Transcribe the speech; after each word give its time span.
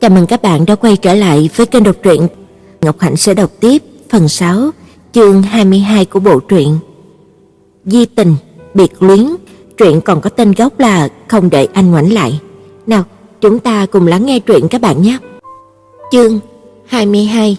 Chào 0.00 0.10
mừng 0.10 0.26
các 0.26 0.42
bạn 0.42 0.66
đã 0.66 0.74
quay 0.74 0.96
trở 0.96 1.14
lại 1.14 1.50
với 1.56 1.66
kênh 1.66 1.82
đọc 1.82 1.96
truyện. 2.02 2.28
Ngọc 2.80 2.98
Hạnh 2.98 3.16
sẽ 3.16 3.34
đọc 3.34 3.50
tiếp 3.60 3.82
phần 4.10 4.28
6, 4.28 4.70
chương 5.12 5.42
22 5.42 6.04
của 6.04 6.20
bộ 6.20 6.40
truyện. 6.40 6.78
Di 7.84 8.06
tình, 8.06 8.34
biệt 8.74 9.02
luyến, 9.02 9.26
truyện 9.76 10.00
còn 10.00 10.20
có 10.20 10.30
tên 10.30 10.52
gốc 10.52 10.80
là 10.80 11.08
Không 11.28 11.50
đợi 11.50 11.68
anh 11.72 11.90
ngoảnh 11.90 12.12
lại. 12.12 12.40
Nào, 12.86 13.04
chúng 13.40 13.58
ta 13.58 13.86
cùng 13.86 14.06
lắng 14.06 14.26
nghe 14.26 14.40
truyện 14.40 14.68
các 14.68 14.80
bạn 14.80 15.02
nhé. 15.02 15.18
Chương 16.12 16.40
22. 16.86 17.56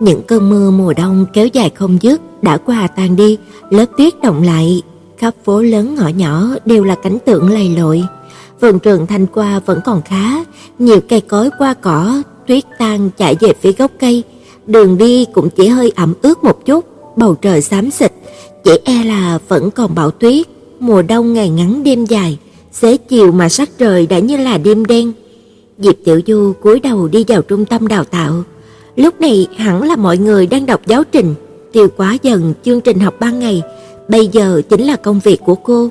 Những 0.00 0.22
cơn 0.22 0.50
mưa 0.50 0.70
mùa 0.70 0.92
đông 0.92 1.26
kéo 1.32 1.46
dài 1.46 1.70
không 1.70 1.98
dứt 2.02 2.42
đã 2.42 2.56
qua 2.56 2.86
tan 2.86 3.16
đi, 3.16 3.38
lớp 3.70 3.86
tuyết 3.98 4.22
động 4.22 4.42
lại, 4.42 4.82
khắp 5.18 5.34
phố 5.44 5.62
lớn 5.62 5.94
ngõ 5.94 6.08
nhỏ 6.08 6.48
đều 6.64 6.84
là 6.84 6.94
cảnh 6.94 7.18
tượng 7.26 7.50
lầy 7.50 7.68
lội 7.68 8.02
vườn 8.60 8.78
trường 8.78 9.06
thanh 9.06 9.26
qua 9.26 9.60
vẫn 9.66 9.80
còn 9.84 10.02
khá, 10.02 10.44
nhiều 10.78 11.00
cây 11.08 11.20
cối 11.20 11.50
qua 11.58 11.74
cỏ, 11.74 12.22
tuyết 12.46 12.64
tan 12.78 13.10
chạy 13.18 13.36
về 13.40 13.52
phía 13.60 13.72
gốc 13.72 13.90
cây, 14.00 14.22
đường 14.66 14.98
đi 14.98 15.24
cũng 15.34 15.50
chỉ 15.50 15.68
hơi 15.68 15.92
ẩm 15.96 16.14
ướt 16.22 16.44
một 16.44 16.66
chút, 16.66 16.84
bầu 17.16 17.34
trời 17.34 17.62
xám 17.62 17.90
xịt, 17.90 18.12
chỉ 18.64 18.72
e 18.84 19.04
là 19.04 19.38
vẫn 19.48 19.70
còn 19.70 19.94
bão 19.94 20.10
tuyết, 20.10 20.46
mùa 20.80 21.02
đông 21.02 21.32
ngày 21.32 21.50
ngắn 21.50 21.84
đêm 21.84 22.04
dài, 22.04 22.38
xế 22.72 22.96
chiều 22.96 23.32
mà 23.32 23.48
sắc 23.48 23.70
trời 23.78 24.06
đã 24.06 24.18
như 24.18 24.36
là 24.36 24.58
đêm 24.58 24.84
đen. 24.84 25.12
Diệp 25.78 25.94
Tiểu 26.04 26.20
Du 26.26 26.52
cúi 26.62 26.80
đầu 26.80 27.08
đi 27.08 27.24
vào 27.28 27.42
trung 27.42 27.64
tâm 27.64 27.88
đào 27.88 28.04
tạo. 28.04 28.42
Lúc 28.96 29.20
này 29.20 29.46
hẳn 29.56 29.82
là 29.82 29.96
mọi 29.96 30.18
người 30.18 30.46
đang 30.46 30.66
đọc 30.66 30.80
giáo 30.86 31.04
trình, 31.04 31.34
tiêu 31.72 31.88
quá 31.96 32.16
dần 32.22 32.54
chương 32.64 32.80
trình 32.80 33.00
học 33.00 33.14
ban 33.20 33.38
ngày, 33.38 33.62
bây 34.08 34.26
giờ 34.26 34.62
chính 34.70 34.82
là 34.82 34.96
công 34.96 35.20
việc 35.24 35.40
của 35.44 35.54
cô. 35.54 35.88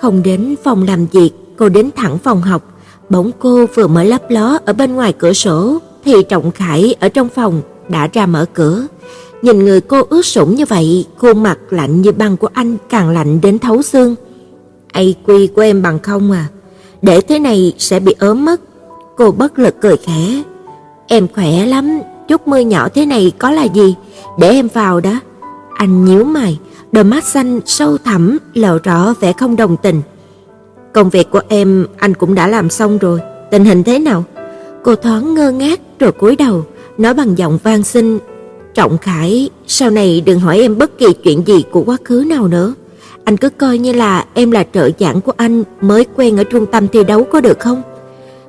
Không 0.00 0.22
đến 0.22 0.54
phòng 0.64 0.82
làm 0.82 1.06
việc 1.06 1.30
cô 1.56 1.68
đến 1.68 1.90
thẳng 1.96 2.18
phòng 2.18 2.42
học, 2.42 2.62
bỗng 3.08 3.30
cô 3.38 3.66
vừa 3.74 3.86
mới 3.86 4.06
lấp 4.06 4.30
ló 4.30 4.58
ở 4.64 4.72
bên 4.72 4.94
ngoài 4.94 5.12
cửa 5.12 5.32
sổ 5.32 5.78
thì 6.04 6.22
Trọng 6.28 6.50
Khải 6.50 6.94
ở 7.00 7.08
trong 7.08 7.28
phòng 7.28 7.62
đã 7.88 8.08
ra 8.12 8.26
mở 8.26 8.46
cửa. 8.54 8.86
Nhìn 9.42 9.64
người 9.64 9.80
cô 9.80 10.02
ướt 10.10 10.26
sũng 10.26 10.54
như 10.54 10.64
vậy, 10.64 11.06
khuôn 11.18 11.42
mặt 11.42 11.58
lạnh 11.70 12.02
như 12.02 12.12
băng 12.12 12.36
của 12.36 12.48
anh 12.52 12.76
càng 12.88 13.10
lạnh 13.10 13.40
đến 13.40 13.58
thấu 13.58 13.82
xương. 13.82 14.14
"Ai 14.92 15.14
quy 15.26 15.46
của 15.46 15.62
em 15.62 15.82
bằng 15.82 15.98
không 15.98 16.32
à? 16.32 16.48
Để 17.02 17.20
thế 17.20 17.38
này 17.38 17.72
sẽ 17.78 18.00
bị 18.00 18.14
ốm 18.18 18.44
mất." 18.44 18.60
Cô 19.16 19.30
bất 19.30 19.58
lực 19.58 19.74
cười 19.80 19.96
khẽ. 19.96 20.42
"Em 21.06 21.26
khỏe 21.34 21.66
lắm, 21.66 22.00
chút 22.28 22.48
mưa 22.48 22.58
nhỏ 22.58 22.88
thế 22.88 23.06
này 23.06 23.32
có 23.38 23.50
là 23.50 23.64
gì, 23.64 23.94
để 24.38 24.50
em 24.50 24.68
vào 24.74 25.00
đó." 25.00 25.20
Anh 25.74 26.04
nhíu 26.04 26.24
mày, 26.24 26.58
đôi 26.92 27.04
mắt 27.04 27.24
xanh 27.24 27.60
sâu 27.66 27.98
thẳm 27.98 28.38
lộ 28.54 28.78
rõ 28.84 29.14
vẻ 29.20 29.32
không 29.32 29.56
đồng 29.56 29.76
tình. 29.76 30.02
Công 30.94 31.10
việc 31.10 31.30
của 31.30 31.40
em 31.48 31.86
anh 31.96 32.14
cũng 32.14 32.34
đã 32.34 32.48
làm 32.48 32.70
xong 32.70 32.98
rồi, 32.98 33.20
tình 33.50 33.64
hình 33.64 33.82
thế 33.84 33.98
nào? 33.98 34.24
Cô 34.82 34.96
thoáng 34.96 35.34
ngơ 35.34 35.50
ngác 35.50 35.80
rồi 35.98 36.12
cúi 36.12 36.36
đầu, 36.36 36.64
nói 36.98 37.14
bằng 37.14 37.38
giọng 37.38 37.58
van 37.62 37.82
xin, 37.82 38.18
"Trọng 38.74 38.98
Khải, 38.98 39.50
sau 39.66 39.90
này 39.90 40.22
đừng 40.26 40.40
hỏi 40.40 40.58
em 40.58 40.78
bất 40.78 40.98
kỳ 40.98 41.06
chuyện 41.12 41.42
gì 41.46 41.64
của 41.70 41.82
quá 41.82 41.96
khứ 42.04 42.24
nào 42.26 42.48
nữa. 42.48 42.74
Anh 43.24 43.36
cứ 43.36 43.48
coi 43.48 43.78
như 43.78 43.92
là 43.92 44.24
em 44.34 44.50
là 44.50 44.64
trợ 44.74 44.90
giảng 44.98 45.20
của 45.20 45.32
anh 45.36 45.64
mới 45.80 46.06
quen 46.16 46.36
ở 46.36 46.44
trung 46.44 46.66
tâm 46.66 46.88
thi 46.88 47.04
đấu 47.04 47.24
có 47.24 47.40
được 47.40 47.58
không?" 47.60 47.82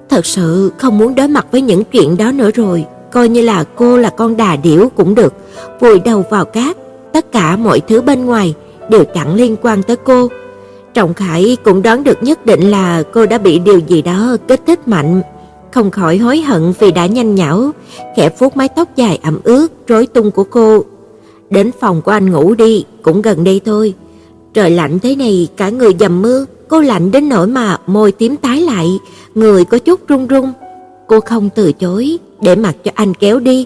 Thật 0.09 0.25
sự 0.25 0.71
không 0.77 0.97
muốn 0.97 1.15
đối 1.15 1.27
mặt 1.27 1.45
với 1.51 1.61
những 1.61 1.83
chuyện 1.83 2.17
đó 2.17 2.31
nữa 2.31 2.51
rồi, 2.51 2.85
coi 3.11 3.29
như 3.29 3.41
là 3.41 3.63
cô 3.75 3.97
là 3.97 4.09
con 4.09 4.37
đà 4.37 4.55
điểu 4.55 4.91
cũng 4.95 5.15
được, 5.15 5.33
vùi 5.79 5.99
đầu 5.99 6.25
vào 6.29 6.45
cát, 6.45 6.77
tất 7.13 7.31
cả 7.31 7.55
mọi 7.55 7.79
thứ 7.79 8.01
bên 8.01 8.25
ngoài 8.25 8.53
đều 8.89 9.03
chẳng 9.15 9.35
liên 9.35 9.55
quan 9.61 9.83
tới 9.83 9.95
cô. 10.03 10.29
Trọng 10.95 11.13
Khải 11.13 11.57
cũng 11.63 11.81
đoán 11.81 12.03
được 12.03 12.23
nhất 12.23 12.45
định 12.45 12.71
là 12.71 13.03
cô 13.13 13.25
đã 13.25 13.37
bị 13.37 13.59
điều 13.59 13.79
gì 13.79 14.01
đó 14.01 14.37
kích 14.47 14.61
thích 14.67 14.87
mạnh, 14.87 15.21
không 15.71 15.91
khỏi 15.91 16.17
hối 16.17 16.39
hận 16.39 16.73
vì 16.79 16.91
đã 16.91 17.05
nhanh 17.05 17.35
nhảu, 17.35 17.71
khẽ 18.15 18.29
vuốt 18.39 18.57
mái 18.57 18.69
tóc 18.69 18.95
dài 18.95 19.19
ẩm 19.23 19.39
ướt 19.43 19.67
rối 19.87 20.07
tung 20.07 20.31
của 20.31 20.43
cô. 20.43 20.83
Đến 21.49 21.71
phòng 21.79 22.01
của 22.01 22.11
anh 22.11 22.31
ngủ 22.31 22.55
đi, 22.55 22.85
cũng 23.01 23.21
gần 23.21 23.43
đây 23.43 23.61
thôi. 23.65 23.93
Trời 24.53 24.69
lạnh 24.69 24.99
thế 24.99 25.15
này 25.15 25.47
cả 25.57 25.69
người 25.69 25.91
dầm 25.99 26.21
mưa, 26.21 26.45
cô 26.67 26.81
lạnh 26.81 27.11
đến 27.11 27.29
nỗi 27.29 27.47
mà 27.47 27.77
môi 27.87 28.11
tím 28.11 28.37
tái 28.37 28.61
lại, 28.61 28.87
người 29.35 29.65
có 29.65 29.77
chút 29.77 30.07
run 30.07 30.27
run. 30.27 30.53
Cô 31.07 31.19
không 31.19 31.49
từ 31.55 31.71
chối, 31.71 32.17
để 32.41 32.55
mặc 32.55 32.75
cho 32.83 32.91
anh 32.95 33.13
kéo 33.13 33.39
đi. 33.39 33.65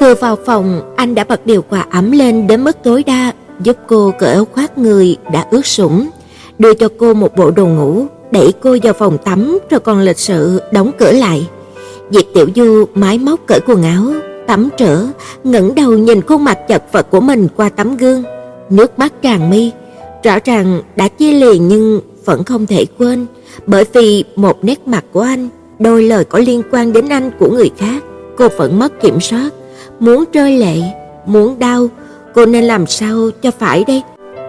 Vừa 0.00 0.14
vào 0.14 0.36
phòng, 0.46 0.94
anh 0.96 1.14
đã 1.14 1.24
bật 1.24 1.46
điều 1.46 1.64
hòa 1.68 1.86
ấm 1.90 2.12
lên 2.12 2.46
đến 2.46 2.64
mức 2.64 2.76
tối 2.84 3.02
đa, 3.02 3.32
giúp 3.62 3.76
cô 3.86 4.12
cởi 4.18 4.32
áo 4.32 4.44
khoác 4.44 4.78
người 4.78 5.16
đã 5.32 5.46
ướt 5.50 5.66
sũng 5.66 6.08
đưa 6.58 6.74
cho 6.74 6.88
cô 6.98 7.14
một 7.14 7.36
bộ 7.36 7.50
đồ 7.50 7.66
ngủ, 7.66 8.06
đẩy 8.30 8.52
cô 8.60 8.76
vào 8.82 8.92
phòng 8.92 9.18
tắm 9.18 9.58
rồi 9.70 9.80
còn 9.80 10.00
lịch 10.00 10.18
sự 10.18 10.60
đóng 10.72 10.90
cửa 10.98 11.12
lại. 11.12 11.48
Diệp 12.10 12.24
Tiểu 12.34 12.46
Du 12.56 12.84
mái 12.94 13.18
móc 13.18 13.40
cởi 13.46 13.60
quần 13.66 13.82
áo, 13.82 14.04
tắm 14.46 14.68
trở, 14.76 15.06
ngẩng 15.44 15.74
đầu 15.74 15.92
nhìn 15.92 16.22
khuôn 16.22 16.44
mặt 16.44 16.58
chật 16.68 16.82
vật 16.92 17.10
của 17.10 17.20
mình 17.20 17.48
qua 17.56 17.68
tấm 17.68 17.96
gương, 17.96 18.22
nước 18.70 18.98
mắt 18.98 19.12
tràn 19.22 19.50
mi, 19.50 19.70
rõ 20.22 20.38
ràng 20.44 20.82
đã 20.96 21.08
chia 21.08 21.32
liền 21.32 21.68
nhưng 21.68 22.00
vẫn 22.24 22.44
không 22.44 22.66
thể 22.66 22.86
quên, 22.98 23.26
bởi 23.66 23.84
vì 23.92 24.24
một 24.36 24.64
nét 24.64 24.88
mặt 24.88 25.04
của 25.12 25.20
anh, 25.20 25.48
đôi 25.78 26.02
lời 26.02 26.24
có 26.24 26.38
liên 26.38 26.62
quan 26.70 26.92
đến 26.92 27.08
anh 27.08 27.30
của 27.38 27.50
người 27.50 27.70
khác, 27.78 28.02
cô 28.36 28.48
vẫn 28.56 28.78
mất 28.78 29.00
kiểm 29.00 29.20
soát, 29.20 29.50
muốn 30.00 30.24
rơi 30.32 30.58
lệ, 30.58 30.76
muốn 31.26 31.58
đau, 31.58 31.88
cô 32.34 32.46
nên 32.46 32.64
làm 32.64 32.86
sao 32.86 33.30
cho 33.42 33.50
phải 33.50 33.84
đây? 33.84 34.02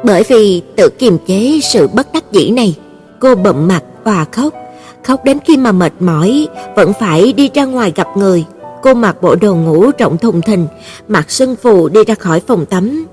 Bởi 0.03 0.23
vì 0.29 0.61
tự 0.75 0.89
kiềm 0.89 1.17
chế 1.27 1.59
sự 1.63 1.87
bất 1.87 2.13
đắc 2.13 2.31
dĩ 2.31 2.49
này, 2.49 2.75
cô 3.19 3.35
bậm 3.35 3.67
mặt 3.67 3.83
và 4.03 4.25
khóc, 4.31 4.53
khóc 5.03 5.23
đến 5.23 5.37
khi 5.45 5.57
mà 5.57 5.71
mệt 5.71 5.93
mỏi 5.99 6.47
vẫn 6.75 6.93
phải 6.99 7.33
đi 7.33 7.49
ra 7.53 7.65
ngoài 7.65 7.93
gặp 7.95 8.07
người. 8.17 8.45
Cô 8.81 8.93
mặc 8.93 9.21
bộ 9.21 9.35
đồ 9.35 9.55
ngủ 9.55 9.91
rộng 9.99 10.17
thùng 10.17 10.41
thình, 10.41 10.67
mặc 11.07 11.31
sưng 11.31 11.55
phù 11.55 11.89
đi 11.89 12.03
ra 12.03 12.15
khỏi 12.15 12.39
phòng 12.39 12.65
tắm. 12.65 13.05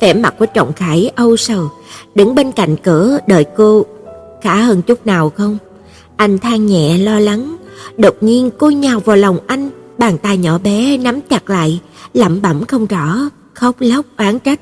Vẻ 0.00 0.14
mặt 0.14 0.34
của 0.38 0.46
Trọng 0.46 0.72
Khải 0.72 1.12
âu 1.16 1.36
sầu, 1.36 1.68
đứng 2.14 2.34
bên 2.34 2.52
cạnh 2.52 2.76
cửa 2.76 3.18
đợi 3.26 3.44
cô. 3.56 3.86
khả 4.42 4.56
hơn 4.56 4.82
chút 4.82 5.06
nào 5.06 5.30
không? 5.36 5.58
Anh 6.16 6.38
than 6.38 6.66
nhẹ 6.66 6.98
lo 6.98 7.18
lắng, 7.20 7.56
đột 7.96 8.14
nhiên 8.20 8.50
cô 8.58 8.70
nhào 8.70 9.00
vào 9.00 9.16
lòng 9.16 9.38
anh, 9.46 9.70
bàn 9.98 10.18
tay 10.18 10.36
nhỏ 10.36 10.58
bé 10.58 10.96
nắm 10.96 11.20
chặt 11.20 11.50
lại, 11.50 11.80
lẩm 12.14 12.42
bẩm 12.42 12.64
không 12.64 12.86
rõ, 12.86 13.18
khóc 13.54 13.76
lóc 13.78 14.06
oán 14.18 14.38
trách. 14.38 14.60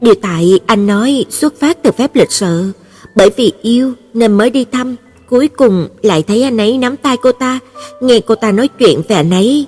Điều 0.00 0.14
tại 0.22 0.60
anh 0.66 0.86
nói 0.86 1.24
xuất 1.30 1.60
phát 1.60 1.82
từ 1.82 1.90
phép 1.90 2.16
lịch 2.16 2.32
sự, 2.32 2.72
bởi 3.16 3.30
vì 3.36 3.52
yêu 3.62 3.92
nên 4.14 4.32
mới 4.32 4.50
đi 4.50 4.64
thăm, 4.72 4.96
cuối 5.28 5.48
cùng 5.48 5.88
lại 6.02 6.22
thấy 6.22 6.42
anh 6.42 6.56
ấy 6.56 6.78
nắm 6.78 6.96
tay 6.96 7.16
cô 7.22 7.32
ta, 7.32 7.58
nghe 8.00 8.20
cô 8.20 8.34
ta 8.34 8.52
nói 8.52 8.68
chuyện 8.68 9.02
về 9.08 9.16
anh 9.16 9.30
ấy. 9.30 9.66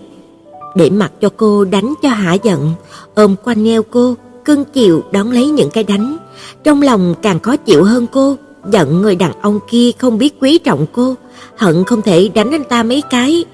Để 0.77 0.91
mặc 0.91 1.13
cho 1.21 1.29
cô 1.37 1.65
đánh 1.65 1.95
cho 2.03 2.09
hả 2.09 2.35
giận, 2.35 2.73
ôm 3.15 3.37
quanh 3.45 3.69
eo 3.69 3.83
cô, 3.83 4.15
cưng 4.45 4.65
chiều 4.65 5.03
đón 5.13 5.31
lấy 5.31 5.51
những 5.51 5.71
cái 5.71 5.85
đánh, 5.85 6.17
trong 6.65 6.83
lòng 6.83 7.15
càng 7.23 7.41
khó 7.41 7.57
chịu 7.57 7.85
hơn 7.85 8.07
cô, 8.13 8.37
giận 8.71 9.03
người 9.03 9.17
đàn 9.17 9.33
ông 9.41 9.61
kia 9.71 9.91
không 9.99 10.19
biết 10.19 10.35
quý 10.41 10.59
trọng 10.59 10.87
cô, 10.93 11.15
hận 11.57 11.85
không 11.85 12.03
thể 12.03 12.29
đánh 12.35 12.51
anh 12.51 12.65
ta 12.65 12.83
mấy 12.83 13.03
cái. 13.11 13.45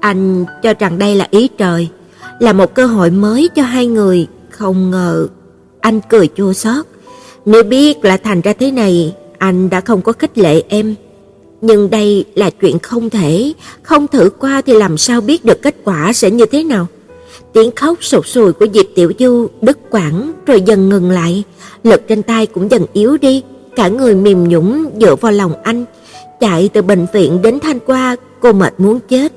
Anh 0.00 0.44
cho 0.62 0.74
rằng 0.78 0.98
đây 0.98 1.14
là 1.14 1.28
ý 1.30 1.48
trời, 1.58 1.88
là 2.40 2.52
một 2.52 2.74
cơ 2.74 2.86
hội 2.86 3.10
mới 3.10 3.48
cho 3.54 3.62
hai 3.62 3.86
người, 3.86 4.26
không 4.50 4.90
ngờ 4.90 5.28
anh 5.84 6.00
cười 6.08 6.28
chua 6.36 6.52
xót. 6.52 6.86
Nếu 7.46 7.62
biết 7.62 8.04
là 8.04 8.16
thành 8.16 8.40
ra 8.40 8.52
thế 8.52 8.70
này, 8.70 9.14
anh 9.38 9.70
đã 9.70 9.80
không 9.80 10.02
có 10.02 10.12
khích 10.12 10.38
lệ 10.38 10.62
em. 10.68 10.94
Nhưng 11.60 11.90
đây 11.90 12.24
là 12.34 12.50
chuyện 12.50 12.78
không 12.78 13.10
thể, 13.10 13.52
không 13.82 14.08
thử 14.08 14.30
qua 14.38 14.62
thì 14.66 14.72
làm 14.72 14.98
sao 14.98 15.20
biết 15.20 15.44
được 15.44 15.62
kết 15.62 15.76
quả 15.84 16.12
sẽ 16.12 16.30
như 16.30 16.46
thế 16.46 16.64
nào. 16.64 16.86
Tiếng 17.52 17.70
khóc 17.76 18.04
sụt 18.04 18.26
sùi 18.26 18.52
của 18.52 18.66
Diệp 18.74 18.86
Tiểu 18.94 19.12
Du 19.18 19.48
đứt 19.60 19.78
quãng 19.90 20.32
rồi 20.46 20.60
dần 20.60 20.88
ngừng 20.88 21.10
lại, 21.10 21.44
lực 21.82 22.08
trên 22.08 22.22
tay 22.22 22.46
cũng 22.46 22.70
dần 22.70 22.86
yếu 22.92 23.16
đi, 23.16 23.42
cả 23.76 23.88
người 23.88 24.14
mềm 24.14 24.48
nhũn 24.48 24.86
dựa 25.00 25.16
vào 25.16 25.32
lòng 25.32 25.52
anh. 25.62 25.84
Chạy 26.40 26.70
từ 26.72 26.82
bệnh 26.82 27.06
viện 27.12 27.42
đến 27.42 27.60
Thanh 27.60 27.78
Qua, 27.86 28.16
cô 28.40 28.52
mệt 28.52 28.74
muốn 28.78 29.00
chết. 29.08 29.32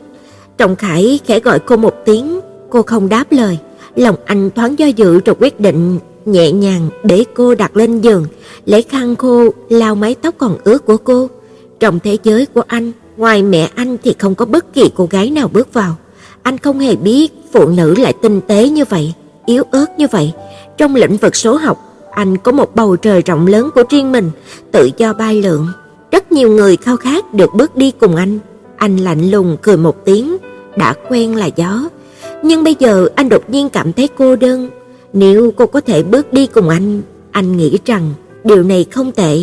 Trọng 0.58 0.76
Khải 0.76 1.20
khẽ 1.26 1.40
gọi 1.40 1.60
cô 1.60 1.78
một 1.78 1.94
tiếng, 2.06 2.40
cô 2.70 2.82
không 2.82 3.10
đáp 3.10 3.32
lời. 3.32 3.58
Lòng 3.96 4.16
anh 4.26 4.50
thoáng 4.56 4.80
do 4.80 4.86
dự 4.86 5.20
rồi 5.20 5.36
quyết 5.40 5.60
định 5.60 6.00
nhẹ 6.28 6.52
nhàng 6.52 6.90
để 7.04 7.24
cô 7.34 7.56
đặt 7.56 7.78
lên 7.78 8.02
giường, 8.02 8.26
lấy 8.66 8.82
khăn 8.82 9.16
khô 9.16 9.50
lau 9.70 9.96
mái 9.96 10.16
tóc 10.16 10.36
còn 10.38 10.58
ướt 10.64 10.86
của 10.86 10.98
cô. 10.98 11.30
Trong 11.80 12.00
thế 12.00 12.18
giới 12.24 12.46
của 12.46 12.64
anh, 12.68 12.92
ngoài 13.18 13.44
mẹ 13.44 13.70
anh 13.76 13.98
thì 14.04 14.16
không 14.20 14.36
có 14.36 14.46
bất 14.46 14.74
kỳ 14.74 14.90
cô 14.96 15.08
gái 15.12 15.30
nào 15.30 15.48
bước 15.54 15.74
vào. 15.74 15.96
Anh 16.42 16.58
không 16.58 16.80
hề 16.80 16.96
biết 16.96 17.34
phụ 17.54 17.70
nữ 17.70 17.96
lại 17.98 18.14
tinh 18.22 18.42
tế 18.48 18.70
như 18.70 18.86
vậy, 18.90 19.14
yếu 19.46 19.64
ớt 19.72 19.86
như 19.98 20.08
vậy. 20.12 20.34
Trong 20.78 20.96
lĩnh 20.96 21.18
vực 21.18 21.36
số 21.36 21.56
học, 21.56 21.78
anh 22.12 22.38
có 22.38 22.52
một 22.52 22.76
bầu 22.76 22.96
trời 22.96 23.22
rộng 23.22 23.48
lớn 23.48 23.70
của 23.76 23.84
riêng 23.90 24.12
mình, 24.12 24.32
tự 24.72 24.90
do 24.98 25.14
bay 25.14 25.42
lượn. 25.42 25.68
Rất 26.12 26.32
nhiều 26.32 26.50
người 26.50 26.78
khao 26.78 26.98
khát 26.98 27.34
được 27.34 27.50
bước 27.54 27.76
đi 27.76 27.92
cùng 27.92 28.16
anh. 28.16 28.40
Anh 28.78 28.98
lạnh 28.98 29.32
lùng 29.32 29.58
cười 29.62 29.78
một 29.78 30.06
tiếng, 30.06 30.38
đã 30.78 30.94
quen 31.10 31.36
là 31.36 31.46
gió. 31.46 31.90
Nhưng 32.44 32.64
bây 32.64 32.76
giờ 32.80 33.08
anh 33.16 33.30
đột 33.30 33.50
nhiên 33.50 33.70
cảm 33.70 33.94
thấy 33.94 34.10
cô 34.18 34.36
đơn, 34.36 34.70
nếu 35.18 35.52
cô 35.56 35.66
có 35.66 35.82
thể 35.82 36.04
bước 36.04 36.34
đi 36.34 36.48
cùng 36.48 36.70
anh, 36.70 37.02
anh 37.32 37.58
nghĩ 37.58 37.78
rằng 37.86 38.14
điều 38.44 38.64
này 38.64 38.86
không 38.92 39.12
tệ. 39.12 39.38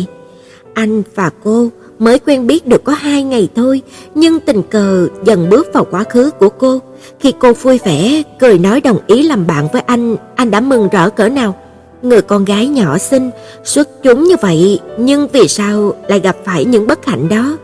Anh 0.73 1.03
và 1.15 1.29
cô, 1.43 1.69
mới 1.99 2.19
quen 2.19 2.47
biết 2.47 2.67
được 2.67 2.83
có 2.83 2.93
hai 2.93 3.23
ngày 3.23 3.49
thôi, 3.55 3.81
nhưng 4.15 4.39
tình 4.39 4.61
cờ 4.63 5.07
dần 5.25 5.49
bước 5.49 5.67
vào 5.73 5.85
quá 5.91 6.03
khứ 6.03 6.31
của 6.39 6.49
cô. 6.49 6.79
Khi 7.19 7.33
cô 7.39 7.53
vui 7.53 7.79
vẻ, 7.85 8.23
cười 8.39 8.59
nói 8.59 8.81
đồng 8.81 8.97
ý 9.07 9.23
làm 9.23 9.47
bạn 9.47 9.67
với 9.73 9.81
anh, 9.81 10.15
anh 10.35 10.51
đã 10.51 10.59
mừng 10.59 10.89
rỡ 10.91 11.09
cỡ 11.09 11.29
nào. 11.29 11.55
Người 12.01 12.21
con 12.21 12.45
gái 12.45 12.67
nhỏ 12.67 12.97
xinh, 12.97 13.29
xuất 13.63 14.03
chúng 14.03 14.23
như 14.23 14.35
vậy, 14.41 14.79
nhưng 14.99 15.27
vì 15.27 15.47
sao 15.47 15.93
lại 16.07 16.19
gặp 16.19 16.35
phải 16.45 16.65
những 16.65 16.87
bất 16.87 17.05
hạnh 17.05 17.29
đó? 17.29 17.57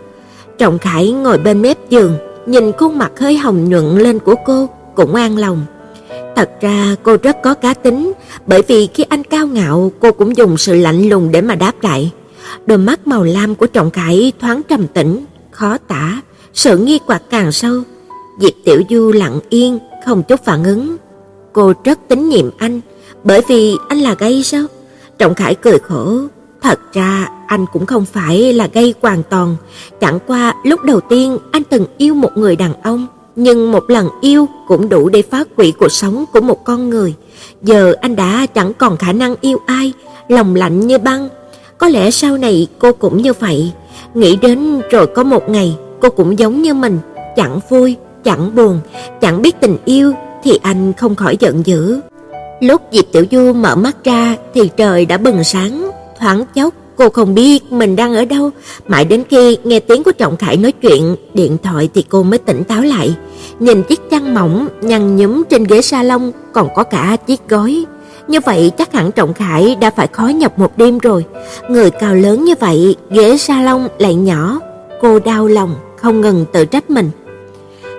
Trọng 0.58 0.80
Khải 0.80 1.12
ngồi 1.12 1.38
bên 1.38 1.62
mép 1.62 1.90
giường, 1.90 2.14
nhìn 2.46 2.72
khuôn 2.72 2.98
mặt 2.98 3.20
hơi 3.20 3.38
hồng 3.38 3.70
nhuận 3.70 3.98
lên 3.98 4.20
của 4.20 4.36
cô, 4.46 4.70
cũng 4.96 5.16
an 5.16 5.38
lòng. 5.38 5.66
Thật 6.36 6.50
ra 6.62 6.96
cô 7.04 7.18
rất 7.24 7.38
có 7.44 7.54
cá 7.54 7.74
tính, 7.74 8.14
bởi 8.48 8.62
vì 8.68 8.88
khi 8.94 9.04
anh 9.10 9.24
cao 9.24 9.48
ngạo, 9.48 9.92
cô 10.00 10.12
cũng 10.12 10.38
dùng 10.38 10.58
sự 10.58 10.76
lạnh 10.76 11.10
lùng 11.10 11.32
để 11.32 11.42
mà 11.42 11.56
đáp 11.56 11.74
lại. 11.82 12.12
Đôi 12.66 12.78
mắt 12.78 13.08
màu 13.08 13.24
lam 13.24 13.56
của 13.56 13.68
Trọng 13.68 13.92
Khải 13.92 14.32
thoáng 14.40 14.62
trầm 14.70 14.88
tĩnh, 14.88 15.26
khó 15.52 15.78
tả, 15.78 16.22
sự 16.54 16.78
nghi 16.78 17.00
hoặc 17.08 17.22
càng 17.30 17.52
sâu. 17.52 17.82
Diệp 18.40 18.54
Tiểu 18.66 18.82
Du 18.90 19.12
lặng 19.12 19.40
yên, 19.50 19.80
không 20.06 20.24
chút 20.24 20.40
phản 20.46 20.64
ứng. 20.64 20.98
Cô 21.54 21.74
rất 21.84 22.00
tín 22.08 22.30
nhiệm 22.30 22.50
anh, 22.58 22.82
bởi 23.24 23.42
vì 23.48 23.76
anh 23.90 24.00
là 24.00 24.16
gay 24.20 24.44
sao? 24.44 24.64
Trọng 25.18 25.36
Khải 25.36 25.56
cười 25.56 25.80
khổ, 25.80 26.18
thật 26.62 26.80
ra 26.94 27.30
anh 27.48 27.66
cũng 27.74 27.86
không 27.86 28.06
phải 28.06 28.54
là 28.54 28.68
gay 28.74 28.94
hoàn 29.02 29.24
toàn, 29.30 29.56
chẳng 30.02 30.20
qua 30.28 30.54
lúc 30.64 30.84
đầu 30.84 31.00
tiên 31.02 31.38
anh 31.52 31.64
từng 31.64 31.86
yêu 31.98 32.14
một 32.14 32.38
người 32.38 32.56
đàn 32.56 32.82
ông, 32.82 33.08
nhưng 33.42 33.72
một 33.72 33.90
lần 33.90 34.10
yêu 34.22 34.48
cũng 34.68 34.90
đủ 34.90 35.10
để 35.10 35.22
phá 35.22 35.44
hủy 35.58 35.74
cuộc 35.80 35.92
sống 35.92 36.26
của 36.34 36.42
một 36.42 36.64
con 36.64 36.90
người. 36.90 37.14
Giờ 37.62 37.94
anh 38.02 38.16
đã 38.16 38.46
chẳng 38.46 38.74
còn 38.74 38.98
khả 38.98 39.14
năng 39.14 39.36
yêu 39.42 39.58
ai, 39.66 39.94
lòng 40.28 40.56
lạnh 40.56 40.88
như 40.88 40.98
băng. 40.98 41.30
Có 41.78 41.88
lẽ 41.88 42.12
sau 42.12 42.38
này 42.38 42.68
cô 42.80 42.92
cũng 42.92 43.22
như 43.22 43.34
vậy, 43.34 43.72
nghĩ 44.14 44.36
đến 44.36 44.82
rồi 44.92 45.08
có 45.08 45.24
một 45.24 45.50
ngày 45.50 45.76
cô 46.02 46.10
cũng 46.10 46.40
giống 46.40 46.62
như 46.62 46.74
mình, 46.74 47.00
chẳng 47.36 47.60
vui, 47.70 47.96
chẳng 48.24 48.56
buồn, 48.56 48.80
chẳng 49.22 49.42
biết 49.42 49.56
tình 49.60 49.78
yêu 49.86 50.14
thì 50.44 50.60
anh 50.62 50.94
không 50.94 51.16
khỏi 51.16 51.38
giận 51.40 51.66
dữ. 51.66 52.00
Lúc 52.60 52.82
Diệp 52.92 53.06
Tiểu 53.12 53.26
Du 53.32 53.54
mở 53.54 53.76
mắt 53.76 54.04
ra 54.04 54.36
thì 54.54 54.70
trời 54.78 55.06
đã 55.06 55.18
bừng 55.18 55.44
sáng, 55.44 55.92
thoáng 56.20 56.46
chốc 56.56 56.74
cô 56.96 57.10
không 57.10 57.36
biết 57.36 57.72
mình 57.72 57.96
đang 57.96 58.16
ở 58.16 58.26
đâu, 58.26 58.50
mãi 58.88 59.06
đến 59.06 59.24
khi 59.30 59.58
nghe 59.64 59.80
tiếng 59.80 60.04
của 60.04 60.12
Trọng 60.12 60.38
Khải 60.38 60.58
nói 60.58 60.72
chuyện 60.72 61.16
điện 61.34 61.58
thoại 61.64 61.90
thì 61.94 62.06
cô 62.10 62.24
mới 62.24 62.38
tỉnh 62.38 62.64
táo 62.64 62.82
lại, 62.82 63.16
nhìn 63.60 63.84
chiếc 63.84 64.10
chăn 64.10 64.34
mỏng 64.34 64.68
nhăn 64.82 65.16
nhúm 65.16 65.44
trên 65.50 65.64
ghế 65.64 65.82
salon 65.82 66.32
còn 66.54 66.68
có 66.76 66.84
cả 66.84 67.18
chiếc 67.28 67.50
gối. 67.50 67.86
Như 68.28 68.40
vậy 68.46 68.72
chắc 68.78 68.94
hẳn 68.94 69.12
Trọng 69.12 69.34
Khải 69.34 69.76
đã 69.76 69.92
phải 69.92 70.08
khó 70.08 70.28
nhọc 70.28 70.60
một 70.60 70.78
đêm 70.78 70.98
rồi. 70.98 71.26
Người 71.70 71.92
cao 71.92 72.16
lớn 72.16 72.46
như 72.46 72.54
vậy, 72.60 72.96
ghế 73.10 73.38
salon 73.38 73.88
lại 74.00 74.16
nhỏ, 74.16 74.60
cô 75.02 75.20
đau 75.20 75.48
lòng 75.48 75.76
không 75.98 76.22
ngừng 76.22 76.46
tự 76.54 76.66
trách 76.66 76.90
mình. 76.90 77.10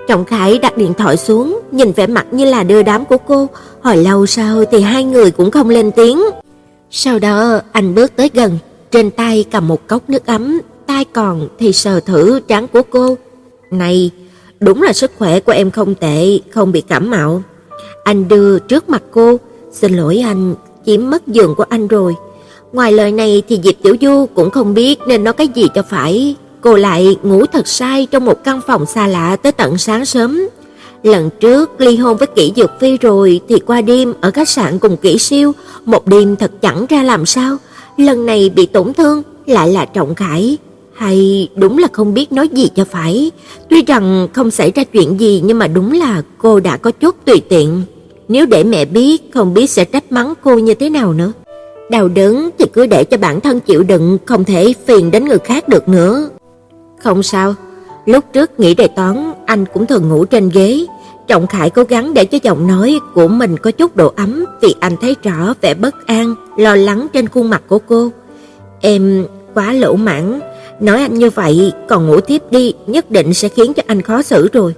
Trọng 0.09 0.25
Khải 0.25 0.59
đặt 0.59 0.77
điện 0.77 0.95
thoại 0.95 1.17
xuống, 1.17 1.61
nhìn 1.73 1.93
vẻ 1.93 2.07
mặt 2.07 2.27
như 2.31 2.45
là 2.45 2.63
đưa 2.63 2.83
đám 2.83 3.05
của 3.05 3.17
cô, 3.27 3.49
hồi 3.83 3.97
lâu 3.97 4.27
sau 4.27 4.65
thì 4.65 4.81
hai 4.81 5.05
người 5.05 5.31
cũng 5.31 5.51
không 5.51 5.69
lên 5.69 5.91
tiếng. 5.91 6.23
Sau 6.91 7.19
đó 7.19 7.61
anh 7.73 7.95
bước 7.95 8.17
tới 8.17 8.31
gần, 8.35 8.59
trên 8.93 9.11
tay 9.11 9.45
cầm 9.51 9.69
một 9.69 9.89
cốc 9.89 10.11
nước 10.11 10.27
ấm, 10.27 10.61
tay 10.87 11.05
còn 11.05 11.49
thì 11.59 11.73
sờ 11.73 12.01
thử 12.01 12.41
trán 12.49 12.69
của 12.69 12.83
cô. 12.91 13.17
"Này, 13.71 14.11
đúng 14.61 14.83
là 14.83 14.93
sức 14.93 15.11
khỏe 15.19 15.41
của 15.41 15.53
em 15.53 15.71
không 15.71 15.95
tệ, 15.95 16.39
không 16.51 16.73
bị 16.73 16.81
cảm 16.81 17.11
mạo." 17.11 17.43
Anh 18.05 18.29
đưa 18.29 18.59
trước 18.59 18.89
mặt 18.89 19.03
cô, 19.11 19.37
"Xin 19.73 19.97
lỗi 19.97 20.19
anh, 20.19 20.55
chiếm 20.87 21.11
mất 21.11 21.27
giường 21.27 21.55
của 21.55 21.65
anh 21.69 21.89
rồi." 21.89 22.15
Ngoài 22.73 22.93
lời 22.93 23.13
này 23.13 23.43
thì 23.49 23.61
Diệp 23.65 23.75
Tiểu 23.83 23.97
Du 24.01 24.27
cũng 24.35 24.51
không 24.51 24.75
biết 24.75 24.99
nên 25.07 25.25
nói 25.25 25.35
cái 25.35 25.49
gì 25.55 25.69
cho 25.75 25.83
phải, 25.83 26.37
cô 26.61 26.77
lại 26.77 27.17
ngủ 27.23 27.47
thật 27.47 27.69
say 27.69 28.07
trong 28.11 28.25
một 28.25 28.45
căn 28.45 28.61
phòng 28.67 28.87
xa 28.87 29.07
lạ 29.07 29.37
tới 29.37 29.53
tận 29.53 29.79
sáng 29.79 30.05
sớm. 30.07 30.49
Lần 31.03 31.31
trước 31.41 31.81
ly 31.81 31.97
hôn 31.97 32.17
với 32.17 32.27
Kỷ 32.27 32.53
Dược 32.57 32.71
Phi 32.81 32.99
rồi 32.99 33.41
thì 33.49 33.59
qua 33.67 33.81
đêm 33.81 34.15
ở 34.21 34.31
khách 34.31 34.49
sạn 34.49 34.79
cùng 34.79 34.97
Kỷ 34.97 35.19
Siêu, 35.19 35.53
một 35.85 36.07
đêm 36.07 36.37
thật 36.37 36.51
chẳng 36.63 36.87
ra 36.89 37.03
làm 37.03 37.27
sao, 37.27 37.57
lần 37.97 38.27
này 38.27 38.51
bị 38.57 38.67
tổn 38.67 38.93
thương 38.93 39.23
lại 39.47 39.69
là 39.69 39.85
Trọng 39.85 40.15
Khải, 40.15 40.59
hay 40.95 41.49
đúng 41.57 41.79
là 41.79 41.89
không 41.93 42.15
biết 42.15 42.33
nói 42.33 42.49
gì 42.49 42.71
cho 42.77 42.85
phải. 42.85 43.31
Tuy 43.69 43.83
rằng 43.83 44.29
không 44.33 44.51
xảy 44.51 44.73
ra 44.75 44.85
chuyện 44.85 45.21
gì 45.21 45.43
nhưng 45.45 45.59
mà 45.59 45.67
đúng 45.67 45.93
là 45.93 46.23
cô 46.39 46.61
đã 46.61 46.77
có 46.77 46.91
chút 46.91 47.17
tùy 47.25 47.43
tiện. 47.49 47.83
Nếu 48.29 48.47
để 48.47 48.65
mẹ 48.65 48.85
biết, 48.85 49.31
không 49.35 49.55
biết 49.55 49.71
sẽ 49.71 49.85
trách 49.85 50.13
mắng 50.13 50.35
cô 50.43 50.59
như 50.59 50.75
thế 50.75 50.91
nào 50.91 51.13
nữa. 51.13 51.33
Đau 51.91 52.09
đớn 52.09 52.51
thì 52.59 52.65
cứ 52.73 52.87
để 52.87 53.05
cho 53.05 53.17
bản 53.17 53.41
thân 53.41 53.61
chịu 53.61 53.83
đựng, 53.83 54.19
không 54.27 54.45
thể 54.45 54.75
phiền 54.87 55.11
đến 55.11 55.25
người 55.25 55.39
khác 55.39 55.69
được 55.69 55.89
nữa. 55.89 56.29
Không 57.03 57.23
sao, 57.23 57.55
lúc 58.07 58.25
trước 58.33 58.61
nghĩ 58.61 58.75
đề 58.75 58.89
toán, 58.89 59.33
anh 59.47 59.65
cũng 59.75 59.87
thường 59.87 60.09
ngủ 60.09 60.25
trên 60.25 60.49
ghế. 60.49 60.87
Trọng 61.27 61.47
Khải 61.47 61.71
cố 61.71 61.83
gắng 61.83 62.15
để 62.15 62.25
cho 62.25 62.39
giọng 62.43 62.67
nói 62.67 63.01
của 63.15 63.29
mình 63.29 63.57
có 63.57 63.71
chút 63.71 63.97
độ 63.97 64.13
ấm 64.17 64.45
vì 64.61 64.75
anh 64.81 64.97
thấy 65.01 65.17
rõ 65.23 65.55
vẻ 65.61 65.75
bất 65.75 66.07
an, 66.07 66.35
lo 66.57 66.77
lắng 66.77 67.07
trên 67.13 67.29
khuôn 67.29 67.51
mặt 67.51 67.63
của 67.69 67.79
cô. 67.79 68.11
Em 68.81 69.27
quá 69.55 69.73
lỗ 69.73 69.95
mãng, 69.95 70.41
nói 70.81 71.01
anh 71.01 71.15
như 71.15 71.31
vậy 71.31 71.73
còn 71.89 72.07
ngủ 72.07 72.21
tiếp 72.21 72.43
đi 72.51 72.75
nhất 72.87 73.11
định 73.11 73.35
sẽ 73.35 73.49
khiến 73.49 73.73
cho 73.75 73.83
anh 73.87 74.03
khó 74.03 74.23
xử 74.23 74.49
rồi. 74.53 74.75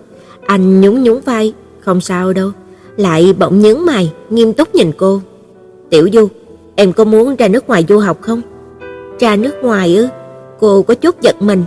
Anh 0.46 0.81
nhún 0.81 1.02
nhún 1.02 1.20
vai, 1.20 1.52
không 1.81 2.00
sao 2.00 2.32
đâu. 2.32 2.50
Lại 2.97 3.35
bỗng 3.38 3.61
nhướng 3.61 3.87
mày, 3.87 4.12
nghiêm 4.31 4.52
túc 4.52 4.75
nhìn 4.75 4.93
cô. 4.97 5.20
Tiểu 5.90 6.08
Du, 6.12 6.29
em 6.76 6.93
có 6.93 7.05
muốn 7.05 7.37
ra 7.37 7.49
nước 7.49 7.69
ngoài 7.69 7.85
du 7.88 7.99
học 7.99 8.19
không? 8.20 8.43
Ra 9.20 9.37
nước 9.37 9.55
ngoài 9.62 9.97
ư? 9.97 10.08
Cô 10.61 10.82
có 10.82 10.94
chút 10.94 11.20
giật 11.20 11.43
mình. 11.43 11.64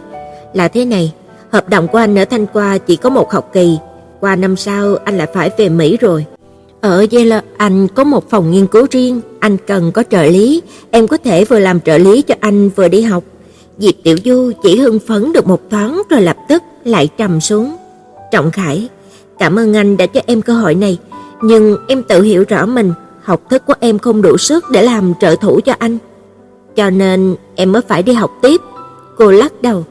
Là 0.53 0.67
thế 0.67 0.85
này, 0.85 1.13
hợp 1.51 1.69
đồng 1.69 1.87
của 1.87 1.97
anh 1.97 2.15
ở 2.15 2.25
Thanh 2.25 2.45
Qua 2.53 2.77
chỉ 2.77 2.95
có 2.95 3.09
một 3.09 3.31
học 3.31 3.49
kỳ, 3.53 3.77
qua 4.19 4.35
năm 4.35 4.55
sau 4.55 4.95
anh 5.05 5.17
lại 5.17 5.27
phải 5.33 5.51
về 5.57 5.69
Mỹ 5.69 5.97
rồi. 5.97 6.25
Ở 6.81 7.05
Yale 7.11 7.41
anh 7.57 7.87
có 7.87 8.03
một 8.03 8.29
phòng 8.29 8.51
nghiên 8.51 8.67
cứu 8.67 8.87
riêng, 8.91 9.21
anh 9.39 9.57
cần 9.67 9.91
có 9.91 10.03
trợ 10.11 10.23
lý, 10.23 10.61
em 10.91 11.07
có 11.07 11.17
thể 11.17 11.45
vừa 11.45 11.59
làm 11.59 11.81
trợ 11.81 11.97
lý 11.97 12.21
cho 12.21 12.35
anh 12.39 12.69
vừa 12.69 12.87
đi 12.87 13.01
học. 13.01 13.23
Diệp 13.77 13.93
Tiểu 14.03 14.17
Du 14.25 14.51
chỉ 14.63 14.79
hưng 14.79 14.99
phấn 14.99 15.33
được 15.33 15.47
một 15.47 15.61
thoáng 15.69 16.01
rồi 16.09 16.21
lập 16.21 16.37
tức 16.49 16.63
lại 16.83 17.09
trầm 17.17 17.41
xuống. 17.41 17.75
Trọng 18.31 18.51
Khải, 18.51 18.89
cảm 19.39 19.59
ơn 19.59 19.75
anh 19.75 19.97
đã 19.97 20.05
cho 20.05 20.21
em 20.25 20.41
cơ 20.41 20.53
hội 20.53 20.75
này, 20.75 20.97
nhưng 21.41 21.77
em 21.87 22.03
tự 22.03 22.21
hiểu 22.21 22.43
rõ 22.49 22.65
mình, 22.65 22.93
học 23.23 23.41
thức 23.49 23.63
của 23.65 23.73
em 23.79 23.99
không 23.99 24.21
đủ 24.21 24.37
sức 24.37 24.65
để 24.71 24.83
làm 24.83 25.13
trợ 25.21 25.35
thủ 25.35 25.59
cho 25.65 25.73
anh. 25.79 25.97
Cho 26.75 26.89
nên 26.89 27.35
em 27.55 27.71
mới 27.71 27.81
phải 27.81 28.03
đi 28.03 28.13
học 28.13 28.31
tiếp. 28.41 28.61
Cô 29.17 29.31
lắc 29.31 29.61
đầu, 29.61 29.85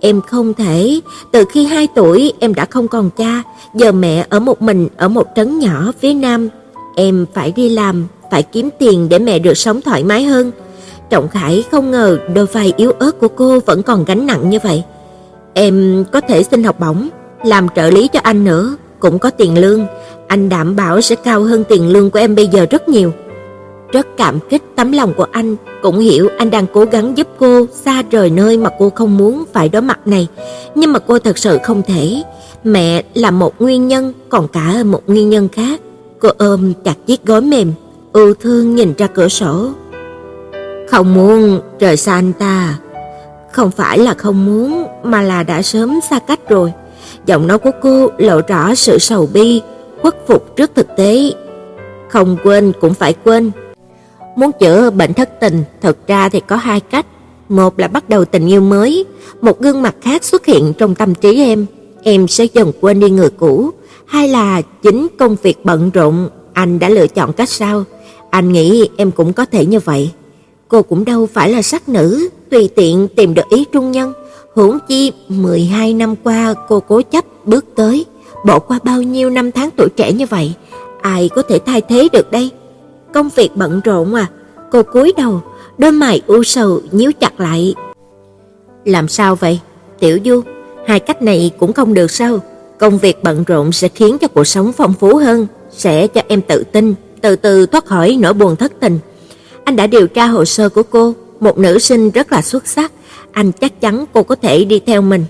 Em 0.00 0.20
không 0.20 0.54
thể, 0.54 1.00
từ 1.32 1.44
khi 1.52 1.64
2 1.64 1.88
tuổi 1.94 2.32
em 2.40 2.54
đã 2.54 2.64
không 2.64 2.88
còn 2.88 3.10
cha, 3.10 3.42
giờ 3.74 3.92
mẹ 3.92 4.26
ở 4.28 4.40
một 4.40 4.62
mình 4.62 4.88
ở 4.96 5.08
một 5.08 5.26
trấn 5.36 5.58
nhỏ 5.58 5.92
phía 6.00 6.14
nam, 6.14 6.48
em 6.96 7.26
phải 7.34 7.52
đi 7.56 7.68
làm, 7.68 8.06
phải 8.30 8.42
kiếm 8.42 8.68
tiền 8.78 9.08
để 9.08 9.18
mẹ 9.18 9.38
được 9.38 9.54
sống 9.54 9.80
thoải 9.80 10.04
mái 10.04 10.24
hơn. 10.24 10.50
Trọng 11.10 11.28
Khải 11.28 11.64
không 11.70 11.90
ngờ 11.90 12.18
đôi 12.34 12.46
vai 12.46 12.72
yếu 12.76 12.90
ớt 12.90 13.20
của 13.20 13.28
cô 13.28 13.60
vẫn 13.66 13.82
còn 13.82 14.04
gánh 14.04 14.26
nặng 14.26 14.50
như 14.50 14.58
vậy. 14.62 14.82
Em 15.54 16.04
có 16.12 16.20
thể 16.20 16.42
xin 16.42 16.64
học 16.64 16.80
bổng, 16.80 17.08
làm 17.44 17.66
trợ 17.76 17.90
lý 17.90 18.08
cho 18.08 18.20
anh 18.22 18.44
nữa, 18.44 18.76
cũng 19.00 19.18
có 19.18 19.30
tiền 19.30 19.58
lương, 19.58 19.86
anh 20.28 20.48
đảm 20.48 20.76
bảo 20.76 21.00
sẽ 21.00 21.14
cao 21.14 21.42
hơn 21.42 21.64
tiền 21.68 21.92
lương 21.92 22.10
của 22.10 22.18
em 22.18 22.34
bây 22.34 22.46
giờ 22.46 22.66
rất 22.70 22.88
nhiều. 22.88 23.12
Rất 23.92 24.06
cảm 24.16 24.38
kích 24.48 24.62
tấm 24.76 24.92
lòng 24.92 25.12
của 25.16 25.26
anh, 25.32 25.56
cũng 25.82 25.98
hiểu 25.98 26.28
anh 26.38 26.50
đang 26.50 26.66
cố 26.72 26.84
gắng 26.84 27.18
giúp 27.18 27.28
cô 27.38 27.66
xa 27.72 28.02
rời 28.10 28.30
nơi 28.30 28.56
mà 28.56 28.70
cô 28.78 28.90
không 28.90 29.16
muốn 29.16 29.44
phải 29.52 29.68
đối 29.68 29.82
mặt 29.82 30.06
này, 30.06 30.28
nhưng 30.74 30.92
mà 30.92 30.98
cô 30.98 31.18
thật 31.18 31.38
sự 31.38 31.58
không 31.62 31.82
thể. 31.82 32.22
Mẹ 32.64 33.02
là 33.14 33.30
một 33.30 33.60
nguyên 33.60 33.88
nhân, 33.88 34.12
còn 34.28 34.48
cả 34.48 34.82
một 34.84 35.02
nguyên 35.06 35.30
nhân 35.30 35.48
khác. 35.48 35.80
Cô 36.18 36.28
ôm 36.38 36.72
chặt 36.84 36.94
chiếc 37.06 37.26
gối 37.26 37.40
mềm, 37.40 37.72
ưu 38.12 38.34
thương 38.34 38.74
nhìn 38.74 38.94
ra 38.98 39.06
cửa 39.06 39.28
sổ. 39.28 39.68
Không 40.90 41.14
muốn 41.14 41.60
rời 41.80 41.96
xa 41.96 42.14
anh 42.14 42.32
ta. 42.32 42.78
Không 43.52 43.70
phải 43.70 43.98
là 43.98 44.14
không 44.14 44.46
muốn, 44.46 44.86
mà 45.02 45.22
là 45.22 45.42
đã 45.42 45.62
sớm 45.62 46.00
xa 46.10 46.18
cách 46.18 46.48
rồi. 46.48 46.72
Giọng 47.26 47.46
nói 47.46 47.58
của 47.58 47.70
cô 47.82 48.10
lộ 48.18 48.40
rõ 48.48 48.74
sự 48.74 48.98
sầu 48.98 49.28
bi, 49.32 49.62
khuất 50.02 50.26
phục 50.26 50.56
trước 50.56 50.70
thực 50.74 50.86
tế. 50.96 51.32
Không 52.08 52.36
quên 52.44 52.72
cũng 52.80 52.94
phải 52.94 53.14
quên, 53.24 53.50
Muốn 54.40 54.52
chữa 54.52 54.90
bệnh 54.90 55.14
thất 55.14 55.40
tình, 55.40 55.64
thật 55.82 55.96
ra 56.06 56.28
thì 56.28 56.40
có 56.40 56.56
hai 56.56 56.80
cách. 56.80 57.06
Một 57.48 57.78
là 57.78 57.88
bắt 57.88 58.08
đầu 58.08 58.24
tình 58.24 58.46
yêu 58.46 58.60
mới, 58.60 59.04
một 59.40 59.60
gương 59.60 59.82
mặt 59.82 59.94
khác 60.02 60.24
xuất 60.24 60.46
hiện 60.46 60.72
trong 60.78 60.94
tâm 60.94 61.14
trí 61.14 61.42
em, 61.42 61.66
em 62.02 62.28
sẽ 62.28 62.44
dần 62.54 62.72
quên 62.80 63.00
đi 63.00 63.10
người 63.10 63.30
cũ. 63.30 63.70
Hai 64.06 64.28
là 64.28 64.62
chính 64.82 65.06
công 65.18 65.36
việc 65.42 65.64
bận 65.64 65.90
rộn, 65.90 66.28
anh 66.52 66.78
đã 66.78 66.88
lựa 66.88 67.06
chọn 67.06 67.32
cách 67.32 67.48
sau. 67.48 67.84
Anh 68.30 68.52
nghĩ 68.52 68.88
em 68.96 69.10
cũng 69.10 69.32
có 69.32 69.44
thể 69.44 69.66
như 69.66 69.80
vậy. 69.80 70.10
Cô 70.68 70.82
cũng 70.82 71.04
đâu 71.04 71.26
phải 71.26 71.50
là 71.50 71.62
sắc 71.62 71.88
nữ, 71.88 72.28
tùy 72.50 72.68
tiện 72.76 73.08
tìm 73.16 73.34
được 73.34 73.48
ý 73.50 73.64
trung 73.72 73.90
nhân. 73.90 74.12
Huống 74.54 74.78
chi 74.88 75.12
12 75.28 75.94
năm 75.94 76.14
qua 76.24 76.54
cô 76.68 76.80
cố 76.80 77.02
chấp 77.02 77.24
bước 77.44 77.64
tới, 77.74 78.06
bỏ 78.46 78.58
qua 78.58 78.78
bao 78.84 79.02
nhiêu 79.02 79.30
năm 79.30 79.52
tháng 79.52 79.70
tuổi 79.76 79.88
trẻ 79.96 80.12
như 80.12 80.26
vậy, 80.26 80.52
ai 81.00 81.28
có 81.28 81.42
thể 81.42 81.58
thay 81.66 81.80
thế 81.80 82.08
được 82.12 82.30
đây? 82.30 82.50
Công 83.14 83.28
việc 83.28 83.56
bận 83.56 83.80
rộn 83.84 84.14
à? 84.14 84.26
Cô 84.70 84.82
cúi 84.82 85.12
đầu, 85.16 85.42
đôi 85.78 85.92
mày 85.92 86.22
u 86.26 86.42
sầu 86.42 86.80
nhíu 86.90 87.12
chặt 87.20 87.40
lại. 87.40 87.74
Làm 88.84 89.08
sao 89.08 89.36
vậy? 89.36 89.60
Tiểu 89.98 90.18
Du, 90.24 90.42
hai 90.86 91.00
cách 91.00 91.22
này 91.22 91.50
cũng 91.58 91.72
không 91.72 91.94
được 91.94 92.10
sao? 92.10 92.38
Công 92.78 92.98
việc 92.98 93.22
bận 93.22 93.44
rộn 93.44 93.72
sẽ 93.72 93.88
khiến 93.88 94.18
cho 94.18 94.28
cuộc 94.28 94.44
sống 94.44 94.72
phong 94.72 94.92
phú 94.92 95.16
hơn, 95.16 95.46
sẽ 95.70 96.06
cho 96.06 96.22
em 96.28 96.42
tự 96.42 96.64
tin, 96.72 96.94
từ 97.20 97.36
từ 97.36 97.66
thoát 97.66 97.86
khỏi 97.86 98.16
nỗi 98.20 98.32
buồn 98.32 98.56
thất 98.56 98.72
tình. 98.80 98.98
Anh 99.64 99.76
đã 99.76 99.86
điều 99.86 100.06
tra 100.06 100.26
hồ 100.26 100.44
sơ 100.44 100.68
của 100.68 100.82
cô, 100.82 101.14
một 101.40 101.58
nữ 101.58 101.78
sinh 101.78 102.10
rất 102.10 102.32
là 102.32 102.42
xuất 102.42 102.66
sắc, 102.66 102.92
anh 103.32 103.52
chắc 103.52 103.80
chắn 103.80 104.04
cô 104.12 104.22
có 104.22 104.34
thể 104.34 104.64
đi 104.64 104.80
theo 104.86 105.02
mình. 105.02 105.24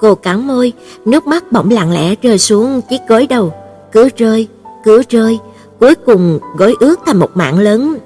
Cô 0.00 0.14
cắn 0.14 0.46
môi, 0.46 0.72
nước 1.04 1.26
mắt 1.26 1.52
bỗng 1.52 1.70
lặng 1.70 1.92
lẽ 1.92 2.14
rơi 2.22 2.38
xuống 2.38 2.80
chiếc 2.90 3.00
gối 3.08 3.26
đầu, 3.26 3.52
cứ 3.92 4.08
rơi, 4.16 4.48
cứ 4.84 5.02
rơi, 5.08 5.38
cuối 5.80 5.94
cùng 5.94 6.38
gối 6.58 6.74
ướt 6.80 7.00
thành 7.06 7.16
một 7.16 7.30
mảng 7.36 7.58
lớn. 7.58 7.98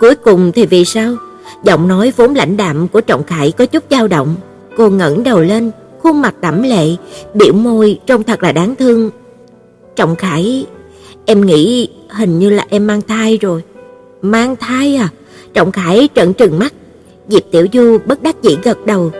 Cuối 0.00 0.14
cùng 0.14 0.52
thì 0.52 0.66
vì 0.66 0.84
sao? 0.84 1.14
Giọng 1.64 1.88
nói 1.88 2.12
vốn 2.16 2.34
lãnh 2.34 2.56
đạm 2.56 2.88
của 2.88 3.00
Trọng 3.00 3.24
Khải 3.24 3.52
có 3.52 3.66
chút 3.66 3.84
dao 3.90 4.08
động. 4.08 4.34
Cô 4.76 4.90
ngẩng 4.90 5.24
đầu 5.24 5.40
lên, 5.40 5.70
khuôn 6.02 6.20
mặt 6.20 6.34
đẫm 6.40 6.62
lệ, 6.62 6.86
biểu 7.34 7.52
môi 7.52 8.00
trông 8.06 8.22
thật 8.22 8.42
là 8.42 8.52
đáng 8.52 8.74
thương. 8.76 9.10
Trọng 9.96 10.16
Khải, 10.16 10.66
em 11.26 11.46
nghĩ 11.46 11.88
hình 12.08 12.38
như 12.38 12.50
là 12.50 12.66
em 12.68 12.86
mang 12.86 13.02
thai 13.02 13.38
rồi. 13.38 13.62
Mang 14.22 14.56
thai 14.56 14.96
à? 14.96 15.08
Trọng 15.54 15.72
Khải 15.72 16.08
trợn 16.14 16.32
trừng 16.32 16.58
mắt. 16.58 16.74
Diệp 17.28 17.42
Tiểu 17.50 17.66
Du 17.72 17.98
bất 18.06 18.22
đắc 18.22 18.42
dĩ 18.42 18.56
gật 18.62 18.86
đầu. 18.86 19.10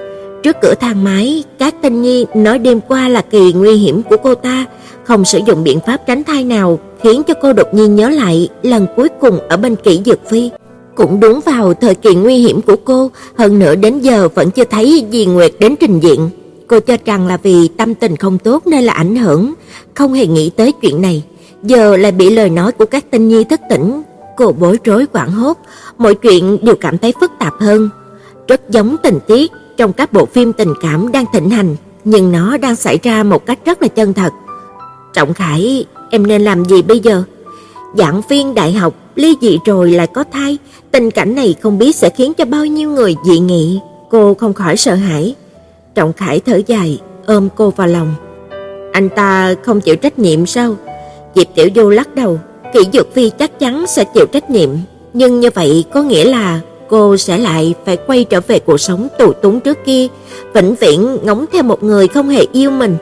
Trước 0.43 0.57
cửa 0.62 0.75
thang 0.81 1.05
máy, 1.05 1.45
các 1.59 1.75
tinh 1.83 2.02
nhi 2.02 2.26
nói 2.35 2.59
đêm 2.59 2.81
qua 2.81 3.09
là 3.09 3.23
kỳ 3.23 3.52
nguy 3.52 3.76
hiểm 3.76 4.02
của 4.02 4.17
cô 4.17 4.35
ta, 4.35 4.67
không 5.04 5.25
sử 5.25 5.40
dụng 5.47 5.64
biện 5.64 5.80
pháp 5.87 6.06
tránh 6.06 6.25
thai 6.25 6.44
nào, 6.44 6.78
khiến 7.02 7.23
cho 7.23 7.35
cô 7.42 7.52
đột 7.52 7.75
nhiên 7.75 7.97
nhớ 7.97 8.09
lại 8.09 8.49
lần 8.62 8.87
cuối 8.97 9.09
cùng 9.21 9.38
ở 9.49 9.56
bên 9.56 9.76
kỹ 9.76 10.00
dược 10.04 10.18
phi. 10.30 10.50
Cũng 10.94 11.21
đúng 11.21 11.40
vào 11.40 11.75
thời 11.75 11.94
kỳ 11.94 12.14
nguy 12.14 12.37
hiểm 12.37 12.62
của 12.62 12.76
cô, 12.85 13.11
hơn 13.38 13.59
nữa 13.59 13.75
đến 13.75 13.99
giờ 13.99 14.28
vẫn 14.35 14.50
chưa 14.50 14.64
thấy 14.64 15.06
Di 15.12 15.26
Nguyệt 15.26 15.52
đến 15.59 15.75
trình 15.80 16.00
diện. 16.00 16.30
Cô 16.66 16.80
cho 16.80 16.97
rằng 17.04 17.26
là 17.26 17.37
vì 17.42 17.68
tâm 17.68 17.94
tình 17.94 18.16
không 18.16 18.38
tốt 18.38 18.66
nên 18.66 18.85
là 18.85 18.92
ảnh 18.92 19.16
hưởng, 19.16 19.54
không 19.94 20.12
hề 20.12 20.26
nghĩ 20.26 20.50
tới 20.56 20.73
chuyện 20.73 21.02
này. 21.02 21.25
Giờ 21.62 21.97
lại 21.97 22.12
bị 22.12 22.30
lời 22.30 22.50
nói 22.50 22.73
của 22.73 22.85
các 22.85 23.11
tinh 23.11 23.28
nhi 23.28 23.44
thất 23.44 23.61
tỉnh, 23.71 24.02
cô 24.37 24.52
bối 24.52 24.78
rối 24.85 25.06
quảng 25.06 25.32
hốt, 25.32 25.59
mọi 25.99 26.14
chuyện 26.14 26.59
đều 26.62 26.75
cảm 26.75 26.99
thấy 26.99 27.12
phức 27.21 27.30
tạp 27.38 27.54
hơn. 27.61 27.88
Rất 28.49 28.71
giống 28.71 28.97
tình 29.02 29.18
tiết 29.26 29.50
trong 29.76 29.92
các 29.92 30.12
bộ 30.12 30.26
phim 30.26 30.52
tình 30.52 30.75
cảm 30.82 31.12
đang 31.12 31.25
thịnh 31.32 31.50
hành, 31.50 31.76
nhưng 32.04 32.32
nó 32.32 32.56
đang 32.56 32.76
xảy 32.76 32.99
ra 33.02 33.23
một 33.23 33.47
cách 33.47 33.59
rất 33.64 33.82
là 33.82 33.88
chân 33.88 34.12
thật. 34.12 34.32
Trọng 35.14 35.35
Khải, 35.35 35.87
em 36.11 36.26
nên 36.26 36.42
làm 36.42 36.64
gì 36.64 36.83
bây 36.83 36.99
giờ? 36.99 37.23
Giảng 37.95 38.21
viên 38.28 38.54
đại 38.54 38.73
học 38.73 38.95
ly 39.16 39.37
dị 39.40 39.59
rồi 39.64 39.90
lại 39.90 40.07
có 40.07 40.25
thai, 40.33 40.59
tình 40.90 41.11
cảnh 41.11 41.35
này 41.35 41.54
không 41.61 41.78
biết 41.78 41.97
sẽ 41.97 42.11
khiến 42.16 42.35
cho 42.35 42.45
bao 42.45 42.66
nhiêu 42.66 42.90
người 42.90 43.16
dị 43.25 43.38
nghị, 43.38 43.78
cô 44.11 44.35
không 44.35 44.54
khỏi 44.54 44.76
sợ 44.76 44.95
hãi. 44.95 45.35
Trọng 45.95 46.12
Khải 46.12 46.40
thở 46.40 46.61
dài, 46.66 47.00
ôm 47.26 47.49
cô 47.57 47.71
vào 47.71 47.87
lòng. 47.87 48.14
Anh 48.92 49.09
ta 49.09 49.54
không 49.62 49.81
chịu 49.81 49.97
trách 49.97 50.19
nhiệm 50.19 50.47
sao? 50.47 50.76
Diệp 51.35 51.47
Tiểu 51.54 51.69
Du 51.75 51.90
lắc 51.90 52.14
đầu, 52.14 52.38
Kỷ 52.73 52.81
Dược 52.92 53.14
Phi 53.14 53.31
chắc 53.31 53.59
chắn 53.59 53.87
sẽ 53.87 54.04
chịu 54.04 54.26
trách 54.26 54.50
nhiệm, 54.50 54.71
nhưng 55.12 55.40
như 55.40 55.50
vậy 55.54 55.85
có 55.92 56.02
nghĩa 56.02 56.25
là 56.25 56.61
cô 56.88 57.16
sẽ 57.16 57.38
lại 57.38 57.75
phải 57.85 57.97
quay 57.97 58.25
trở 58.25 58.40
về 58.40 58.59
cuộc 58.59 58.78
sống 58.78 59.09
tù 59.19 59.33
túng 59.33 59.61
trước 59.61 59.78
kia, 59.87 60.07
vĩnh 60.54 60.75
viễn 60.75 61.19
ngóng 61.23 61.45
theo 61.52 61.62
một 61.62 61.83
người 61.83 62.09
không 62.09 62.28
hề 62.28 62.47
yêu 62.52 62.71
mình. 62.71 62.97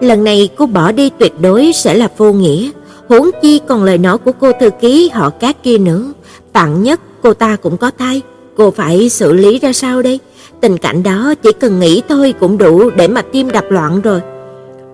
Lần 0.00 0.24
này 0.24 0.48
cô 0.56 0.66
bỏ 0.66 0.92
đi 0.92 1.10
tuyệt 1.18 1.32
đối 1.40 1.72
sẽ 1.72 1.94
là 1.94 2.08
vô 2.16 2.32
nghĩa, 2.32 2.70
huống 3.08 3.30
chi 3.42 3.60
còn 3.66 3.84
lời 3.84 3.98
nói 3.98 4.18
của 4.18 4.32
cô 4.40 4.52
thư 4.60 4.70
ký 4.80 5.10
họ 5.14 5.30
Cát 5.30 5.62
kia 5.62 5.78
nữa, 5.78 6.12
vạn 6.52 6.82
nhất 6.82 7.00
cô 7.22 7.34
ta 7.34 7.56
cũng 7.56 7.76
có 7.76 7.90
thai, 7.98 8.22
cô 8.56 8.70
phải 8.70 9.08
xử 9.08 9.32
lý 9.32 9.58
ra 9.58 9.72
sao 9.72 10.02
đây? 10.02 10.20
Tình 10.60 10.78
cảnh 10.78 11.02
đó 11.02 11.34
chỉ 11.42 11.52
cần 11.52 11.80
nghĩ 11.80 12.02
thôi 12.08 12.34
cũng 12.40 12.58
đủ 12.58 12.90
để 12.90 13.08
mà 13.08 13.22
tim 13.22 13.50
đập 13.50 13.64
loạn 13.68 14.00
rồi. 14.00 14.20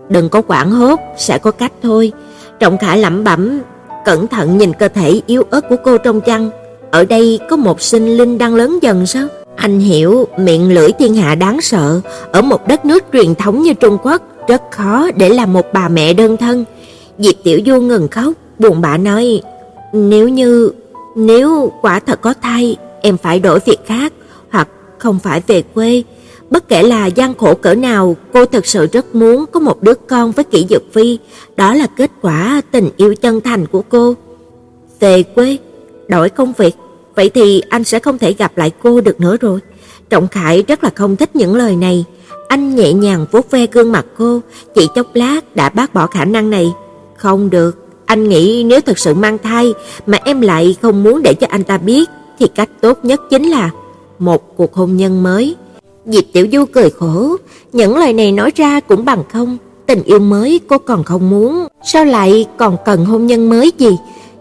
Đừng 0.09 0.29
có 0.29 0.43
quảng 0.43 0.71
hốt, 0.71 1.01
sẽ 1.19 1.39
có 1.39 1.51
cách 1.51 1.73
thôi. 1.83 2.13
Trọng 2.61 2.79
Khải 2.79 2.99
lẩm 2.99 3.25
bẩm, 3.25 3.61
cẩn 4.05 4.27
thận 4.27 4.59
nhìn 4.59 4.73
cơ 4.73 4.89
thể 4.89 5.21
yếu 5.27 5.43
ớt 5.51 5.69
của 5.69 5.77
cô 5.85 5.99
trong 5.99 6.21
chăn. 6.21 6.51
Ở 6.91 7.05
đây 7.05 7.41
có 7.51 7.57
một 7.57 7.83
sinh 7.83 8.17
linh 8.17 8.39
đang 8.39 8.55
lớn 8.55 8.79
dần 8.83 9.07
sao? 9.07 9.27
Anh 9.57 9.81
hiểu 9.81 10.29
miệng 10.39 10.75
lưỡi 10.75 10.93
thiên 10.99 11.15
hạ 11.15 11.35
đáng 11.35 11.61
sợ, 11.61 12.01
ở 12.33 12.43
một 12.43 12.69
đất 12.69 12.85
nước 12.85 13.05
truyền 13.13 13.35
thống 13.35 13.63
như 13.63 13.75
Trung 13.75 13.99
Quốc 14.03 14.23
rất 14.49 14.63
khó 14.71 15.11
để 15.17 15.29
làm 15.29 15.53
một 15.53 15.67
bà 15.73 15.89
mẹ 15.89 16.13
đơn 16.13 16.37
thân. 16.37 16.65
Diệp 17.19 17.35
Tiểu 17.45 17.61
Du 17.67 17.81
ngừng 17.81 18.09
khóc, 18.09 18.33
buồn 18.59 18.81
bã 18.81 18.97
nói: 18.97 19.41
"Nếu 19.93 20.29
như 20.29 20.73
nếu 21.17 21.73
quả 21.83 22.01
thật 22.01 22.21
có 22.21 22.35
thai, 22.43 22.77
em 23.03 23.17
phải 23.17 23.39
đổi 23.39 23.59
việc 23.67 23.87
khác 23.87 24.13
hoặc 24.51 24.69
không 24.99 25.19
phải 25.19 25.43
về 25.47 25.63
quê." 25.75 26.03
Bất 26.51 26.69
kể 26.69 26.83
là 26.83 27.07
gian 27.07 27.35
khổ 27.35 27.55
cỡ 27.55 27.75
nào, 27.75 28.17
cô 28.33 28.47
thật 28.47 28.67
sự 28.67 28.87
rất 28.93 29.15
muốn 29.15 29.45
có 29.53 29.61
một 29.61 29.83
đứa 29.83 29.95
con 29.95 30.33
với 30.33 30.45
Kỷ 30.45 30.67
Dực 30.71 30.83
Phi, 30.93 31.19
đó 31.57 31.75
là 31.75 31.87
kết 31.97 32.11
quả 32.23 32.61
tình 32.71 32.89
yêu 32.97 33.15
chân 33.15 33.41
thành 33.41 33.67
của 33.67 33.83
cô. 33.89 34.15
Về 35.01 35.23
quê, 35.23 35.57
đổi 36.09 36.29
công 36.29 36.53
việc, 36.57 36.75
vậy 37.15 37.31
thì 37.35 37.63
anh 37.69 37.85
sẽ 37.85 37.99
không 37.99 38.19
thể 38.19 38.33
gặp 38.33 38.59
lại 38.59 38.71
cô 38.83 39.01
được 39.01 39.21
nữa 39.21 39.37
rồi. 39.41 39.61
Trọng 40.11 40.29
Khải 40.29 40.63
rất 40.63 40.85
là 40.85 40.91
không 40.95 41.17
thích 41.17 41.37
những 41.37 41.57
lời 41.57 41.77
này, 41.77 42.05
anh 42.53 42.77
nhẹ 42.77 42.93
nhàng 42.93 43.27
vuốt 43.31 43.51
ve 43.51 43.67
gương 43.67 43.93
mặt 43.93 44.07
cô, 44.19 44.41
chỉ 44.75 44.89
chốc 44.95 45.07
lát 45.15 45.57
đã 45.57 45.69
bác 45.69 45.95
bỏ 45.95 46.07
khả 46.07 46.25
năng 46.25 46.51
này. 46.51 46.73
Không 47.17 47.51
được, 47.51 47.87
anh 48.07 48.29
nghĩ 48.29 48.65
nếu 48.65 48.81
thật 48.81 48.99
sự 48.99 49.15
mang 49.15 49.39
thai 49.39 49.75
mà 50.07 50.19
em 50.25 50.41
lại 50.41 50.77
không 50.83 51.03
muốn 51.03 51.23
để 51.23 51.35
cho 51.35 51.47
anh 51.51 51.65
ta 51.65 51.79
biết 51.79 52.11
thì 52.39 52.47
cách 52.55 52.69
tốt 52.81 52.99
nhất 53.03 53.21
chính 53.31 53.51
là 53.51 53.71
một 54.19 54.57
cuộc 54.57 54.75
hôn 54.75 54.97
nhân 54.97 55.23
mới. 55.23 55.57
Diệp 56.07 56.25
Tiểu 56.33 56.47
Du 56.53 56.65
cười 56.73 56.91
khổ, 56.91 57.37
những 57.73 57.97
lời 57.97 58.13
này 58.13 58.33
nói 58.33 58.53
ra 58.57 58.81
cũng 58.81 59.05
bằng 59.05 59.23
không, 59.33 59.59
tình 59.87 60.03
yêu 60.03 60.19
mới 60.19 60.61
cô 60.69 60.79
còn 60.79 61.05
không 61.05 61.31
muốn, 61.31 61.67
sao 61.85 62.05
lại 62.05 62.47
còn 62.57 62.77
cần 62.85 63.05
hôn 63.05 63.27
nhân 63.27 63.49
mới 63.49 63.73
gì? 63.79 63.97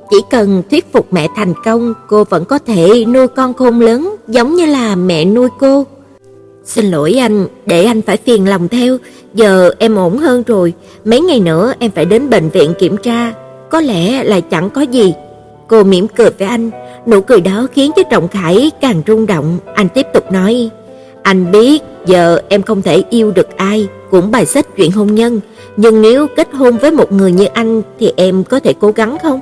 Chỉ 0.10 0.18
cần 0.30 0.64
thuyết 0.72 0.94
phục 0.94 1.14
mẹ 1.14 1.28
thành 1.36 1.54
công, 1.66 1.94
cô 2.08 2.24
vẫn 2.24 2.46
có 2.46 2.60
thể 2.60 3.06
nuôi 3.06 3.28
con 3.28 3.54
khôn 3.54 3.80
lớn 3.80 4.16
giống 4.28 4.56
như 4.56 4.66
là 4.66 4.96
mẹ 4.96 5.26
nuôi 5.26 5.50
cô. 5.60 5.86
Xin 6.66 6.92
lỗi 6.92 7.14
anh, 7.20 7.48
để 7.66 7.84
anh 7.84 8.02
phải 8.02 8.18
phiền 8.18 8.50
lòng 8.50 8.68
theo, 8.68 8.98
giờ 9.34 9.72
em 9.80 9.96
ổn 9.96 10.18
hơn 10.18 10.44
rồi, 10.48 10.74
mấy 11.06 11.22
ngày 11.22 11.40
nữa 11.40 11.74
em 11.80 11.92
phải 11.92 12.06
đến 12.06 12.30
bệnh 12.30 12.50
viện 12.50 12.74
kiểm 12.80 12.98
tra, 12.98 13.34
có 13.70 13.82
lẽ 13.82 14.24
là 14.24 14.40
chẳng 14.40 14.70
có 14.70 14.82
gì. 14.82 15.14
Cô 15.68 15.84
mỉm 15.84 16.08
cười 16.08 16.30
với 16.30 16.48
anh, 16.48 16.72
nụ 17.08 17.22
cười 17.22 17.42
đó 17.42 17.68
khiến 17.74 17.92
cho 17.96 18.04
Trọng 18.04 18.28
Khải 18.28 18.72
càng 18.82 19.02
rung 19.08 19.26
động, 19.26 19.58
anh 19.74 19.90
tiếp 19.90 20.06
tục 20.14 20.32
nói: 20.32 20.70
"Anh 21.24 21.52
biết 21.52 21.82
giờ 22.06 22.42
em 22.50 22.62
không 22.62 22.82
thể 22.82 23.04
yêu 23.10 23.32
được 23.32 23.58
ai, 23.58 23.88
cũng 24.12 24.32
bài 24.32 24.46
xích 24.46 24.68
chuyện 24.78 24.92
hôn 24.92 25.16
nhân, 25.16 25.40
nhưng 25.78 26.02
nếu 26.02 26.28
kết 26.36 26.48
hôn 26.54 26.78
với 26.78 26.92
một 26.92 27.12
người 27.12 27.32
như 27.32 27.46
anh 27.46 27.82
thì 28.00 28.12
em 28.16 28.44
có 28.44 28.60
thể 28.60 28.74
cố 28.80 28.92
gắng 28.92 29.18
không?" 29.24 29.40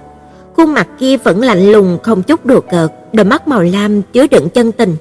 Khuôn 0.56 0.74
mặt 0.74 0.88
kia 1.00 1.18
vẫn 1.18 1.42
lạnh 1.42 1.72
lùng 1.72 1.98
không 2.04 2.24
chút 2.24 2.46
đùa 2.46 2.62
cợt, 2.72 2.92
đôi 3.14 3.26
mắt 3.26 3.48
màu 3.48 3.62
lam 3.62 4.02
chứa 4.02 4.28
đựng 4.28 4.50
chân 4.50 4.72
tình. 4.72 4.96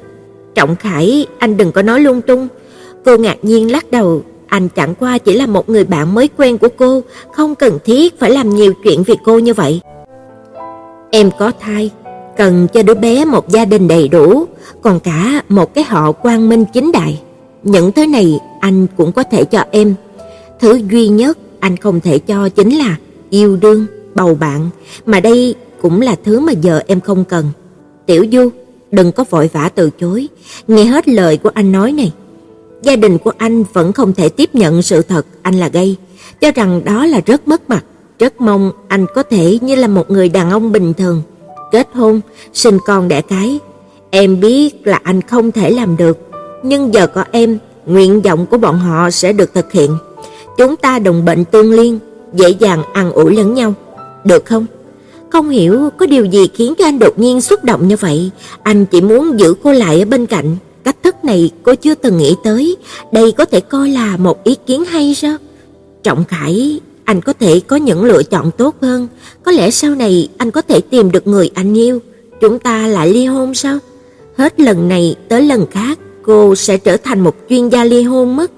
Trọng 0.54 0.76
Khải, 0.76 1.26
anh 1.38 1.56
đừng 1.56 1.72
có 1.72 1.82
nói 1.82 2.00
lung 2.00 2.20
tung. 2.20 2.48
Cô 3.04 3.16
ngạc 3.16 3.36
nhiên 3.42 3.72
lắc 3.72 3.90
đầu, 3.90 4.22
anh 4.46 4.68
chẳng 4.68 4.94
qua 4.94 5.18
chỉ 5.18 5.34
là 5.34 5.46
một 5.46 5.68
người 5.68 5.84
bạn 5.84 6.14
mới 6.14 6.28
quen 6.36 6.58
của 6.58 6.68
cô, 6.76 7.02
không 7.32 7.54
cần 7.54 7.78
thiết 7.84 8.20
phải 8.20 8.30
làm 8.30 8.54
nhiều 8.54 8.72
chuyện 8.84 9.02
vì 9.02 9.14
cô 9.24 9.38
như 9.38 9.54
vậy. 9.54 9.80
Em 11.10 11.30
có 11.38 11.52
thai, 11.60 11.90
cần 12.36 12.66
cho 12.72 12.82
đứa 12.82 12.94
bé 12.94 13.24
một 13.24 13.48
gia 13.48 13.64
đình 13.64 13.88
đầy 13.88 14.08
đủ, 14.08 14.44
còn 14.82 15.00
cả 15.00 15.42
một 15.48 15.74
cái 15.74 15.84
họ 15.84 16.12
quang 16.12 16.48
minh 16.48 16.64
chính 16.74 16.92
đại. 16.92 17.20
Những 17.62 17.92
thứ 17.92 18.06
này 18.06 18.38
anh 18.60 18.86
cũng 18.96 19.12
có 19.12 19.22
thể 19.22 19.44
cho 19.44 19.64
em. 19.70 19.94
Thứ 20.60 20.80
duy 20.90 21.08
nhất 21.08 21.38
anh 21.60 21.76
không 21.76 22.00
thể 22.00 22.18
cho 22.18 22.48
chính 22.48 22.78
là 22.78 22.96
yêu 23.30 23.56
đương, 23.56 23.86
bầu 24.14 24.34
bạn, 24.34 24.70
mà 25.06 25.20
đây 25.20 25.54
cũng 25.82 26.00
là 26.00 26.16
thứ 26.24 26.40
mà 26.40 26.52
giờ 26.52 26.80
em 26.86 27.00
không 27.00 27.24
cần. 27.24 27.46
Tiểu 28.06 28.26
Du, 28.32 28.50
đừng 28.90 29.12
có 29.12 29.24
vội 29.30 29.50
vã 29.52 29.68
từ 29.74 29.90
chối, 30.00 30.28
nghe 30.68 30.84
hết 30.84 31.08
lời 31.08 31.36
của 31.36 31.50
anh 31.54 31.72
nói 31.72 31.92
này. 31.92 32.12
Gia 32.82 32.96
đình 32.96 33.18
của 33.18 33.32
anh 33.38 33.64
vẫn 33.72 33.92
không 33.92 34.12
thể 34.12 34.28
tiếp 34.28 34.54
nhận 34.54 34.82
sự 34.82 35.02
thật 35.02 35.26
anh 35.42 35.54
là 35.54 35.68
gay, 35.68 35.96
cho 36.40 36.50
rằng 36.50 36.84
đó 36.84 37.06
là 37.06 37.20
rất 37.26 37.48
mất 37.48 37.70
mặt, 37.70 37.84
rất 38.18 38.40
mong 38.40 38.72
anh 38.88 39.06
có 39.14 39.22
thể 39.22 39.58
như 39.60 39.74
là 39.74 39.88
một 39.88 40.10
người 40.10 40.28
đàn 40.28 40.50
ông 40.50 40.72
bình 40.72 40.94
thường, 40.94 41.22
kết 41.72 41.88
hôn, 41.94 42.20
sinh 42.52 42.78
con 42.86 43.08
đẻ 43.08 43.20
cái. 43.20 43.58
Em 44.10 44.40
biết 44.40 44.86
là 44.86 45.00
anh 45.02 45.22
không 45.22 45.52
thể 45.52 45.70
làm 45.70 45.96
được, 45.96 46.18
nhưng 46.62 46.94
giờ 46.94 47.06
có 47.06 47.24
em, 47.32 47.58
nguyện 47.86 48.20
vọng 48.20 48.46
của 48.46 48.58
bọn 48.58 48.78
họ 48.78 49.10
sẽ 49.10 49.32
được 49.32 49.54
thực 49.54 49.72
hiện. 49.72 49.98
Chúng 50.56 50.76
ta 50.76 50.98
đồng 50.98 51.24
bệnh 51.24 51.44
tương 51.44 51.72
liên, 51.72 51.98
dễ 52.34 52.48
dàng 52.48 52.82
ăn 52.92 53.12
ủi 53.12 53.36
lẫn 53.36 53.54
nhau, 53.54 53.74
được 54.24 54.46
không? 54.46 54.66
Không 55.30 55.48
hiểu 55.48 55.90
có 55.96 56.06
điều 56.06 56.24
gì 56.24 56.48
khiến 56.54 56.74
cho 56.78 56.84
anh 56.84 56.98
đột 56.98 57.18
nhiên 57.18 57.40
xúc 57.40 57.64
động 57.64 57.88
như 57.88 57.96
vậy, 57.96 58.30
anh 58.62 58.86
chỉ 58.86 59.00
muốn 59.00 59.40
giữ 59.40 59.54
cô 59.62 59.72
lại 59.72 59.98
ở 59.98 60.04
bên 60.04 60.26
cạnh. 60.26 60.56
Cách 60.84 60.96
thức 61.02 61.24
này 61.24 61.50
cô 61.62 61.74
chưa 61.74 61.94
từng 61.94 62.18
nghĩ 62.18 62.36
tới, 62.44 62.76
đây 63.12 63.32
có 63.32 63.44
thể 63.44 63.60
coi 63.60 63.90
là 63.90 64.16
một 64.16 64.44
ý 64.44 64.54
kiến 64.66 64.84
hay 64.84 65.14
sao? 65.14 65.36
Trọng 66.02 66.24
Khải, 66.24 66.80
anh 67.04 67.20
có 67.20 67.32
thể 67.32 67.60
có 67.60 67.76
những 67.76 68.04
lựa 68.04 68.22
chọn 68.22 68.50
tốt 68.50 68.74
hơn, 68.80 69.08
có 69.42 69.52
lẽ 69.52 69.70
sau 69.70 69.94
này 69.94 70.28
anh 70.38 70.50
có 70.50 70.62
thể 70.62 70.80
tìm 70.80 71.12
được 71.12 71.26
người 71.26 71.50
anh 71.54 71.74
yêu, 71.74 71.98
chúng 72.40 72.58
ta 72.58 72.86
lại 72.86 73.12
ly 73.12 73.26
hôn 73.26 73.54
sao? 73.54 73.78
Hết 74.36 74.60
lần 74.60 74.88
này 74.88 75.16
tới 75.28 75.42
lần 75.42 75.66
khác, 75.70 75.98
cô 76.22 76.54
sẽ 76.54 76.76
trở 76.76 76.96
thành 76.96 77.20
một 77.20 77.36
chuyên 77.48 77.68
gia 77.68 77.84
ly 77.84 78.02
hôn 78.02 78.36
mất. 78.36 78.50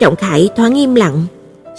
Trọng 0.00 0.16
Khải 0.16 0.48
thoáng 0.56 0.74
im 0.74 0.94
lặng 0.94 1.26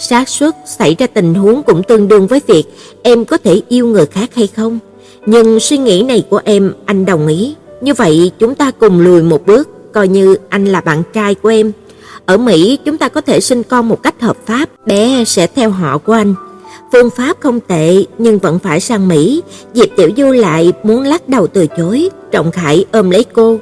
xác 0.00 0.28
suất 0.28 0.54
xảy 0.66 0.96
ra 0.98 1.06
tình 1.06 1.34
huống 1.34 1.62
cũng 1.62 1.82
tương 1.82 2.08
đương 2.08 2.26
với 2.26 2.40
việc 2.46 2.64
em 3.02 3.24
có 3.24 3.36
thể 3.36 3.62
yêu 3.68 3.86
người 3.86 4.06
khác 4.06 4.34
hay 4.34 4.46
không. 4.46 4.78
Nhưng 5.26 5.60
suy 5.60 5.78
nghĩ 5.78 6.02
này 6.02 6.24
của 6.30 6.40
em 6.44 6.72
anh 6.86 7.06
đồng 7.06 7.26
ý. 7.26 7.54
Như 7.80 7.94
vậy 7.94 8.32
chúng 8.38 8.54
ta 8.54 8.70
cùng 8.70 9.00
lùi 9.00 9.22
một 9.22 9.46
bước, 9.46 9.68
coi 9.92 10.08
như 10.08 10.36
anh 10.48 10.64
là 10.64 10.80
bạn 10.80 11.02
trai 11.12 11.34
của 11.34 11.48
em. 11.48 11.72
Ở 12.26 12.36
Mỹ 12.36 12.78
chúng 12.84 12.96
ta 12.96 13.08
có 13.08 13.20
thể 13.20 13.40
sinh 13.40 13.62
con 13.62 13.88
một 13.88 14.02
cách 14.02 14.20
hợp 14.20 14.36
pháp, 14.46 14.68
bé 14.86 15.24
sẽ 15.24 15.46
theo 15.46 15.70
họ 15.70 15.98
của 15.98 16.12
anh. 16.12 16.34
Phương 16.92 17.10
pháp 17.10 17.36
không 17.40 17.60
tệ 17.60 18.04
nhưng 18.18 18.38
vẫn 18.38 18.58
phải 18.58 18.80
sang 18.80 19.08
Mỹ, 19.08 19.42
Diệp 19.74 19.88
Tiểu 19.96 20.10
Du 20.16 20.32
lại 20.32 20.72
muốn 20.82 21.02
lắc 21.02 21.28
đầu 21.28 21.46
từ 21.46 21.66
chối, 21.66 22.10
Trọng 22.30 22.50
Khải 22.50 22.84
ôm 22.92 23.10
lấy 23.10 23.24
cô. 23.24 23.58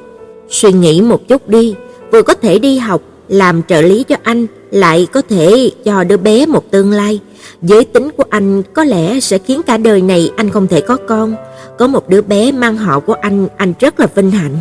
Suy 0.49 0.71
nghĩ 0.71 1.01
một 1.01 1.27
chút 1.27 1.49
đi, 1.49 1.75
vừa 2.11 2.21
có 2.21 2.33
thể 2.33 2.59
đi 2.59 2.77
học, 2.77 3.01
làm 3.27 3.61
trợ 3.63 3.81
lý 3.81 4.03
cho 4.03 4.15
anh, 4.23 4.47
lại 4.71 5.07
có 5.13 5.21
thể 5.29 5.71
cho 5.85 6.03
đứa 6.03 6.17
bé 6.17 6.45
một 6.45 6.71
tương 6.71 6.91
lai. 6.91 7.19
Giới 7.61 7.85
tính 7.85 8.09
của 8.17 8.23
anh 8.29 8.63
có 8.73 8.83
lẽ 8.83 9.19
sẽ 9.19 9.37
khiến 9.37 9.61
cả 9.63 9.77
đời 9.77 10.01
này 10.01 10.31
anh 10.35 10.49
không 10.49 10.67
thể 10.67 10.81
có 10.81 10.97
con. 11.07 11.35
Có 11.77 11.87
một 11.87 12.09
đứa 12.09 12.21
bé 12.21 12.51
mang 12.51 12.77
họ 12.77 12.99
của 12.99 13.13
anh, 13.13 13.47
anh 13.57 13.73
rất 13.79 13.99
là 13.99 14.07
vinh 14.15 14.31
hạnh. 14.31 14.57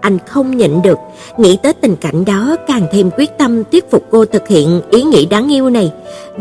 Anh 0.00 0.18
không 0.28 0.56
nhịn 0.56 0.82
được, 0.82 0.98
nghĩ 1.38 1.58
tới 1.62 1.72
tình 1.72 1.96
cảnh 1.96 2.24
đó 2.24 2.56
càng 2.68 2.86
thêm 2.92 3.10
quyết 3.16 3.30
tâm 3.38 3.62
thuyết 3.72 3.90
phục 3.90 4.06
cô 4.10 4.24
thực 4.24 4.48
hiện 4.48 4.80
ý 4.90 5.02
nghĩ 5.02 5.26
đáng 5.26 5.52
yêu 5.52 5.70
này. 5.70 5.92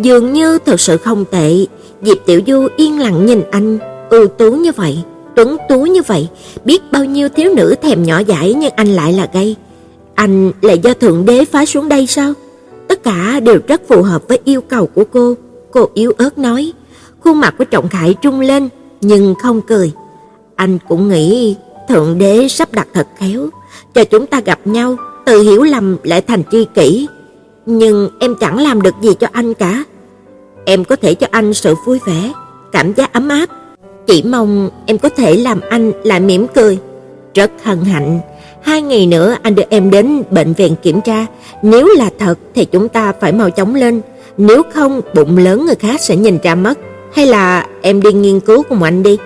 Dường 0.01 0.33
như 0.33 0.57
thật 0.65 0.79
sự 0.79 0.97
không 0.97 1.25
tệ, 1.25 1.65
Diệp 2.01 2.17
Tiểu 2.25 2.41
Du 2.47 2.67
yên 2.77 2.99
lặng 2.99 3.25
nhìn 3.25 3.41
anh, 3.51 3.79
ưu 4.09 4.27
tú 4.27 4.51
như 4.51 4.71
vậy, 4.71 4.97
tuấn 5.35 5.57
tú 5.69 5.81
như 5.81 6.01
vậy, 6.01 6.27
biết 6.65 6.81
bao 6.91 7.05
nhiêu 7.05 7.29
thiếu 7.29 7.53
nữ 7.55 7.75
thèm 7.81 8.03
nhỏ 8.03 8.21
dãi 8.27 8.53
nhưng 8.53 8.73
anh 8.75 8.87
lại 8.87 9.13
là 9.13 9.29
gay. 9.33 9.55
Anh 10.15 10.51
là 10.61 10.73
do 10.73 10.93
thượng 10.93 11.25
đế 11.25 11.45
phá 11.45 11.65
xuống 11.65 11.89
đây 11.89 12.07
sao? 12.07 12.33
Tất 12.91 13.03
cả 13.03 13.39
đều 13.39 13.59
rất 13.67 13.81
phù 13.87 14.01
hợp 14.01 14.27
với 14.27 14.39
yêu 14.43 14.61
cầu 14.61 14.85
của 14.85 15.03
cô. 15.11 15.35
Cô 15.71 15.89
yếu 15.93 16.13
ớt 16.17 16.37
nói, 16.37 16.73
khuôn 17.19 17.39
mặt 17.39 17.55
của 17.57 17.63
Trọng 17.63 17.89
Khải 17.89 18.13
trung 18.21 18.39
lên 18.39 18.69
nhưng 19.01 19.35
không 19.35 19.61
cười. 19.61 19.91
Anh 20.55 20.77
cũng 20.89 21.09
nghĩ 21.09 21.55
thượng 21.89 22.17
đế 22.17 22.47
sắp 22.47 22.73
đặt 22.73 22.87
thật 22.93 23.07
khéo, 23.17 23.49
cho 23.93 24.03
chúng 24.03 24.25
ta 24.27 24.39
gặp 24.39 24.59
nhau, 24.65 24.95
từ 25.25 25.41
hiểu 25.41 25.63
lầm 25.63 25.97
lại 26.03 26.21
thành 26.21 26.43
tri 26.51 26.65
kỷ. 26.73 27.07
Nhưng 27.65 28.09
em 28.19 28.35
chẳng 28.39 28.59
làm 28.59 28.81
được 28.81 28.95
gì 29.01 29.13
cho 29.13 29.27
anh 29.31 29.53
cả. 29.53 29.83
Em 30.65 30.85
có 30.85 30.95
thể 30.95 31.13
cho 31.15 31.27
anh 31.31 31.53
sự 31.53 31.75
vui 31.85 31.99
vẻ, 32.05 32.33
cảm 32.71 32.93
giác 32.93 33.13
ấm 33.13 33.29
áp, 33.29 33.49
chỉ 34.07 34.23
mong 34.23 34.69
em 34.85 34.97
có 34.97 35.09
thể 35.09 35.35
làm 35.35 35.59
anh 35.69 35.91
lại 36.03 36.19
mỉm 36.19 36.47
cười. 36.55 36.79
Rất 37.33 37.51
hân 37.63 37.81
hạnh, 37.81 38.19
hai 38.61 38.81
ngày 38.81 39.07
nữa 39.07 39.35
anh 39.41 39.55
đưa 39.55 39.63
em 39.69 39.91
đến 39.91 40.23
bệnh 40.31 40.53
viện 40.53 40.75
kiểm 40.81 41.01
tra, 41.01 41.25
nếu 41.63 41.87
là 41.87 42.09
thật 42.19 42.39
thì 42.55 42.65
chúng 42.65 42.89
ta 42.89 43.13
phải 43.19 43.31
mau 43.31 43.49
chóng 43.49 43.75
lên, 43.75 44.01
nếu 44.37 44.61
không 44.73 45.01
bụng 45.15 45.37
lớn 45.37 45.65
người 45.65 45.75
khác 45.75 46.01
sẽ 46.01 46.15
nhìn 46.15 46.37
ra 46.43 46.55
mất. 46.55 46.77
Hay 47.13 47.25
là 47.25 47.67
em 47.81 48.01
đi 48.01 48.13
nghiên 48.13 48.39
cứu 48.39 48.63
cùng 48.69 48.83
anh 48.83 49.03
đi. 49.03 49.17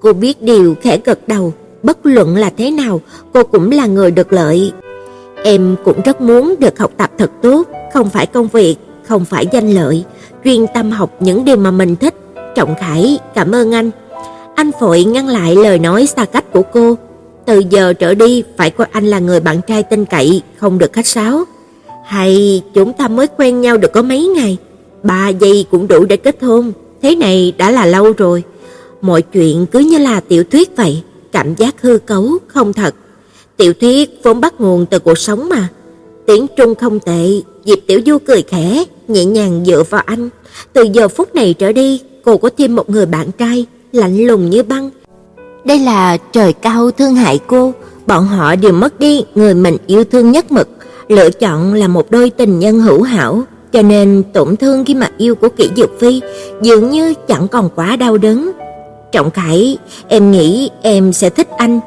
Cô 0.00 0.12
biết 0.12 0.42
điều 0.42 0.74
khẽ 0.82 0.98
gật 1.04 1.28
đầu, 1.28 1.52
bất 1.82 2.06
luận 2.06 2.36
là 2.36 2.50
thế 2.56 2.70
nào, 2.70 3.00
cô 3.32 3.44
cũng 3.44 3.70
là 3.70 3.86
người 3.86 4.10
được 4.10 4.32
lợi. 4.32 4.72
Em 5.44 5.76
cũng 5.84 6.02
rất 6.02 6.20
muốn 6.20 6.54
được 6.58 6.78
học 6.78 6.90
tập 6.96 7.10
thật 7.18 7.30
tốt, 7.42 7.62
không 7.92 8.10
phải 8.10 8.26
công 8.26 8.48
việc, 8.48 8.76
không 9.08 9.24
phải 9.24 9.46
danh 9.52 9.70
lợi, 9.70 10.04
chuyên 10.44 10.66
tâm 10.74 10.90
học 10.90 11.10
những 11.20 11.44
điều 11.44 11.56
mà 11.56 11.70
mình 11.70 11.96
thích. 11.96 12.14
Trọng 12.54 12.74
Khải, 12.74 13.18
cảm 13.34 13.54
ơn 13.54 13.74
anh. 13.74 13.90
Anh 14.54 14.70
vội 14.80 15.04
ngăn 15.04 15.28
lại 15.28 15.56
lời 15.56 15.78
nói 15.78 16.06
xa 16.06 16.24
cách 16.24 16.52
của 16.52 16.62
cô. 16.62 16.96
Từ 17.46 17.62
giờ 17.70 17.92
trở 17.92 18.14
đi 18.14 18.42
phải 18.56 18.70
coi 18.70 18.86
anh 18.92 19.06
là 19.06 19.18
người 19.18 19.40
bạn 19.40 19.60
trai 19.66 19.82
tin 19.82 20.04
cậy, 20.04 20.42
không 20.56 20.78
được 20.78 20.92
khách 20.92 21.06
sáo. 21.06 21.44
Hay 22.06 22.62
chúng 22.74 22.92
ta 22.92 23.08
mới 23.08 23.26
quen 23.26 23.60
nhau 23.60 23.76
được 23.76 23.92
có 23.92 24.02
mấy 24.02 24.26
ngày, 24.26 24.56
ba 25.02 25.28
giây 25.28 25.66
cũng 25.70 25.88
đủ 25.88 26.04
để 26.04 26.16
kết 26.16 26.42
hôn, 26.42 26.72
thế 27.02 27.16
này 27.16 27.54
đã 27.58 27.70
là 27.70 27.86
lâu 27.86 28.12
rồi. 28.12 28.42
Mọi 29.00 29.22
chuyện 29.22 29.66
cứ 29.66 29.78
như 29.78 29.98
là 29.98 30.20
tiểu 30.20 30.44
thuyết 30.44 30.76
vậy, 30.76 31.02
cảm 31.32 31.54
giác 31.54 31.82
hư 31.82 31.98
cấu, 31.98 32.38
không 32.46 32.72
thật. 32.72 32.94
Tiểu 33.56 33.72
thuyết 33.80 34.10
vốn 34.22 34.40
bắt 34.40 34.60
nguồn 34.60 34.86
từ 34.86 34.98
cuộc 34.98 35.18
sống 35.18 35.48
mà. 35.48 35.68
Tiếng 36.26 36.46
Trung 36.56 36.74
không 36.74 37.00
tệ, 37.00 37.40
Diệp 37.64 37.78
Tiểu 37.86 38.00
Du 38.06 38.18
cười 38.18 38.42
khẽ, 38.42 38.84
nhẹ 39.08 39.24
nhàng 39.24 39.64
dựa 39.66 39.82
vào 39.90 40.02
anh. 40.06 40.28
Từ 40.72 40.82
giờ 40.92 41.08
phút 41.08 41.34
này 41.34 41.54
trở 41.54 41.72
đi, 41.72 42.00
cô 42.24 42.36
có 42.36 42.50
thêm 42.58 42.76
một 42.76 42.90
người 42.90 43.06
bạn 43.06 43.30
trai, 43.38 43.66
lạnh 43.92 44.26
lùng 44.26 44.50
như 44.50 44.62
băng. 44.62 44.90
Đây 45.64 45.78
là 45.78 46.16
trời 46.32 46.52
cao 46.52 46.90
thương 46.90 47.14
hại 47.14 47.40
cô, 47.46 47.72
bọn 48.06 48.26
họ 48.26 48.56
đều 48.56 48.72
mất 48.72 49.00
đi 49.00 49.24
người 49.34 49.54
mình 49.54 49.76
yêu 49.86 50.04
thương 50.04 50.30
nhất 50.30 50.52
mực, 50.52 50.68
lựa 51.08 51.30
chọn 51.30 51.74
là 51.74 51.88
một 51.88 52.10
đôi 52.10 52.30
tình 52.30 52.58
nhân 52.58 52.80
hữu 52.80 53.02
hảo, 53.02 53.42
cho 53.72 53.82
nên 53.82 54.22
tổn 54.32 54.56
thương 54.56 54.84
khi 54.84 54.94
mà 54.94 55.10
yêu 55.18 55.34
của 55.34 55.48
Kỷ 55.48 55.70
Dược 55.76 56.00
Phi 56.00 56.20
dường 56.62 56.90
như 56.90 57.14
chẳng 57.28 57.48
còn 57.48 57.68
quá 57.74 57.96
đau 57.96 58.18
đớn. 58.18 58.52
Trọng 59.12 59.30
Khải, 59.30 59.78
em 60.08 60.30
nghĩ 60.30 60.70
em 60.82 61.12
sẽ 61.12 61.30
thích 61.30 61.48
anh. 61.56 61.80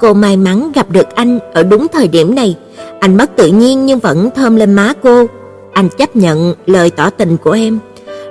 Cô 0.00 0.14
may 0.14 0.36
mắn 0.36 0.72
gặp 0.74 0.90
được 0.90 1.14
anh 1.14 1.38
ở 1.54 1.62
đúng 1.62 1.86
thời 1.92 2.08
điểm 2.08 2.34
này. 2.34 2.56
Anh 3.00 3.16
mất 3.16 3.36
tự 3.36 3.46
nhiên 3.46 3.86
nhưng 3.86 3.98
vẫn 3.98 4.30
thơm 4.36 4.56
lên 4.56 4.72
má 4.72 4.92
cô. 5.02 5.26
Anh 5.72 5.88
chấp 5.98 6.16
nhận 6.16 6.54
lời 6.66 6.90
tỏ 6.90 7.10
tình 7.10 7.36
của 7.36 7.52
em. 7.52 7.78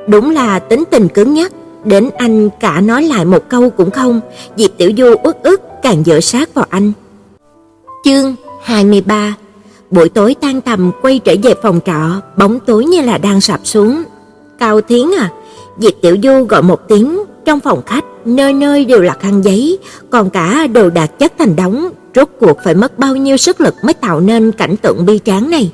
Đúng 0.07 0.29
là 0.29 0.59
tính 0.59 0.83
tình 0.91 1.07
cứng 1.07 1.33
nhắc, 1.33 1.51
đến 1.83 2.09
anh 2.17 2.49
cả 2.59 2.81
nói 2.81 3.03
lại 3.03 3.25
một 3.25 3.49
câu 3.49 3.69
cũng 3.69 3.91
không. 3.91 4.21
Diệp 4.55 4.71
Tiểu 4.77 4.91
Du 4.97 5.15
uất 5.23 5.43
ức 5.43 5.61
càng 5.83 6.03
dựa 6.03 6.19
sát 6.19 6.53
vào 6.53 6.65
anh. 6.69 6.91
Chương 8.05 8.35
23 8.63 9.35
Buổi 9.91 10.09
tối 10.09 10.35
tan 10.41 10.61
tầm 10.61 10.91
quay 11.01 11.19
trở 11.19 11.35
về 11.43 11.53
phòng 11.63 11.79
trọ, 11.85 12.21
bóng 12.37 12.59
tối 12.59 12.85
như 12.85 13.01
là 13.01 13.17
đang 13.17 13.41
sập 13.41 13.59
xuống. 13.63 14.03
Cao 14.59 14.81
Thiến 14.81 15.05
à, 15.19 15.31
Diệp 15.79 15.93
Tiểu 16.01 16.17
Du 16.23 16.43
gọi 16.43 16.61
một 16.61 16.87
tiếng, 16.87 17.19
trong 17.45 17.59
phòng 17.59 17.81
khách 17.85 18.05
nơi 18.25 18.53
nơi 18.53 18.85
đều 18.85 19.01
là 19.01 19.13
khăn 19.19 19.41
giấy, 19.41 19.77
còn 20.09 20.29
cả 20.29 20.67
đồ 20.67 20.89
đạc 20.89 21.19
chất 21.19 21.33
thành 21.39 21.55
đống, 21.55 21.89
rốt 22.15 22.29
cuộc 22.39 22.57
phải 22.63 22.75
mất 22.75 22.99
bao 22.99 23.15
nhiêu 23.15 23.37
sức 23.37 23.61
lực 23.61 23.75
mới 23.83 23.93
tạo 23.93 24.19
nên 24.19 24.51
cảnh 24.51 24.75
tượng 24.77 25.05
bi 25.05 25.19
tráng 25.25 25.49
này. 25.49 25.71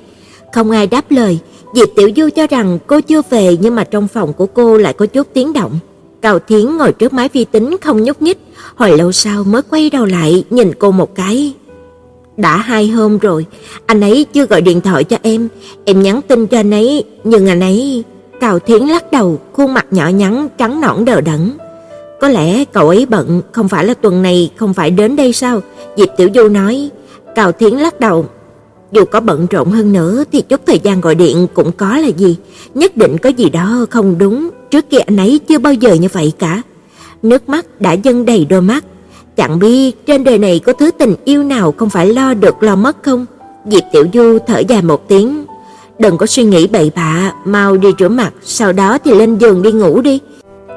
Không 0.53 0.71
ai 0.71 0.87
đáp 0.87 1.11
lời, 1.11 1.39
Diệp 1.73 1.87
Tiểu 1.95 2.09
Du 2.15 2.29
cho 2.35 2.47
rằng 2.47 2.79
cô 2.87 3.01
chưa 3.01 3.21
về 3.29 3.57
nhưng 3.61 3.75
mà 3.75 3.83
trong 3.83 4.07
phòng 4.07 4.33
của 4.33 4.45
cô 4.45 4.77
lại 4.77 4.93
có 4.93 5.05
chút 5.05 5.27
tiếng 5.33 5.53
động. 5.53 5.79
Cao 6.21 6.39
Thiến 6.39 6.77
ngồi 6.77 6.91
trước 6.91 7.13
máy 7.13 7.29
vi 7.33 7.45
tính 7.45 7.75
không 7.81 8.03
nhúc 8.03 8.21
nhích, 8.21 8.37
hồi 8.75 8.97
lâu 8.97 9.11
sau 9.11 9.43
mới 9.43 9.61
quay 9.61 9.89
đầu 9.89 10.05
lại 10.05 10.43
nhìn 10.49 10.71
cô 10.79 10.91
một 10.91 11.15
cái. 11.15 11.53
Đã 12.37 12.57
hai 12.57 12.87
hôm 12.87 13.17
rồi, 13.17 13.45
anh 13.85 14.01
ấy 14.01 14.25
chưa 14.33 14.45
gọi 14.45 14.61
điện 14.61 14.81
thoại 14.81 15.03
cho 15.03 15.17
em, 15.21 15.47
em 15.85 16.01
nhắn 16.01 16.21
tin 16.27 16.47
cho 16.47 16.59
anh 16.59 16.71
ấy, 16.71 17.03
nhưng 17.23 17.47
anh 17.47 17.59
ấy 17.59 18.03
Cao 18.39 18.59
Thiến 18.59 18.83
lắc 18.83 19.11
đầu, 19.11 19.39
khuôn 19.53 19.73
mặt 19.73 19.85
nhỏ 19.91 20.07
nhắn 20.07 20.47
trắng 20.57 20.81
nõn 20.81 21.05
đờ 21.05 21.21
đẫn. 21.21 21.51
Có 22.21 22.27
lẽ 22.27 22.65
cậu 22.65 22.89
ấy 22.89 23.05
bận, 23.05 23.41
không 23.51 23.67
phải 23.67 23.85
là 23.85 23.93
tuần 23.93 24.21
này 24.21 24.51
không 24.55 24.73
phải 24.73 24.91
đến 24.91 25.15
đây 25.15 25.33
sao? 25.33 25.61
Diệp 25.97 26.07
Tiểu 26.17 26.29
Du 26.35 26.47
nói. 26.47 26.89
Cao 27.35 27.51
Thiến 27.51 27.73
lắc 27.73 27.99
đầu. 27.99 28.25
Dù 28.91 29.05
có 29.05 29.19
bận 29.19 29.47
rộn 29.51 29.69
hơn 29.69 29.93
nữa 29.93 30.23
thì 30.31 30.41
chút 30.41 30.61
thời 30.65 30.79
gian 30.79 31.01
gọi 31.01 31.15
điện 31.15 31.47
cũng 31.53 31.71
có 31.71 31.97
là 31.97 32.07
gì, 32.07 32.37
nhất 32.73 32.97
định 32.97 33.17
có 33.17 33.29
gì 33.29 33.49
đó 33.49 33.85
không 33.89 34.17
đúng, 34.17 34.49
trước 34.71 34.89
kia 34.89 34.97
anh 34.97 35.17
ấy 35.17 35.39
chưa 35.47 35.57
bao 35.57 35.73
giờ 35.73 35.93
như 35.93 36.07
vậy 36.13 36.33
cả. 36.39 36.61
Nước 37.23 37.49
mắt 37.49 37.81
đã 37.81 37.93
dâng 37.93 38.25
đầy 38.25 38.45
đôi 38.45 38.61
mắt, 38.61 38.85
chẳng 39.35 39.59
biết 39.59 40.05
trên 40.05 40.23
đời 40.23 40.37
này 40.37 40.59
có 40.59 40.73
thứ 40.73 40.91
tình 40.91 41.15
yêu 41.25 41.43
nào 41.43 41.73
không 41.77 41.89
phải 41.89 42.13
lo 42.13 42.33
được 42.33 42.63
lo 42.63 42.75
mất 42.75 42.97
không? 43.03 43.25
Diệp 43.65 43.83
Tiểu 43.91 44.05
Du 44.13 44.37
thở 44.47 44.59
dài 44.59 44.81
một 44.81 45.07
tiếng, 45.07 45.45
đừng 45.99 46.17
có 46.17 46.25
suy 46.25 46.43
nghĩ 46.43 46.67
bậy 46.67 46.91
bạ, 46.95 47.33
mau 47.45 47.77
đi 47.77 47.89
rửa 47.99 48.09
mặt, 48.09 48.33
sau 48.43 48.73
đó 48.73 48.97
thì 49.03 49.13
lên 49.13 49.37
giường 49.37 49.61
đi 49.61 49.71
ngủ 49.71 50.01
đi. 50.01 50.19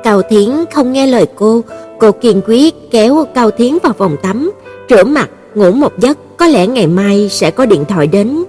Cao 0.04 0.22
Thiến 0.30 0.48
không 0.74 0.92
nghe 0.92 1.06
lời 1.06 1.26
cô, 1.34 1.62
cô 1.98 2.12
kiên 2.12 2.40
quyết 2.46 2.74
kéo 2.90 3.26
Cao 3.34 3.50
Thiến 3.50 3.78
vào 3.82 3.92
phòng 3.98 4.16
tắm, 4.22 4.50
rửa 4.90 5.04
mặt, 5.04 5.30
ngủ 5.54 5.70
một 5.70 5.98
giấc, 5.98 6.18
có 6.36 6.46
lẽ 6.46 6.66
ngày 6.66 6.86
mai 6.86 7.28
sẽ 7.30 7.50
có 7.50 7.66
điện 7.66 7.84
thoại 7.88 8.06
đến. 8.06 8.44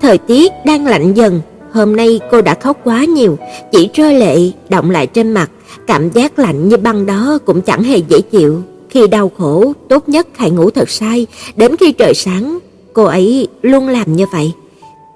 Thời 0.00 0.18
tiết 0.18 0.52
đang 0.64 0.86
lạnh 0.86 1.14
dần, 1.14 1.40
hôm 1.72 1.96
nay 1.96 2.20
cô 2.30 2.42
đã 2.42 2.54
khóc 2.54 2.76
quá 2.84 3.04
nhiều, 3.04 3.38
chỉ 3.72 3.90
rơi 3.94 4.14
lệ 4.14 4.38
động 4.68 4.90
lại 4.90 5.06
trên 5.06 5.32
mặt, 5.32 5.50
cảm 5.86 6.10
giác 6.10 6.38
lạnh 6.38 6.68
như 6.68 6.76
băng 6.76 7.06
đó 7.06 7.38
cũng 7.44 7.60
chẳng 7.60 7.82
hề 7.82 7.98
dễ 8.08 8.20
chịu. 8.20 8.62
Khi 8.90 9.06
đau 9.06 9.30
khổ, 9.38 9.72
tốt 9.88 10.08
nhất 10.08 10.26
hãy 10.36 10.50
ngủ 10.50 10.70
thật 10.70 10.90
say, 10.90 11.26
đến 11.56 11.76
khi 11.76 11.92
trời 11.92 12.14
sáng, 12.14 12.58
cô 12.92 13.04
ấy 13.04 13.48
luôn 13.62 13.88
làm 13.88 14.16
như 14.16 14.24
vậy. 14.32 14.52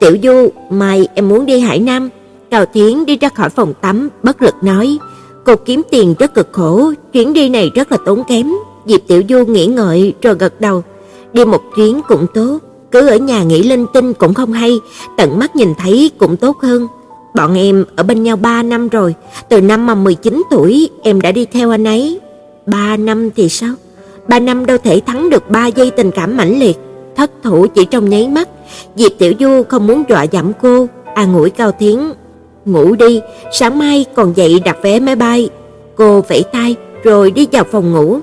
Tiểu 0.01 0.17
Du, 0.23 0.49
mai 0.71 1.09
em 1.15 1.29
muốn 1.29 1.47
đi 1.47 1.61
Hải 1.61 1.79
Nam. 1.79 2.09
Cao 2.51 2.65
Thiến 2.75 3.07
đi 3.07 3.17
ra 3.17 3.29
khỏi 3.29 3.51
phòng 3.51 3.75
tắm, 3.81 4.09
bất 4.23 4.43
lực 4.43 4.55
nói, 4.63 4.99
cô 5.45 5.57
kiếm 5.57 5.83
tiền 5.91 6.15
rất 6.19 6.35
cực 6.35 6.49
khổ, 6.53 6.93
chuyến 7.13 7.33
đi 7.33 7.49
này 7.49 7.71
rất 7.75 7.93
là 7.93 7.99
tốn 8.07 8.25
kém. 8.29 8.53
Diệp 8.87 9.01
Tiểu 9.07 9.23
Du 9.29 9.45
nghĩ 9.45 9.67
ngợi 9.67 10.15
rồi 10.23 10.35
gật 10.35 10.61
đầu, 10.61 10.83
đi 11.33 11.45
một 11.45 11.63
chuyến 11.77 12.01
cũng 12.09 12.27
tốt, 12.35 12.59
cứ 12.91 13.09
ở 13.09 13.17
nhà 13.17 13.43
nghĩ 13.43 13.63
linh 13.63 13.87
tinh 13.93 14.15
cũng 14.15 14.35
không 14.35 14.53
hay, 14.53 14.81
tận 15.17 15.39
mắt 15.39 15.57
nhìn 15.57 15.75
thấy 15.75 16.11
cũng 16.19 16.37
tốt 16.37 16.59
hơn. 16.61 16.87
Bọn 17.35 17.55
em 17.55 17.85
ở 17.97 18.03
bên 18.03 18.23
nhau 18.23 18.37
3 18.37 18.63
năm 18.63 18.89
rồi, 18.89 19.15
từ 19.49 19.61
năm 19.61 19.87
mà 19.87 19.95
19 19.95 20.43
tuổi 20.51 20.91
em 21.03 21.21
đã 21.21 21.33
đi 21.33 21.47
theo 21.47 21.71
anh 21.71 21.85
ấy. 21.85 22.21
3 22.67 22.97
năm 22.97 23.31
thì 23.37 23.49
sao? 23.49 23.75
3 24.29 24.39
năm 24.39 24.67
đâu 24.67 24.79
thể 24.79 25.01
thắng 25.07 25.31
được 25.31 25.51
3 25.51 25.67
giây 25.67 25.91
tình 25.91 26.11
cảm 26.11 26.37
mãnh 26.37 26.61
liệt, 26.61 26.79
thất 27.17 27.31
thủ 27.43 27.67
chỉ 27.67 27.85
trong 27.85 28.09
nháy 28.09 28.29
mắt, 28.29 28.49
Diệp 28.97 29.13
Tiểu 29.19 29.33
Du 29.41 29.63
không 29.69 29.87
muốn 29.87 30.05
dọa 30.09 30.23
dẫm 30.23 30.53
cô, 30.63 30.87
an 31.15 31.35
ủi 31.35 31.51
Cao 31.51 31.73
Thiến, 31.79 31.99
"Ngủ 32.65 32.95
đi, 32.95 33.21
sáng 33.53 33.79
mai 33.79 34.05
còn 34.15 34.37
dậy 34.37 34.61
đặt 34.65 34.77
vé 34.83 35.01
máy 35.01 35.17
bay." 35.17 35.51
Cô 35.97 36.21
vẫy 36.21 36.45
tay 36.53 36.77
rồi 37.05 37.31
đi 37.31 37.49
vào 37.53 37.65
phòng 37.65 37.93
ngủ. 37.93 38.19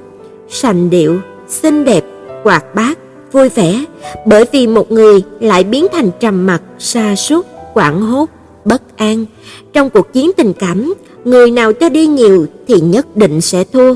Sành 0.49 0.89
điệu, 0.89 1.19
xinh 1.47 1.85
đẹp, 1.85 2.03
hoạt 2.47 2.75
bát, 2.75 2.97
vui 3.31 3.49
vẻ, 3.49 3.83
bởi 4.25 4.45
vì 4.51 4.67
một 4.67 4.91
người 4.91 5.23
lại 5.39 5.63
biến 5.63 5.87
thành 5.93 6.09
trầm 6.19 6.45
mặc, 6.45 6.61
sa 6.79 7.15
sút, 7.15 7.45
quảng 7.73 8.01
hốt, 8.01 8.29
bất 8.65 8.97
an. 8.97 9.25
Trong 9.73 9.89
cuộc 9.89 10.13
chiến 10.13 10.31
tình 10.37 10.53
cảm, 10.53 10.93
người 11.25 11.51
nào 11.51 11.73
cho 11.73 11.89
đi 11.89 12.07
nhiều 12.07 12.45
thì 12.67 12.79
nhất 12.79 13.17
định 13.17 13.41
sẽ 13.41 13.63
thua. 13.73 13.95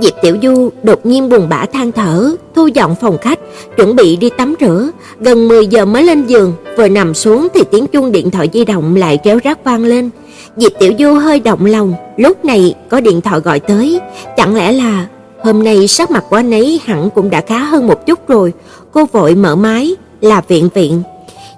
Diệp 0.00 0.12
Tiểu 0.22 0.36
Du 0.42 0.70
đột 0.82 1.06
nhiên 1.06 1.28
buồn 1.28 1.48
bã 1.48 1.66
than 1.72 1.92
thở, 1.92 2.36
thu 2.54 2.66
dọn 2.66 2.94
phòng 3.00 3.18
khách, 3.18 3.38
chuẩn 3.76 3.96
bị 3.96 4.16
đi 4.16 4.30
tắm 4.38 4.54
rửa, 4.60 4.90
gần 5.20 5.48
10 5.48 5.66
giờ 5.66 5.84
mới 5.84 6.02
lên 6.02 6.26
giường, 6.26 6.52
vừa 6.76 6.88
nằm 6.88 7.14
xuống 7.14 7.48
thì 7.54 7.62
tiếng 7.70 7.86
chuông 7.86 8.12
điện 8.12 8.30
thoại 8.30 8.48
di 8.52 8.64
động 8.64 8.96
lại 8.96 9.18
réo 9.24 9.38
rắt 9.44 9.64
vang 9.64 9.84
lên. 9.84 10.10
Diệp 10.56 10.72
Tiểu 10.78 10.92
Du 10.98 11.14
hơi 11.14 11.40
động 11.40 11.64
lòng, 11.64 11.94
lúc 12.16 12.44
này 12.44 12.74
có 12.88 13.00
điện 13.00 13.20
thoại 13.20 13.40
gọi 13.40 13.60
tới, 13.60 14.00
chẳng 14.36 14.56
lẽ 14.56 14.72
là 14.72 15.06
hôm 15.42 15.64
nay 15.64 15.88
sắc 15.88 16.10
mặt 16.10 16.24
của 16.30 16.36
anh 16.36 16.50
ấy 16.50 16.80
hẳn 16.84 17.10
cũng 17.14 17.30
đã 17.30 17.40
khá 17.40 17.58
hơn 17.58 17.86
một 17.86 18.06
chút 18.06 18.28
rồi. 18.28 18.52
Cô 18.92 19.04
vội 19.12 19.34
mở 19.34 19.56
máy, 19.56 19.96
là 20.20 20.40
Viện 20.48 20.68
Viện. 20.74 21.02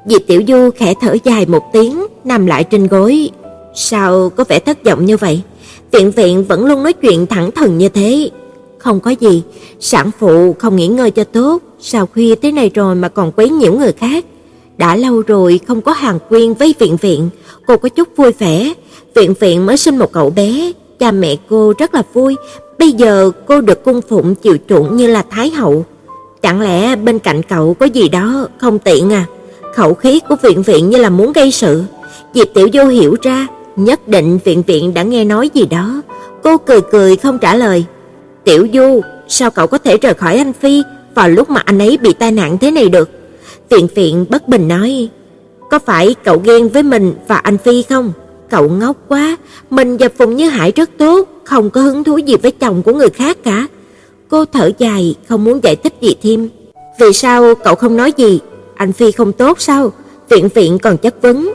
Diệp 0.06 0.20
Tiểu 0.26 0.42
Du 0.48 0.70
khẽ 0.76 0.94
thở 1.00 1.16
dài 1.24 1.46
một 1.46 1.62
tiếng, 1.72 2.06
nằm 2.24 2.46
lại 2.46 2.64
trên 2.64 2.86
gối. 2.86 3.30
Sao 3.74 4.30
có 4.30 4.44
vẻ 4.44 4.58
thất 4.58 4.84
vọng 4.84 5.06
như 5.06 5.16
vậy? 5.16 5.40
Viện 5.92 6.10
Viện 6.10 6.44
vẫn 6.44 6.66
luôn 6.66 6.82
nói 6.82 6.92
chuyện 6.92 7.26
thẳng 7.26 7.50
thừng 7.50 7.78
như 7.78 7.88
thế. 7.88 8.30
Không 8.78 9.00
có 9.00 9.10
gì, 9.10 9.42
sản 9.80 10.10
phụ 10.18 10.56
không 10.58 10.76
nghỉ 10.76 10.88
ngơi 10.88 11.10
cho 11.10 11.24
tốt, 11.24 11.62
sao 11.80 12.08
khuya 12.14 12.34
thế 12.34 12.52
này 12.52 12.70
rồi 12.74 12.94
mà 12.94 13.08
còn 13.08 13.32
quấy 13.32 13.50
nhiễu 13.50 13.72
người 13.72 13.92
khác. 13.92 14.24
Đã 14.78 14.96
lâu 14.96 15.22
rồi 15.26 15.60
không 15.68 15.80
có 15.80 15.92
hàng 15.92 16.18
quyên 16.28 16.54
với 16.54 16.74
Viện 16.78 16.96
Viện, 16.96 17.28
cô 17.66 17.76
có 17.76 17.88
chút 17.88 18.08
vui 18.16 18.32
vẻ. 18.32 18.72
Viện 19.14 19.34
Viện 19.40 19.66
mới 19.66 19.76
sinh 19.76 19.98
một 19.98 20.12
cậu 20.12 20.30
bé, 20.30 20.72
cha 20.98 21.10
mẹ 21.12 21.36
cô 21.48 21.72
rất 21.78 21.94
là 21.94 22.02
vui, 22.12 22.36
bây 22.80 22.92
giờ 22.92 23.30
cô 23.46 23.60
được 23.60 23.84
cung 23.84 24.00
phụng 24.08 24.34
chịu 24.34 24.56
chuộng 24.68 24.96
như 24.96 25.06
là 25.06 25.24
thái 25.30 25.50
hậu. 25.50 25.84
Chẳng 26.42 26.60
lẽ 26.60 26.96
bên 26.96 27.18
cạnh 27.18 27.42
cậu 27.42 27.74
có 27.74 27.86
gì 27.86 28.08
đó 28.08 28.48
không 28.58 28.78
tiện 28.78 29.12
à? 29.12 29.24
Khẩu 29.74 29.94
khí 29.94 30.20
của 30.28 30.36
Viện 30.42 30.62
Viện 30.62 30.90
như 30.90 30.98
là 30.98 31.10
muốn 31.10 31.32
gây 31.32 31.50
sự. 31.50 31.82
Diệp 32.34 32.48
Tiểu 32.54 32.68
Du 32.72 32.84
hiểu 32.84 33.16
ra, 33.22 33.46
nhất 33.76 34.08
định 34.08 34.38
Viện 34.44 34.62
Viện 34.66 34.94
đã 34.94 35.02
nghe 35.02 35.24
nói 35.24 35.50
gì 35.54 35.66
đó. 35.66 36.02
Cô 36.42 36.58
cười 36.58 36.80
cười 36.80 37.16
không 37.16 37.38
trả 37.38 37.56
lời. 37.56 37.84
"Tiểu 38.44 38.68
Du, 38.72 39.00
sao 39.28 39.50
cậu 39.50 39.66
có 39.66 39.78
thể 39.78 39.96
rời 39.96 40.14
khỏi 40.14 40.36
anh 40.36 40.52
Phi 40.52 40.82
vào 41.14 41.28
lúc 41.28 41.50
mà 41.50 41.62
anh 41.64 41.78
ấy 41.78 41.98
bị 42.02 42.12
tai 42.12 42.32
nạn 42.32 42.58
thế 42.58 42.70
này 42.70 42.88
được?" 42.88 43.10
Viện 43.70 43.88
Viện 43.94 44.24
bất 44.28 44.48
bình 44.48 44.68
nói. 44.68 45.08
"Có 45.70 45.78
phải 45.78 46.14
cậu 46.24 46.38
ghen 46.44 46.68
với 46.68 46.82
mình 46.82 47.14
và 47.28 47.36
anh 47.36 47.58
Phi 47.58 47.82
không? 47.82 48.12
Cậu 48.50 48.68
ngốc 48.68 48.96
quá, 49.08 49.36
mình 49.70 49.96
và 49.96 50.08
Phùng 50.18 50.36
Như 50.36 50.48
Hải 50.48 50.72
rất 50.72 50.90
tốt, 50.98 51.28
không 51.44 51.70
có 51.70 51.80
hứng 51.80 52.04
thú 52.04 52.18
gì 52.18 52.36
với 52.36 52.50
chồng 52.50 52.82
của 52.82 52.92
người 52.92 53.10
khác 53.10 53.38
cả." 53.44 53.66
Cô 54.28 54.44
thở 54.44 54.70
dài, 54.78 55.14
không 55.28 55.44
muốn 55.44 55.60
giải 55.62 55.76
thích 55.76 55.94
gì 56.00 56.14
thêm. 56.22 56.48
"Vì 57.00 57.12
sao 57.12 57.54
cậu 57.54 57.74
không 57.74 57.96
nói 57.96 58.12
gì? 58.16 58.40
Anh 58.74 58.92
Phi 58.92 59.12
không 59.12 59.32
tốt 59.32 59.60
sao?" 59.60 59.92
Viện 60.28 60.48
Viện 60.54 60.78
còn 60.78 60.96
chất 60.96 61.22
vấn. 61.22 61.52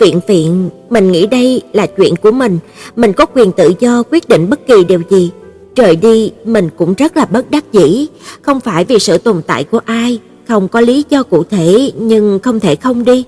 Viện 0.00 0.20
Viện, 0.28 0.70
mình 0.90 1.12
nghĩ 1.12 1.26
đây 1.26 1.62
là 1.72 1.86
chuyện 1.86 2.16
của 2.16 2.30
mình, 2.30 2.58
mình 2.96 3.12
có 3.12 3.26
quyền 3.26 3.52
tự 3.52 3.72
do 3.80 4.02
quyết 4.10 4.28
định 4.28 4.50
bất 4.50 4.66
kỳ 4.66 4.84
điều 4.84 5.00
gì. 5.10 5.30
Trời 5.74 5.96
đi, 5.96 6.32
mình 6.44 6.68
cũng 6.76 6.94
rất 6.94 7.16
là 7.16 7.24
bất 7.24 7.50
đắc 7.50 7.64
dĩ, 7.72 8.06
không 8.42 8.60
phải 8.60 8.84
vì 8.84 8.98
sự 8.98 9.18
tồn 9.18 9.42
tại 9.46 9.64
của 9.64 9.80
ai, 9.84 10.18
không 10.48 10.68
có 10.68 10.80
lý 10.80 11.04
do 11.10 11.22
cụ 11.22 11.44
thể 11.44 11.92
nhưng 11.98 12.38
không 12.42 12.60
thể 12.60 12.76
không 12.76 13.04
đi. 13.04 13.24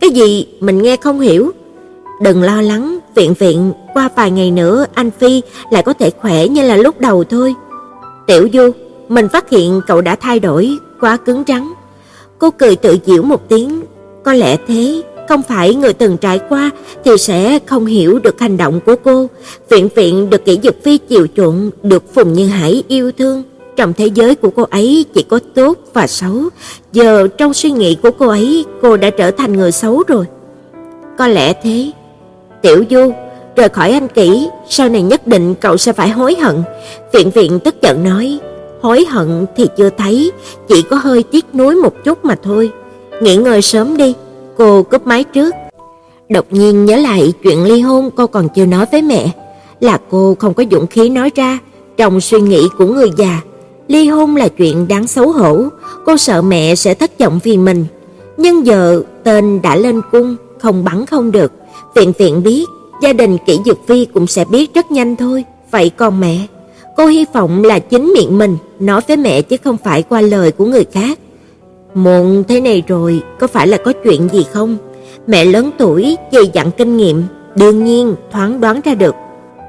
Cái 0.00 0.10
gì 0.10 0.46
mình 0.60 0.82
nghe 0.82 0.96
không 0.96 1.20
hiểu. 1.20 1.52
Đừng 2.20 2.42
lo 2.42 2.62
lắng, 2.62 2.98
Viện 3.14 3.34
Viện, 3.38 3.72
qua 3.94 4.08
vài 4.16 4.30
ngày 4.30 4.50
nữa 4.50 4.86
anh 4.94 5.10
Phi 5.10 5.42
lại 5.70 5.82
có 5.82 5.92
thể 5.92 6.10
khỏe 6.10 6.48
như 6.48 6.62
là 6.62 6.76
lúc 6.76 7.00
đầu 7.00 7.24
thôi. 7.24 7.54
Tiểu 8.26 8.48
Du, 8.52 8.70
mình 9.08 9.28
phát 9.28 9.50
hiện 9.50 9.80
cậu 9.86 10.00
đã 10.00 10.14
thay 10.14 10.40
đổi, 10.40 10.78
quá 11.00 11.16
cứng 11.16 11.42
rắn. 11.48 11.72
Cô 12.38 12.50
cười 12.50 12.76
tự 12.76 12.96
giễu 13.06 13.22
một 13.22 13.48
tiếng, 13.48 13.82
có 14.24 14.32
lẽ 14.32 14.56
thế, 14.66 15.02
không 15.28 15.42
phải 15.42 15.74
người 15.74 15.92
từng 15.92 16.16
trải 16.16 16.40
qua 16.48 16.70
thì 17.04 17.10
sẽ 17.18 17.58
không 17.66 17.86
hiểu 17.86 18.18
được 18.18 18.40
hành 18.40 18.56
động 18.56 18.80
của 18.86 18.94
cô. 19.04 19.26
Viện 19.68 19.88
Viện 19.94 20.30
được 20.30 20.44
kỹ 20.44 20.58
dục 20.62 20.76
Phi 20.82 20.98
chiều 20.98 21.26
chuộng, 21.36 21.70
được 21.82 22.14
Phùng 22.14 22.32
Như 22.32 22.46
Hải 22.46 22.82
yêu 22.88 23.12
thương. 23.18 23.42
Trong 23.76 23.92
thế 23.92 24.06
giới 24.06 24.34
của 24.34 24.50
cô 24.50 24.62
ấy 24.70 25.04
chỉ 25.14 25.22
có 25.22 25.40
tốt 25.54 25.78
và 25.92 26.06
xấu, 26.06 26.42
giờ 26.92 27.28
trong 27.38 27.54
suy 27.54 27.70
nghĩ 27.70 27.96
của 28.02 28.10
cô 28.10 28.28
ấy, 28.28 28.64
cô 28.82 28.96
đã 28.96 29.10
trở 29.10 29.30
thành 29.30 29.52
người 29.52 29.72
xấu 29.72 30.02
rồi. 30.08 30.24
Có 31.18 31.28
lẽ 31.28 31.52
thế. 31.62 31.90
Tiểu 32.64 32.84
Du, 32.90 33.12
rời 33.56 33.68
khỏi 33.68 33.92
anh 33.92 34.08
kỹ, 34.08 34.48
sau 34.68 34.88
này 34.88 35.02
nhất 35.02 35.26
định 35.26 35.54
cậu 35.54 35.76
sẽ 35.76 35.92
phải 35.92 36.08
hối 36.08 36.34
hận. 36.34 36.62
Viện 37.12 37.30
Viện 37.30 37.58
tức 37.64 37.74
giận 37.82 38.04
nói, 38.04 38.38
hối 38.80 39.04
hận 39.04 39.46
thì 39.56 39.66
chưa 39.76 39.90
thấy, 39.98 40.32
chỉ 40.68 40.82
có 40.82 40.96
hơi 40.96 41.22
tiếc 41.22 41.54
nuối 41.54 41.74
một 41.74 42.04
chút 42.04 42.24
mà 42.24 42.36
thôi. 42.42 42.70
Nghỉ 43.20 43.36
ngơi 43.36 43.62
sớm 43.62 43.96
đi, 43.96 44.14
Cô 44.56 44.82
cúp 44.82 45.06
máy 45.06 45.24
trước. 45.24 45.54
Đột 46.28 46.44
nhiên 46.50 46.84
nhớ 46.84 46.96
lại 46.96 47.32
chuyện 47.42 47.64
ly 47.64 47.80
hôn 47.80 48.10
cô 48.16 48.26
còn 48.26 48.48
chưa 48.54 48.66
nói 48.66 48.86
với 48.92 49.02
mẹ, 49.02 49.30
là 49.80 49.98
cô 50.10 50.36
không 50.38 50.54
có 50.54 50.64
dũng 50.70 50.86
khí 50.86 51.08
nói 51.08 51.30
ra, 51.34 51.58
trong 51.96 52.20
suy 52.20 52.40
nghĩ 52.40 52.68
của 52.78 52.86
người 52.86 53.10
già, 53.16 53.40
ly 53.88 54.08
hôn 54.08 54.36
là 54.36 54.48
chuyện 54.48 54.88
đáng 54.88 55.06
xấu 55.06 55.32
hổ, 55.32 55.64
cô 56.06 56.16
sợ 56.16 56.42
mẹ 56.42 56.74
sẽ 56.74 56.94
thất 56.94 57.18
vọng 57.18 57.40
vì 57.44 57.56
mình. 57.56 57.84
Nhưng 58.36 58.66
giờ 58.66 59.02
tên 59.24 59.62
đã 59.62 59.76
lên 59.76 60.00
cung, 60.12 60.36
không 60.58 60.84
bắn 60.84 61.06
không 61.06 61.32
được, 61.32 61.52
tiện 61.94 62.12
tiện 62.12 62.42
biết, 62.42 62.64
gia 63.02 63.12
đình 63.12 63.38
Kỷ 63.46 63.58
Dực 63.66 63.78
Phi 63.86 64.04
cũng 64.04 64.26
sẽ 64.26 64.44
biết 64.44 64.74
rất 64.74 64.90
nhanh 64.90 65.16
thôi, 65.16 65.44
vậy 65.70 65.90
còn 65.90 66.20
mẹ, 66.20 66.46
cô 66.96 67.06
hy 67.06 67.24
vọng 67.34 67.64
là 67.64 67.78
chính 67.78 68.12
miệng 68.14 68.38
mình 68.38 68.56
nói 68.80 69.00
với 69.08 69.16
mẹ 69.16 69.42
chứ 69.42 69.56
không 69.64 69.76
phải 69.84 70.02
qua 70.02 70.20
lời 70.20 70.52
của 70.52 70.64
người 70.64 70.84
khác. 70.92 71.18
Muộn 71.94 72.44
thế 72.48 72.60
này 72.60 72.82
rồi, 72.86 73.22
có 73.40 73.46
phải 73.46 73.66
là 73.66 73.76
có 73.76 73.92
chuyện 74.04 74.28
gì 74.32 74.46
không? 74.52 74.76
Mẹ 75.26 75.44
lớn 75.44 75.70
tuổi, 75.78 76.16
dày 76.32 76.50
dặn 76.52 76.70
kinh 76.70 76.96
nghiệm, 76.96 77.22
đương 77.56 77.84
nhiên 77.84 78.14
thoáng 78.32 78.60
đoán 78.60 78.80
ra 78.84 78.94
được. 78.94 79.14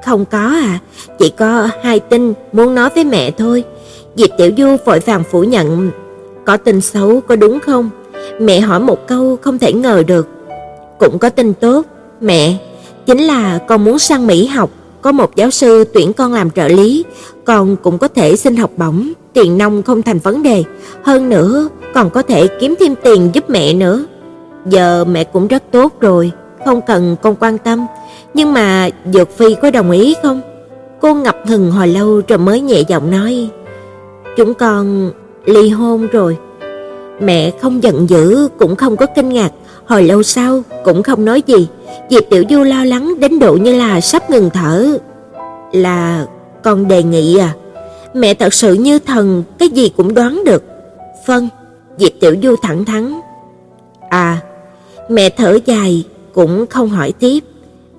Không 0.05 0.25
có 0.25 0.39
à, 0.39 0.79
chỉ 1.19 1.29
có 1.29 1.69
hai 1.83 1.99
tin 1.99 2.33
muốn 2.53 2.75
nói 2.75 2.89
với 2.95 3.03
mẹ 3.03 3.31
thôi. 3.31 3.63
Diệp 4.15 4.29
Tiểu 4.37 4.51
Du 4.57 4.75
vội 4.85 4.99
vàng 4.99 5.23
phủ 5.31 5.43
nhận. 5.43 5.91
Có 6.45 6.57
tin 6.57 6.81
xấu 6.81 7.21
có 7.21 7.35
đúng 7.35 7.59
không? 7.59 7.89
Mẹ 8.39 8.59
hỏi 8.59 8.79
một 8.79 9.07
câu 9.07 9.37
không 9.41 9.59
thể 9.59 9.73
ngờ 9.73 10.03
được. 10.07 10.27
Cũng 10.99 11.19
có 11.19 11.29
tin 11.29 11.53
tốt, 11.53 11.85
mẹ, 12.21 12.57
chính 13.05 13.19
là 13.19 13.57
con 13.57 13.83
muốn 13.83 13.99
sang 13.99 14.27
Mỹ 14.27 14.45
học, 14.45 14.69
có 15.01 15.11
một 15.11 15.35
giáo 15.35 15.51
sư 15.51 15.83
tuyển 15.93 16.13
con 16.13 16.33
làm 16.33 16.51
trợ 16.51 16.67
lý, 16.67 17.05
con 17.45 17.75
cũng 17.75 17.97
có 17.97 18.07
thể 18.07 18.35
xin 18.35 18.55
học 18.55 18.71
bổng, 18.77 19.11
tiền 19.33 19.57
nông 19.57 19.83
không 19.83 20.01
thành 20.01 20.19
vấn 20.19 20.43
đề, 20.43 20.63
hơn 21.03 21.29
nữa 21.29 21.69
còn 21.93 22.09
có 22.09 22.21
thể 22.21 22.47
kiếm 22.59 22.75
thêm 22.79 22.95
tiền 23.03 23.29
giúp 23.33 23.49
mẹ 23.49 23.73
nữa. 23.73 24.05
Giờ 24.65 25.05
mẹ 25.05 25.23
cũng 25.23 25.47
rất 25.47 25.63
tốt 25.71 25.93
rồi, 26.01 26.31
không 26.65 26.81
cần 26.87 27.15
con 27.21 27.35
quan 27.39 27.57
tâm, 27.57 27.85
nhưng 28.33 28.53
mà 28.53 28.89
Dược 29.13 29.37
Phi 29.37 29.55
có 29.61 29.71
đồng 29.71 29.91
ý 29.91 30.15
không? 30.23 30.41
Cô 31.01 31.13
ngập 31.13 31.37
ngừng 31.47 31.71
hồi 31.71 31.87
lâu 31.87 32.21
rồi 32.27 32.37
mới 32.37 32.61
nhẹ 32.61 32.81
giọng 32.87 33.11
nói, 33.11 33.49
"Chúng 34.37 34.53
con 34.53 35.11
ly 35.45 35.69
hôn 35.69 36.07
rồi." 36.07 36.37
Mẹ 37.19 37.51
không 37.61 37.83
giận 37.83 38.09
dữ 38.09 38.47
cũng 38.59 38.75
không 38.75 38.97
có 38.97 39.05
kinh 39.05 39.29
ngạc, 39.29 39.51
hồi 39.85 40.03
lâu 40.03 40.23
sau 40.23 40.63
cũng 40.83 41.03
không 41.03 41.25
nói 41.25 41.43
gì. 41.47 41.67
Diệp 42.09 42.23
Tiểu 42.29 42.43
Du 42.49 42.63
lo 42.63 42.85
lắng 42.85 43.19
đến 43.19 43.39
độ 43.39 43.53
như 43.53 43.77
là 43.77 44.01
sắp 44.01 44.29
ngừng 44.29 44.49
thở. 44.53 44.97
"Là 45.71 46.25
con 46.63 46.87
đề 46.87 47.03
nghị 47.03 47.37
à?" 47.37 47.53
Mẹ 48.13 48.33
thật 48.33 48.53
sự 48.53 48.73
như 48.73 48.99
thần, 48.99 49.43
cái 49.59 49.69
gì 49.69 49.89
cũng 49.97 50.13
đoán 50.13 50.43
được. 50.45 50.63
Vâng, 51.25 51.49
Diệp 51.97 52.11
Tiểu 52.19 52.35
Du 52.43 52.55
thẳng 52.61 52.85
thắn. 52.85 53.21
À, 54.09 54.41
mẹ 55.09 55.29
thở 55.29 55.59
dài, 55.65 56.03
cũng 56.33 56.65
không 56.69 56.89
hỏi 56.89 57.11
tiếp. 57.11 57.39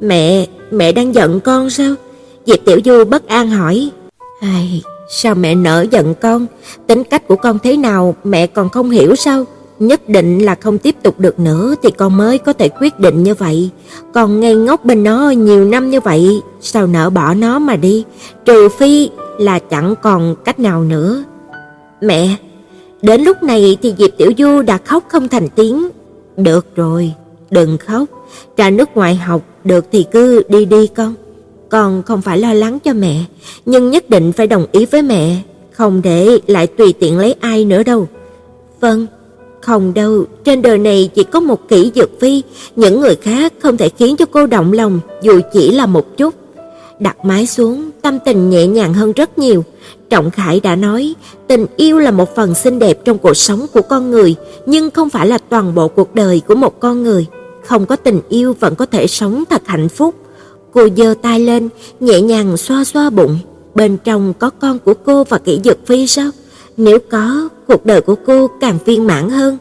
Mẹ, 0.00 0.46
mẹ 0.70 0.92
đang 0.92 1.14
giận 1.14 1.40
con 1.40 1.70
sao? 1.70 1.94
Diệp 2.46 2.58
Tiểu 2.64 2.80
Du 2.84 3.04
bất 3.04 3.28
an 3.28 3.50
hỏi. 3.50 3.90
Ai, 4.40 4.82
sao 5.10 5.34
mẹ 5.34 5.54
nỡ 5.54 5.86
giận 5.90 6.14
con? 6.14 6.46
Tính 6.86 7.04
cách 7.04 7.28
của 7.28 7.36
con 7.36 7.58
thế 7.58 7.76
nào 7.76 8.14
mẹ 8.24 8.46
còn 8.46 8.68
không 8.68 8.90
hiểu 8.90 9.16
sao? 9.16 9.44
Nhất 9.78 10.08
định 10.08 10.38
là 10.38 10.54
không 10.54 10.78
tiếp 10.78 10.96
tục 11.02 11.20
được 11.20 11.38
nữa 11.38 11.74
thì 11.82 11.90
con 11.90 12.16
mới 12.16 12.38
có 12.38 12.52
thể 12.52 12.68
quyết 12.68 13.00
định 13.00 13.22
như 13.22 13.34
vậy. 13.34 13.70
Còn 14.14 14.40
ngây 14.40 14.54
ngốc 14.54 14.84
bên 14.84 15.04
nó 15.04 15.30
nhiều 15.30 15.64
năm 15.64 15.90
như 15.90 16.00
vậy, 16.00 16.40
sao 16.60 16.86
nỡ 16.86 17.10
bỏ 17.10 17.34
nó 17.34 17.58
mà 17.58 17.76
đi? 17.76 18.04
Trừ 18.44 18.68
phi 18.68 19.10
là 19.38 19.58
chẳng 19.58 19.94
còn 20.02 20.34
cách 20.44 20.58
nào 20.58 20.84
nữa. 20.84 21.24
Mẹ, 22.00 22.36
đến 23.02 23.22
lúc 23.22 23.42
này 23.42 23.76
thì 23.82 23.94
Diệp 23.98 24.10
Tiểu 24.16 24.32
Du 24.38 24.62
đã 24.62 24.78
khóc 24.84 25.04
không 25.08 25.28
thành 25.28 25.48
tiếng. 25.48 25.88
Được 26.36 26.76
rồi, 26.76 27.12
đừng 27.50 27.78
khóc, 27.78 28.04
ra 28.56 28.70
nước 28.70 28.88
ngoài 28.94 29.14
học 29.14 29.42
được 29.64 29.84
thì 29.92 30.04
cứ 30.10 30.42
đi 30.48 30.64
đi 30.64 30.86
con. 30.86 31.14
Con 31.68 32.02
không 32.02 32.22
phải 32.22 32.38
lo 32.38 32.52
lắng 32.52 32.78
cho 32.78 32.92
mẹ, 32.92 33.24
nhưng 33.66 33.90
nhất 33.90 34.10
định 34.10 34.32
phải 34.32 34.46
đồng 34.46 34.66
ý 34.72 34.86
với 34.86 35.02
mẹ, 35.02 35.36
không 35.72 36.02
để 36.02 36.38
lại 36.46 36.66
tùy 36.66 36.92
tiện 36.92 37.18
lấy 37.18 37.34
ai 37.40 37.64
nữa 37.64 37.82
đâu. 37.82 38.08
Vâng, 38.80 39.06
không 39.66 39.94
đâu, 39.94 40.24
trên 40.44 40.62
đời 40.62 40.78
này 40.78 41.10
chỉ 41.14 41.24
có 41.24 41.40
một 41.40 41.68
kỹ 41.68 41.92
dược 41.94 42.20
phi, 42.20 42.42
những 42.76 43.00
người 43.00 43.16
khác 43.16 43.52
không 43.62 43.76
thể 43.76 43.88
khiến 43.88 44.16
cho 44.16 44.24
cô 44.30 44.46
động 44.46 44.72
lòng 44.72 45.00
dù 45.22 45.40
chỉ 45.52 45.70
là 45.70 45.86
một 45.86 46.16
chút. 46.16 46.34
Đặt 47.00 47.24
mái 47.24 47.46
xuống, 47.46 47.90
tâm 48.02 48.18
tình 48.24 48.50
nhẹ 48.50 48.66
nhàng 48.66 48.94
hơn 48.94 49.12
rất 49.12 49.38
nhiều. 49.38 49.64
Trọng 50.10 50.30
Khải 50.30 50.60
đã 50.60 50.76
nói, 50.76 51.14
tình 51.46 51.66
yêu 51.76 51.98
là 51.98 52.10
một 52.10 52.34
phần 52.36 52.54
xinh 52.54 52.78
đẹp 52.78 53.04
trong 53.04 53.18
cuộc 53.18 53.34
sống 53.34 53.66
của 53.72 53.82
con 53.82 54.10
người, 54.10 54.34
nhưng 54.66 54.90
không 54.90 55.10
phải 55.10 55.26
là 55.26 55.38
toàn 55.38 55.74
bộ 55.74 55.88
cuộc 55.88 56.14
đời 56.14 56.40
của 56.48 56.54
một 56.54 56.80
con 56.80 57.02
người. 57.02 57.26
Không 57.64 57.86
có 57.86 57.96
tình 57.96 58.20
yêu 58.28 58.54
vẫn 58.60 58.74
có 58.74 58.86
thể 58.86 59.06
sống 59.06 59.44
thật 59.50 59.62
hạnh 59.66 59.88
phúc. 59.88 60.14
Cô 60.72 60.88
giơ 60.96 61.14
tay 61.22 61.40
lên, 61.40 61.68
nhẹ 62.00 62.20
nhàng 62.20 62.56
xoa 62.56 62.84
xoa 62.84 63.10
bụng. 63.10 63.38
Bên 63.74 63.96
trong 64.04 64.32
có 64.38 64.50
con 64.50 64.78
của 64.78 64.94
cô 64.94 65.24
và 65.24 65.38
kỹ 65.38 65.60
dược 65.64 65.86
phi 65.86 66.06
sao? 66.06 66.30
Nếu 66.76 66.98
có, 67.10 67.48
cuộc 67.68 67.86
đời 67.86 68.00
của 68.00 68.14
cô 68.26 68.50
càng 68.60 68.78
viên 68.84 69.06
mãn 69.06 69.30
hơn. 69.30 69.58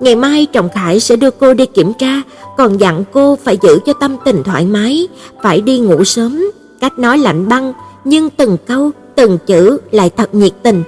Ngày 0.00 0.16
mai 0.16 0.46
Trọng 0.46 0.68
Khải 0.68 1.00
sẽ 1.00 1.16
đưa 1.16 1.30
cô 1.30 1.54
đi 1.54 1.66
kiểm 1.66 1.92
tra, 1.98 2.22
còn 2.56 2.80
dặn 2.80 3.04
cô 3.12 3.38
phải 3.44 3.58
giữ 3.62 3.78
cho 3.86 3.92
tâm 3.92 4.16
tình 4.24 4.42
thoải 4.42 4.66
mái, 4.66 5.08
phải 5.42 5.60
đi 5.60 5.78
ngủ 5.78 6.04
sớm. 6.04 6.50
Cách 6.80 6.98
nói 6.98 7.18
lạnh 7.18 7.48
băng, 7.48 7.72
nhưng 8.04 8.30
từng 8.30 8.56
câu, 8.66 8.90
từng 9.14 9.38
chữ 9.46 9.78
lại 9.90 10.10
thật 10.16 10.34
nhiệt 10.34 10.52
tình. 10.62 10.82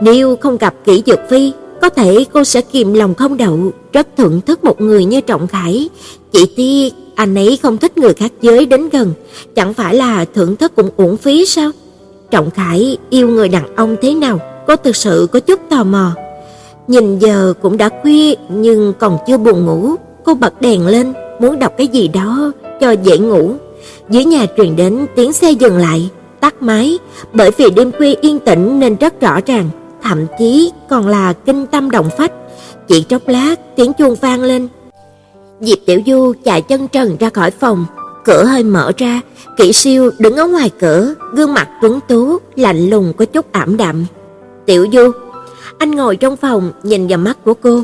Nếu 0.00 0.36
không 0.36 0.56
gặp 0.56 0.74
kỹ 0.84 1.02
dược 1.06 1.18
phi, 1.30 1.52
có 1.80 1.88
thể 1.88 2.24
cô 2.32 2.44
sẽ 2.44 2.60
kìm 2.60 2.92
lòng 2.92 3.14
không 3.14 3.36
đậu, 3.36 3.72
rất 3.92 4.06
thưởng 4.16 4.40
thức 4.40 4.64
một 4.64 4.80
người 4.80 5.04
như 5.04 5.20
Trọng 5.20 5.46
Khải. 5.46 5.88
Chỉ 6.32 6.46
tiếc 6.56 6.94
anh 7.14 7.34
ấy 7.34 7.58
không 7.62 7.78
thích 7.78 7.98
người 7.98 8.14
khác 8.14 8.32
giới 8.42 8.66
đến 8.66 8.88
gần, 8.88 9.12
chẳng 9.54 9.74
phải 9.74 9.94
là 9.94 10.24
thưởng 10.34 10.56
thức 10.56 10.72
cũng 10.76 10.90
uổng 10.96 11.16
phí 11.16 11.46
sao? 11.46 11.70
Trọng 12.30 12.50
Khải 12.50 12.96
yêu 13.10 13.28
người 13.28 13.48
đàn 13.48 13.76
ông 13.76 13.96
thế 14.02 14.14
nào? 14.14 14.40
Cô 14.66 14.76
thực 14.76 14.96
sự 14.96 15.28
có 15.32 15.40
chút 15.40 15.60
tò 15.70 15.84
mò. 15.84 16.12
Nhìn 16.86 17.18
giờ 17.18 17.54
cũng 17.62 17.76
đã 17.76 17.88
khuya 18.02 18.34
nhưng 18.48 18.92
còn 18.98 19.18
chưa 19.26 19.38
buồn 19.38 19.66
ngủ, 19.66 19.94
cô 20.24 20.34
bật 20.34 20.60
đèn 20.60 20.86
lên, 20.86 21.12
muốn 21.40 21.58
đọc 21.58 21.72
cái 21.78 21.86
gì 21.86 22.08
đó 22.08 22.52
cho 22.80 22.90
dễ 22.90 23.18
ngủ. 23.18 23.54
Dưới 24.08 24.24
nhà 24.24 24.46
truyền 24.56 24.76
đến 24.76 25.06
tiếng 25.16 25.32
xe 25.32 25.50
dừng 25.50 25.76
lại, 25.76 26.10
tắt 26.40 26.62
máy, 26.62 26.98
bởi 27.32 27.50
vì 27.56 27.70
đêm 27.70 27.92
khuya 27.92 28.14
yên 28.20 28.38
tĩnh 28.38 28.80
nên 28.80 28.96
rất 28.96 29.20
rõ 29.20 29.40
ràng, 29.46 29.70
thậm 30.02 30.26
chí 30.38 30.72
còn 30.88 31.08
là 31.08 31.32
kinh 31.32 31.66
tâm 31.66 31.90
động 31.90 32.10
phách. 32.18 32.32
Chỉ 32.88 33.02
chốc 33.02 33.28
lát, 33.28 33.54
tiếng 33.76 33.92
chuông 33.92 34.14
vang 34.14 34.42
lên. 34.42 34.68
Diệp 35.60 35.78
Tiểu 35.86 36.00
Du 36.06 36.32
chạy 36.44 36.62
chân 36.62 36.88
trần 36.88 37.16
ra 37.16 37.30
khỏi 37.30 37.50
phòng, 37.50 37.86
cửa 38.24 38.44
hơi 38.44 38.62
mở 38.62 38.92
ra, 38.96 39.20
Kỷ 39.56 39.72
Siêu 39.72 40.10
đứng 40.18 40.36
ở 40.36 40.46
ngoài 40.46 40.70
cửa, 40.80 41.14
gương 41.32 41.54
mặt 41.54 41.68
tuấn 41.82 42.00
tú, 42.08 42.38
lạnh 42.56 42.90
lùng 42.90 43.12
có 43.16 43.24
chút 43.24 43.52
ảm 43.52 43.76
đạm. 43.76 44.06
"Tiểu 44.66 44.86
Du." 44.92 45.10
Anh 45.78 45.90
ngồi 45.90 46.16
trong 46.16 46.36
phòng, 46.36 46.72
nhìn 46.82 47.06
vào 47.06 47.18
mắt 47.18 47.38
của 47.44 47.54
cô. 47.54 47.82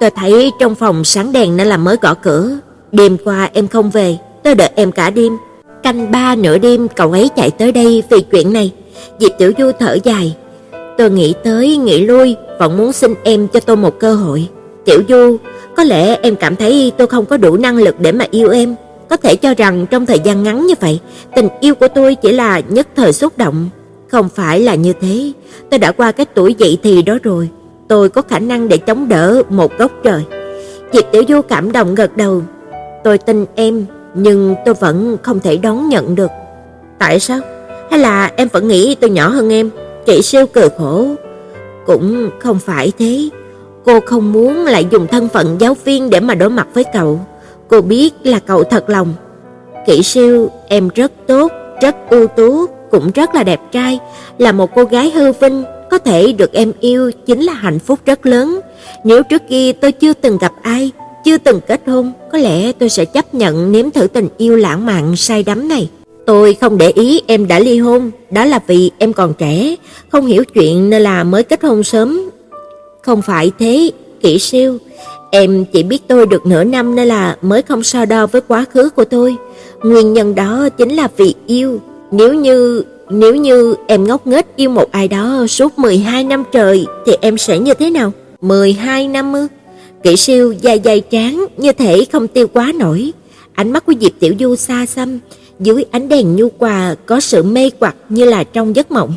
"Tôi 0.00 0.10
thấy 0.10 0.50
trong 0.60 0.74
phòng 0.74 1.04
sáng 1.04 1.32
đèn 1.32 1.56
nên 1.56 1.66
là 1.66 1.76
mới 1.76 1.96
gõ 2.02 2.14
cửa, 2.14 2.50
đêm 2.92 3.16
qua 3.24 3.50
em 3.52 3.68
không 3.68 3.90
về, 3.90 4.18
tôi 4.44 4.54
đợi 4.54 4.70
em 4.74 4.92
cả 4.92 5.10
đêm. 5.10 5.36
Canh 5.82 6.10
ba 6.10 6.34
nửa 6.34 6.58
đêm 6.58 6.88
cậu 6.88 7.12
ấy 7.12 7.30
chạy 7.36 7.50
tới 7.50 7.72
đây 7.72 8.02
vì 8.10 8.20
chuyện 8.20 8.52
này." 8.52 8.72
Diệp 9.18 9.30
Tiểu 9.38 9.52
Du 9.58 9.72
thở 9.78 9.98
dài. 10.04 10.36
"Tôi 10.98 11.10
nghĩ 11.10 11.34
tới 11.44 11.76
nghĩ 11.76 12.06
lui, 12.06 12.36
vẫn 12.58 12.76
muốn 12.76 12.92
xin 12.92 13.14
em 13.24 13.48
cho 13.48 13.60
tôi 13.60 13.76
một 13.76 13.98
cơ 13.98 14.14
hội." 14.14 14.48
"Tiểu 14.84 15.02
Du, 15.08 15.36
có 15.76 15.84
lẽ 15.84 16.18
em 16.22 16.36
cảm 16.36 16.56
thấy 16.56 16.92
tôi 16.96 17.06
không 17.06 17.26
có 17.26 17.36
đủ 17.36 17.56
năng 17.56 17.76
lực 17.76 18.00
để 18.00 18.12
mà 18.12 18.24
yêu 18.30 18.50
em." 18.50 18.74
Có 19.08 19.16
thể 19.16 19.36
cho 19.36 19.54
rằng 19.54 19.86
trong 19.86 20.06
thời 20.06 20.18
gian 20.18 20.42
ngắn 20.42 20.66
như 20.66 20.74
vậy, 20.80 21.00
tình 21.36 21.48
yêu 21.60 21.74
của 21.74 21.88
tôi 21.88 22.14
chỉ 22.14 22.32
là 22.32 22.60
nhất 22.68 22.88
thời 22.96 23.12
xúc 23.12 23.32
động, 23.36 23.68
không 24.12 24.28
phải 24.28 24.60
là 24.60 24.74
như 24.74 24.92
thế. 25.00 25.32
Tôi 25.70 25.78
đã 25.78 25.92
qua 25.92 26.12
cái 26.12 26.26
tuổi 26.26 26.54
dậy 26.54 26.78
thì 26.82 27.02
đó 27.02 27.18
rồi, 27.22 27.48
tôi 27.88 28.08
có 28.08 28.22
khả 28.22 28.38
năng 28.38 28.68
để 28.68 28.78
chống 28.78 29.08
đỡ 29.08 29.42
một 29.48 29.78
góc 29.78 29.92
trời. 30.04 30.24
Diệp 30.92 31.04
Tiểu 31.12 31.22
Du 31.28 31.42
cảm 31.42 31.72
động 31.72 31.94
gật 31.94 32.16
đầu. 32.16 32.42
Tôi 33.04 33.18
tin 33.18 33.46
em, 33.54 33.86
nhưng 34.14 34.54
tôi 34.64 34.74
vẫn 34.74 35.16
không 35.22 35.40
thể 35.40 35.56
đón 35.56 35.88
nhận 35.88 36.14
được. 36.14 36.30
Tại 36.98 37.20
sao? 37.20 37.40
Hay 37.90 38.00
là 38.00 38.30
em 38.36 38.48
vẫn 38.52 38.68
nghĩ 38.68 38.94
tôi 38.94 39.10
nhỏ 39.10 39.28
hơn 39.28 39.52
em? 39.52 39.70
Chị 40.06 40.22
siêu 40.22 40.46
cười 40.46 40.68
khổ. 40.78 41.06
Cũng 41.86 42.30
không 42.40 42.58
phải 42.58 42.92
thế. 42.98 43.28
Cô 43.84 44.00
không 44.00 44.32
muốn 44.32 44.64
lại 44.64 44.86
dùng 44.90 45.06
thân 45.06 45.28
phận 45.28 45.56
giáo 45.58 45.76
viên 45.84 46.10
để 46.10 46.20
mà 46.20 46.34
đối 46.34 46.50
mặt 46.50 46.68
với 46.74 46.84
cậu. 46.92 47.20
Cô 47.68 47.80
biết 47.80 48.14
là 48.22 48.38
cậu 48.38 48.64
thật 48.64 48.90
lòng. 48.90 49.14
Kỷ 49.86 50.02
siêu, 50.02 50.50
em 50.68 50.88
rất 50.94 51.12
tốt, 51.26 51.52
rất 51.82 51.96
ưu 52.10 52.26
tú, 52.26 52.66
cũng 52.92 53.10
rất 53.10 53.34
là 53.34 53.42
đẹp 53.42 53.60
trai, 53.72 53.98
là 54.38 54.52
một 54.52 54.70
cô 54.74 54.84
gái 54.84 55.10
hư 55.10 55.32
vinh, 55.32 55.64
có 55.90 55.98
thể 55.98 56.32
được 56.32 56.52
em 56.52 56.72
yêu 56.80 57.10
chính 57.26 57.42
là 57.42 57.52
hạnh 57.52 57.78
phúc 57.78 57.98
rất 58.06 58.26
lớn. 58.26 58.60
Nếu 59.04 59.22
trước 59.22 59.42
kia 59.48 59.72
tôi 59.72 59.92
chưa 59.92 60.12
từng 60.12 60.38
gặp 60.38 60.52
ai, 60.62 60.90
chưa 61.24 61.38
từng 61.38 61.60
kết 61.68 61.80
hôn, 61.86 62.12
có 62.32 62.38
lẽ 62.38 62.72
tôi 62.72 62.88
sẽ 62.88 63.04
chấp 63.04 63.34
nhận 63.34 63.72
nếm 63.72 63.90
thử 63.90 64.06
tình 64.06 64.28
yêu 64.38 64.56
lãng 64.56 64.86
mạn 64.86 65.16
say 65.16 65.42
đắm 65.42 65.68
này. 65.68 65.88
Tôi 66.26 66.54
không 66.54 66.78
để 66.78 66.90
ý 66.90 67.22
em 67.26 67.48
đã 67.48 67.58
ly 67.58 67.78
hôn, 67.78 68.10
đó 68.30 68.44
là 68.44 68.60
vì 68.66 68.90
em 68.98 69.12
còn 69.12 69.34
trẻ, 69.34 69.76
không 70.12 70.26
hiểu 70.26 70.44
chuyện 70.54 70.90
nên 70.90 71.02
là 71.02 71.24
mới 71.24 71.42
kết 71.42 71.62
hôn 71.62 71.84
sớm. 71.84 72.30
Không 73.02 73.22
phải 73.22 73.50
thế, 73.58 73.90
kỹ 74.20 74.38
Siêu, 74.38 74.78
Em 75.34 75.64
chỉ 75.64 75.82
biết 75.82 76.02
tôi 76.08 76.26
được 76.26 76.46
nửa 76.46 76.64
năm 76.64 76.94
nên 76.94 77.08
là 77.08 77.36
mới 77.42 77.62
không 77.62 77.82
so 77.82 78.04
đo 78.04 78.26
với 78.26 78.40
quá 78.48 78.64
khứ 78.72 78.90
của 78.90 79.04
tôi. 79.04 79.36
Nguyên 79.82 80.12
nhân 80.12 80.34
đó 80.34 80.68
chính 80.68 80.90
là 80.90 81.08
vì 81.16 81.34
yêu. 81.46 81.80
Nếu 82.12 82.34
như 82.34 82.84
nếu 83.10 83.34
như 83.34 83.74
em 83.86 84.04
ngốc 84.04 84.26
nghếch 84.26 84.56
yêu 84.56 84.70
một 84.70 84.92
ai 84.92 85.08
đó 85.08 85.46
suốt 85.48 85.78
12 85.78 86.24
năm 86.24 86.44
trời 86.52 86.86
thì 87.06 87.12
em 87.20 87.38
sẽ 87.38 87.58
như 87.58 87.74
thế 87.74 87.90
nào? 87.90 88.12
12 88.40 89.08
năm 89.08 89.32
ư? 89.32 89.46
Kỷ 90.02 90.16
siêu 90.16 90.54
dài 90.60 90.80
dài 90.80 91.00
trán 91.00 91.46
như 91.56 91.72
thể 91.72 92.06
không 92.12 92.28
tiêu 92.28 92.46
quá 92.52 92.72
nổi. 92.74 93.12
Ánh 93.54 93.70
mắt 93.70 93.86
của 93.86 93.94
Diệp 94.00 94.12
Tiểu 94.20 94.34
Du 94.40 94.56
xa 94.56 94.86
xăm, 94.86 95.18
dưới 95.60 95.84
ánh 95.90 96.08
đèn 96.08 96.36
nhu 96.36 96.48
hòa 96.58 96.94
có 97.06 97.20
sự 97.20 97.42
mê 97.42 97.70
hoặc 97.80 97.96
như 98.08 98.24
là 98.24 98.44
trong 98.44 98.76
giấc 98.76 98.90
mộng. 98.90 99.14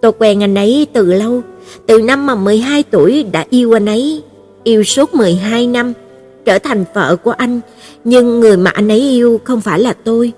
Tôi 0.00 0.12
quen 0.18 0.42
anh 0.42 0.54
ấy 0.54 0.86
từ 0.92 1.12
lâu, 1.12 1.42
từ 1.86 2.02
năm 2.02 2.26
mà 2.26 2.34
12 2.34 2.82
tuổi 2.82 3.22
đã 3.22 3.44
yêu 3.50 3.76
anh 3.76 3.86
ấy, 3.86 4.22
yêu 4.64 4.84
suốt 4.84 5.14
12 5.14 5.66
năm, 5.66 5.92
trở 6.44 6.58
thành 6.58 6.84
vợ 6.94 7.16
của 7.16 7.30
anh, 7.30 7.60
nhưng 8.04 8.40
người 8.40 8.56
mà 8.56 8.70
anh 8.70 8.88
ấy 8.88 9.00
yêu 9.00 9.40
không 9.44 9.60
phải 9.60 9.80
là 9.80 9.92
tôi. 9.92 10.32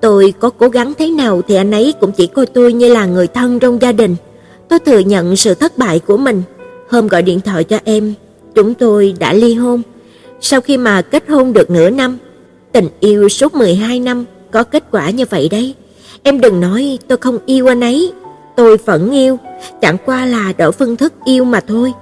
Tôi 0.00 0.34
có 0.38 0.50
cố 0.50 0.68
gắng 0.68 0.92
thế 0.98 1.10
nào 1.10 1.42
thì 1.48 1.54
anh 1.54 1.70
ấy 1.70 1.94
cũng 2.00 2.12
chỉ 2.12 2.26
coi 2.26 2.46
tôi 2.46 2.72
như 2.72 2.88
là 2.88 3.06
người 3.06 3.26
thân 3.26 3.58
trong 3.58 3.82
gia 3.82 3.92
đình. 3.92 4.16
Tôi 4.68 4.78
thừa 4.78 4.98
nhận 4.98 5.36
sự 5.36 5.54
thất 5.54 5.78
bại 5.78 5.98
của 5.98 6.16
mình. 6.16 6.42
Hôm 6.90 7.08
gọi 7.08 7.22
điện 7.22 7.40
thoại 7.40 7.64
cho 7.64 7.78
em, 7.84 8.14
chúng 8.54 8.74
tôi 8.74 9.14
đã 9.18 9.32
ly 9.32 9.54
hôn. 9.54 9.82
Sau 10.40 10.60
khi 10.60 10.76
mà 10.76 11.02
kết 11.02 11.28
hôn 11.28 11.52
được 11.52 11.70
nửa 11.70 11.90
năm, 11.90 12.18
tình 12.72 12.88
yêu 13.00 13.28
suốt 13.28 13.54
12 13.54 14.00
năm 14.00 14.24
có 14.50 14.62
kết 14.62 14.84
quả 14.90 15.10
như 15.10 15.24
vậy 15.30 15.48
đấy. 15.48 15.74
Em 16.22 16.40
đừng 16.40 16.60
nói 16.60 16.98
tôi 17.08 17.18
không 17.18 17.38
yêu 17.46 17.66
anh 17.66 17.80
ấy, 17.80 18.12
tôi 18.56 18.76
vẫn 18.76 19.10
yêu, 19.10 19.38
chẳng 19.80 19.96
qua 20.06 20.26
là 20.26 20.52
đổi 20.58 20.72
phương 20.72 20.96
thức 20.96 21.12
yêu 21.24 21.44
mà 21.44 21.60
thôi. 21.60 21.92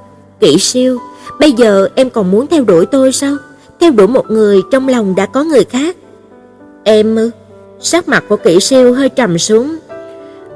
Kỷ 0.40 0.58
siêu, 0.58 0.98
Bây 1.38 1.52
giờ 1.52 1.88
em 1.94 2.10
còn 2.10 2.30
muốn 2.30 2.46
theo 2.46 2.64
đuổi 2.64 2.86
tôi 2.86 3.12
sao? 3.12 3.36
Theo 3.80 3.90
đuổi 3.90 4.08
một 4.08 4.30
người 4.30 4.62
trong 4.70 4.88
lòng 4.88 5.14
đã 5.14 5.26
có 5.26 5.44
người 5.44 5.64
khác. 5.64 5.96
Em 6.84 7.16
ư? 7.16 7.30
Sắc 7.80 8.08
mặt 8.08 8.24
của 8.28 8.36
kỹ 8.36 8.60
Siêu 8.60 8.94
hơi 8.94 9.08
trầm 9.08 9.38
xuống. 9.38 9.76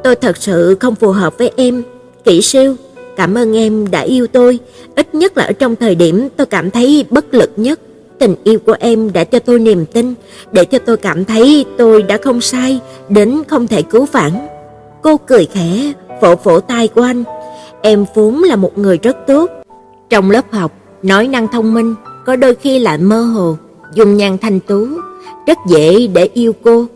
Tôi 0.05 0.17
thật 0.17 0.37
sự 0.37 0.77
không 0.81 0.95
phù 0.95 1.11
hợp 1.11 1.39
với 1.39 1.51
em, 1.57 1.83
kỹ 2.25 2.43
Siêu. 2.43 2.77
Cảm 3.17 3.35
ơn 3.35 3.57
em 3.57 3.91
đã 3.91 4.01
yêu 4.01 4.27
tôi, 4.27 4.59
ít 4.97 5.15
nhất 5.15 5.37
là 5.37 5.45
ở 5.45 5.53
trong 5.53 5.77
thời 5.77 5.95
điểm 5.95 6.29
tôi 6.37 6.47
cảm 6.47 6.71
thấy 6.71 7.05
bất 7.11 7.35
lực 7.35 7.51
nhất. 7.57 7.81
Tình 8.19 8.35
yêu 8.45 8.59
của 8.67 8.77
em 8.81 9.13
đã 9.13 9.25
cho 9.25 9.39
tôi 9.39 9.59
niềm 9.59 9.87
tin, 9.87 10.15
để 10.53 10.65
cho 10.65 10.79
tôi 10.79 10.97
cảm 10.97 11.25
thấy 11.25 11.65
tôi 11.79 12.03
đã 12.03 12.19
không 12.23 12.41
sai, 12.41 12.81
đến 13.09 13.43
không 13.49 13.67
thể 13.67 13.83
cứu 13.83 14.07
vãn. 14.13 14.33
Cô 15.03 15.17
cười 15.17 15.47
khẽ, 15.47 15.93
vỗ 16.21 16.35
vỗ 16.45 16.61
tay 16.61 16.89
của 16.89 17.03
anh. 17.03 17.25
Em 17.83 18.05
vốn 18.15 18.43
là 18.43 18.57
một 18.57 18.79
người 18.79 18.99
rất 19.03 19.17
tốt, 19.27 19.51
trong 20.11 20.31
lớp 20.31 20.53
học, 20.53 20.73
nói 21.03 21.29
năng 21.29 21.49
thông 21.49 21.75
minh, 21.75 21.95
có 22.27 22.37
đôi 22.37 22.55
khi 22.55 22.79
lại 22.79 22.99
mơ 22.99 23.23
hồ, 23.23 23.57
dùng 23.95 24.17
nhan 24.17 24.39
thanh 24.39 24.61
tú, 24.61 24.87
rất 25.47 25.59
dễ 25.69 26.07
để 26.07 26.29
yêu 26.35 26.53
cô. 26.65 26.87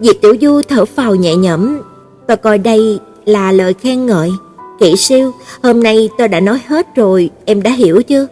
Diệp 0.00 0.16
Tiểu 0.22 0.36
Du 0.40 0.62
thở 0.68 0.84
phào 0.84 1.14
nhẹ 1.14 1.36
nhõm, 1.36 1.78
tôi 2.26 2.36
coi 2.36 2.58
đây 2.58 2.98
là 3.24 3.52
lời 3.52 3.74
khen 3.74 4.06
ngợi. 4.06 4.30
Kỷ 4.80 4.96
siêu, 4.96 5.32
hôm 5.62 5.82
nay 5.82 6.08
tôi 6.18 6.28
đã 6.28 6.40
nói 6.40 6.58
hết 6.66 6.86
rồi, 6.96 7.30
em 7.44 7.62
đã 7.62 7.70
hiểu 7.70 8.02
chưa? 8.02 8.26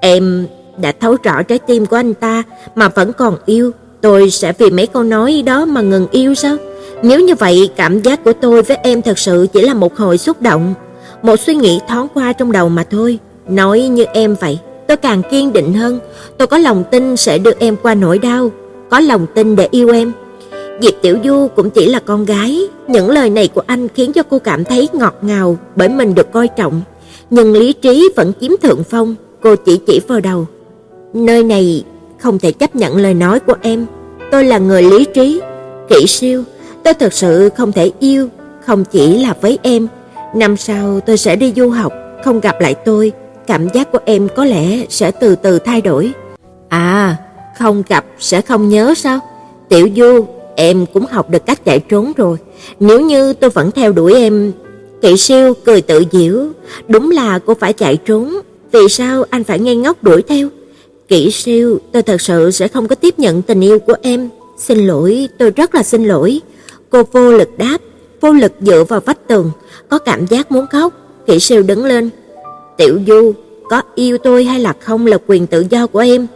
Em 0.00 0.46
đã 0.80 0.92
thấu 1.00 1.16
rõ 1.22 1.42
trái 1.42 1.58
tim 1.58 1.86
của 1.86 1.96
anh 1.96 2.14
ta 2.14 2.42
mà 2.74 2.88
vẫn 2.88 3.12
còn 3.12 3.36
yêu, 3.46 3.70
tôi 4.00 4.30
sẽ 4.30 4.52
vì 4.58 4.70
mấy 4.70 4.86
câu 4.86 5.02
nói 5.02 5.42
đó 5.46 5.64
mà 5.64 5.80
ngừng 5.80 6.06
yêu 6.10 6.34
sao? 6.34 6.56
Nếu 7.02 7.20
như 7.20 7.34
vậy, 7.34 7.70
cảm 7.76 8.02
giác 8.02 8.24
của 8.24 8.32
tôi 8.32 8.62
với 8.62 8.76
em 8.82 9.02
thật 9.02 9.18
sự 9.18 9.46
chỉ 9.52 9.62
là 9.62 9.74
một 9.74 9.96
hồi 9.96 10.18
xúc 10.18 10.42
động, 10.42 10.74
một 11.22 11.40
suy 11.40 11.54
nghĩ 11.54 11.80
thoáng 11.88 12.06
qua 12.14 12.32
trong 12.32 12.52
đầu 12.52 12.68
mà 12.68 12.84
thôi. 12.90 13.18
Nói 13.48 13.80
như 13.80 14.04
em 14.04 14.34
vậy, 14.40 14.58
tôi 14.88 14.96
càng 14.96 15.22
kiên 15.30 15.52
định 15.52 15.74
hơn, 15.74 16.00
tôi 16.38 16.46
có 16.46 16.58
lòng 16.58 16.84
tin 16.90 17.16
sẽ 17.16 17.38
đưa 17.38 17.52
em 17.58 17.76
qua 17.82 17.94
nỗi 17.94 18.18
đau, 18.18 18.50
có 18.90 19.00
lòng 19.00 19.26
tin 19.34 19.56
để 19.56 19.68
yêu 19.70 19.92
em. 19.92 20.12
Diệp 20.80 20.94
Tiểu 21.02 21.18
Du 21.24 21.48
cũng 21.56 21.70
chỉ 21.70 21.86
là 21.86 22.00
con 22.00 22.24
gái, 22.24 22.60
những 22.88 23.10
lời 23.10 23.30
này 23.30 23.48
của 23.48 23.62
anh 23.66 23.88
khiến 23.88 24.12
cho 24.12 24.22
cô 24.22 24.38
cảm 24.38 24.64
thấy 24.64 24.88
ngọt 24.92 25.14
ngào 25.22 25.56
bởi 25.76 25.88
mình 25.88 26.14
được 26.14 26.32
coi 26.32 26.48
trọng, 26.48 26.82
nhưng 27.30 27.52
lý 27.52 27.72
trí 27.72 28.08
vẫn 28.16 28.32
chiếm 28.40 28.50
thượng 28.62 28.82
phong. 28.90 29.14
cô 29.42 29.56
chỉ 29.56 29.80
chỉ 29.86 30.00
vào 30.08 30.20
đầu. 30.20 30.46
Nơi 31.14 31.44
này 31.44 31.84
không 32.18 32.38
thể 32.38 32.52
chấp 32.52 32.76
nhận 32.76 32.96
lời 32.96 33.14
nói 33.14 33.40
của 33.40 33.54
em. 33.62 33.86
Tôi 34.30 34.44
là 34.44 34.58
người 34.58 34.82
lý 34.82 35.04
trí, 35.14 35.40
kỹ 35.88 36.06
siêu, 36.06 36.44
tôi 36.84 36.94
thật 36.94 37.12
sự 37.12 37.50
không 37.56 37.72
thể 37.72 37.90
yêu, 38.00 38.28
không 38.66 38.84
chỉ 38.84 39.18
là 39.18 39.34
với 39.40 39.58
em. 39.62 39.88
Năm 40.34 40.56
sau 40.56 41.00
tôi 41.00 41.16
sẽ 41.16 41.36
đi 41.36 41.52
du 41.56 41.70
học, 41.70 41.92
không 42.24 42.40
gặp 42.40 42.60
lại 42.60 42.74
tôi, 42.74 43.12
cảm 43.46 43.68
giác 43.68 43.92
của 43.92 43.98
em 44.04 44.28
có 44.36 44.44
lẽ 44.44 44.86
sẽ 44.88 45.10
từ 45.10 45.34
từ 45.34 45.58
thay 45.58 45.80
đổi. 45.80 46.12
À, 46.68 47.16
không 47.58 47.82
gặp 47.88 48.04
sẽ 48.18 48.40
không 48.40 48.68
nhớ 48.68 48.94
sao? 48.96 49.18
Tiểu 49.68 49.88
Du, 49.96 50.26
em 50.58 50.86
cũng 50.86 51.06
học 51.06 51.30
được 51.30 51.46
cách 51.46 51.64
chạy 51.64 51.80
trốn 51.80 52.12
rồi. 52.16 52.36
Nếu 52.80 53.00
như 53.00 53.32
tôi 53.32 53.50
vẫn 53.50 53.70
theo 53.70 53.92
đuổi 53.92 54.14
em, 54.14 54.52
Kỵ 55.02 55.16
Siêu 55.16 55.54
cười 55.64 55.80
tự 55.80 56.04
giễu, 56.12 56.46
đúng 56.88 57.10
là 57.10 57.38
cô 57.38 57.54
phải 57.54 57.72
chạy 57.72 57.96
trốn, 57.96 58.34
vì 58.72 58.88
sao 58.88 59.24
anh 59.30 59.44
phải 59.44 59.58
ngây 59.58 59.76
ngốc 59.76 60.02
đuổi 60.04 60.22
theo? 60.22 60.48
Kỵ 61.08 61.30
Siêu, 61.30 61.78
tôi 61.92 62.02
thật 62.02 62.20
sự 62.20 62.50
sẽ 62.50 62.68
không 62.68 62.88
có 62.88 62.94
tiếp 62.94 63.18
nhận 63.18 63.42
tình 63.42 63.60
yêu 63.60 63.78
của 63.78 63.94
em, 64.02 64.28
xin 64.58 64.86
lỗi, 64.86 65.28
tôi 65.38 65.50
rất 65.50 65.74
là 65.74 65.82
xin 65.82 66.04
lỗi. 66.04 66.40
Cô 66.90 67.02
vô 67.12 67.32
lực 67.32 67.58
đáp, 67.58 67.78
vô 68.20 68.32
lực 68.32 68.52
dựa 68.60 68.84
vào 68.84 69.00
vách 69.00 69.28
tường, 69.28 69.50
có 69.88 69.98
cảm 69.98 70.26
giác 70.26 70.52
muốn 70.52 70.66
khóc. 70.66 70.92
Kỵ 71.26 71.38
Siêu 71.38 71.62
đứng 71.62 71.84
lên. 71.84 72.10
Tiểu 72.76 72.98
Du, 73.06 73.32
có 73.70 73.82
yêu 73.94 74.18
tôi 74.18 74.44
hay 74.44 74.60
là 74.60 74.74
không 74.80 75.06
là 75.06 75.18
quyền 75.26 75.46
tự 75.46 75.64
do 75.70 75.86
của 75.86 75.98
em. 75.98 76.26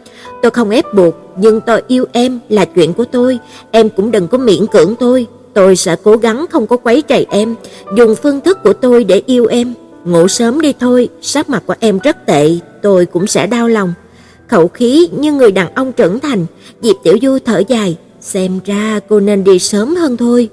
Tôi 0.43 0.51
không 0.51 0.71
ép 0.71 0.95
buộc, 0.95 1.15
nhưng 1.37 1.61
tôi 1.61 1.83
yêu 1.89 2.05
em 2.13 2.39
là 2.49 2.65
chuyện 2.65 2.93
của 2.93 3.05
tôi, 3.05 3.39
em 3.71 3.89
cũng 3.89 4.11
đừng 4.11 4.29
có 4.29 4.39
miễn 4.39 4.67
cưỡng 4.67 4.95
tôi. 5.01 5.27
Tôi 5.55 5.77
sẽ 5.77 5.97
cố 6.03 6.17
gắng 6.17 6.47
không 6.51 6.67
có 6.67 6.77
quấy 6.77 7.03
rầy 7.09 7.27
em, 7.31 7.55
dùng 7.97 8.15
phương 8.15 8.41
thức 8.41 8.59
của 8.65 8.73
tôi 8.73 9.05
để 9.05 9.23
yêu 9.27 9.47
em. 9.47 9.75
Ngủ 10.05 10.29
sớm 10.29 10.61
đi 10.61 10.73
thôi, 10.81 11.09
sắc 11.23 11.51
mặt 11.51 11.63
của 11.67 11.75
em 11.81 11.99
rất 11.99 12.27
tệ, 12.27 12.51
tôi 12.83 13.07
cũng 13.07 13.27
sẽ 13.27 13.47
đau 13.47 13.69
lòng. 13.69 13.93
Khẩu 14.49 14.69
khí 14.69 15.09
như 15.13 15.33
người 15.33 15.53
đàn 15.53 15.75
ông 15.75 15.93
trưởng 15.93 16.21
thành, 16.21 16.47
Diệp 16.83 16.97
Tiểu 17.03 17.19
Du 17.23 17.39
thở 17.45 17.63
dài, 17.69 17.97
xem 18.21 18.61
ra 18.65 19.01
cô 19.09 19.21
nên 19.21 19.45
đi 19.45 19.59
sớm 19.59 19.97
hơn 19.97 20.17
thôi. 20.17 20.49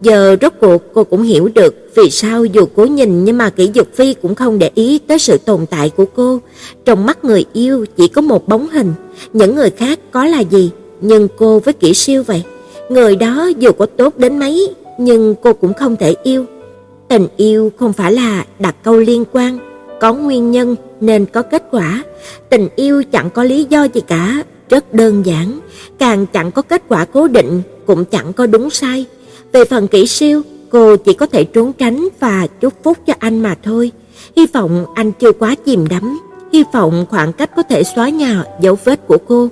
Giờ 0.00 0.36
rốt 0.40 0.52
cuộc 0.60 0.82
cô 0.94 1.04
cũng 1.04 1.22
hiểu 1.22 1.48
được 1.54 1.74
vì 1.94 2.10
sao 2.10 2.44
dù 2.44 2.66
cố 2.76 2.84
nhìn 2.84 3.24
nhưng 3.24 3.38
mà 3.38 3.50
Kỷ 3.50 3.70
dục 3.72 3.88
Phi 3.94 4.14
cũng 4.14 4.34
không 4.34 4.58
để 4.58 4.70
ý 4.74 4.98
tới 4.98 5.18
sự 5.18 5.38
tồn 5.38 5.66
tại 5.66 5.90
của 5.90 6.04
cô. 6.14 6.40
Trong 6.84 7.06
mắt 7.06 7.24
người 7.24 7.44
yêu 7.52 7.86
chỉ 7.96 8.08
có 8.08 8.20
một 8.22 8.48
bóng 8.48 8.68
hình, 8.68 8.92
những 9.32 9.54
người 9.54 9.70
khác 9.70 9.98
có 10.10 10.24
là 10.24 10.40
gì, 10.40 10.70
nhưng 11.00 11.28
cô 11.38 11.58
với 11.58 11.74
Kỷ 11.74 11.94
Siêu 11.94 12.22
vậy. 12.22 12.42
Người 12.88 13.16
đó 13.16 13.50
dù 13.58 13.72
có 13.72 13.86
tốt 13.86 14.18
đến 14.18 14.38
mấy, 14.38 14.74
nhưng 14.98 15.34
cô 15.42 15.52
cũng 15.52 15.74
không 15.74 15.96
thể 15.96 16.14
yêu. 16.22 16.44
Tình 17.08 17.26
yêu 17.36 17.72
không 17.76 17.92
phải 17.92 18.12
là 18.12 18.44
đặt 18.58 18.76
câu 18.82 18.96
liên 18.96 19.24
quan, 19.32 19.58
có 20.00 20.14
nguyên 20.14 20.50
nhân 20.50 20.76
nên 21.00 21.26
có 21.26 21.42
kết 21.42 21.64
quả. 21.70 22.04
Tình 22.50 22.68
yêu 22.76 23.02
chẳng 23.12 23.30
có 23.30 23.44
lý 23.44 23.64
do 23.64 23.84
gì 23.84 24.00
cả, 24.00 24.44
rất 24.68 24.94
đơn 24.94 25.26
giản, 25.26 25.60
càng 25.98 26.26
chẳng 26.26 26.50
có 26.50 26.62
kết 26.62 26.82
quả 26.88 27.04
cố 27.04 27.28
định, 27.28 27.62
cũng 27.86 28.04
chẳng 28.04 28.32
có 28.32 28.46
đúng 28.46 28.70
sai. 28.70 29.04
Về 29.52 29.64
phần 29.64 29.88
kỹ 29.88 30.06
siêu, 30.06 30.42
cô 30.70 30.96
chỉ 30.96 31.12
có 31.12 31.26
thể 31.26 31.44
trốn 31.44 31.72
tránh 31.72 32.08
và 32.20 32.46
chúc 32.60 32.72
phúc 32.82 32.98
cho 33.06 33.14
anh 33.18 33.40
mà 33.40 33.56
thôi. 33.62 33.92
Hy 34.36 34.46
vọng 34.46 34.86
anh 34.94 35.12
chưa 35.12 35.32
quá 35.32 35.54
chìm 35.54 35.88
đắm, 35.88 36.20
hy 36.52 36.64
vọng 36.72 37.06
khoảng 37.10 37.32
cách 37.32 37.50
có 37.56 37.62
thể 37.62 37.82
xóa 37.84 38.10
nhòa 38.10 38.44
dấu 38.60 38.78
vết 38.84 39.06
của 39.06 39.18
cô. 39.28 39.48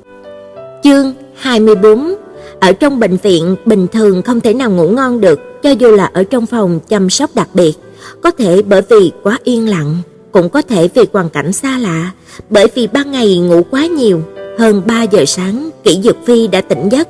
Chương 0.85 1.15
24 1.37 2.15
Ở 2.61 2.73
trong 2.73 3.01
bệnh 3.01 3.17
viện 3.17 3.57
bình 3.65 3.87
thường 3.93 4.23
không 4.23 4.41
thể 4.41 4.55
nào 4.55 4.71
ngủ 4.71 4.89
ngon 4.89 5.21
được, 5.21 5.41
cho 5.63 5.71
dù 5.71 5.91
là 5.91 6.11
ở 6.13 6.25
trong 6.25 6.47
phòng 6.47 6.81
chăm 6.89 7.11
sóc 7.11 7.31
đặc 7.35 7.49
biệt, 7.55 7.73
có 8.23 8.31
thể 8.31 8.63
bởi 8.63 8.83
vì 8.89 9.13
quá 9.23 9.39
yên 9.45 9.69
lặng, 9.69 9.97
cũng 10.33 10.49
có 10.49 10.63
thể 10.63 10.89
vì 10.95 11.03
hoàn 11.13 11.31
cảnh 11.31 11.53
xa 11.53 11.79
lạ, 11.79 12.11
bởi 12.51 12.67
vì 12.75 12.87
ban 12.87 13.13
ngày 13.13 13.39
ngủ 13.39 13.63
quá 13.71 13.87
nhiều, 13.87 14.21
hơn 14.59 14.83
3 14.87 15.03
giờ 15.03 15.25
sáng, 15.25 15.71
Kỷ 15.85 16.01
Dược 16.03 16.17
Phi 16.27 16.47
đã 16.47 16.61
tỉnh 16.61 16.89
giấc. 16.89 17.09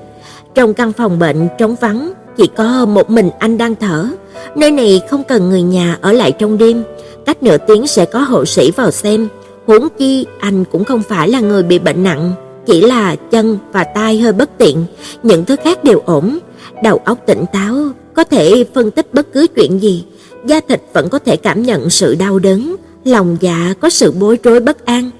Trong 0.55 0.75
căn 0.75 0.93
phòng 0.93 1.19
bệnh 1.19 1.49
trống 1.59 1.77
vắng, 1.81 2.13
chỉ 2.37 2.47
có 2.57 2.87
một 2.87 3.11
mình 3.11 3.31
anh 3.39 3.59
đang 3.59 3.75
thở. 3.75 4.09
Nơi 4.57 4.71
này 4.71 5.01
không 5.11 5.25
cần 5.25 5.49
người 5.49 5.63
nhà 5.63 5.99
ở 6.01 6.13
lại 6.13 6.33
trong 6.33 6.59
đêm, 6.59 6.83
cách 7.27 7.43
nửa 7.43 7.57
tiếng 7.57 7.87
sẽ 7.87 8.05
có 8.05 8.19
hộ 8.19 8.45
sĩ 8.45 8.71
vào 8.71 8.91
xem. 8.91 9.29
Huống 9.67 9.89
chi 9.99 10.27
anh 10.39 10.65
cũng 10.65 10.85
không 10.85 11.03
phải 11.03 11.29
là 11.29 11.41
người 11.41 11.63
bị 11.63 11.79
bệnh 11.79 12.03
nặng, 12.03 12.33
chỉ 12.67 12.81
là 12.81 13.17
chân 13.17 13.59
và 13.73 13.85
tay 13.85 14.19
hơi 14.19 14.33
bất 14.33 14.51
tiện, 14.59 14.85
những 15.23 15.45
thứ 15.45 15.57
khác 15.65 15.85
đều 15.85 16.03
ổn. 16.07 16.39
Đầu 16.83 17.01
óc 17.05 17.19
tỉnh 17.27 17.45
táo, 17.53 17.77
có 18.15 18.25
thể 18.25 18.65
phân 18.75 18.91
tích 18.91 19.15
bất 19.15 19.33
cứ 19.33 19.47
chuyện 19.57 19.83
gì, 19.83 20.05
da 20.47 20.61
thịt 20.69 20.83
vẫn 20.93 21.09
có 21.09 21.19
thể 21.19 21.37
cảm 21.37 21.63
nhận 21.63 21.91
sự 21.91 22.15
đau 22.15 22.39
đớn, 22.39 22.77
lòng 23.05 23.37
dạ 23.41 23.75
có 23.81 23.91
sự 23.91 24.13
bối 24.13 24.39
rối 24.43 24.61
bất 24.61 24.85
an. 24.85 25.11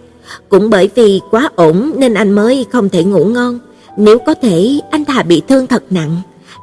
Cũng 0.49 0.71
bởi 0.71 0.91
vì 0.95 1.21
quá 1.31 1.51
ổn 1.57 1.93
nên 1.97 2.15
anh 2.15 2.33
mới 2.33 2.67
không 2.73 2.89
thể 2.89 3.05
ngủ 3.05 3.25
ngon. 3.25 3.59
Nếu 3.97 4.19
có 4.19 4.35
thể, 4.35 4.81
anh 4.91 5.05
thà 5.05 5.23
bị 5.23 5.43
thương 5.49 5.67
thật 5.67 5.83
nặng, 5.91 6.17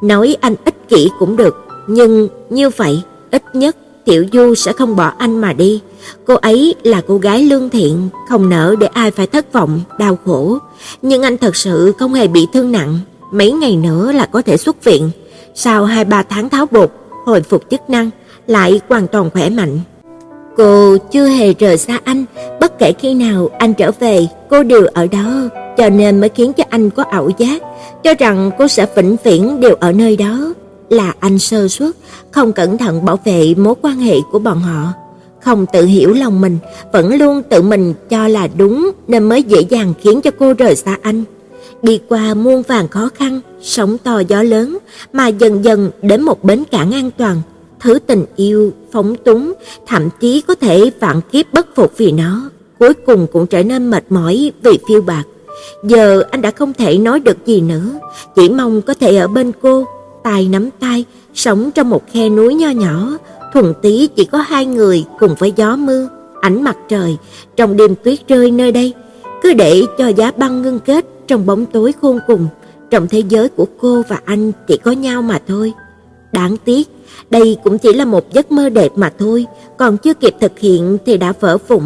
nói 0.04 0.36
anh 0.42 0.56
ích 0.66 0.90
kỷ 0.90 1.10
cũng 1.20 1.38
được, 1.38 1.56
nhưng 1.88 2.28
như 2.50 2.70
vậy, 2.70 3.02
ít 3.32 3.44
nhất 3.54 3.78
Tiểu 4.06 4.26
Du 4.34 4.56
sẽ 4.56 4.74
không 4.74 4.96
bỏ 4.96 5.12
anh 5.18 5.42
mà 5.42 5.54
đi. 5.54 5.82
Cô 6.26 6.36
ấy 6.36 6.76
là 6.84 7.02
cô 7.08 7.18
gái 7.18 7.44
lương 7.44 7.70
thiện, 7.70 8.10
không 8.30 8.50
nỡ 8.50 8.76
để 8.80 8.88
ai 8.88 9.12
phải 9.12 9.28
thất 9.28 9.54
vọng, 9.54 9.82
đau 10.00 10.18
khổ. 10.26 10.58
Nhưng 11.02 11.22
anh 11.22 11.38
thật 11.38 11.56
sự 11.56 11.94
không 12.00 12.14
hề 12.14 12.28
bị 12.28 12.48
thương 12.54 12.72
nặng, 12.72 13.00
mấy 13.32 13.52
ngày 13.52 13.76
nữa 13.76 14.12
là 14.12 14.26
có 14.26 14.42
thể 14.42 14.58
xuất 14.58 14.84
viện. 14.84 15.10
Sau 15.56 15.86
2-3 15.86 16.24
tháng 16.30 16.50
tháo 16.50 16.66
bột, 16.72 16.92
hồi 17.26 17.42
phục 17.42 17.70
chức 17.70 17.90
năng, 17.90 18.10
lại 18.48 18.82
hoàn 18.90 19.08
toàn 19.08 19.30
khỏe 19.30 19.50
mạnh. 19.50 19.80
Cô 20.58 20.98
chưa 20.98 21.28
hề 21.28 21.54
rời 21.54 21.78
xa 21.78 22.00
anh, 22.04 22.26
bất 22.60 22.80
kể 22.80 22.94
khi 23.00 23.14
nào 23.14 23.50
anh 23.58 23.74
trở 23.74 23.92
về, 24.00 24.28
cô 24.50 24.64
đều 24.64 24.86
ở 24.94 25.08
đó, 25.08 25.50
cho 25.78 25.90
nên 25.90 26.20
mới 26.20 26.30
khiến 26.30 26.54
cho 26.54 26.64
anh 26.70 26.90
có 26.90 27.04
ảo 27.04 27.30
giác, 27.38 27.62
cho 28.04 28.14
rằng 28.20 28.52
cô 28.58 28.68
sẽ 28.68 28.86
vĩnh 28.96 29.16
viễn 29.24 29.60
đều 29.60 29.76
ở 29.80 29.92
nơi 29.92 30.16
đó. 30.16 30.54
Là 30.94 31.14
anh 31.20 31.40
sơ 31.40 31.68
suất, 31.68 31.96
không 32.32 32.54
cẩn 32.54 32.78
thận 32.78 33.06
bảo 33.06 33.20
vệ 33.26 33.56
mối 33.58 33.76
quan 33.82 34.00
hệ 34.00 34.16
của 34.32 34.40
bọn 34.40 34.60
họ, 34.60 34.94
không 35.42 35.66
tự 35.74 35.86
hiểu 35.86 36.14
lòng 36.14 36.42
mình, 36.42 36.58
vẫn 36.92 37.16
luôn 37.16 37.42
tự 37.50 37.62
mình 37.62 37.94
cho 38.10 38.28
là 38.28 38.48
đúng 38.58 38.92
nên 39.08 39.24
mới 39.24 39.44
dễ 39.44 39.62
dàng 39.62 39.94
khiến 40.02 40.22
cho 40.22 40.32
cô 40.40 40.54
rời 40.54 40.76
xa 40.76 40.98
anh. 41.02 41.24
Đi 41.82 42.00
qua 42.10 42.34
muôn 42.34 42.62
vàn 42.62 42.88
khó 42.88 43.10
khăn, 43.16 43.42
sóng 43.62 43.98
to 43.98 44.20
gió 44.28 44.44
lớn 44.44 44.78
mà 45.14 45.28
dần 45.28 45.66
dần 45.66 45.92
đến 46.02 46.22
một 46.22 46.44
bến 46.44 46.64
cảng 46.72 46.92
an 46.92 47.12
toàn, 47.18 47.42
thứ 47.80 48.00
tình 48.08 48.26
yêu 48.36 48.72
phóng 48.92 49.16
túng, 49.16 49.54
thậm 49.88 50.10
chí 50.20 50.42
có 50.42 50.56
thể 50.56 50.92
vạn 51.00 51.22
kiếp 51.32 51.54
bất 51.54 51.76
phục 51.76 51.98
vì 51.98 52.12
nó, 52.12 52.50
cuối 52.80 52.94
cùng 52.94 53.28
cũng 53.34 53.48
trở 53.48 53.64
nên 53.64 53.90
mệt 53.90 54.04
mỏi 54.10 54.52
vì 54.64 54.80
phiêu 54.88 55.02
bạc. 55.02 55.24
Giờ 55.84 56.24
anh 56.32 56.42
đã 56.42 56.52
không 56.52 56.74
thể 56.74 56.98
nói 56.98 57.20
được 57.20 57.38
gì 57.46 57.62
nữa, 57.62 57.86
chỉ 58.36 58.50
mong 58.50 58.82
có 58.82 58.94
thể 58.94 59.18
ở 59.18 59.28
bên 59.28 59.52
cô, 59.62 59.86
tay 60.24 60.48
nắm 60.48 60.70
tay, 60.80 61.06
sống 61.34 61.72
trong 61.72 61.90
một 61.90 62.04
khe 62.12 62.30
núi 62.30 62.56
nho 62.56 62.70
nhỏ, 62.70 63.18
thuần 63.54 63.74
tí 63.82 64.08
chỉ 64.16 64.26
có 64.26 64.38
hai 64.38 64.66
người 64.66 65.06
cùng 65.20 65.36
với 65.40 65.54
gió 65.56 65.76
mưa, 65.76 66.10
ánh 66.42 66.64
mặt 66.64 66.78
trời, 66.90 67.18
trong 67.56 67.78
đêm 67.78 67.96
tuyết 68.04 68.28
rơi 68.28 68.52
nơi 68.52 68.72
đây, 68.72 68.94
cứ 69.42 69.54
để 69.54 69.82
cho 69.98 70.08
giá 70.08 70.32
băng 70.38 70.62
ngưng 70.62 70.80
kết 70.80 71.06
trong 71.28 71.46
bóng 71.46 71.66
tối 71.66 71.92
khôn 72.02 72.20
cùng, 72.28 72.48
trong 72.90 73.08
thế 73.08 73.24
giới 73.30 73.50
của 73.50 73.66
cô 73.80 74.04
và 74.08 74.20
anh 74.26 74.52
chỉ 74.68 74.78
có 74.78 74.92
nhau 74.92 75.22
mà 75.22 75.42
thôi. 75.48 75.74
Đáng 76.32 76.58
tiếc, 76.66 76.88
đây 77.30 77.58
cũng 77.64 77.78
chỉ 77.78 77.94
là 77.94 78.06
một 78.06 78.34
giấc 78.34 78.52
mơ 78.52 78.70
đẹp 78.70 78.92
mà 78.96 79.14
thôi, 79.20 79.46
còn 79.78 79.98
chưa 79.98 80.14
kịp 80.14 80.36
thực 80.42 80.60
hiện 80.60 80.98
thì 81.06 81.18
đã 81.18 81.34
vỡ 81.40 81.58
vụn. 81.68 81.84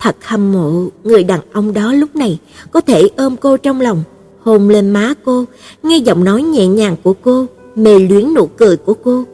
Thật 0.00 0.16
hâm 0.22 0.52
mộ 0.52 0.84
người 1.04 1.24
đàn 1.24 1.40
ông 1.52 1.74
đó 1.74 1.92
lúc 1.92 2.16
này 2.16 2.38
có 2.70 2.80
thể 2.80 3.08
ôm 3.16 3.36
cô 3.36 3.56
trong 3.56 3.80
lòng, 3.80 4.02
hôn 4.40 4.68
lên 4.68 4.90
má 4.90 5.14
cô, 5.24 5.44
nghe 5.82 5.96
giọng 5.96 6.24
nói 6.24 6.42
nhẹ 6.42 6.66
nhàng 6.66 6.96
của 7.02 7.14
cô, 7.22 7.46
mê 7.78 7.98
luyến 7.98 8.34
nụ 8.34 8.46
cười 8.46 8.76
của 8.76 8.94
cô. 9.04 9.24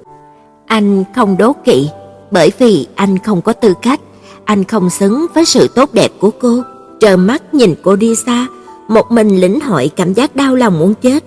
Anh 0.67 1.05
không 1.15 1.37
đố 1.39 1.53
kỵ, 1.65 1.89
bởi 2.31 2.53
vì 2.59 2.87
anh 2.95 3.19
không 3.19 3.43
có 3.43 3.53
tư 3.53 3.75
cách, 3.83 4.01
anh 4.45 4.65
không 4.65 4.91
xứng 4.91 5.27
với 5.35 5.45
sự 5.45 5.69
tốt 5.75 5.95
đẹp 5.95 6.11
của 6.21 6.31
cô. 6.41 6.63
Trơ 7.01 7.17
mắt 7.17 7.55
nhìn 7.55 7.75
cô 7.83 7.97
đi 7.97 8.15
xa, 8.15 8.47
một 8.89 9.11
mình 9.11 9.41
lĩnh 9.41 9.61
hội 9.61 9.91
cảm 9.97 10.13
giác 10.13 10.37
đau 10.37 10.55
lòng 10.55 10.79
muốn 10.79 10.95
chết. 10.95 11.25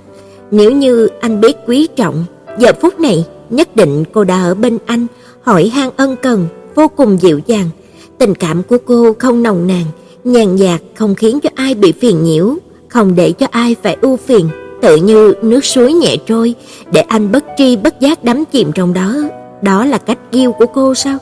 Nếu 0.51 0.71
như 0.71 1.07
anh 1.21 1.41
biết 1.41 1.55
quý 1.67 1.87
trọng, 1.95 2.25
giờ 2.59 2.71
phút 2.81 2.99
này 2.99 3.25
nhất 3.49 3.75
định 3.75 4.03
cô 4.13 4.23
đã 4.23 4.43
ở 4.43 4.55
bên 4.55 4.77
anh, 4.85 5.07
hỏi 5.41 5.67
han 5.67 5.89
ân 5.97 6.15
cần, 6.21 6.47
vô 6.75 6.87
cùng 6.87 7.21
dịu 7.21 7.39
dàng. 7.45 7.69
Tình 8.17 8.35
cảm 8.35 8.63
của 8.63 8.77
cô 8.85 9.15
không 9.19 9.43
nồng 9.43 9.67
nàn, 9.67 9.85
nhàn 10.23 10.55
nhạt 10.55 10.81
không 10.95 11.15
khiến 11.15 11.39
cho 11.39 11.49
ai 11.55 11.75
bị 11.75 11.91
phiền 11.91 12.23
nhiễu, 12.23 12.55
không 12.89 13.15
để 13.15 13.31
cho 13.31 13.47
ai 13.51 13.75
phải 13.83 13.97
ưu 14.01 14.17
phiền, 14.17 14.49
tự 14.81 14.95
như 14.95 15.33
nước 15.41 15.65
suối 15.65 15.93
nhẹ 15.93 16.15
trôi, 16.27 16.55
để 16.91 17.01
anh 17.01 17.31
bất 17.31 17.45
tri 17.57 17.75
bất 17.75 17.99
giác 17.99 18.23
đắm 18.23 18.43
chìm 18.51 18.71
trong 18.71 18.93
đó. 18.93 19.15
Đó 19.61 19.85
là 19.85 19.97
cách 19.97 20.17
yêu 20.31 20.51
của 20.51 20.65
cô 20.65 20.95
sao? 20.95 21.17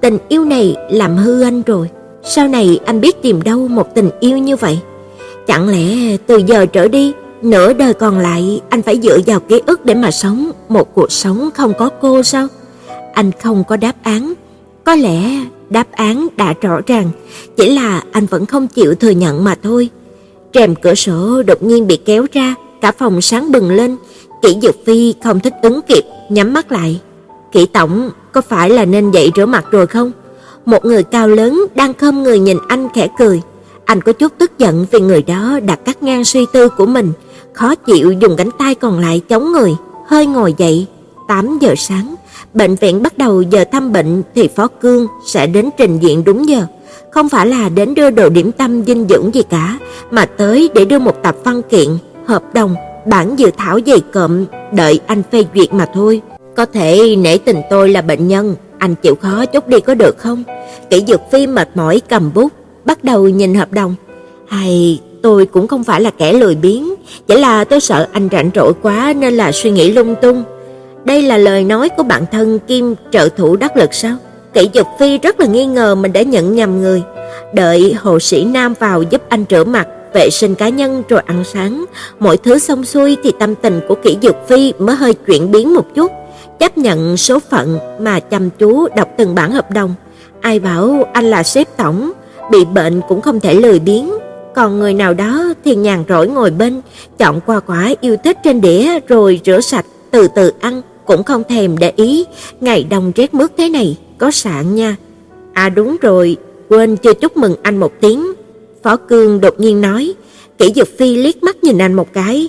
Tình 0.00 0.18
yêu 0.28 0.44
này 0.44 0.76
làm 0.90 1.16
hư 1.16 1.42
anh 1.42 1.62
rồi. 1.62 1.90
Sau 2.22 2.48
này 2.48 2.80
anh 2.84 3.00
biết 3.00 3.22
tìm 3.22 3.42
đâu 3.42 3.68
một 3.68 3.94
tình 3.94 4.10
yêu 4.20 4.38
như 4.38 4.56
vậy? 4.56 4.78
Chẳng 5.46 5.68
lẽ 5.68 6.16
từ 6.26 6.36
giờ 6.46 6.66
trở 6.66 6.88
đi, 6.88 7.12
nửa 7.42 7.72
đời 7.72 7.94
còn 7.94 8.18
lại 8.18 8.60
anh 8.68 8.82
phải 8.82 9.00
dựa 9.02 9.18
vào 9.26 9.40
ký 9.40 9.62
ức 9.66 9.84
để 9.84 9.94
mà 9.94 10.10
sống 10.10 10.50
một 10.68 10.94
cuộc 10.94 11.12
sống 11.12 11.50
không 11.54 11.72
có 11.78 11.90
cô 12.00 12.22
sao? 12.22 12.46
Anh 13.12 13.30
không 13.42 13.64
có 13.64 13.76
đáp 13.76 13.94
án. 14.02 14.34
Có 14.84 14.94
lẽ 14.94 15.40
đáp 15.70 15.86
án 15.92 16.26
đã 16.36 16.54
rõ 16.60 16.80
ràng, 16.86 17.10
chỉ 17.56 17.74
là 17.74 18.02
anh 18.12 18.26
vẫn 18.26 18.46
không 18.46 18.68
chịu 18.68 18.94
thừa 18.94 19.10
nhận 19.10 19.44
mà 19.44 19.54
thôi. 19.62 19.90
Rèm 20.54 20.74
cửa 20.74 20.94
sổ 20.94 21.42
đột 21.42 21.62
nhiên 21.62 21.86
bị 21.86 21.96
kéo 21.96 22.26
ra, 22.32 22.54
cả 22.80 22.92
phòng 22.98 23.20
sáng 23.20 23.52
bừng 23.52 23.70
lên, 23.70 23.96
Kỷ 24.42 24.56
Dược 24.62 24.76
Phi 24.86 25.14
không 25.24 25.40
thích 25.40 25.54
ứng 25.62 25.80
kịp, 25.88 26.04
nhắm 26.28 26.52
mắt 26.52 26.72
lại. 26.72 27.00
"Kỷ 27.52 27.66
tổng, 27.66 28.10
có 28.32 28.40
phải 28.40 28.70
là 28.70 28.84
nên 28.84 29.10
dậy 29.10 29.30
rửa 29.36 29.46
mặt 29.46 29.64
rồi 29.70 29.86
không?" 29.86 30.12
Một 30.64 30.84
người 30.84 31.02
cao 31.02 31.28
lớn 31.28 31.66
đang 31.74 31.94
khom 31.94 32.22
người 32.22 32.38
nhìn 32.38 32.58
anh 32.68 32.88
khẽ 32.94 33.08
cười. 33.18 33.40
Anh 33.84 34.00
có 34.00 34.12
chút 34.12 34.32
tức 34.38 34.58
giận 34.58 34.86
vì 34.90 35.00
người 35.00 35.22
đó 35.22 35.60
đã 35.66 35.76
cắt 35.76 36.02
ngang 36.02 36.24
suy 36.24 36.46
tư 36.52 36.68
của 36.68 36.86
mình, 36.86 37.12
khó 37.52 37.74
chịu 37.74 38.12
dùng 38.12 38.36
cánh 38.36 38.50
tay 38.58 38.74
còn 38.74 38.98
lại 38.98 39.20
chống 39.28 39.52
người, 39.52 39.74
hơi 40.06 40.26
ngồi 40.26 40.54
dậy. 40.58 40.86
8 41.28 41.58
giờ 41.60 41.74
sáng, 41.76 42.14
bệnh 42.54 42.74
viện 42.74 43.02
bắt 43.02 43.18
đầu 43.18 43.42
giờ 43.42 43.64
thăm 43.72 43.92
bệnh 43.92 44.22
thì 44.34 44.48
Phó 44.56 44.68
Cương 44.68 45.06
sẽ 45.26 45.46
đến 45.46 45.70
trình 45.78 45.98
diện 45.98 46.24
đúng 46.24 46.48
giờ, 46.48 46.66
không 47.10 47.28
phải 47.28 47.46
là 47.46 47.68
đến 47.68 47.94
đưa 47.94 48.10
đồ 48.10 48.28
điểm 48.28 48.52
tâm 48.52 48.84
dinh 48.84 49.06
dưỡng 49.08 49.34
gì 49.34 49.42
cả, 49.42 49.78
mà 50.10 50.24
tới 50.24 50.70
để 50.74 50.84
đưa 50.84 50.98
một 50.98 51.22
tập 51.22 51.36
văn 51.44 51.62
kiện, 51.62 51.88
hợp 52.26 52.54
đồng, 52.54 52.74
bản 53.06 53.38
dự 53.38 53.50
thảo 53.56 53.78
dày 53.86 54.00
cộm 54.12 54.44
đợi 54.72 55.00
anh 55.06 55.22
phê 55.32 55.44
duyệt 55.54 55.74
mà 55.74 55.86
thôi. 55.94 56.20
Có 56.56 56.66
thể 56.66 57.16
nể 57.16 57.38
tình 57.38 57.62
tôi 57.70 57.88
là 57.88 58.02
bệnh 58.02 58.28
nhân, 58.28 58.56
anh 58.78 58.94
chịu 58.94 59.14
khó 59.14 59.46
chút 59.46 59.68
đi 59.68 59.80
có 59.80 59.94
được 59.94 60.18
không? 60.18 60.44
Kỷ 60.90 61.04
Dược 61.08 61.20
Phi 61.32 61.46
mệt 61.46 61.68
mỏi 61.74 62.00
cầm 62.08 62.30
bút, 62.34 62.52
bắt 62.84 63.04
đầu 63.04 63.28
nhìn 63.28 63.54
hợp 63.54 63.72
đồng. 63.72 63.94
Hay 64.48 65.00
tôi 65.22 65.46
cũng 65.46 65.68
không 65.68 65.84
phải 65.84 66.00
là 66.00 66.10
kẻ 66.10 66.32
lười 66.32 66.54
biếng, 66.54 66.94
chỉ 67.26 67.36
là 67.36 67.64
tôi 67.64 67.80
sợ 67.80 68.08
anh 68.12 68.28
rảnh 68.32 68.50
rỗi 68.54 68.72
quá 68.82 69.14
nên 69.16 69.36
là 69.36 69.52
suy 69.52 69.70
nghĩ 69.70 69.92
lung 69.92 70.14
tung. 70.22 70.44
Đây 71.04 71.22
là 71.22 71.36
lời 71.36 71.64
nói 71.64 71.88
của 71.88 72.02
bạn 72.02 72.24
thân 72.32 72.58
Kim 72.58 72.94
trợ 73.10 73.28
thủ 73.28 73.56
đắc 73.56 73.76
lực 73.76 73.94
sao? 73.94 74.16
Kỷ 74.52 74.70
Dực 74.74 74.86
Phi 74.98 75.18
rất 75.18 75.40
là 75.40 75.46
nghi 75.46 75.66
ngờ 75.66 75.94
mình 75.94 76.12
đã 76.12 76.22
nhận 76.22 76.54
nhầm 76.54 76.80
người. 76.80 77.02
Đợi 77.54 77.94
hộ 77.98 78.18
sĩ 78.18 78.44
Nam 78.44 78.74
vào 78.78 79.02
giúp 79.02 79.22
anh 79.28 79.44
rửa 79.50 79.64
mặt, 79.64 79.88
vệ 80.14 80.30
sinh 80.30 80.54
cá 80.54 80.68
nhân 80.68 81.02
rồi 81.08 81.20
ăn 81.26 81.44
sáng, 81.44 81.84
mọi 82.18 82.36
thứ 82.36 82.58
xong 82.58 82.84
xuôi 82.84 83.16
thì 83.22 83.32
tâm 83.38 83.54
tình 83.54 83.80
của 83.88 83.94
Kỷ 83.94 84.18
Dược 84.22 84.36
Phi 84.48 84.72
mới 84.78 84.96
hơi 84.96 85.14
chuyển 85.14 85.50
biến 85.50 85.74
một 85.74 85.94
chút, 85.94 86.12
chấp 86.58 86.78
nhận 86.78 87.16
số 87.16 87.38
phận 87.50 87.78
mà 88.00 88.20
chăm 88.20 88.50
chú 88.50 88.88
đọc 88.96 89.08
từng 89.18 89.34
bản 89.34 89.52
hợp 89.52 89.70
đồng. 89.70 89.94
Ai 90.40 90.58
bảo 90.58 91.04
anh 91.12 91.24
là 91.24 91.42
sếp 91.42 91.76
tổng, 91.76 92.12
bị 92.50 92.64
bệnh 92.64 93.00
cũng 93.08 93.20
không 93.20 93.40
thể 93.40 93.54
lười 93.54 93.78
biếng, 93.78 94.10
còn 94.54 94.78
người 94.78 94.94
nào 94.94 95.14
đó 95.14 95.52
thì 95.64 95.76
nhàn 95.76 96.04
rỗi 96.08 96.28
ngồi 96.28 96.50
bên, 96.50 96.80
chọn 97.18 97.40
qua 97.46 97.60
quả 97.60 97.94
yêu 98.00 98.16
thích 98.24 98.38
trên 98.44 98.60
đĩa 98.60 99.00
rồi 99.08 99.40
rửa 99.44 99.60
sạch, 99.60 99.86
từ 100.10 100.28
từ 100.28 100.52
ăn, 100.60 100.82
cũng 101.06 101.22
không 101.22 101.42
thèm 101.48 101.78
để 101.78 101.92
ý, 101.96 102.24
ngày 102.60 102.86
đông 102.90 103.12
rét 103.16 103.34
mướt 103.34 103.52
thế 103.56 103.68
này, 103.68 103.98
có 104.18 104.30
sạn 104.30 104.74
nha. 104.74 104.96
À 105.52 105.68
đúng 105.68 105.96
rồi, 106.00 106.36
quên 106.68 106.96
chưa 106.96 107.14
chúc 107.14 107.36
mừng 107.36 107.54
anh 107.62 107.76
một 107.76 107.92
tiếng. 108.00 108.32
Phó 108.82 108.96
Cương 108.96 109.40
đột 109.40 109.60
nhiên 109.60 109.80
nói, 109.80 110.14
Kỷ 110.58 110.72
Dực 110.76 110.88
Phi 110.98 111.16
liếc 111.16 111.42
mắt 111.42 111.64
nhìn 111.64 111.78
anh 111.78 111.94
một 111.94 112.12
cái. 112.12 112.48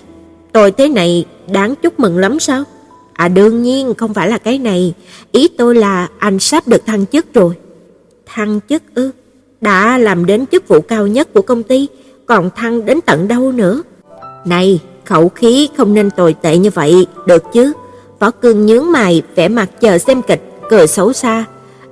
Tôi 0.52 0.72
thế 0.72 0.90
này 0.90 1.26
đáng 1.52 1.76
chúc 1.76 2.00
mừng 2.00 2.18
lắm 2.18 2.40
sao? 2.40 2.64
À 3.14 3.28
đương 3.28 3.64
nhiên 3.64 3.94
không 3.94 4.14
phải 4.14 4.30
là 4.30 4.38
cái 4.38 4.58
này, 4.58 4.94
ý 5.32 5.48
tôi 5.48 5.76
là 5.76 6.08
anh 6.18 6.40
sắp 6.40 6.68
được 6.68 6.86
thăng 6.86 7.06
chức 7.06 7.34
rồi. 7.34 7.54
Thăng 8.26 8.60
chức 8.70 8.84
ư? 8.96 9.12
Đã 9.62 9.98
làm 9.98 10.26
đến 10.26 10.46
chức 10.46 10.68
vụ 10.68 10.82
cao 10.82 11.08
nhất 11.08 11.34
của 11.34 11.42
công 11.42 11.64
ty, 11.64 11.88
còn 12.26 12.50
thăng 12.56 12.86
đến 12.86 13.00
tận 13.06 13.28
đâu 13.28 13.52
nữa? 13.52 13.82
Này, 14.46 14.80
khẩu 15.06 15.30
khí 15.30 15.70
không 15.78 15.94
nên 15.94 16.10
tồi 16.10 16.36
tệ 16.42 16.58
như 16.58 16.70
vậy, 16.70 17.08
được 17.26 17.44
chứ? 17.54 17.74
Võ 18.20 18.32
Cương 18.32 18.66
nhướng 18.66 18.92
mày, 18.92 19.22
vẻ 19.36 19.48
mặt 19.48 19.70
chờ 19.82 19.98
xem 19.98 20.22
kịch, 20.22 20.42
cười 20.70 20.88
xấu 20.88 21.14
xa. 21.14 21.46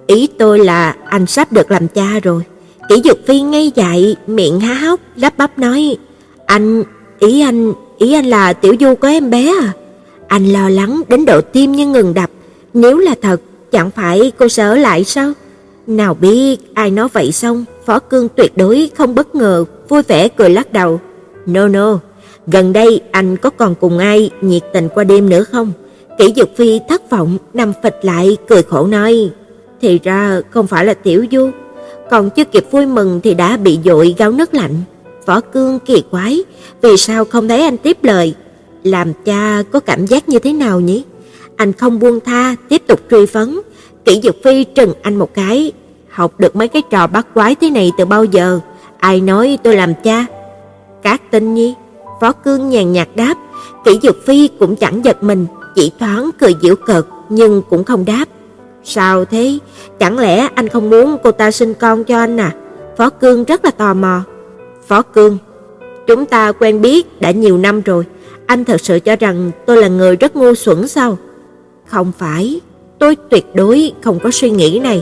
Ý 0.08 0.28
tôi 0.40 0.60
là 0.60 0.96
anh 1.06 1.26
sắp 1.26 1.52
được 1.52 1.72
làm 1.72 1.88
cha 1.88 2.20
rồi. 2.24 2.44
Kỷ 2.90 3.02
Dực 3.04 3.28
Phi 3.28 3.42
ngay 3.42 3.72
dại, 3.76 4.16
miệng 4.28 4.60
há 4.60 4.74
hốc, 4.74 5.00
lắp 5.16 5.38
bắp 5.38 5.60
nói: 5.60 5.98
"Anh, 6.46 6.84
ý 7.20 7.42
anh, 7.42 7.74
ý 7.98 8.14
anh 8.14 8.26
là 8.26 8.54
Tiểu 8.54 8.76
Du 8.80 8.96
có 8.96 9.08
em 9.08 9.30
bé 9.30 9.54
à?" 9.62 9.74
Anh 10.28 10.48
lo 10.48 10.70
lắng 10.70 11.02
đến 11.08 11.26
độ 11.26 11.42
tim 11.42 11.72
như 11.72 11.88
ngừng 11.88 12.14
đập, 12.14 12.30
nếu 12.74 12.98
là 12.98 13.16
thật, 13.22 13.42
chẳng 13.72 13.92
phải 13.92 14.32
cô 14.38 14.48
sẽ 14.48 14.64
ở 14.64 14.76
lại 14.76 15.04
sao? 15.04 15.34
Nào 15.88 16.14
biết 16.14 16.58
ai 16.74 16.92
nói 16.92 17.08
vậy 17.14 17.32
xong, 17.32 17.66
Phó 17.86 18.00
Cương 18.00 18.28
tuyệt 18.30 18.58
đối 18.58 18.90
không 18.98 19.16
bất 19.16 19.36
ngờ, 19.36 19.66
vui 19.90 20.02
vẻ 20.02 20.28
cười 20.28 20.50
lắc 20.50 20.74
đầu. 20.74 21.00
"No 21.46 21.68
no, 21.68 22.00
gần 22.48 22.74
đây 22.74 23.02
anh 23.12 23.38
có 23.38 23.50
còn 23.50 23.76
cùng 23.76 23.98
ai 23.98 24.30
nhiệt 24.42 24.64
tình 24.74 24.90
qua 24.96 25.04
đêm 25.04 25.30
nữa 25.30 25.44
không?" 25.44 25.72
Kỷ 26.18 26.34
Dực 26.36 26.50
Phi 26.58 26.80
thất 26.90 27.10
vọng 27.10 27.38
nằm 27.54 27.74
phịch 27.84 28.00
lại 28.02 28.38
cười 28.48 28.64
khổ 28.64 28.88
nói: 28.88 29.30
"Thì 29.82 30.00
ra 30.04 30.42
không 30.50 30.68
phải 30.68 30.86
là 30.86 30.94
Tiểu 30.94 31.26
Du." 31.32 31.50
Còn 32.10 32.30
chưa 32.30 32.44
kịp 32.44 32.66
vui 32.72 32.86
mừng 32.86 33.22
thì 33.24 33.34
đã 33.34 33.58
bị 33.58 33.80
dội 33.86 34.16
gáo 34.18 34.32
nước 34.32 34.54
lạnh. 34.54 34.76
Võ 35.26 35.42
Cương 35.42 35.80
kỳ 35.80 36.04
quái, 36.12 36.44
vì 36.82 36.98
sao 36.98 37.26
không 37.26 37.48
thấy 37.48 37.62
anh 37.62 37.78
tiếp 37.78 37.98
lời? 38.02 38.36
Làm 38.84 39.14
cha 39.26 39.64
có 39.72 39.80
cảm 39.80 40.06
giác 40.06 40.30
như 40.30 40.40
thế 40.40 40.54
nào 40.54 40.80
nhỉ? 40.80 41.04
Anh 41.56 41.74
không 41.74 42.00
buông 42.00 42.20
tha, 42.20 42.56
tiếp 42.70 42.82
tục 42.88 43.00
truy 43.12 43.26
vấn. 43.26 43.62
Kỷ 44.06 44.22
dược 44.22 44.36
Phi 44.44 44.64
trừng 44.64 44.94
anh 45.02 45.16
một 45.16 45.34
cái, 45.34 45.72
học 46.10 46.40
được 46.40 46.56
mấy 46.56 46.68
cái 46.68 46.82
trò 46.90 47.08
bắt 47.08 47.28
quái 47.34 47.56
thế 47.56 47.70
này 47.70 47.92
từ 47.98 48.06
bao 48.06 48.24
giờ? 48.24 48.60
Ai 49.00 49.22
nói 49.22 49.58
tôi 49.64 49.76
làm 49.76 49.94
cha? 50.04 50.26
Các 51.04 51.32
Tinh 51.32 51.54
Nhi, 51.54 51.74
Phó 52.22 52.32
Cương 52.32 52.70
nhàn 52.70 52.94
nhạt 52.94 53.08
đáp, 53.16 53.36
Kỷ 53.86 54.00
dược 54.04 54.26
Phi 54.26 54.50
cũng 54.60 54.76
chẳng 54.76 55.06
giật 55.06 55.24
mình, 55.24 55.46
chỉ 55.76 55.92
thoáng 56.00 56.30
cười 56.40 56.56
giễu 56.62 56.76
cợt 56.76 57.06
nhưng 57.30 57.62
cũng 57.70 57.84
không 57.84 58.06
đáp. 58.06 58.26
Sao 58.86 59.26
thế? 59.26 59.58
Chẳng 60.00 60.20
lẽ 60.20 60.48
anh 60.56 60.68
không 60.68 60.90
muốn 60.90 61.18
cô 61.24 61.32
ta 61.32 61.52
sinh 61.52 61.74
con 61.74 62.04
cho 62.04 62.18
anh 62.18 62.38
à? 62.40 62.52
Phó 62.98 63.10
Cương 63.10 63.44
rất 63.44 63.66
là 63.66 63.72
tò 63.72 63.94
mò. 63.94 64.22
Phó 64.88 65.02
Cương, 65.02 65.38
chúng 66.08 66.26
ta 66.26 66.52
quen 66.52 66.82
biết 66.82 67.22
đã 67.22 67.32
nhiều 67.32 67.58
năm 67.58 67.82
rồi, 67.82 68.04
anh 68.46 68.66
thật 68.66 68.82
sự 68.82 69.00
cho 69.00 69.16
rằng 69.16 69.52
tôi 69.66 69.78
là 69.78 69.88
người 69.88 70.16
rất 70.16 70.36
ngu 70.36 70.56
xuẩn 70.56 70.88
sao? 70.88 71.18
Không 71.86 72.12
phải, 72.18 72.62
tôi 73.00 73.16
tuyệt 73.30 73.46
đối 73.54 73.92
không 74.04 74.20
có 74.20 74.32
suy 74.32 74.50
nghĩ 74.50 74.80
này. 74.80 75.02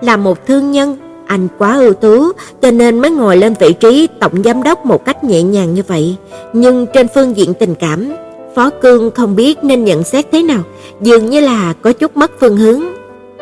Là 0.00 0.16
một 0.16 0.46
thương 0.46 0.70
nhân, 0.72 0.96
anh 1.26 1.48
quá 1.58 1.78
ưu 1.78 1.92
tú, 1.92 2.32
cho 2.62 2.70
nên 2.70 3.00
mới 3.00 3.10
ngồi 3.10 3.36
lên 3.36 3.54
vị 3.60 3.72
trí 3.72 4.08
tổng 4.20 4.42
giám 4.44 4.62
đốc 4.62 4.86
một 4.86 5.04
cách 5.04 5.24
nhẹ 5.24 5.42
nhàng 5.42 5.74
như 5.74 5.82
vậy. 5.86 6.16
Nhưng 6.52 6.86
trên 6.94 7.06
phương 7.14 7.36
diện 7.36 7.54
tình 7.54 7.74
cảm, 7.74 8.12
Phó 8.54 8.70
Cương 8.70 9.10
không 9.10 9.36
biết 9.36 9.58
nên 9.64 9.84
nhận 9.84 10.04
xét 10.04 10.26
thế 10.32 10.42
nào, 10.42 10.62
dường 11.00 11.30
như 11.30 11.40
là 11.40 11.74
có 11.82 11.92
chút 11.92 12.16
mất 12.16 12.30
phương 12.40 12.56
hướng. 12.56 12.82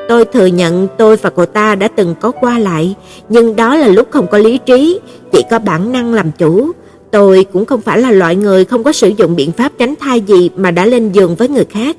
Tôi 0.08 0.24
thừa 0.24 0.46
nhận 0.46 0.88
tôi 0.98 1.16
và 1.16 1.30
cô 1.30 1.46
ta 1.46 1.74
đã 1.74 1.88
từng 1.88 2.14
có 2.20 2.30
qua 2.30 2.58
lại, 2.58 2.94
nhưng 3.28 3.56
đó 3.56 3.76
là 3.76 3.88
lúc 3.88 4.08
không 4.10 4.26
có 4.26 4.38
lý 4.38 4.58
trí, 4.58 5.00
chỉ 5.32 5.42
có 5.50 5.58
bản 5.58 5.92
năng 5.92 6.14
làm 6.14 6.30
chủ. 6.38 6.70
Tôi 7.10 7.46
cũng 7.52 7.64
không 7.64 7.80
phải 7.80 7.98
là 7.98 8.10
loại 8.10 8.36
người 8.36 8.64
không 8.64 8.84
có 8.84 8.92
sử 8.92 9.08
dụng 9.08 9.36
biện 9.36 9.52
pháp 9.52 9.72
tránh 9.78 9.94
thai 10.00 10.20
gì 10.20 10.50
mà 10.56 10.70
đã 10.70 10.86
lên 10.86 11.12
giường 11.12 11.34
với 11.34 11.48
người 11.48 11.64
khác. 11.64 11.96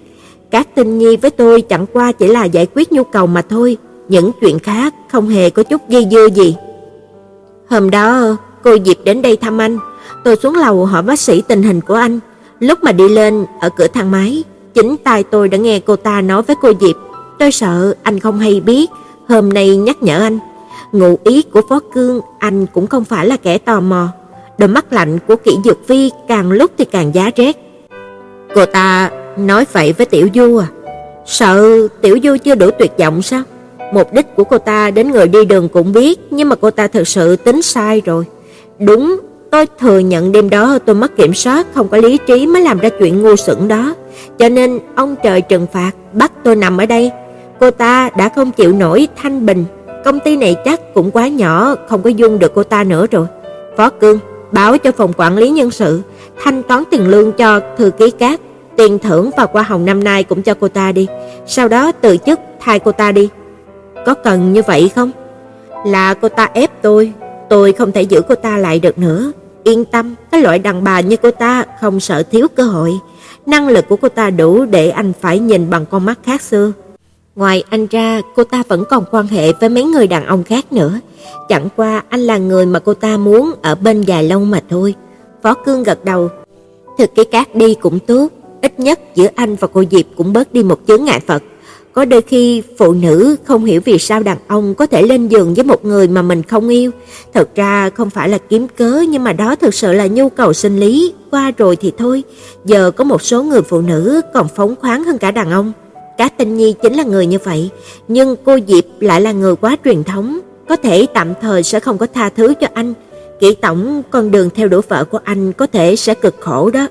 Các 0.52 0.76
tinh 0.76 0.98
nhi 0.98 1.16
với 1.16 1.32
tôi 1.32 1.62
chẳng 1.62 1.86
qua 1.94 2.12
chỉ 2.12 2.28
là 2.28 2.46
giải 2.46 2.68
quyết 2.76 2.92
nhu 2.92 3.04
cầu 3.04 3.28
mà 3.28 3.42
thôi, 3.42 3.78
những 4.10 4.32
chuyện 4.42 4.60
khác 4.60 4.94
không 5.12 5.30
hề 5.30 5.50
có 5.50 5.64
chút 5.64 5.90
dây 5.90 6.08
dưa 6.12 6.28
gì. 6.36 6.56
Hôm 7.70 7.90
đó, 7.90 8.38
cô 8.64 8.78
Diệp 8.86 8.98
đến 9.04 9.22
đây 9.22 9.36
thăm 9.36 9.58
anh, 9.58 9.80
tôi 10.24 10.36
xuống 10.36 10.56
lầu 10.56 10.86
hỏi 10.86 11.04
bác 11.04 11.20
sĩ 11.20 11.42
tình 11.48 11.64
hình 11.64 11.82
của 11.82 11.94
anh. 11.94 12.20
Lúc 12.60 12.84
mà 12.84 12.92
đi 12.92 13.10
lên 13.10 13.46
ở 13.60 13.70
cửa 13.78 13.88
thang 13.88 14.12
máy, 14.12 14.44
chính 14.74 14.96
tai 15.04 15.24
tôi 15.24 15.48
đã 15.50 15.58
nghe 15.58 15.80
cô 15.80 15.96
ta 15.96 16.22
nói 16.22 16.42
với 16.42 16.56
cô 16.62 16.72
Diệp, 16.82 16.96
tôi 17.40 17.52
sợ 17.52 17.94
anh 18.04 18.20
không 18.20 18.40
hay 18.40 18.62
biết, 18.66 18.90
hôm 19.28 19.54
nay 19.54 19.78
nhắc 19.78 20.04
nhở 20.04 20.22
anh. 20.22 20.40
Ngụ 20.92 21.18
ý 21.24 21.42
của 21.42 21.62
Phó 21.70 21.80
Cương, 21.94 22.22
anh 22.40 22.66
cũng 22.74 22.88
không 22.88 23.04
phải 23.04 23.28
là 23.28 23.38
kẻ 23.38 23.58
tò 23.58 23.80
mò. 23.80 24.08
Đôi 24.58 24.68
mắt 24.68 24.94
lạnh 24.94 25.20
của 25.28 25.36
Kỷ 25.36 25.56
Dược 25.66 25.88
Phi 25.88 26.12
càng 26.28 26.52
lúc 26.52 26.72
thì 26.78 26.86
càng 26.86 27.16
giá 27.16 27.32
rét. 27.36 27.58
Cô 28.56 28.66
ta 28.66 29.12
nói 29.38 29.66
vậy 29.72 29.94
với 29.94 30.06
Tiểu 30.06 30.28
Du 30.36 30.58
à? 30.58 30.68
Sợ 31.26 31.88
Tiểu 32.02 32.20
Du 32.24 32.38
chưa 32.44 32.56
đủ 32.56 32.70
tuyệt 32.80 32.92
vọng 32.98 33.22
sao? 33.22 33.44
Mục 33.94 34.14
đích 34.14 34.36
của 34.36 34.44
cô 34.44 34.58
ta 34.58 34.92
đến 34.92 35.12
người 35.12 35.28
đi 35.28 35.46
đường 35.46 35.70
cũng 35.70 35.94
biết, 35.94 36.20
nhưng 36.32 36.50
mà 36.50 36.56
cô 36.56 36.72
ta 36.72 36.88
thực 36.88 37.08
sự 37.08 37.36
tính 37.36 37.62
sai 37.62 38.02
rồi. 38.06 38.26
Đúng, 38.80 39.20
tôi 39.52 39.66
thừa 39.80 40.00
nhận 40.00 40.32
đêm 40.32 40.50
đó 40.50 40.78
tôi 40.86 40.96
mất 40.96 41.16
kiểm 41.16 41.34
soát, 41.34 41.68
không 41.74 41.88
có 41.88 41.98
lý 41.98 42.18
trí 42.28 42.48
mới 42.48 42.62
làm 42.62 42.80
ra 42.80 42.90
chuyện 43.00 43.24
ngu 43.24 43.36
xuẩn 43.36 43.68
đó. 43.68 43.94
Cho 44.40 44.50
nên 44.50 44.80
ông 44.96 45.16
trời 45.24 45.42
trừng 45.42 45.68
phạt, 45.74 45.92
bắt 46.14 46.32
tôi 46.44 46.56
nằm 46.56 46.78
ở 46.78 46.86
đây. 46.86 47.12
Cô 47.60 47.72
ta 47.72 48.10
đã 48.18 48.30
không 48.30 48.52
chịu 48.52 48.74
nổi 48.74 49.08
thanh 49.16 49.46
bình, 49.46 49.66
công 50.06 50.20
ty 50.20 50.38
này 50.38 50.56
chắc 50.66 50.94
cũng 50.94 51.12
quá 51.12 51.28
nhỏ, 51.28 51.76
không 51.88 52.02
có 52.02 52.10
dung 52.10 52.40
được 52.40 52.52
cô 52.56 52.64
ta 52.64 52.84
nữa 52.84 53.08
rồi. 53.12 53.28
Phó 53.78 53.90
Cương, 53.90 54.20
báo 54.52 54.78
cho 54.78 54.92
phòng 54.92 55.14
quản 55.18 55.38
lý 55.38 55.50
nhân 55.50 55.72
sự, 55.72 56.02
thanh 56.44 56.64
toán 56.64 56.84
tiền 56.92 57.08
lương 57.08 57.32
cho 57.32 57.62
thư 57.78 57.92
ký 57.92 58.12
cát, 58.12 58.40
tiền 58.76 59.00
thưởng 59.00 59.30
và 59.38 59.48
hoa 59.52 59.64
hồng 59.64 59.86
năm 59.86 60.04
nay 60.04 60.24
cũng 60.24 60.42
cho 60.42 60.54
cô 60.54 60.68
ta 60.68 60.92
đi, 60.92 61.08
sau 61.48 61.68
đó 61.68 61.92
từ 61.92 62.18
chức 62.18 62.40
thay 62.60 62.80
cô 62.80 62.92
ta 62.92 63.12
đi. 63.12 63.30
Có 64.06 64.14
cần 64.14 64.54
như 64.54 64.62
vậy 64.68 64.92
không? 64.96 65.12
Là 65.86 66.14
cô 66.14 66.30
ta 66.30 66.50
ép 66.54 66.82
tôi, 66.82 67.14
tôi 67.50 67.74
không 67.74 67.92
thể 67.92 68.02
giữ 68.02 68.22
cô 68.30 68.36
ta 68.36 68.58
lại 68.58 68.80
được 68.80 68.98
nữa. 68.98 69.32
Yên 69.64 69.86
tâm, 69.86 70.16
cái 70.32 70.42
loại 70.42 70.60
đàn 70.60 70.84
bà 70.84 71.00
như 71.00 71.18
cô 71.18 71.32
ta 71.32 71.66
không 71.82 72.00
sợ 72.00 72.24
thiếu 72.24 72.48
cơ 72.56 72.64
hội. 72.64 72.94
Năng 73.46 73.68
lực 73.68 73.86
của 73.90 73.96
cô 73.96 74.10
ta 74.10 74.30
đủ 74.30 74.66
để 74.66 74.90
anh 74.90 75.14
phải 75.22 75.40
nhìn 75.40 75.70
bằng 75.70 75.86
con 75.86 76.06
mắt 76.06 76.20
khác 76.24 76.42
xưa. 76.42 76.72
Ngoài 77.38 77.64
anh 77.70 77.88
ra, 77.88 78.22
cô 78.36 78.44
ta 78.44 78.64
vẫn 78.68 78.84
còn 78.90 79.04
quan 79.12 79.28
hệ 79.28 79.54
với 79.54 79.70
mấy 79.70 79.84
người 79.84 80.08
đàn 80.08 80.26
ông 80.26 80.44
khác 80.44 80.74
nữa. 80.74 81.00
Chẳng 81.50 81.68
qua 81.76 82.04
anh 82.10 82.20
là 82.20 82.38
người 82.38 82.66
mà 82.66 82.80
cô 82.80 82.94
ta 82.94 83.18
muốn 83.18 83.54
ở 83.62 83.76
bên 83.76 84.02
dài 84.02 84.24
lâu 84.24 84.40
mà 84.40 84.62
thôi. 84.70 84.96
Phó 85.44 85.54
Cương 85.54 85.84
gật 85.84 86.06
đầu. 86.06 86.30
Thực 86.98 87.16
cái 87.16 87.26
cát 87.26 87.56
đi 87.56 87.74
cũng 87.74 88.00
tốt, 88.00 88.28
ít 88.62 88.80
nhất 88.80 89.00
giữa 89.16 89.28
anh 89.36 89.56
và 89.56 89.68
cô 89.74 89.84
Diệp 89.92 90.06
cũng 90.18 90.34
bớt 90.34 90.54
đi 90.54 90.64
một 90.64 90.80
chướng 90.88 91.04
ngại 91.04 91.20
Phật. 91.28 91.44
Có 91.94 92.06
đôi 92.06 92.22
khi 92.22 92.64
phụ 92.78 92.94
nữ 92.94 93.36
không 93.44 93.66
hiểu 93.66 93.82
vì 93.86 93.98
sao 93.98 94.24
đàn 94.24 94.38
ông 94.48 94.76
có 94.76 94.86
thể 94.86 95.02
lên 95.02 95.28
giường 95.28 95.54
với 95.54 95.64
một 95.64 95.86
người 95.86 96.08
mà 96.08 96.22
mình 96.22 96.44
không 96.44 96.70
yêu. 96.70 96.92
Thật 97.34 97.56
ra 97.56 97.90
không 97.90 98.10
phải 98.10 98.30
là 98.30 98.38
kiếm 98.38 98.68
cớ 98.78 99.04
nhưng 99.10 99.24
mà 99.24 99.34
đó 99.34 99.56
thực 99.56 99.74
sự 99.74 99.94
là 99.94 100.08
nhu 100.08 100.30
cầu 100.30 100.54
sinh 100.54 100.80
lý, 100.80 101.14
qua 101.32 101.52
rồi 101.58 101.76
thì 101.76 101.92
thôi. 101.98 102.24
Giờ 102.66 102.92
có 102.92 103.04
một 103.04 103.22
số 103.22 103.44
người 103.44 103.62
phụ 103.62 103.82
nữ 103.82 104.22
còn 104.34 104.48
phóng 104.56 104.76
khoáng 104.76 105.04
hơn 105.04 105.18
cả 105.18 105.32
đàn 105.32 105.52
ông. 105.52 105.74
Cá 106.18 106.30
Tinh 106.30 106.58
Nhi 106.58 106.76
chính 106.82 106.94
là 106.94 107.04
người 107.04 107.26
như 107.26 107.38
vậy, 107.44 107.70
nhưng 108.08 108.36
cô 108.46 108.58
Diệp 108.68 108.84
lại 109.00 109.22
là 109.22 109.32
người 109.32 109.56
quá 109.56 109.78
truyền 109.86 110.04
thống, 110.04 110.40
có 110.70 110.76
thể 110.76 111.06
tạm 111.14 111.34
thời 111.42 111.64
sẽ 111.64 111.80
không 111.80 111.98
có 111.98 112.08
tha 112.14 112.30
thứ 112.30 112.54
cho 112.62 112.68
anh. 112.74 112.94
Kỷ 113.40 113.56
tổng 113.56 114.02
con 114.10 114.32
đường 114.32 114.50
theo 114.56 114.68
đuổi 114.68 114.82
vợ 114.88 115.06
của 115.06 115.20
anh 115.24 115.54
có 115.54 115.68
thể 115.68 115.96
sẽ 115.96 116.14
cực 116.14 116.36
khổ 116.40 116.70
đó. 116.70 116.88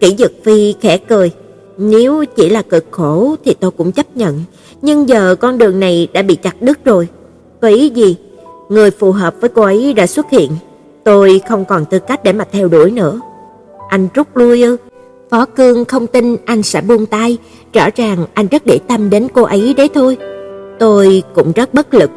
Kỷ 0.00 0.16
Dực 0.18 0.32
Phi 0.44 0.74
khẽ 0.80 0.98
cười, 0.98 1.30
nếu 1.78 2.24
chỉ 2.24 2.48
là 2.48 2.62
cực 2.62 2.84
khổ 2.90 3.36
thì 3.44 3.54
tôi 3.60 3.70
cũng 3.70 3.92
chấp 3.92 4.16
nhận, 4.16 4.40
nhưng 4.82 5.08
giờ 5.08 5.34
con 5.34 5.58
đường 5.58 5.80
này 5.80 6.08
đã 6.12 6.22
bị 6.22 6.34
chặt 6.34 6.62
đứt 6.62 6.84
rồi. 6.84 7.08
Có 7.60 7.68
ý 7.68 7.88
gì? 7.88 8.16
Người 8.68 8.90
phù 8.90 9.12
hợp 9.12 9.34
với 9.40 9.50
cô 9.50 9.62
ấy 9.62 9.92
đã 9.92 10.06
xuất 10.06 10.30
hiện, 10.30 10.50
tôi 11.04 11.40
không 11.48 11.64
còn 11.64 11.84
tư 11.84 11.98
cách 11.98 12.24
để 12.24 12.32
mà 12.32 12.44
theo 12.52 12.68
đuổi 12.68 12.90
nữa. 12.90 13.20
Anh 13.88 14.08
rút 14.14 14.36
lui 14.36 14.62
ư? 14.62 14.76
Phó 15.30 15.44
Cương 15.44 15.84
không 15.84 16.06
tin 16.06 16.36
anh 16.44 16.62
sẽ 16.62 16.80
buông 16.80 17.06
tay, 17.06 17.38
rõ 17.72 17.88
ràng 17.96 18.26
anh 18.34 18.46
rất 18.46 18.66
để 18.66 18.78
tâm 18.88 19.10
đến 19.10 19.28
cô 19.34 19.42
ấy 19.42 19.74
đấy 19.76 19.88
thôi. 19.94 20.16
Tôi 20.78 21.22
cũng 21.34 21.52
rất 21.52 21.74
bất 21.74 21.94
lực. 21.94 22.10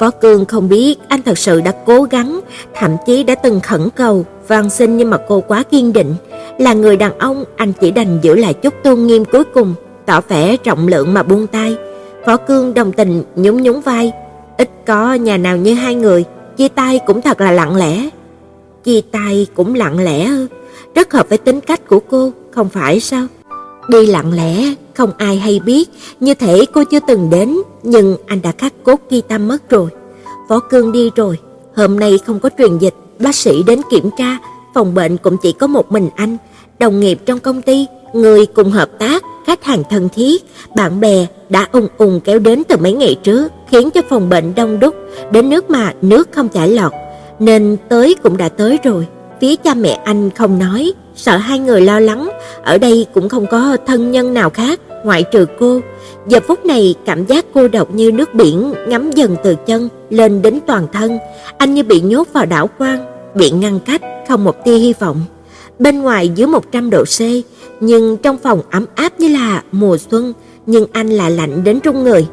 Phó 0.00 0.10
Cương 0.10 0.44
không 0.44 0.68
biết 0.68 0.96
anh 1.08 1.22
thật 1.22 1.38
sự 1.38 1.60
đã 1.60 1.72
cố 1.86 2.02
gắng, 2.02 2.40
thậm 2.74 2.96
chí 3.06 3.22
đã 3.22 3.34
từng 3.34 3.60
khẩn 3.60 3.88
cầu, 3.96 4.24
van 4.48 4.70
xin 4.70 4.96
nhưng 4.96 5.10
mà 5.10 5.18
cô 5.28 5.40
quá 5.40 5.62
kiên 5.62 5.92
định. 5.92 6.14
Là 6.58 6.72
người 6.72 6.96
đàn 6.96 7.18
ông, 7.18 7.44
anh 7.56 7.72
chỉ 7.80 7.90
đành 7.90 8.18
giữ 8.22 8.34
lại 8.34 8.54
chút 8.54 8.74
tôn 8.82 9.06
nghiêm 9.06 9.24
cuối 9.24 9.44
cùng, 9.44 9.74
tỏ 10.06 10.20
vẻ 10.28 10.56
trọng 10.56 10.88
lượng 10.88 11.14
mà 11.14 11.22
buông 11.22 11.46
tay. 11.46 11.76
Phó 12.26 12.36
Cương 12.36 12.74
đồng 12.74 12.92
tình 12.92 13.22
nhún 13.36 13.62
nhún 13.62 13.80
vai, 13.80 14.12
ít 14.58 14.70
có 14.86 15.14
nhà 15.14 15.36
nào 15.36 15.56
như 15.56 15.74
hai 15.74 15.94
người, 15.94 16.24
chia 16.56 16.68
tay 16.68 17.00
cũng 17.06 17.22
thật 17.22 17.40
là 17.40 17.52
lặng 17.52 17.76
lẽ. 17.76 18.08
Chia 18.84 19.00
tay 19.12 19.46
cũng 19.54 19.74
lặng 19.74 20.04
lẽ 20.04 20.24
ư? 20.24 20.46
Rất 20.94 21.12
hợp 21.12 21.28
với 21.28 21.38
tính 21.38 21.60
cách 21.60 21.88
của 21.88 22.00
cô, 22.10 22.32
không 22.50 22.68
phải 22.68 23.00
sao? 23.00 23.26
Đi 23.88 24.06
lặng 24.06 24.32
lẽ, 24.32 24.74
không 24.94 25.10
ai 25.18 25.36
hay 25.36 25.60
biết, 25.64 25.90
như 26.20 26.34
thể 26.34 26.64
cô 26.72 26.84
chưa 26.84 27.00
từng 27.08 27.30
đến, 27.30 27.56
nhưng 27.82 28.16
anh 28.26 28.42
đã 28.42 28.52
khắc 28.58 28.72
cốt 28.84 29.00
ghi 29.10 29.20
tâm 29.28 29.48
mất 29.48 29.70
rồi. 29.70 29.90
Phó 30.48 30.58
Cương 30.58 30.92
đi 30.92 31.10
rồi, 31.16 31.38
hôm 31.76 32.00
nay 32.00 32.18
không 32.26 32.40
có 32.40 32.50
truyền 32.58 32.78
dịch, 32.78 32.94
bác 33.18 33.34
sĩ 33.34 33.62
đến 33.62 33.80
kiểm 33.90 34.10
tra, 34.18 34.38
phòng 34.74 34.94
bệnh 34.94 35.16
cũng 35.16 35.36
chỉ 35.42 35.52
có 35.52 35.66
một 35.66 35.92
mình 35.92 36.10
anh, 36.16 36.36
đồng 36.78 37.00
nghiệp 37.00 37.20
trong 37.26 37.38
công 37.38 37.62
ty, 37.62 37.86
người 38.12 38.46
cùng 38.46 38.70
hợp 38.70 38.90
tác, 38.98 39.22
khách 39.46 39.64
hàng 39.64 39.82
thân 39.90 40.08
thiết, 40.14 40.44
bạn 40.76 41.00
bè 41.00 41.26
đã 41.48 41.68
ùng 41.72 41.88
ùng 41.98 42.20
kéo 42.24 42.38
đến 42.38 42.62
từ 42.68 42.76
mấy 42.76 42.92
ngày 42.92 43.16
trước, 43.22 43.52
khiến 43.68 43.90
cho 43.90 44.00
phòng 44.08 44.28
bệnh 44.28 44.54
đông 44.54 44.80
đúc, 44.80 44.94
đến 45.30 45.50
nước 45.50 45.70
mà 45.70 45.94
nước 46.02 46.28
không 46.32 46.48
chảy 46.48 46.68
lọt, 46.68 46.92
nên 47.38 47.76
tới 47.88 48.14
cũng 48.22 48.36
đã 48.36 48.48
tới 48.48 48.78
rồi. 48.84 49.06
Phía 49.40 49.56
cha 49.56 49.74
mẹ 49.74 50.00
anh 50.04 50.30
không 50.30 50.58
nói, 50.58 50.92
sợ 51.16 51.36
hai 51.36 51.58
người 51.58 51.80
lo 51.80 52.00
lắng, 52.00 52.28
ở 52.62 52.78
đây 52.78 53.06
cũng 53.14 53.28
không 53.28 53.46
có 53.46 53.76
thân 53.86 54.10
nhân 54.10 54.34
nào 54.34 54.50
khác 54.50 54.80
ngoại 55.04 55.22
trừ 55.22 55.46
cô. 55.58 55.80
Giờ 56.28 56.40
phút 56.48 56.64
này 56.64 56.94
cảm 57.06 57.26
giác 57.26 57.44
cô 57.54 57.68
độc 57.68 57.94
như 57.94 58.12
nước 58.12 58.34
biển 58.34 58.74
ngấm 58.88 59.10
dần 59.10 59.36
từ 59.44 59.54
chân 59.66 59.88
lên 60.10 60.42
đến 60.42 60.58
toàn 60.66 60.86
thân, 60.92 61.18
anh 61.58 61.74
như 61.74 61.82
bị 61.82 62.00
nhốt 62.00 62.28
vào 62.32 62.46
đảo 62.46 62.70
quan, 62.78 62.98
bị 63.34 63.50
ngăn 63.50 63.80
cách, 63.80 64.02
không 64.28 64.44
một 64.44 64.64
tia 64.64 64.76
hy 64.76 64.92
vọng. 64.92 65.20
Bên 65.78 66.02
ngoài 66.02 66.28
dưới 66.28 66.46
100 66.46 66.90
độ 66.90 67.04
C, 67.04 67.20
nhưng 67.80 68.16
trong 68.16 68.38
phòng 68.38 68.62
ấm 68.70 68.86
áp 68.94 69.20
như 69.20 69.28
là 69.28 69.62
mùa 69.72 69.96
xuân, 70.10 70.32
nhưng 70.66 70.86
anh 70.92 71.10
lại 71.10 71.30
lạnh 71.30 71.64
đến 71.64 71.80
run 71.84 72.04
người. 72.04 72.26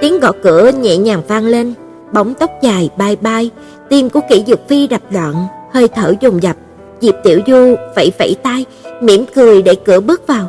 Tiếng 0.00 0.20
gõ 0.20 0.32
cửa 0.42 0.70
nhẹ 0.80 0.96
nhàng 0.96 1.22
vang 1.28 1.46
lên, 1.46 1.74
bóng 2.12 2.34
tóc 2.34 2.50
dài 2.62 2.90
bay 2.98 3.16
bay, 3.16 3.50
tim 3.88 4.10
của 4.10 4.20
Kỷ 4.28 4.44
Dược 4.46 4.68
Phi 4.68 4.86
đập 4.86 5.02
loạn, 5.10 5.46
hơi 5.72 5.88
thở 5.88 6.14
dồn 6.20 6.42
dập. 6.42 6.56
Diệp 7.00 7.14
Tiểu 7.24 7.40
Du 7.46 7.74
vẫy 7.96 8.12
vẫy 8.18 8.36
tay, 8.42 8.64
mỉm 9.00 9.24
cười 9.34 9.62
để 9.62 9.74
cửa 9.74 10.00
bước 10.00 10.26
vào. 10.26 10.48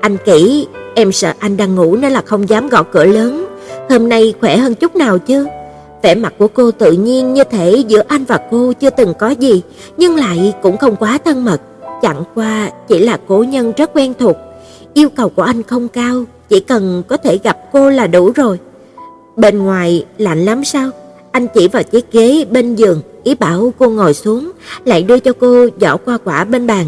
"Anh 0.00 0.16
kỹ 0.24 0.66
em 0.94 1.12
sợ 1.12 1.32
anh 1.38 1.56
đang 1.56 1.74
ngủ 1.74 1.96
nên 1.96 2.12
là 2.12 2.22
không 2.26 2.48
dám 2.48 2.68
gõ 2.68 2.82
cửa 2.82 3.04
lớn. 3.04 3.46
Hôm 3.90 4.08
nay 4.08 4.34
khỏe 4.40 4.56
hơn 4.56 4.74
chút 4.74 4.96
nào 4.96 5.18
chứ?" 5.18 5.46
Vẻ 6.02 6.14
mặt 6.14 6.34
của 6.38 6.48
cô 6.48 6.70
tự 6.70 6.92
nhiên 6.92 7.34
như 7.34 7.44
thể 7.44 7.84
giữa 7.88 8.02
anh 8.08 8.24
và 8.24 8.40
cô 8.50 8.72
chưa 8.72 8.90
từng 8.90 9.14
có 9.18 9.30
gì, 9.30 9.62
nhưng 9.96 10.16
lại 10.16 10.54
cũng 10.62 10.76
không 10.76 10.96
quá 10.96 11.18
thân 11.24 11.44
mật, 11.44 11.60
chẳng 12.02 12.22
qua 12.34 12.70
chỉ 12.88 12.98
là 12.98 13.18
cố 13.28 13.42
nhân 13.42 13.72
rất 13.76 13.90
quen 13.94 14.14
thuộc. 14.18 14.36
Yêu 14.94 15.08
cầu 15.08 15.28
của 15.28 15.42
anh 15.42 15.62
không 15.62 15.88
cao, 15.88 16.24
chỉ 16.48 16.60
cần 16.60 17.02
có 17.08 17.16
thể 17.16 17.38
gặp 17.44 17.58
cô 17.72 17.90
là 17.90 18.06
đủ 18.06 18.30
rồi. 18.34 18.58
Bên 19.36 19.58
ngoài 19.58 20.04
lạnh 20.18 20.44
lắm 20.44 20.64
sao? 20.64 20.90
Anh 21.32 21.46
chỉ 21.54 21.68
vào 21.68 21.82
chiếc 21.82 22.12
ghế 22.12 22.44
bên 22.50 22.74
giường, 22.74 23.00
ý 23.24 23.34
bảo 23.34 23.72
cô 23.78 23.90
ngồi 23.90 24.14
xuống, 24.14 24.50
lại 24.84 25.02
đưa 25.02 25.18
cho 25.18 25.32
cô 25.40 25.68
giỏ 25.80 25.96
qua 25.96 26.18
quả 26.24 26.44
bên 26.44 26.66
bàn. 26.66 26.86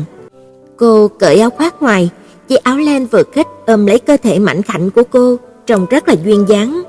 Cô 0.76 1.09
cởi 1.09 1.41
áo 1.41 1.51
khoác 1.51 1.82
ngoài, 1.82 2.11
chiếc 2.49 2.64
áo 2.64 2.78
len 2.78 3.07
vừa 3.07 3.22
khít 3.32 3.47
ôm 3.66 3.87
lấy 3.87 3.99
cơ 3.99 4.16
thể 4.22 4.39
mảnh 4.39 4.62
khảnh 4.62 4.91
của 4.91 5.03
cô, 5.11 5.37
trông 5.66 5.87
rất 5.91 6.09
là 6.09 6.14
duyên 6.24 6.45
dáng. 6.49 6.82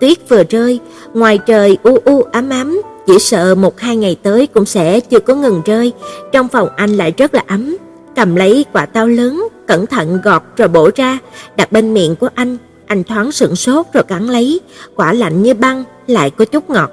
Tuyết 0.00 0.28
vừa 0.28 0.42
rơi, 0.44 0.80
ngoài 1.14 1.38
trời 1.46 1.78
u 1.82 1.98
u 2.04 2.22
ấm 2.22 2.50
ấm, 2.50 2.80
chỉ 3.06 3.18
sợ 3.18 3.54
một 3.54 3.80
hai 3.80 3.96
ngày 3.96 4.16
tới 4.22 4.46
cũng 4.46 4.64
sẽ 4.64 5.00
chưa 5.00 5.20
có 5.20 5.34
ngừng 5.34 5.62
rơi, 5.64 5.92
trong 6.32 6.48
phòng 6.48 6.68
anh 6.76 6.90
lại 6.96 7.12
rất 7.16 7.34
là 7.34 7.44
ấm. 7.46 7.76
Cầm 8.16 8.36
lấy 8.36 8.64
quả 8.72 8.86
táo 8.86 9.06
lớn, 9.06 9.48
cẩn 9.66 9.86
thận 9.86 10.20
gọt 10.24 10.42
rồi 10.56 10.68
bổ 10.68 10.90
ra, 10.96 11.18
đặt 11.56 11.72
bên 11.72 11.94
miệng 11.94 12.16
của 12.16 12.28
anh, 12.34 12.56
anh 12.86 13.04
thoáng 13.04 13.32
sững 13.32 13.56
sốt 13.56 13.86
rồi 13.92 14.02
cắn 14.02 14.26
lấy, 14.26 14.60
quả 14.96 15.12
lạnh 15.12 15.42
như 15.42 15.54
băng, 15.54 15.84
lại 16.06 16.30
có 16.30 16.44
chút 16.44 16.70
ngọt. 16.70 16.90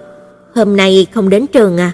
Hôm 0.56 0.78
nay 0.78 1.08
không 1.14 1.30
đến 1.30 1.48
trường 1.48 1.78
à? 1.78 1.92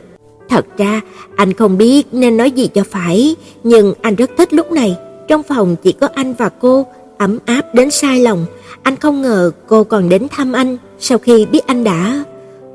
Thật 0.49 0.65
ra, 0.77 1.01
anh 1.35 1.53
không 1.53 1.77
biết 1.77 2.07
nên 2.11 2.37
nói 2.37 2.51
gì 2.51 2.67
cho 2.67 2.83
phải, 2.83 3.35
nhưng 3.63 3.93
anh 4.01 4.15
rất 4.15 4.29
thích 4.37 4.53
lúc 4.53 4.71
này. 4.71 4.97
Trong 5.27 5.43
phòng 5.43 5.75
chỉ 5.83 5.91
có 5.91 6.07
anh 6.13 6.33
và 6.33 6.49
cô, 6.49 6.85
ấm 7.17 7.39
áp 7.45 7.75
đến 7.75 7.91
sai 7.91 8.19
lòng. 8.19 8.45
Anh 8.83 8.95
không 8.95 9.21
ngờ 9.21 9.51
cô 9.67 9.83
còn 9.83 10.09
đến 10.09 10.27
thăm 10.31 10.53
anh 10.53 10.77
sau 10.99 11.17
khi 11.17 11.45
biết 11.45 11.67
anh 11.67 11.83
đã. 11.83 12.23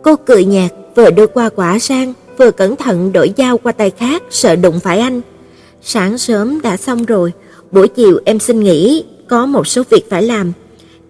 Cô 0.02 0.16
cười 0.16 0.44
nhạt, 0.44 0.70
vừa 0.96 1.10
đưa 1.10 1.26
qua 1.26 1.48
quả 1.48 1.78
sang, 1.78 2.12
vừa 2.38 2.50
cẩn 2.50 2.76
thận 2.76 3.12
đổi 3.12 3.32
dao 3.36 3.58
qua 3.58 3.72
tay 3.72 3.90
khác, 3.90 4.22
sợ 4.30 4.56
đụng 4.56 4.80
phải 4.80 4.98
anh. 4.98 5.20
Sáng 5.82 6.18
sớm 6.18 6.60
đã 6.60 6.76
xong 6.76 7.04
rồi, 7.04 7.32
buổi 7.70 7.88
chiều 7.88 8.20
em 8.24 8.38
xin 8.38 8.60
nghỉ, 8.60 9.04
có 9.28 9.46
một 9.46 9.66
số 9.66 9.82
việc 9.90 10.10
phải 10.10 10.22
làm. 10.22 10.52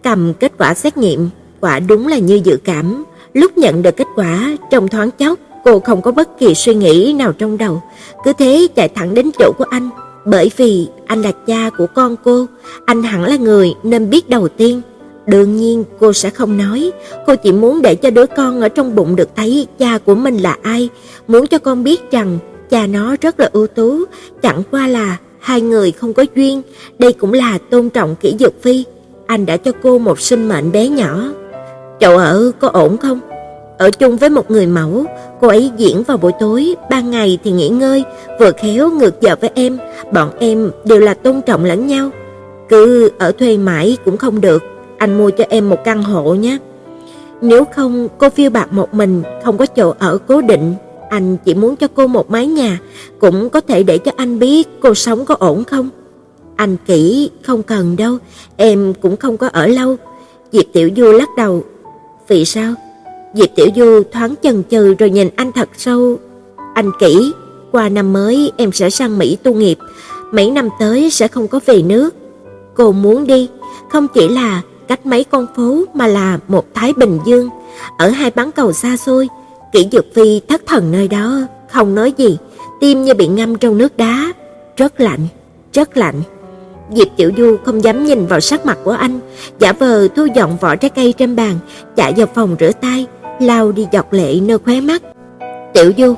Cầm 0.03 0.35
kết 0.35 0.53
quả 0.59 0.75
xét 0.75 0.97
nghiệm, 0.97 1.29
quả 1.61 1.81
đúng 1.81 2.07
là 2.07 2.19
như 2.19 2.41
dự 2.45 2.57
cảm. 2.65 3.05
Lúc 3.35 3.59
nhận 3.59 3.83
được 3.83 3.97
kết 3.97 4.07
quả, 4.17 4.57
trong 4.71 4.89
thoáng 4.89 5.11
chốc, 5.11 5.39
cô 5.65 5.81
không 5.81 6.03
có 6.03 6.13
bất 6.13 6.39
kỳ 6.39 6.55
suy 6.55 6.75
nghĩ 6.75 7.15
nào 7.19 7.33
trong 7.33 7.59
đầu, 7.59 7.83
cứ 8.25 8.33
thế 8.39 8.69
chạy 8.75 8.89
thẳng 8.89 9.15
đến 9.15 9.31
chỗ 9.39 9.53
của 9.59 9.65
anh, 9.71 9.91
bởi 10.25 10.51
vì 10.57 10.89
anh 11.07 11.23
là 11.23 11.33
cha 11.47 11.71
của 11.79 11.87
con 11.95 12.17
cô, 12.25 12.47
anh 12.85 13.03
hẳn 13.03 13.25
là 13.25 13.37
người 13.37 13.75
nên 13.83 14.11
biết 14.11 14.29
đầu 14.29 14.49
tiên. 14.49 14.83
Đương 15.27 15.57
nhiên 15.57 15.85
cô 16.01 16.13
sẽ 16.13 16.31
không 16.31 16.59
nói, 16.59 16.91
cô 17.27 17.35
chỉ 17.37 17.53
muốn 17.53 17.83
để 17.83 17.95
cho 17.95 18.11
đứa 18.11 18.27
con 18.27 18.61
ở 18.61 18.69
trong 18.69 18.95
bụng 18.95 19.17
được 19.17 19.29
thấy 19.37 19.67
cha 19.79 19.99
của 19.99 20.15
mình 20.15 20.39
là 20.39 20.57
ai, 20.63 20.89
muốn 21.29 21.47
cho 21.47 21.59
con 21.59 21.85
biết 21.85 22.11
rằng 22.11 22.39
cha 22.71 22.87
nó 22.87 23.17
rất 23.21 23.41
là 23.41 23.49
ưu 23.53 23.67
tú, 23.67 24.05
chẳng 24.43 24.63
qua 24.71 24.87
là 24.87 25.17
hai 25.41 25.61
người 25.61 25.93
không 25.93 26.13
có 26.13 26.25
duyên, 26.35 26.63
đây 26.99 27.13
cũng 27.13 27.33
là 27.33 27.59
tôn 27.71 27.91
trọng 27.91 28.17
kỹ 28.21 28.35
dược 28.41 28.63
phi. 28.63 28.85
Anh 29.27 29.47
đã 29.47 29.57
cho 29.57 29.73
cô 29.83 29.99
một 29.99 30.21
sinh 30.21 30.49
mệnh 30.49 30.73
bé 30.73 30.89
nhỏ. 30.89 31.31
Cậu 32.01 32.17
ở 32.17 32.51
có 32.61 32.69
ổn 32.69 32.97
không? 32.97 33.21
Ở 33.79 33.91
chung 33.91 34.17
với 34.17 34.31
một 34.31 34.51
người 34.51 34.67
mẫu, 34.67 35.05
cô 35.41 35.49
ấy 35.49 35.71
diễn 35.77 36.03
vào 36.03 36.17
buổi 36.17 36.33
tối, 36.41 36.75
ban 36.91 37.11
ngày 37.11 37.39
thì 37.45 37.51
nghỉ 37.51 37.69
ngơi, 37.69 38.05
vừa 38.41 38.51
khéo 38.53 38.91
ngược 38.91 39.21
giờ 39.21 39.37
với 39.41 39.51
em, 39.55 39.79
bọn 40.13 40.31
em 40.39 40.71
đều 40.85 41.01
là 41.01 41.15
tôn 41.15 41.41
trọng 41.47 41.65
lẫn 41.65 41.87
nhau. 41.87 42.11
Cứ 42.69 43.11
ở 43.19 43.33
thuê 43.33 43.57
mãi 43.57 43.97
cũng 44.05 44.17
không 44.17 44.41
được, 44.41 44.63
anh 44.99 45.19
mua 45.19 45.31
cho 45.31 45.45
em 45.49 45.69
một 45.69 45.85
căn 45.85 46.03
hộ 46.03 46.35
nhé. 46.35 46.59
Nếu 47.41 47.65
không 47.65 48.09
cô 48.19 48.31
phiêu 48.31 48.51
bạc 48.51 48.73
một 48.73 48.95
mình, 48.95 49.23
không 49.45 49.59
có 49.59 49.67
chỗ 49.67 49.95
ở 49.99 50.19
cố 50.27 50.41
định, 50.41 50.75
anh 51.11 51.37
chỉ 51.45 51.55
muốn 51.55 51.77
cho 51.77 51.89
cô 51.95 52.07
một 52.07 52.31
mái 52.31 52.47
nhà, 52.47 52.79
cũng 53.19 53.51
có 53.51 53.61
thể 53.61 53.83
để 53.83 53.99
cho 53.99 54.13
anh 54.17 54.39
biết 54.39 54.69
cô 54.81 54.95
sống 54.95 55.25
có 55.25 55.37
ổn 55.39 55.65
không. 55.65 55.89
Anh 56.57 56.77
kỹ 56.87 57.31
không 57.43 57.63
cần 57.63 57.97
đâu, 57.97 58.19
em 58.57 58.95
cũng 59.03 59.17
không 59.17 59.37
có 59.37 59.49
ở 59.49 59.67
lâu. 59.67 59.97
Diệp 60.53 60.65
Tiểu 60.73 60.91
Du 60.97 61.13
lắc 61.13 61.29
đầu. 61.37 61.63
Vì 62.31 62.45
sao? 62.45 62.75
Diệp 63.35 63.49
Tiểu 63.55 63.67
Du 63.77 64.03
thoáng 64.13 64.35
chần 64.43 64.63
chừ 64.71 64.95
rồi 64.95 65.11
nhìn 65.11 65.29
anh 65.37 65.53
thật 65.53 65.69
sâu. 65.77 66.19
Anh 66.75 66.91
kỹ, 66.99 67.33
qua 67.73 67.89
năm 67.89 68.13
mới 68.13 68.53
em 68.57 68.73
sẽ 68.73 68.91
sang 68.91 69.19
Mỹ 69.19 69.37
tu 69.43 69.55
nghiệp, 69.55 69.79
mấy 70.33 70.51
năm 70.51 70.69
tới 70.79 71.11
sẽ 71.11 71.29
không 71.29 71.49
có 71.49 71.61
về 71.67 71.83
nước. 71.83 72.15
Cô 72.75 72.93
muốn 72.93 73.27
đi, 73.27 73.49
không 73.91 74.07
chỉ 74.15 74.29
là 74.29 74.63
cách 74.89 75.07
mấy 75.07 75.25
con 75.25 75.47
phố 75.57 75.85
mà 75.95 76.07
là 76.07 76.39
một 76.49 76.75
Thái 76.75 76.93
Bình 76.93 77.19
Dương, 77.27 77.49
ở 77.99 78.09
hai 78.09 78.31
bán 78.31 78.53
cầu 78.53 78.73
xa 78.73 78.97
xôi, 78.97 79.29
Kỷ 79.73 79.89
Dược 79.93 80.05
Phi 80.15 80.41
thất 80.49 80.63
thần 80.67 80.93
nơi 80.93 81.09
đó, 81.09 81.41
không 81.73 81.95
nói 81.95 82.13
gì, 82.17 82.39
tim 82.81 83.05
như 83.05 83.15
bị 83.15 83.27
ngâm 83.27 83.57
trong 83.57 83.79
nước 83.79 83.97
đá, 83.97 84.33
rất 84.77 85.01
lạnh, 85.01 85.27
rất 85.73 85.97
lạnh. 85.97 86.23
Diệp 86.95 87.09
Tiểu 87.17 87.33
Du 87.37 87.57
không 87.65 87.85
dám 87.85 88.05
nhìn 88.05 88.27
vào 88.27 88.41
sắc 88.41 88.67
mặt 88.67 88.79
của 88.85 88.91
anh, 88.91 89.21
giả 89.59 89.73
vờ 89.73 90.09
thu 90.17 90.27
dọn 90.35 90.57
vỏ 90.61 90.77
trái 90.77 90.89
cây 90.89 91.15
trên 91.19 91.37
bàn, 91.37 91.59
chạy 91.97 92.13
vào 92.17 92.27
phòng 92.35 92.57
rửa 92.61 92.71
tay, 92.81 93.07
lau 93.41 93.73
đi 93.73 93.87
giọt 93.93 94.07
lệ 94.11 94.35
nơi 94.41 94.59
khóe 94.59 94.81
mắt. 94.81 95.03
"Tiểu 95.75 95.93
Du, 95.99 96.15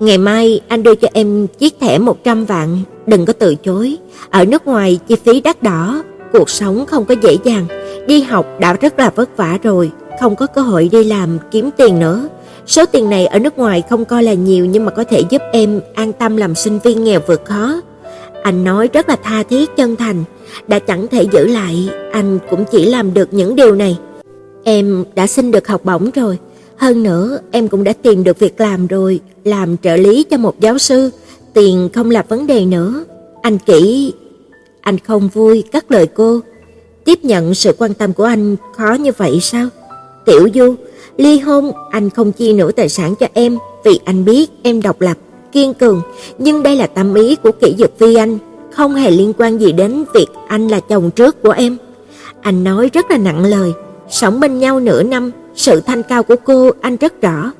ngày 0.00 0.18
mai 0.18 0.60
anh 0.68 0.82
đưa 0.82 0.94
cho 0.94 1.08
em 1.12 1.46
chiếc 1.58 1.80
thẻ 1.80 1.98
100 1.98 2.44
vạn, 2.44 2.78
đừng 3.06 3.26
có 3.26 3.32
từ 3.32 3.54
chối. 3.54 3.96
Ở 4.30 4.44
nước 4.44 4.66
ngoài 4.66 4.98
chi 5.08 5.16
phí 5.24 5.40
đắt 5.40 5.62
đỏ, 5.62 6.02
cuộc 6.32 6.50
sống 6.50 6.86
không 6.86 7.04
có 7.04 7.14
dễ 7.22 7.36
dàng, 7.44 7.66
đi 8.06 8.22
học 8.22 8.46
đã 8.60 8.72
rất 8.72 8.98
là 8.98 9.10
vất 9.16 9.36
vả 9.36 9.58
rồi, 9.62 9.90
không 10.20 10.36
có 10.36 10.46
cơ 10.46 10.60
hội 10.60 10.88
đi 10.92 11.04
làm 11.04 11.38
kiếm 11.50 11.70
tiền 11.76 11.98
nữa. 11.98 12.28
Số 12.66 12.86
tiền 12.86 13.10
này 13.10 13.26
ở 13.26 13.38
nước 13.38 13.58
ngoài 13.58 13.82
không 13.90 14.04
coi 14.04 14.22
là 14.22 14.34
nhiều 14.34 14.66
nhưng 14.66 14.84
mà 14.84 14.90
có 14.90 15.04
thể 15.04 15.22
giúp 15.30 15.42
em 15.52 15.80
an 15.94 16.12
tâm 16.12 16.36
làm 16.36 16.54
sinh 16.54 16.78
viên 16.78 17.04
nghèo 17.04 17.20
vượt 17.26 17.44
khó." 17.44 17.80
Anh 18.42 18.64
nói 18.64 18.88
rất 18.92 19.08
là 19.08 19.16
tha 19.16 19.42
thiết 19.42 19.70
chân 19.76 19.96
thành, 19.96 20.24
đã 20.68 20.78
chẳng 20.78 21.06
thể 21.08 21.26
giữ 21.32 21.46
lại, 21.46 21.88
anh 22.12 22.38
cũng 22.50 22.64
chỉ 22.70 22.86
làm 22.86 23.14
được 23.14 23.34
những 23.34 23.56
điều 23.56 23.74
này. 23.74 23.98
Em 24.64 25.04
đã 25.14 25.26
xin 25.26 25.50
được 25.50 25.68
học 25.68 25.84
bổng 25.84 26.10
rồi, 26.10 26.38
hơn 26.76 27.02
nữa 27.02 27.38
em 27.50 27.68
cũng 27.68 27.84
đã 27.84 27.92
tìm 27.92 28.24
được 28.24 28.38
việc 28.38 28.60
làm 28.60 28.86
rồi, 28.86 29.20
làm 29.44 29.76
trợ 29.76 29.96
lý 29.96 30.22
cho 30.22 30.36
một 30.36 30.60
giáo 30.60 30.78
sư, 30.78 31.10
tiền 31.54 31.88
không 31.94 32.10
là 32.10 32.24
vấn 32.28 32.46
đề 32.46 32.64
nữa. 32.64 33.04
Anh 33.42 33.58
kỹ, 33.58 34.12
anh 34.80 34.98
không 34.98 35.28
vui 35.28 35.64
cắt 35.72 35.90
lời 35.90 36.06
cô. 36.06 36.40
Tiếp 37.04 37.24
nhận 37.24 37.54
sự 37.54 37.74
quan 37.78 37.94
tâm 37.94 38.12
của 38.12 38.24
anh 38.24 38.56
khó 38.76 38.94
như 38.94 39.10
vậy 39.16 39.38
sao? 39.42 39.68
Tiểu 40.26 40.48
Du, 40.54 40.74
ly 41.16 41.38
hôn 41.38 41.72
anh 41.90 42.10
không 42.10 42.32
chia 42.32 42.52
nửa 42.52 42.72
tài 42.72 42.88
sản 42.88 43.14
cho 43.14 43.26
em 43.34 43.58
vì 43.84 44.00
anh 44.04 44.24
biết 44.24 44.50
em 44.62 44.82
độc 44.82 45.00
lập 45.00 45.16
kiên 45.52 45.74
cường, 45.74 46.02
nhưng 46.38 46.62
đây 46.62 46.76
là 46.76 46.86
tâm 46.86 47.14
ý 47.14 47.36
của 47.36 47.52
kỹ 47.52 47.74
dược 47.78 47.98
Phi 47.98 48.14
anh, 48.14 48.38
không 48.72 48.94
hề 48.94 49.10
liên 49.10 49.32
quan 49.38 49.58
gì 49.58 49.72
đến 49.72 50.04
việc 50.14 50.26
anh 50.48 50.68
là 50.68 50.80
chồng 50.80 51.10
trước 51.10 51.42
của 51.42 51.50
em. 51.50 51.76
Anh 52.40 52.64
nói 52.64 52.90
rất 52.92 53.10
là 53.10 53.16
nặng 53.16 53.44
lời, 53.44 53.72
sống 54.10 54.40
bên 54.40 54.58
nhau 54.58 54.80
nửa 54.80 55.02
năm, 55.02 55.30
sự 55.54 55.80
thanh 55.80 56.02
cao 56.02 56.22
của 56.22 56.36
cô 56.44 56.70
anh 56.80 56.96
rất 56.96 57.22
rõ. 57.22 57.52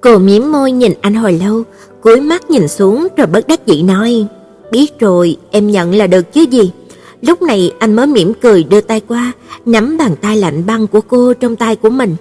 Cô 0.00 0.18
mím 0.18 0.52
môi 0.52 0.72
nhìn 0.72 0.92
anh 1.00 1.14
hồi 1.14 1.32
lâu, 1.32 1.62
cúi 2.00 2.20
mắt 2.20 2.50
nhìn 2.50 2.68
xuống 2.68 3.08
rồi 3.16 3.26
bất 3.26 3.48
đắc 3.48 3.66
dĩ 3.66 3.82
nói: 3.82 4.26
"Biết 4.70 4.98
rồi, 5.00 5.36
em 5.50 5.70
nhận 5.70 5.94
là 5.94 6.06
được 6.06 6.32
chứ 6.32 6.42
gì." 6.42 6.72
Lúc 7.22 7.42
này 7.42 7.72
anh 7.78 7.94
mới 7.94 8.06
mỉm 8.06 8.32
cười 8.42 8.64
đưa 8.64 8.80
tay 8.80 9.00
qua, 9.08 9.32
nắm 9.66 9.96
bàn 9.96 10.16
tay 10.20 10.36
lạnh 10.36 10.66
băng 10.66 10.86
của 10.86 11.00
cô 11.00 11.32
trong 11.32 11.56
tay 11.56 11.76
của 11.76 11.90
mình. 11.90 12.16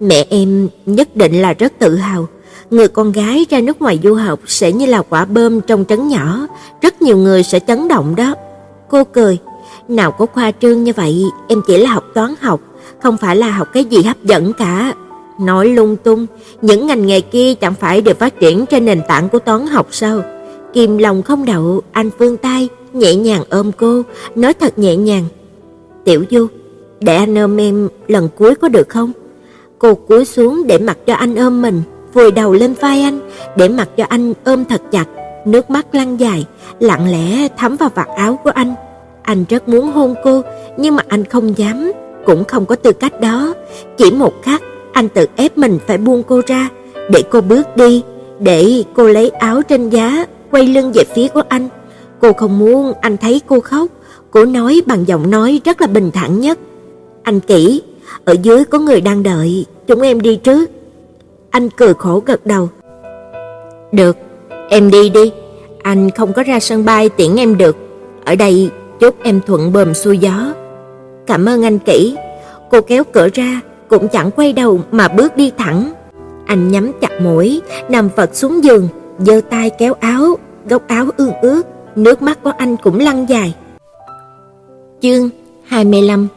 Mẹ 0.00 0.26
em 0.30 0.68
nhất 0.86 1.16
định 1.16 1.42
là 1.42 1.52
rất 1.52 1.72
tự 1.78 1.96
hào, 1.96 2.28
người 2.70 2.88
con 2.88 3.12
gái 3.12 3.46
ra 3.50 3.60
nước 3.60 3.82
ngoài 3.82 4.00
du 4.02 4.14
học 4.14 4.40
sẽ 4.46 4.72
như 4.72 4.86
là 4.86 5.02
quả 5.02 5.24
bom 5.24 5.60
trong 5.60 5.84
trấn 5.88 6.08
nhỏ, 6.08 6.46
rất 6.82 7.02
nhiều 7.02 7.16
người 7.16 7.42
sẽ 7.42 7.60
chấn 7.60 7.88
động 7.88 8.16
đó. 8.16 8.34
Cô 8.88 9.04
cười, 9.04 9.38
nào 9.88 10.12
có 10.12 10.26
khoa 10.26 10.52
trương 10.60 10.84
như 10.84 10.92
vậy, 10.96 11.24
em 11.48 11.62
chỉ 11.66 11.78
là 11.78 11.90
học 11.90 12.04
toán 12.14 12.34
học, 12.40 12.60
không 13.02 13.16
phải 13.16 13.36
là 13.36 13.50
học 13.50 13.68
cái 13.72 13.84
gì 13.84 14.02
hấp 14.02 14.24
dẫn 14.24 14.52
cả. 14.52 14.94
Nói 15.40 15.68
lung 15.68 15.96
tung, 15.96 16.26
những 16.62 16.86
ngành 16.86 17.06
nghề 17.06 17.20
kia 17.20 17.54
chẳng 17.54 17.74
phải 17.74 18.00
đều 18.00 18.14
phát 18.14 18.40
triển 18.40 18.66
trên 18.66 18.84
nền 18.84 19.00
tảng 19.08 19.28
của 19.28 19.38
toán 19.38 19.66
học 19.66 19.86
sao? 19.90 20.22
Kim 20.72 20.98
lòng 20.98 21.22
không 21.22 21.44
đậu, 21.44 21.82
anh 21.92 22.10
vươn 22.18 22.36
tay, 22.36 22.68
nhẹ 22.92 23.14
nhàng 23.14 23.44
ôm 23.50 23.72
cô, 23.72 24.02
nói 24.34 24.54
thật 24.54 24.78
nhẹ 24.78 24.96
nhàng. 24.96 25.24
Tiểu 26.04 26.24
Du, 26.30 26.46
để 27.00 27.16
anh 27.16 27.38
ôm 27.38 27.60
em 27.60 27.88
lần 28.08 28.28
cuối 28.38 28.54
có 28.54 28.68
được 28.68 28.88
không? 28.88 29.12
Cô 29.78 29.94
cúi 29.94 30.24
xuống 30.24 30.66
để 30.66 30.78
mặc 30.78 30.98
cho 31.06 31.14
anh 31.14 31.34
ôm 31.34 31.62
mình, 31.62 31.82
vùi 32.12 32.30
đầu 32.30 32.52
lên 32.52 32.74
vai 32.80 33.02
anh, 33.02 33.20
để 33.56 33.68
mặc 33.68 33.88
cho 33.96 34.04
anh 34.08 34.32
ôm 34.44 34.64
thật 34.64 34.82
chặt, 34.92 35.04
nước 35.44 35.70
mắt 35.70 35.94
lăn 35.94 36.20
dài, 36.20 36.46
lặng 36.80 37.12
lẽ 37.12 37.48
thấm 37.56 37.76
vào 37.76 37.90
vạt 37.94 38.08
áo 38.16 38.38
của 38.44 38.50
anh. 38.50 38.74
Anh 39.22 39.44
rất 39.48 39.68
muốn 39.68 39.92
hôn 39.92 40.14
cô, 40.24 40.42
nhưng 40.76 40.96
mà 40.96 41.02
anh 41.08 41.24
không 41.24 41.58
dám, 41.58 41.92
cũng 42.26 42.44
không 42.44 42.66
có 42.66 42.74
tư 42.74 42.92
cách 42.92 43.20
đó. 43.20 43.54
Chỉ 43.96 44.10
một 44.10 44.42
khắc, 44.42 44.62
anh 44.92 45.08
tự 45.08 45.26
ép 45.36 45.58
mình 45.58 45.78
phải 45.86 45.98
buông 45.98 46.22
cô 46.22 46.40
ra, 46.46 46.68
để 47.10 47.22
cô 47.30 47.40
bước 47.40 47.76
đi, 47.76 48.02
để 48.38 48.84
cô 48.94 49.08
lấy 49.08 49.30
áo 49.30 49.62
trên 49.62 49.88
giá, 49.88 50.26
quay 50.50 50.66
lưng 50.66 50.92
về 50.92 51.04
phía 51.14 51.28
của 51.28 51.42
anh. 51.48 51.68
Cô 52.20 52.32
không 52.32 52.58
muốn 52.58 52.92
anh 53.00 53.16
thấy 53.16 53.40
cô 53.46 53.60
khóc, 53.60 53.86
cô 54.30 54.44
nói 54.44 54.82
bằng 54.86 55.08
giọng 55.08 55.30
nói 55.30 55.60
rất 55.64 55.80
là 55.80 55.86
bình 55.86 56.10
thản 56.14 56.40
nhất. 56.40 56.58
Anh 57.22 57.40
kỹ, 57.40 57.82
ở 58.24 58.34
dưới 58.42 58.64
có 58.64 58.78
người 58.78 59.00
đang 59.00 59.22
đợi, 59.22 59.66
chúng 59.86 60.00
em 60.00 60.20
đi 60.20 60.36
trước. 60.36 60.70
Anh 61.50 61.70
cười 61.70 61.94
khổ 61.94 62.22
gật 62.26 62.46
đầu. 62.46 62.68
Được, 63.92 64.16
em 64.68 64.90
đi 64.90 65.08
đi, 65.08 65.32
anh 65.82 66.10
không 66.10 66.32
có 66.32 66.42
ra 66.42 66.60
sân 66.60 66.84
bay 66.84 67.08
tiễn 67.08 67.36
em 67.36 67.56
được. 67.56 67.76
Ở 68.24 68.34
đây 68.34 68.70
chúc 69.00 69.22
em 69.22 69.40
thuận 69.46 69.72
bờm 69.72 69.94
xuôi 69.94 70.18
gió. 70.18 70.54
Cảm 71.26 71.46
ơn 71.46 71.64
anh 71.64 71.78
kỹ. 71.78 72.16
Cô 72.70 72.80
kéo 72.80 73.04
cửa 73.12 73.28
ra, 73.34 73.60
cũng 73.88 74.08
chẳng 74.08 74.30
quay 74.30 74.52
đầu 74.52 74.80
mà 74.90 75.08
bước 75.08 75.36
đi 75.36 75.52
thẳng. 75.58 75.92
Anh 76.46 76.70
nhắm 76.70 76.92
chặt 77.00 77.20
mũi, 77.20 77.60
nằm 77.88 78.08
vật 78.16 78.30
xuống 78.36 78.64
giường, 78.64 78.88
giơ 79.18 79.40
tay 79.50 79.70
kéo 79.70 79.94
áo, 80.00 80.38
góc 80.68 80.88
áo 80.88 81.06
ương 81.16 81.32
ướt, 81.42 81.62
nước 81.96 82.22
mắt 82.22 82.42
của 82.42 82.52
anh 82.58 82.76
cũng 82.76 83.00
lăn 83.00 83.28
dài. 83.28 83.54
Chương 85.02 85.30
25 85.64 86.28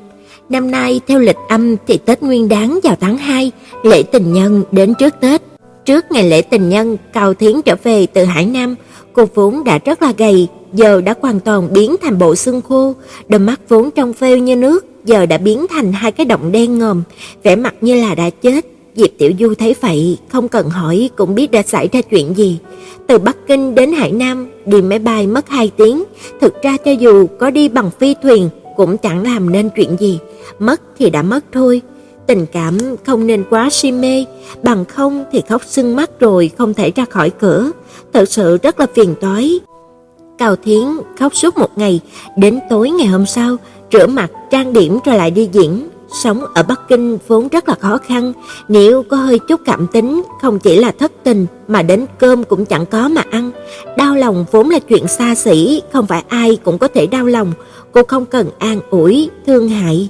Năm 0.50 0.72
nay 0.72 1.02
theo 1.08 1.20
lịch 1.20 1.38
âm 1.50 1.76
thì 1.88 1.98
Tết 1.98 2.24
Nguyên 2.24 2.50
Đán 2.50 2.80
vào 2.84 2.96
tháng 3.00 3.18
2, 3.18 3.52
lễ 3.84 4.04
tình 4.04 4.34
nhân 4.34 4.64
đến 4.72 4.94
trước 5.00 5.14
Tết. 5.20 5.42
Trước 5.86 6.06
ngày 6.12 6.30
lễ 6.30 6.42
tình 6.42 6.70
nhân, 6.70 6.98
Cao 7.14 7.34
Thiến 7.34 7.62
trở 7.62 7.76
về 7.84 8.06
từ 8.06 8.24
Hải 8.24 8.46
Nam, 8.46 8.76
cô 9.14 9.26
vốn 9.34 9.64
đã 9.64 9.80
rất 9.86 10.02
là 10.02 10.14
gầy, 10.18 10.48
giờ 10.74 11.02
đã 11.02 11.16
hoàn 11.22 11.40
toàn 11.40 11.74
biến 11.74 11.96
thành 12.02 12.20
bộ 12.20 12.36
xương 12.36 12.62
khô, 12.62 12.96
đôi 13.28 13.40
mắt 13.40 13.62
vốn 13.70 13.92
trong 13.92 14.14
veo 14.20 14.38
như 14.38 14.56
nước, 14.56 14.86
giờ 15.06 15.26
đã 15.26 15.38
biến 15.38 15.66
thành 15.70 15.94
hai 15.94 16.12
cái 16.12 16.26
động 16.26 16.52
đen 16.52 16.80
ngòm, 16.80 17.04
vẻ 17.44 17.56
mặt 17.56 17.74
như 17.82 18.02
là 18.02 18.16
đã 18.16 18.30
chết. 18.30 18.66
Diệp 18.96 19.10
Tiểu 19.18 19.32
Du 19.40 19.54
thấy 19.54 19.76
vậy, 19.82 20.18
không 20.30 20.48
cần 20.48 20.70
hỏi 20.70 21.10
cũng 21.16 21.36
biết 21.36 21.52
đã 21.52 21.62
xảy 21.62 21.90
ra 21.92 22.02
chuyện 22.02 22.38
gì. 22.38 22.60
Từ 23.08 23.18
Bắc 23.18 23.38
Kinh 23.48 23.76
đến 23.76 23.92
Hải 23.92 24.12
Nam, 24.12 24.48
đi 24.66 24.82
máy 24.82 25.00
bay 25.00 25.28
mất 25.28 25.50
2 25.50 25.72
tiếng, 25.78 26.04
thực 26.42 26.62
ra 26.62 26.78
cho 26.86 26.92
dù 26.92 27.28
có 27.40 27.52
đi 27.52 27.70
bằng 27.70 27.90
phi 28.00 28.16
thuyền 28.24 28.50
cũng 28.76 28.98
chẳng 28.98 29.24
làm 29.24 29.52
nên 29.52 29.70
chuyện 29.76 29.98
gì, 30.00 30.20
mất 30.60 30.82
thì 31.00 31.10
đã 31.10 31.22
mất 31.22 31.46
thôi. 31.52 31.82
Tình 32.32 32.46
cảm 32.52 32.78
không 33.06 33.28
nên 33.28 33.44
quá 33.50 33.70
si 33.72 33.92
mê, 33.92 34.26
bằng 34.64 34.86
không 34.86 35.24
thì 35.32 35.42
khóc 35.50 35.62
sưng 35.66 35.96
mắt 35.96 36.20
rồi 36.20 36.52
không 36.58 36.74
thể 36.74 36.92
ra 36.96 37.06
khỏi 37.06 37.30
cửa, 37.30 37.72
thật 38.14 38.30
sự 38.30 38.58
rất 38.64 38.80
là 38.80 38.88
phiền 38.94 39.16
toái. 39.22 39.60
Cao 40.38 40.56
Thiến 40.56 40.84
khóc 41.20 41.36
suốt 41.36 41.58
một 41.58 41.78
ngày, 41.78 42.00
đến 42.38 42.60
tối 42.70 42.90
ngày 42.90 43.08
hôm 43.08 43.26
sau, 43.26 43.58
rửa 43.92 44.08
mặt, 44.08 44.32
trang 44.52 44.74
điểm 44.74 45.00
rồi 45.06 45.18
lại 45.18 45.32
đi 45.32 45.50
diễn. 45.52 45.88
Sống 46.24 46.46
ở 46.54 46.64
Bắc 46.64 46.88
Kinh 46.90 47.18
vốn 47.28 47.48
rất 47.48 47.70
là 47.70 47.76
khó 47.80 47.98
khăn, 47.98 48.34
nếu 48.68 49.04
có 49.04 49.18
hơi 49.18 49.40
chút 49.40 49.62
cảm 49.66 49.88
tính, 49.88 50.22
không 50.42 50.60
chỉ 50.60 50.78
là 50.78 50.92
thất 50.92 51.12
tình 51.24 51.46
mà 51.68 51.82
đến 51.82 52.06
cơm 52.20 52.44
cũng 52.44 52.66
chẳng 52.66 52.86
có 52.86 53.10
mà 53.10 53.24
ăn. 53.32 53.52
Đau 53.98 54.16
lòng 54.16 54.46
vốn 54.52 54.70
là 54.70 54.80
chuyện 54.80 55.08
xa 55.08 55.36
xỉ, 55.36 55.82
không 55.94 56.08
phải 56.08 56.24
ai 56.28 56.58
cũng 56.64 56.78
có 56.78 56.88
thể 56.88 57.08
đau 57.08 57.26
lòng, 57.26 57.54
cô 57.92 58.02
không 58.08 58.26
cần 58.26 58.50
an 58.60 58.80
ủi, 58.90 59.30
thương 59.46 59.70
hại. 59.70 60.10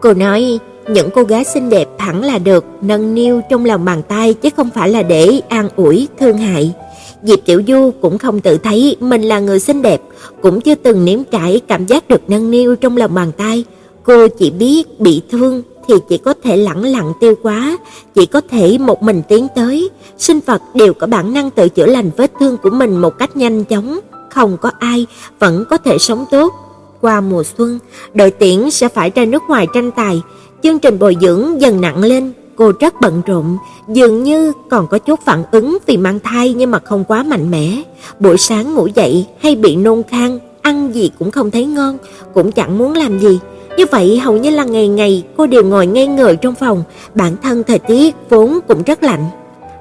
Cô 0.00 0.14
nói, 0.14 0.58
những 0.88 1.10
cô 1.14 1.22
gái 1.22 1.44
xinh 1.44 1.70
đẹp 1.70 1.88
hẳn 1.98 2.24
là 2.24 2.38
được 2.38 2.64
nâng 2.80 3.14
niu 3.14 3.40
trong 3.50 3.64
lòng 3.64 3.84
bàn 3.84 4.02
tay 4.08 4.34
chứ 4.34 4.48
không 4.56 4.70
phải 4.70 4.88
là 4.88 5.02
để 5.02 5.40
an 5.48 5.68
ủi, 5.76 6.08
thương 6.20 6.38
hại. 6.38 6.74
Diệp 7.22 7.38
Tiểu 7.44 7.62
Du 7.68 7.90
cũng 8.00 8.18
không 8.18 8.40
tự 8.40 8.58
thấy 8.58 8.96
mình 9.00 9.22
là 9.22 9.40
người 9.40 9.60
xinh 9.60 9.82
đẹp, 9.82 10.00
cũng 10.42 10.60
chưa 10.60 10.74
từng 10.74 11.04
nếm 11.04 11.24
trải 11.24 11.60
cảm 11.68 11.86
giác 11.86 12.08
được 12.08 12.20
nâng 12.28 12.50
niu 12.50 12.76
trong 12.76 12.96
lòng 12.96 13.14
bàn 13.14 13.32
tay. 13.36 13.64
Cô 14.02 14.28
chỉ 14.28 14.50
biết 14.50 15.00
bị 15.00 15.22
thương 15.30 15.62
thì 15.88 15.94
chỉ 16.08 16.18
có 16.18 16.34
thể 16.44 16.56
lẳng 16.56 16.84
lặng 16.84 17.12
tiêu 17.20 17.34
quá, 17.42 17.78
chỉ 18.14 18.26
có 18.26 18.40
thể 18.50 18.78
một 18.78 19.02
mình 19.02 19.22
tiến 19.28 19.46
tới. 19.54 19.90
Sinh 20.18 20.40
vật 20.46 20.62
đều 20.74 20.94
có 20.94 21.06
bản 21.06 21.34
năng 21.34 21.50
tự 21.50 21.68
chữa 21.68 21.86
lành 21.86 22.10
vết 22.16 22.32
thương 22.40 22.56
của 22.56 22.70
mình 22.70 22.96
một 22.96 23.18
cách 23.18 23.36
nhanh 23.36 23.64
chóng, 23.64 24.00
không 24.30 24.56
có 24.56 24.70
ai 24.78 25.06
vẫn 25.38 25.64
có 25.70 25.76
thể 25.76 25.98
sống 25.98 26.24
tốt 26.30 26.52
qua 27.00 27.20
mùa 27.20 27.42
xuân, 27.58 27.78
đội 28.14 28.30
tuyển 28.30 28.70
sẽ 28.70 28.88
phải 28.88 29.10
ra 29.14 29.24
nước 29.24 29.42
ngoài 29.48 29.66
tranh 29.74 29.90
tài, 29.90 30.22
chương 30.64 30.78
trình 30.78 30.98
bồi 30.98 31.16
dưỡng 31.20 31.60
dần 31.60 31.80
nặng 31.80 31.98
lên, 32.04 32.32
cô 32.56 32.72
rất 32.80 33.00
bận 33.00 33.22
rộn, 33.26 33.56
dường 33.88 34.22
như 34.22 34.52
còn 34.70 34.86
có 34.86 34.98
chút 34.98 35.20
phản 35.24 35.44
ứng 35.50 35.78
vì 35.86 35.96
mang 35.96 36.20
thai 36.20 36.54
nhưng 36.54 36.70
mà 36.70 36.78
không 36.84 37.04
quá 37.04 37.22
mạnh 37.22 37.50
mẽ. 37.50 37.82
Buổi 38.18 38.38
sáng 38.38 38.74
ngủ 38.74 38.86
dậy 38.94 39.26
hay 39.40 39.56
bị 39.56 39.76
nôn 39.76 40.02
khan, 40.02 40.38
ăn 40.62 40.94
gì 40.94 41.10
cũng 41.18 41.30
không 41.30 41.50
thấy 41.50 41.64
ngon, 41.64 41.98
cũng 42.34 42.52
chẳng 42.52 42.78
muốn 42.78 42.92
làm 42.92 43.18
gì. 43.18 43.38
Như 43.76 43.84
vậy 43.90 44.18
hầu 44.18 44.36
như 44.36 44.50
là 44.50 44.64
ngày 44.64 44.88
ngày 44.88 45.22
cô 45.36 45.46
đều 45.46 45.64
ngồi 45.64 45.86
ngây 45.86 46.06
người 46.06 46.36
trong 46.36 46.54
phòng, 46.54 46.84
bản 47.14 47.36
thân 47.42 47.62
thời 47.62 47.78
tiết 47.78 48.14
vốn 48.28 48.58
cũng 48.68 48.82
rất 48.82 49.02
lạnh. 49.02 49.24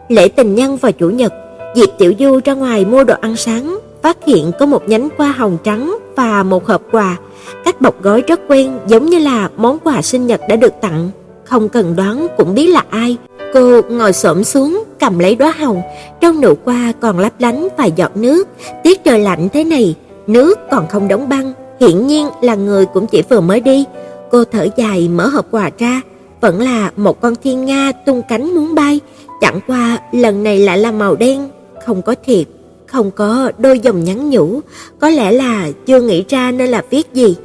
Lễ 0.10 0.28
tình 0.28 0.56
nhân 0.56 0.78
vào 0.78 0.92
chủ 0.92 1.10
nhật, 1.10 1.34
Diệp 1.76 1.90
Tiểu 1.98 2.14
Du 2.20 2.40
ra 2.46 2.54
ngoài 2.54 2.86
mua 2.86 3.04
đồ 3.04 3.16
ăn 3.22 3.36
sáng, 3.36 3.78
phát 4.04 4.18
hiện 4.26 4.52
có 4.60 4.66
một 4.66 4.90
nhánh 4.90 5.10
hoa 5.18 5.32
hồng 5.32 5.58
trắng 5.64 5.98
và 6.16 6.44
một 6.44 6.66
hộp 6.66 6.82
quà. 6.92 7.18
Cách 7.66 7.82
bọc 7.82 8.02
gói 8.02 8.22
rất 8.22 8.40
quen, 8.48 8.80
giống 8.88 9.06
như 9.06 9.20
là 9.20 9.50
món 9.58 9.80
quà 9.80 10.02
sinh 10.02 10.28
nhật 10.28 10.42
đã 10.50 10.56
được 10.56 10.74
tặng, 10.82 11.10
không 11.46 11.70
cần 11.70 11.96
đoán 11.96 12.28
cũng 12.38 12.56
biết 12.56 12.68
là 12.68 12.84
ai. 12.90 13.18
Cô 13.54 13.82
ngồi 13.90 14.14
xổm 14.14 14.44
xuống, 14.44 14.84
cầm 15.00 15.20
lấy 15.20 15.36
đóa 15.36 15.54
hồng, 15.60 15.82
trong 16.22 16.42
nụ 16.42 16.54
hoa 16.66 16.94
còn 17.02 17.20
lấp 17.20 17.34
lánh 17.40 17.68
vài 17.78 17.92
giọt 17.96 18.18
nước. 18.18 18.48
Tiết 18.84 19.04
trời 19.04 19.20
lạnh 19.20 19.50
thế 19.54 19.64
này, 19.64 19.96
nước 20.28 20.60
còn 20.72 20.88
không 20.88 21.08
đóng 21.08 21.30
băng, 21.30 21.54
hiển 21.80 22.08
nhiên 22.08 22.28
là 22.42 22.56
người 22.56 22.86
cũng 22.86 23.08
chỉ 23.08 23.22
vừa 23.30 23.42
mới 23.42 23.60
đi. 23.60 23.86
Cô 24.32 24.44
thở 24.44 24.68
dài 24.76 25.10
mở 25.10 25.28
hộp 25.28 25.46
quà 25.52 25.70
ra, 25.78 26.02
vẫn 26.42 26.62
là 26.62 26.92
một 26.96 27.22
con 27.22 27.36
thiên 27.44 27.66
nga 27.66 27.92
tung 28.06 28.22
cánh 28.30 28.56
muốn 28.56 28.76
bay, 28.76 29.00
chẳng 29.42 29.60
qua 29.68 29.98
lần 30.12 30.44
này 30.44 30.60
lại 30.60 30.78
là 30.78 30.92
màu 30.92 31.16
đen, 31.16 31.50
không 31.86 32.02
có 32.02 32.16
thiệp, 32.26 32.48
không 32.94 33.12
có 33.12 33.52
đôi 33.58 33.80
dòng 33.80 34.04
nhắn 34.04 34.30
nhủ, 34.30 34.62
có 35.00 35.10
lẽ 35.10 35.32
là 35.32 35.72
chưa 35.86 36.02
nghĩ 36.02 36.24
ra 36.30 36.52
nên 36.52 36.70
là 36.70 36.84
viết 36.90 37.14
gì. 37.14 37.36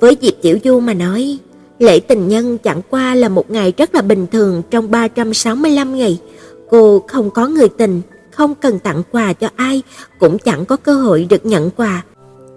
Với 0.00 0.16
Diệp 0.20 0.34
Tiểu 0.42 0.58
Du 0.64 0.80
mà 0.80 0.94
nói, 0.94 1.38
lễ 1.78 2.00
tình 2.00 2.28
nhân 2.28 2.58
chẳng 2.58 2.80
qua 2.90 3.14
là 3.14 3.28
một 3.28 3.50
ngày 3.50 3.72
rất 3.76 3.94
là 3.94 4.02
bình 4.02 4.26
thường 4.32 4.62
trong 4.70 4.90
365 4.90 5.98
ngày. 5.98 6.20
Cô 6.70 7.04
không 7.08 7.30
có 7.30 7.48
người 7.48 7.68
tình, 7.68 8.00
không 8.30 8.54
cần 8.54 8.78
tặng 8.78 9.02
quà 9.12 9.32
cho 9.32 9.48
ai, 9.56 9.82
cũng 10.18 10.38
chẳng 10.38 10.64
có 10.64 10.76
cơ 10.76 10.94
hội 10.94 11.26
được 11.30 11.46
nhận 11.46 11.70
quà. 11.70 12.02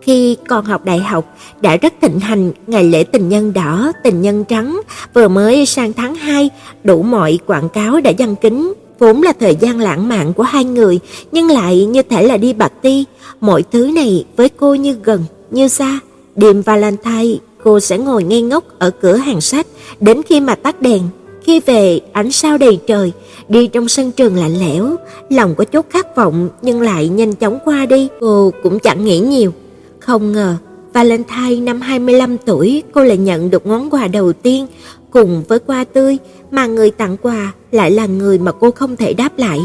Khi 0.01 0.37
còn 0.47 0.65
học 0.65 0.85
đại 0.85 0.99
học 0.99 1.37
đã 1.61 1.77
rất 1.77 1.93
thịnh 2.01 2.19
hành 2.19 2.51
ngày 2.67 2.83
lễ 2.83 3.03
tình 3.03 3.29
nhân 3.29 3.53
đỏ, 3.53 3.91
tình 4.03 4.21
nhân 4.21 4.45
trắng, 4.45 4.81
vừa 5.13 5.27
mới 5.27 5.65
sang 5.65 5.93
tháng 5.93 6.15
2, 6.15 6.49
đủ 6.83 7.03
mọi 7.03 7.39
quảng 7.47 7.69
cáo 7.69 8.01
đã 8.01 8.11
đăng 8.17 8.35
kính, 8.35 8.73
vốn 9.01 9.23
là 9.23 9.33
thời 9.39 9.55
gian 9.55 9.79
lãng 9.79 10.09
mạn 10.09 10.33
của 10.33 10.43
hai 10.43 10.65
người, 10.65 10.99
nhưng 11.31 11.47
lại 11.47 11.85
như 11.85 12.01
thể 12.01 12.23
là 12.23 12.37
đi 12.37 12.53
bạc 12.53 12.71
ti, 12.81 13.05
mọi 13.39 13.63
thứ 13.71 13.91
này 13.95 14.25
với 14.35 14.49
cô 14.49 14.73
như 14.73 14.97
gần, 15.03 15.23
như 15.51 15.67
xa. 15.67 15.99
Đêm 16.35 16.61
Valentine, 16.61 17.37
cô 17.63 17.79
sẽ 17.79 17.97
ngồi 17.97 18.23
ngây 18.23 18.41
ngốc 18.41 18.63
ở 18.79 18.91
cửa 19.01 19.15
hàng 19.15 19.41
sách 19.41 19.67
đến 19.99 20.21
khi 20.23 20.39
mà 20.39 20.55
tắt 20.55 20.81
đèn. 20.81 21.01
Khi 21.43 21.59
về, 21.59 21.99
ánh 22.13 22.31
sao 22.31 22.57
đầy 22.57 22.79
trời, 22.87 23.11
đi 23.49 23.67
trong 23.67 23.87
sân 23.87 24.11
trường 24.11 24.35
lạnh 24.35 24.59
lẽo, 24.59 24.95
lòng 25.29 25.55
có 25.55 25.63
chút 25.63 25.85
khát 25.89 26.15
vọng 26.15 26.49
nhưng 26.61 26.81
lại 26.81 27.07
nhanh 27.07 27.33
chóng 27.33 27.59
qua 27.65 27.85
đi, 27.85 28.07
cô 28.19 28.51
cũng 28.63 28.79
chẳng 28.79 29.05
nghĩ 29.05 29.19
nhiều. 29.19 29.53
Không 29.99 30.31
ngờ, 30.31 30.55
Valentine 30.93 31.55
năm 31.55 31.81
25 31.81 32.37
tuổi 32.37 32.83
cô 32.93 33.03
lại 33.03 33.17
nhận 33.17 33.49
được 33.49 33.67
món 33.67 33.89
quà 33.89 34.07
đầu 34.07 34.33
tiên 34.33 34.67
cùng 35.11 35.43
với 35.47 35.59
hoa 35.67 35.83
tươi 35.83 36.17
mà 36.51 36.65
người 36.65 36.91
tặng 36.91 37.17
quà 37.21 37.51
lại 37.71 37.91
là 37.91 38.05
người 38.05 38.39
mà 38.39 38.51
cô 38.51 38.71
không 38.71 38.95
thể 38.95 39.13
đáp 39.13 39.37
lại. 39.37 39.59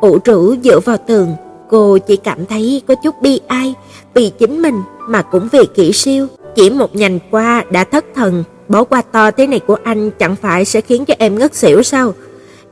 Ủ 0.00 0.18
rũ 0.24 0.54
dựa 0.64 0.80
vào 0.80 0.96
tường, 1.06 1.28
cô 1.70 1.98
chỉ 1.98 2.16
cảm 2.16 2.46
thấy 2.46 2.82
có 2.86 2.94
chút 3.04 3.14
bi 3.22 3.40
ai 3.46 3.74
vì 4.14 4.30
chính 4.38 4.62
mình 4.62 4.82
mà 5.08 5.22
cũng 5.22 5.48
vì 5.52 5.60
kỹ 5.74 5.92
siêu. 5.92 6.26
Chỉ 6.54 6.70
một 6.70 6.96
nhành 6.96 7.18
qua 7.30 7.64
đã 7.70 7.84
thất 7.84 8.04
thần, 8.14 8.44
bó 8.68 8.84
qua 8.84 9.02
to 9.02 9.30
thế 9.30 9.46
này 9.46 9.60
của 9.60 9.76
anh 9.84 10.10
chẳng 10.10 10.36
phải 10.36 10.64
sẽ 10.64 10.80
khiến 10.80 11.04
cho 11.04 11.14
em 11.18 11.38
ngất 11.38 11.54
xỉu 11.54 11.82
sao? 11.82 12.14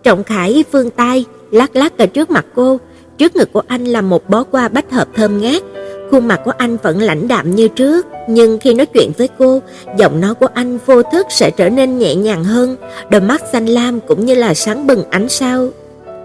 Trọng 0.03 0.25
Khải 0.25 0.65
phương 0.73 0.91
tay 0.91 1.25
lắc 1.51 1.77
lắc 1.77 1.99
ở 1.99 2.07
trước 2.07 2.31
mặt 2.31 2.47
cô, 2.55 2.79
trước 3.19 3.37
ngực 3.37 3.53
của 3.53 3.63
anh 3.67 3.85
là 3.85 4.01
một 4.01 4.31
bó 4.31 4.45
hoa 4.53 4.69
bách 4.69 4.91
hợp 4.91 5.09
thơm 5.15 5.41
ngát, 5.41 5.63
Khuôn 6.11 6.29
mặt 6.29 6.41
của 6.45 6.53
anh 6.59 6.77
vẫn 6.83 7.03
lãnh 7.03 7.29
đạm 7.29 7.55
như 7.55 7.69
trước, 7.69 8.07
nhưng 8.29 8.59
khi 8.59 8.75
nói 8.75 8.87
chuyện 8.87 9.13
với 9.19 9.29
cô, 9.39 9.61
giọng 9.99 10.21
nói 10.21 10.35
của 10.35 10.49
anh 10.55 10.79
vô 10.87 11.03
thức 11.03 11.27
sẽ 11.31 11.51
trở 11.51 11.69
nên 11.69 11.99
nhẹ 11.99 12.15
nhàng 12.15 12.45
hơn, 12.45 12.77
đôi 13.11 13.21
mắt 13.21 13.43
xanh 13.53 13.67
lam 13.67 14.01
cũng 14.01 14.27
như 14.27 14.35
là 14.35 14.55
sáng 14.55 14.87
bừng 14.87 15.05
ánh 15.11 15.29
sao. 15.29 15.69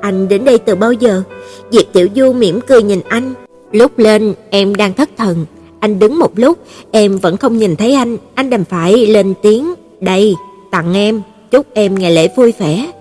Anh 0.02 0.28
đến 0.28 0.46
đây 0.46 0.58
từ 0.58 0.76
bao 0.76 0.94
giờ? 0.94 1.24
Diệp 1.72 1.86
Tiểu 1.94 2.08
Du 2.16 2.34
mỉm 2.34 2.60
cười 2.62 2.84
nhìn 2.84 3.02
anh. 3.08 3.34
Lúc 3.72 4.00
lên 4.00 4.34
em 4.50 4.76
đang 4.76 4.94
thất 4.94 5.10
thần, 5.18 5.46
anh 5.80 6.00
đứng 6.00 6.20
một 6.20 6.32
lúc, 6.36 6.58
em 6.92 7.18
vẫn 7.18 7.38
không 7.38 7.58
nhìn 7.58 7.76
thấy 7.76 7.94
anh, 7.94 8.18
anh 8.36 8.50
đành 8.50 8.66
phải 8.66 9.08
lên 9.08 9.34
tiếng, 9.42 9.74
"Đây, 10.02 10.36
tặng 10.72 10.94
em, 10.94 11.22
chúc 11.52 11.66
em 11.74 12.00
ngày 12.00 12.12
lễ 12.12 12.28
vui 12.36 12.54
vẻ." 12.60 12.92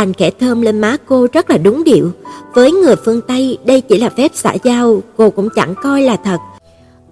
Anh 0.00 0.12
khẽ 0.12 0.30
thơm 0.40 0.62
lên 0.62 0.80
má 0.80 0.96
cô 1.06 1.26
rất 1.32 1.50
là 1.50 1.58
đúng 1.58 1.84
điệu. 1.84 2.10
Với 2.54 2.72
người 2.72 2.96
phương 2.96 3.20
Tây, 3.20 3.58
đây 3.64 3.80
chỉ 3.80 3.98
là 3.98 4.10
phép 4.10 4.30
xã 4.34 4.54
giao, 4.62 5.02
cô 5.16 5.30
cũng 5.30 5.48
chẳng 5.56 5.74
coi 5.82 6.02
là 6.02 6.16
thật. 6.24 6.38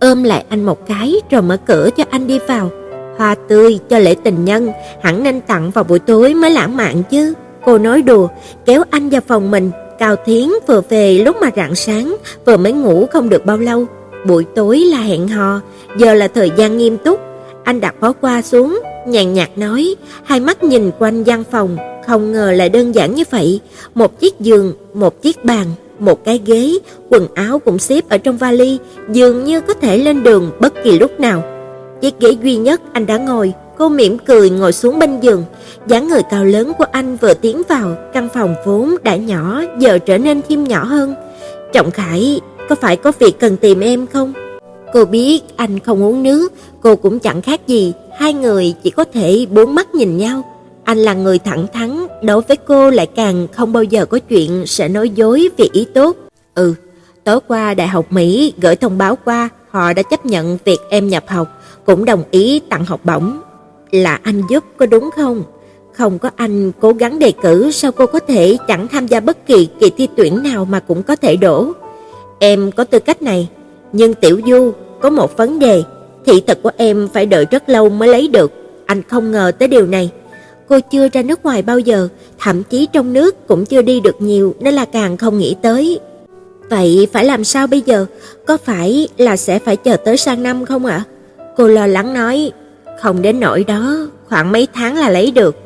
Ôm 0.00 0.22
lại 0.22 0.44
anh 0.48 0.64
một 0.64 0.86
cái 0.86 1.14
rồi 1.30 1.42
mở 1.42 1.56
cửa 1.56 1.88
cho 1.96 2.04
anh 2.10 2.26
đi 2.26 2.38
vào. 2.48 2.70
Hoa 3.18 3.34
tươi 3.48 3.78
cho 3.90 3.98
lễ 3.98 4.14
tình 4.24 4.44
nhân, 4.44 4.70
hẳn 5.02 5.22
nên 5.22 5.40
tặng 5.40 5.70
vào 5.70 5.84
buổi 5.84 5.98
tối 5.98 6.34
mới 6.34 6.50
lãng 6.50 6.76
mạn 6.76 7.02
chứ. 7.10 7.34
Cô 7.64 7.78
nói 7.78 8.02
đùa, 8.02 8.28
kéo 8.66 8.82
anh 8.90 9.08
vào 9.08 9.20
phòng 9.28 9.50
mình. 9.50 9.70
Cao 9.98 10.16
Thiến 10.26 10.48
vừa 10.66 10.80
về 10.88 11.14
lúc 11.14 11.36
mà 11.40 11.50
rạng 11.56 11.74
sáng, 11.74 12.16
vừa 12.44 12.56
mới 12.56 12.72
ngủ 12.72 13.06
không 13.12 13.28
được 13.28 13.46
bao 13.46 13.56
lâu. 13.56 13.86
Buổi 14.26 14.44
tối 14.54 14.78
là 14.78 14.98
hẹn 14.98 15.28
hò, 15.28 15.60
giờ 15.98 16.14
là 16.14 16.28
thời 16.28 16.50
gian 16.56 16.78
nghiêm 16.78 16.98
túc. 16.98 17.20
Anh 17.64 17.80
đặt 17.80 17.94
bó 18.00 18.12
qua 18.12 18.42
xuống, 18.42 18.80
nhàn 19.06 19.34
nhạt 19.34 19.58
nói, 19.58 19.94
hai 20.24 20.40
mắt 20.40 20.64
nhìn 20.64 20.90
quanh 20.98 21.22
gian 21.22 21.44
phòng, 21.44 21.76
không 22.08 22.32
ngờ 22.32 22.52
lại 22.52 22.68
đơn 22.68 22.94
giản 22.94 23.14
như 23.14 23.22
vậy, 23.30 23.60
một 23.94 24.20
chiếc 24.20 24.40
giường, 24.40 24.72
một 24.94 25.22
chiếc 25.22 25.44
bàn, 25.44 25.66
một 25.98 26.24
cái 26.24 26.40
ghế, 26.46 26.72
quần 27.10 27.28
áo 27.34 27.58
cũng 27.58 27.78
xếp 27.78 28.08
ở 28.08 28.18
trong 28.18 28.36
vali, 28.36 28.78
dường 29.12 29.44
như 29.44 29.60
có 29.60 29.74
thể 29.74 29.98
lên 29.98 30.22
đường 30.22 30.50
bất 30.60 30.74
kỳ 30.84 30.98
lúc 30.98 31.20
nào. 31.20 31.42
Chiếc 32.00 32.20
ghế 32.20 32.30
duy 32.42 32.56
nhất 32.56 32.80
anh 32.92 33.06
đã 33.06 33.18
ngồi, 33.18 33.52
cô 33.78 33.88
mỉm 33.88 34.18
cười 34.18 34.50
ngồi 34.50 34.72
xuống 34.72 34.98
bên 34.98 35.20
giường, 35.20 35.44
dáng 35.86 36.08
người 36.08 36.22
cao 36.30 36.44
lớn 36.44 36.72
của 36.78 36.86
anh 36.92 37.16
vừa 37.16 37.34
tiến 37.34 37.62
vào, 37.68 37.96
căn 38.12 38.28
phòng 38.34 38.54
vốn 38.64 38.96
đã 39.02 39.16
nhỏ 39.16 39.62
giờ 39.78 39.98
trở 39.98 40.18
nên 40.18 40.40
thêm 40.48 40.64
nhỏ 40.64 40.84
hơn. 40.84 41.14
Trọng 41.72 41.90
Khải, 41.90 42.40
có 42.68 42.74
phải 42.74 42.96
có 42.96 43.12
việc 43.18 43.40
cần 43.40 43.56
tìm 43.56 43.80
em 43.80 44.06
không? 44.06 44.32
Cô 44.92 45.04
biết 45.04 45.40
anh 45.56 45.78
không 45.78 46.02
uống 46.02 46.22
nước, 46.22 46.52
cô 46.80 46.96
cũng 46.96 47.18
chẳng 47.18 47.42
khác 47.42 47.66
gì, 47.66 47.92
hai 48.18 48.32
người 48.34 48.74
chỉ 48.82 48.90
có 48.90 49.04
thể 49.04 49.46
bốn 49.50 49.74
mắt 49.74 49.94
nhìn 49.94 50.16
nhau. 50.16 50.42
Anh 50.88 50.98
là 50.98 51.14
người 51.14 51.38
thẳng 51.38 51.66
thắn, 51.72 52.06
đối 52.22 52.42
với 52.42 52.56
cô 52.56 52.90
lại 52.90 53.06
càng 53.06 53.46
không 53.52 53.72
bao 53.72 53.82
giờ 53.82 54.06
có 54.06 54.18
chuyện 54.18 54.66
sẽ 54.66 54.88
nói 54.88 55.10
dối 55.10 55.48
vì 55.56 55.70
ý 55.72 55.86
tốt. 55.94 56.16
Ừ, 56.54 56.74
tối 57.24 57.40
qua 57.48 57.74
Đại 57.74 57.88
học 57.88 58.12
Mỹ 58.12 58.52
gửi 58.62 58.76
thông 58.76 58.98
báo 58.98 59.18
qua, 59.24 59.48
họ 59.70 59.92
đã 59.92 60.02
chấp 60.02 60.26
nhận 60.26 60.58
việc 60.64 60.78
em 60.90 61.08
nhập 61.08 61.24
học, 61.26 61.48
cũng 61.86 62.04
đồng 62.04 62.22
ý 62.30 62.60
tặng 62.68 62.84
học 62.84 63.00
bổng. 63.04 63.40
Là 63.90 64.20
anh 64.22 64.42
giúp 64.50 64.64
có 64.76 64.86
đúng 64.86 65.10
không? 65.16 65.42
Không 65.92 66.18
có 66.18 66.30
anh 66.36 66.72
cố 66.80 66.92
gắng 66.92 67.18
đề 67.18 67.32
cử 67.42 67.70
sao 67.70 67.92
cô 67.92 68.06
có 68.06 68.18
thể 68.18 68.56
chẳng 68.68 68.88
tham 68.88 69.06
gia 69.06 69.20
bất 69.20 69.46
kỳ 69.46 69.68
kỳ 69.80 69.90
thi 69.90 70.08
tuyển 70.16 70.42
nào 70.42 70.64
mà 70.64 70.80
cũng 70.80 71.02
có 71.02 71.16
thể 71.16 71.36
đổ. 71.36 71.72
Em 72.38 72.72
có 72.72 72.84
tư 72.84 72.98
cách 72.98 73.22
này, 73.22 73.48
nhưng 73.92 74.14
Tiểu 74.14 74.40
Du 74.46 74.72
có 75.00 75.10
một 75.10 75.36
vấn 75.36 75.58
đề, 75.58 75.82
thị 76.26 76.40
thực 76.40 76.62
của 76.62 76.70
em 76.76 77.08
phải 77.12 77.26
đợi 77.26 77.46
rất 77.50 77.68
lâu 77.68 77.88
mới 77.88 78.08
lấy 78.08 78.28
được. 78.28 78.52
Anh 78.86 79.02
không 79.02 79.30
ngờ 79.30 79.52
tới 79.58 79.68
điều 79.68 79.86
này. 79.86 80.10
Cô 80.68 80.80
chưa 80.80 81.08
ra 81.12 81.22
nước 81.22 81.44
ngoài 81.44 81.62
bao 81.62 81.78
giờ, 81.78 82.08
thậm 82.38 82.62
chí 82.62 82.88
trong 82.92 83.12
nước 83.12 83.46
cũng 83.46 83.64
chưa 83.64 83.82
đi 83.82 84.00
được 84.00 84.22
nhiều 84.22 84.54
nên 84.60 84.74
là 84.74 84.84
càng 84.84 85.16
không 85.16 85.38
nghĩ 85.38 85.56
tới. 85.62 86.00
Vậy 86.70 87.08
phải 87.12 87.24
làm 87.24 87.44
sao 87.44 87.66
bây 87.66 87.80
giờ? 87.80 88.06
Có 88.46 88.56
phải 88.56 89.08
là 89.16 89.36
sẽ 89.36 89.58
phải 89.58 89.76
chờ 89.76 89.96
tới 89.96 90.16
sang 90.16 90.42
năm 90.42 90.64
không 90.64 90.86
ạ? 90.86 91.02
Cô 91.56 91.68
lo 91.68 91.86
lắng 91.86 92.14
nói, 92.14 92.52
không 93.00 93.22
đến 93.22 93.40
nỗi 93.40 93.64
đó, 93.64 94.06
khoảng 94.28 94.52
mấy 94.52 94.68
tháng 94.74 94.96
là 94.96 95.08
lấy 95.08 95.30
được. 95.30 95.56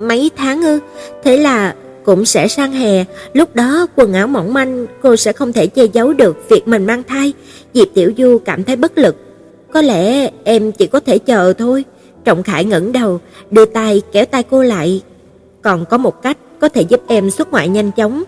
Mấy 0.00 0.30
tháng 0.36 0.62
ư? 0.62 0.78
Thế 1.24 1.36
là 1.36 1.74
cũng 2.04 2.24
sẽ 2.24 2.48
sang 2.48 2.72
hè, 2.72 3.04
lúc 3.32 3.54
đó 3.54 3.86
quần 3.96 4.12
áo 4.12 4.26
mỏng 4.26 4.54
manh, 4.54 4.86
cô 5.02 5.16
sẽ 5.16 5.32
không 5.32 5.52
thể 5.52 5.66
che 5.66 5.84
giấu 5.84 6.12
được 6.12 6.48
việc 6.48 6.68
mình 6.68 6.86
mang 6.86 7.02
thai. 7.02 7.32
Diệp 7.74 7.88
Tiểu 7.94 8.12
Du 8.18 8.38
cảm 8.44 8.64
thấy 8.64 8.76
bất 8.76 8.98
lực. 8.98 9.16
Có 9.72 9.82
lẽ 9.82 10.30
em 10.44 10.72
chỉ 10.72 10.86
có 10.86 11.00
thể 11.00 11.18
chờ 11.18 11.52
thôi. 11.52 11.84
Trọng 12.24 12.42
Khải 12.42 12.64
ngẩng 12.64 12.92
đầu, 12.92 13.20
đưa 13.50 13.64
tay 13.64 14.02
kéo 14.12 14.24
tay 14.24 14.42
cô 14.42 14.62
lại. 14.62 15.02
Còn 15.62 15.84
có 15.84 15.98
một 15.98 16.22
cách 16.22 16.38
có 16.60 16.68
thể 16.68 16.82
giúp 16.82 17.00
em 17.06 17.30
xuất 17.30 17.50
ngoại 17.50 17.68
nhanh 17.68 17.90
chóng. 17.92 18.22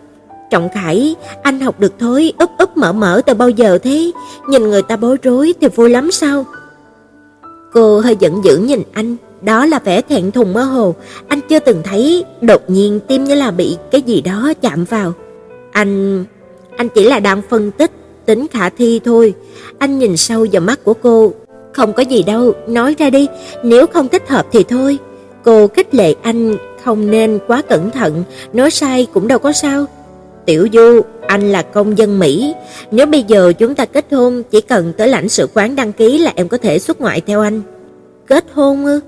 Trọng 0.51 0.69
Khải, 0.75 1.17
anh 1.43 1.61
học 1.61 1.81
được 1.81 1.93
thối 1.99 2.33
úp 2.39 2.51
úp 2.59 2.77
mở 2.77 2.93
mở 2.93 3.23
từ 3.27 3.35
bao 3.35 3.49
giờ 3.49 3.79
thế? 3.79 4.11
Nhìn 4.49 4.71
người 4.71 4.83
ta 4.83 4.97
bối 4.97 5.17
rối 5.23 5.55
thì 5.61 5.69
vui 5.69 5.91
lắm 5.91 6.11
sao? 6.11 6.45
Cô 7.73 8.01
hơi 8.01 8.17
giận 8.21 8.45
dữ 8.45 8.57
nhìn 8.57 8.83
anh, 8.93 9.17
đó 9.43 9.67
là 9.67 9.79
vẻ 9.79 10.01
thẹn 10.01 10.31
thùng 10.31 10.53
mơ 10.53 10.63
hồ, 10.63 10.95
anh 11.29 11.41
chưa 11.49 11.59
từng 11.59 11.83
thấy, 11.85 12.25
đột 12.41 12.71
nhiên 12.71 13.01
tim 13.09 13.25
như 13.25 13.35
là 13.35 13.51
bị 13.51 13.77
cái 13.91 14.03
gì 14.03 14.21
đó 14.21 14.53
chạm 14.63 14.85
vào. 14.85 15.13
Anh 15.73 16.25
anh 16.77 16.89
chỉ 16.89 17.05
là 17.05 17.21
đang 17.21 17.43
phân 17.51 17.71
tích 17.71 17.91
tính 18.27 18.47
khả 18.51 18.69
thi 18.69 19.01
thôi. 19.05 19.35
Anh 19.79 19.99
nhìn 19.99 20.17
sâu 20.17 20.47
vào 20.53 20.63
mắt 20.63 20.85
của 20.85 20.95
cô, 20.95 21.33
không 21.81 21.93
có 21.93 22.03
gì 22.03 22.23
đâu, 22.23 22.55
nói 22.69 22.95
ra 22.99 23.11
đi, 23.11 23.29
nếu 23.63 23.87
không 23.87 24.09
thích 24.09 24.29
hợp 24.29 24.47
thì 24.53 24.65
thôi. 24.65 24.99
Cô 25.45 25.67
khích 25.67 25.95
lệ 25.95 26.15
anh 26.23 26.57
không 26.85 27.11
nên 27.11 27.39
quá 27.47 27.63
cẩn 27.69 27.91
thận, 27.91 28.25
nói 28.53 28.71
sai 28.71 29.07
cũng 29.15 29.29
đâu 29.29 29.39
có 29.39 29.53
sao. 29.53 29.85
Tiểu 30.47 30.69
Du, 30.73 31.01
anh 31.27 31.53
là 31.53 31.63
công 31.63 31.99
dân 31.99 32.19
Mỹ, 32.19 32.55
nếu 32.91 33.07
bây 33.07 33.23
giờ 33.23 33.53
chúng 33.59 33.75
ta 33.75 33.85
kết 33.85 34.07
hôn, 34.11 34.43
chỉ 34.51 34.61
cần 34.61 34.93
tới 34.97 35.09
lãnh 35.09 35.29
sự 35.29 35.49
quán 35.55 35.77
đăng 35.77 35.93
ký 35.93 36.19
là 36.19 36.33
em 36.35 36.49
có 36.49 36.59
thể 36.59 36.79
xuất 36.79 37.01
ngoại 37.01 37.21
theo 37.21 37.41
anh. 37.41 37.63
Kết 38.27 38.45
hôn 38.55 38.85
ư? 38.85 39.01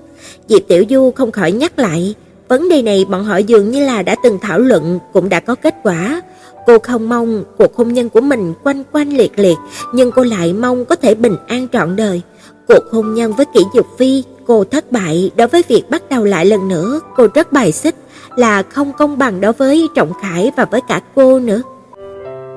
Diệp 0.47 0.61
Tiểu 0.67 0.85
Du 0.89 1.11
không 1.11 1.31
khỏi 1.31 1.51
nhắc 1.51 1.79
lại, 1.79 2.15
vấn 2.47 2.69
đề 2.69 2.81
này 2.81 3.05
bọn 3.09 3.23
họ 3.23 3.37
dường 3.37 3.71
như 3.71 3.85
là 3.85 4.01
đã 4.01 4.15
từng 4.23 4.39
thảo 4.41 4.59
luận 4.59 4.99
cũng 5.13 5.29
đã 5.29 5.39
có 5.39 5.55
kết 5.55 5.75
quả. 5.83 6.21
Cô 6.65 6.79
không 6.79 7.09
mong 7.09 7.43
cuộc 7.57 7.75
hôn 7.75 7.93
nhân 7.93 8.09
của 8.09 8.21
mình 8.21 8.53
quanh 8.63 8.83
quanh 8.91 9.17
liệt 9.17 9.39
liệt, 9.39 9.57
nhưng 9.93 10.11
cô 10.11 10.23
lại 10.23 10.53
mong 10.53 10.85
có 10.85 10.95
thể 10.95 11.15
bình 11.15 11.35
an 11.47 11.67
trọn 11.73 11.95
đời. 11.95 12.21
Cuộc 12.67 12.91
hôn 12.91 13.13
nhân 13.13 13.33
với 13.33 13.45
Kỷ 13.45 13.59
Dục 13.75 13.87
Phi, 13.97 14.23
cô 14.47 14.63
thất 14.63 14.91
bại 14.91 15.31
đối 15.35 15.47
với 15.47 15.63
việc 15.67 15.83
bắt 15.89 16.03
đầu 16.09 16.23
lại 16.23 16.45
lần 16.45 16.67
nữa, 16.67 16.99
cô 17.17 17.27
rất 17.33 17.51
bài 17.51 17.71
xích, 17.71 17.95
là 18.35 18.63
không 18.63 18.91
công 18.93 19.17
bằng 19.17 19.41
đối 19.41 19.53
với 19.53 19.87
Trọng 19.95 20.13
Khải 20.21 20.51
và 20.57 20.65
với 20.65 20.81
cả 20.87 21.01
cô 21.15 21.39
nữa. 21.39 21.61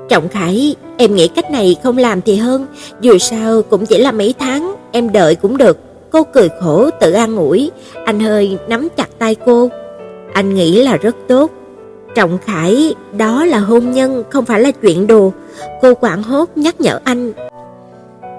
Trọng 0.09 0.29
Khải, 0.29 0.77
em 0.97 1.15
nghĩ 1.15 1.29
cách 1.29 1.51
này 1.51 1.77
không 1.83 1.99
làm 1.99 2.21
thì 2.23 2.37
hơn, 2.37 2.67
dù 3.01 3.19
sao 3.19 3.63
cũng 3.63 3.87
chỉ 3.87 3.99
là 3.99 4.13
mấy 4.13 4.35
tháng, 4.39 4.77
em 4.93 5.13
đợi 5.13 5.35
cũng 5.35 5.57
được. 5.57 5.79
Cô 6.11 6.23
cười 6.23 6.49
khổ 6.61 6.91
tự 7.01 7.13
an 7.13 7.37
ủi, 7.37 7.71
anh 8.05 8.21
hơi 8.21 8.59
nắm 8.69 8.89
chặt 8.97 9.09
tay 9.19 9.35
cô. 9.35 9.69
Anh 10.33 10.55
nghĩ 10.55 10.83
là 10.83 10.97
rất 10.97 11.17
tốt. 11.29 11.51
Trọng 12.15 12.39
Khải, 12.39 12.95
đó 13.17 13.45
là 13.45 13.59
hôn 13.59 13.93
nhân, 13.93 14.25
không 14.31 14.45
phải 14.45 14.61
là 14.61 14.71
chuyện 14.71 15.07
đùa. 15.07 15.31
Cô 15.83 15.95
quảng 15.95 16.23
hốt 16.23 16.51
nhắc 16.57 16.81
nhở 16.81 16.99
anh. 17.05 17.33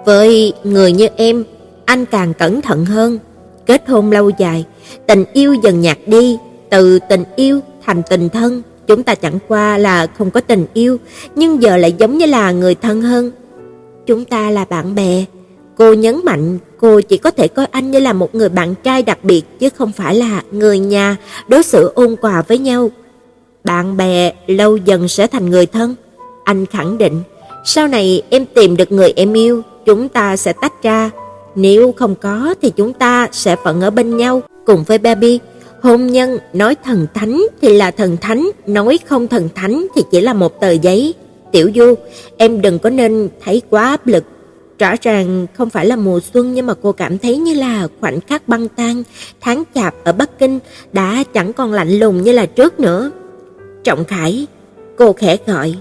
Với 0.05 0.53
người 0.63 0.91
như 0.91 1.07
em, 1.15 1.43
anh 1.87 2.05
càng 2.05 2.33
cẩn 2.33 2.61
thận 2.61 2.85
hơn. 2.85 3.19
Kết 3.65 3.89
hôn 3.89 4.11
lâu 4.11 4.31
dài, 4.37 4.65
tình 5.07 5.25
yêu 5.33 5.53
dần 5.53 5.81
nhạt 5.81 5.97
đi, 6.05 6.37
từ 6.69 6.99
tình 7.09 7.23
yêu 7.35 7.59
thành 7.85 8.01
tình 8.09 8.29
thân, 8.29 8.61
chúng 8.87 9.03
ta 9.03 9.15
chẳng 9.15 9.39
qua 9.47 9.77
là 9.77 10.07
không 10.17 10.31
có 10.31 10.39
tình 10.39 10.65
yêu, 10.73 10.97
nhưng 11.35 11.61
giờ 11.61 11.77
lại 11.77 11.95
giống 11.97 12.17
như 12.17 12.25
là 12.25 12.51
người 12.51 12.75
thân 12.75 13.01
hơn. 13.01 13.31
Chúng 14.05 14.25
ta 14.25 14.49
là 14.49 14.65
bạn 14.65 14.95
bè. 14.95 15.25
Cô 15.77 15.93
nhấn 15.93 16.19
mạnh, 16.23 16.57
cô 16.79 17.01
chỉ 17.01 17.17
có 17.17 17.31
thể 17.31 17.47
coi 17.47 17.65
anh 17.65 17.91
như 17.91 17.99
là 17.99 18.13
một 18.13 18.35
người 18.35 18.49
bạn 18.49 18.75
trai 18.83 19.03
đặc 19.03 19.23
biệt 19.23 19.59
chứ 19.59 19.69
không 19.69 19.91
phải 19.91 20.15
là 20.15 20.41
người 20.51 20.79
nhà 20.79 21.17
đối 21.47 21.63
xử 21.63 21.91
ôn 21.95 22.15
hòa 22.21 22.43
với 22.47 22.57
nhau. 22.57 22.91
Bạn 23.63 23.97
bè 23.97 24.31
lâu 24.47 24.77
dần 24.77 25.07
sẽ 25.07 25.27
thành 25.27 25.49
người 25.49 25.65
thân. 25.65 25.95
Anh 26.43 26.65
khẳng 26.65 26.97
định, 26.97 27.21
sau 27.65 27.87
này 27.87 28.21
em 28.29 28.45
tìm 28.55 28.77
được 28.77 28.91
người 28.91 29.13
em 29.15 29.33
yêu, 29.33 29.61
chúng 29.85 30.09
ta 30.09 30.37
sẽ 30.37 30.53
tách 30.61 30.83
ra. 30.83 31.11
Nếu 31.59 31.91
không 31.91 32.15
có 32.15 32.55
thì 32.61 32.69
chúng 32.69 32.93
ta 32.93 33.27
sẽ 33.31 33.55
vẫn 33.63 33.81
ở 33.81 33.89
bên 33.89 34.17
nhau 34.17 34.41
cùng 34.65 34.83
với 34.83 34.97
baby. 34.97 35.39
Hôn 35.81 36.07
nhân 36.07 36.37
nói 36.53 36.75
thần 36.83 37.07
thánh 37.13 37.43
thì 37.61 37.73
là 37.73 37.91
thần 37.91 38.17
thánh, 38.21 38.49
nói 38.67 38.99
không 39.05 39.27
thần 39.27 39.49
thánh 39.55 39.87
thì 39.95 40.01
chỉ 40.11 40.21
là 40.21 40.33
một 40.33 40.61
tờ 40.61 40.71
giấy. 40.71 41.13
Tiểu 41.51 41.71
Du, 41.75 41.93
em 42.37 42.61
đừng 42.61 42.79
có 42.79 42.89
nên 42.89 43.29
thấy 43.43 43.61
quá 43.69 43.83
áp 43.83 44.07
lực. 44.07 44.23
Rõ 44.79 44.93
ràng 45.01 45.47
không 45.53 45.69
phải 45.69 45.85
là 45.85 45.95
mùa 45.95 46.19
xuân 46.33 46.53
nhưng 46.53 46.65
mà 46.65 46.73
cô 46.81 46.91
cảm 46.91 47.17
thấy 47.17 47.37
như 47.37 47.53
là 47.53 47.87
khoảnh 47.99 48.21
khắc 48.21 48.47
băng 48.47 48.67
tan, 48.67 49.03
tháng 49.41 49.63
chạp 49.75 49.95
ở 50.03 50.11
Bắc 50.11 50.39
Kinh 50.39 50.59
đã 50.93 51.23
chẳng 51.33 51.53
còn 51.53 51.73
lạnh 51.73 51.99
lùng 51.99 52.23
như 52.23 52.31
là 52.31 52.45
trước 52.45 52.79
nữa. 52.79 53.11
Trọng 53.83 54.05
Khải, 54.05 54.47
cô 54.97 55.13
khẽ 55.13 55.37
gọi, 55.47 55.75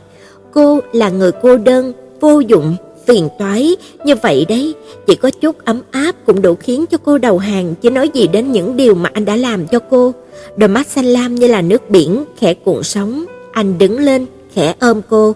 cô 0.53 0.81
là 0.93 1.09
người 1.09 1.33
cô 1.43 1.57
đơn, 1.57 1.93
vô 2.21 2.41
dụng, 2.41 2.77
phiền 3.07 3.29
toái, 3.39 3.77
như 4.05 4.15
vậy 4.23 4.47
đấy, 4.49 4.75
chỉ 5.07 5.15
có 5.15 5.31
chút 5.31 5.65
ấm 5.65 5.83
áp 5.91 6.13
cũng 6.27 6.43
đủ 6.43 6.55
khiến 6.55 6.87
cho 6.87 6.99
cô 6.99 7.19
đầu 7.19 7.39
hàng 7.39 7.75
chứ 7.75 7.91
nói 7.91 8.11
gì 8.15 8.27
đến 8.27 8.53
những 8.53 8.77
điều 8.77 8.95
mà 8.95 9.11
anh 9.13 9.25
đã 9.25 9.37
làm 9.37 9.67
cho 9.67 9.79
cô. 9.79 10.15
Đôi 10.57 10.69
mắt 10.69 10.87
xanh 10.87 11.05
lam 11.05 11.35
như 11.35 11.47
là 11.47 11.63
nước 11.63 11.91
biển 11.91 12.25
khẽ 12.39 12.55
cuộn 12.55 12.83
sóng, 12.83 13.25
anh 13.53 13.79
đứng 13.79 13.99
lên, 13.99 14.27
khẽ 14.55 14.75
ôm 14.81 15.01
cô. 15.09 15.35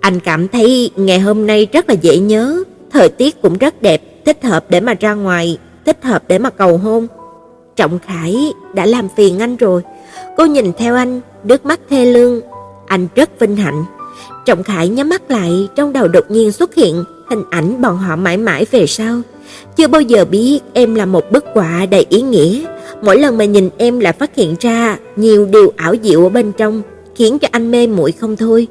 Anh 0.00 0.20
cảm 0.20 0.48
thấy 0.48 0.90
ngày 0.96 1.20
hôm 1.20 1.46
nay 1.46 1.68
rất 1.72 1.88
là 1.88 1.94
dễ 1.94 2.18
nhớ, 2.18 2.62
thời 2.92 3.08
tiết 3.08 3.42
cũng 3.42 3.58
rất 3.58 3.82
đẹp, 3.82 4.24
thích 4.24 4.44
hợp 4.44 4.64
để 4.68 4.80
mà 4.80 4.94
ra 5.00 5.14
ngoài, 5.14 5.58
thích 5.86 5.98
hợp 6.02 6.22
để 6.28 6.38
mà 6.38 6.50
cầu 6.50 6.78
hôn. 6.78 7.06
Trọng 7.76 7.98
Khải 7.98 8.52
đã 8.74 8.86
làm 8.86 9.08
phiền 9.16 9.38
anh 9.38 9.56
rồi. 9.56 9.82
Cô 10.36 10.44
nhìn 10.44 10.72
theo 10.78 10.94
anh, 10.94 11.20
nước 11.44 11.66
mắt 11.66 11.80
thê 11.90 12.04
lương, 12.04 12.40
anh 12.86 13.08
rất 13.14 13.40
vinh 13.40 13.56
hạnh. 13.56 13.84
Trọng 14.48 14.62
Khải 14.62 14.88
nhắm 14.88 15.08
mắt 15.08 15.30
lại, 15.30 15.68
trong 15.74 15.92
đầu 15.92 16.08
đột 16.08 16.30
nhiên 16.30 16.52
xuất 16.52 16.74
hiện 16.74 17.04
hình 17.26 17.42
ảnh 17.50 17.80
bọn 17.80 17.96
họ 17.96 18.16
mãi 18.16 18.36
mãi 18.36 18.66
về 18.70 18.86
sau. 18.86 19.20
Chưa 19.76 19.88
bao 19.88 20.00
giờ 20.00 20.24
biết 20.24 20.60
em 20.72 20.94
là 20.94 21.06
một 21.06 21.32
bức 21.32 21.44
họa 21.54 21.86
đầy 21.90 22.06
ý 22.08 22.22
nghĩa. 22.22 22.64
Mỗi 23.02 23.18
lần 23.18 23.38
mà 23.38 23.44
nhìn 23.44 23.70
em 23.76 24.00
lại 24.00 24.12
phát 24.12 24.34
hiện 24.34 24.54
ra 24.60 24.98
nhiều 25.16 25.46
điều 25.46 25.72
ảo 25.76 25.94
diệu 26.02 26.22
ở 26.22 26.28
bên 26.28 26.52
trong, 26.52 26.82
khiến 27.14 27.38
cho 27.38 27.48
anh 27.50 27.70
mê 27.70 27.86
muội 27.86 28.12
không 28.12 28.36
thôi. 28.36 28.66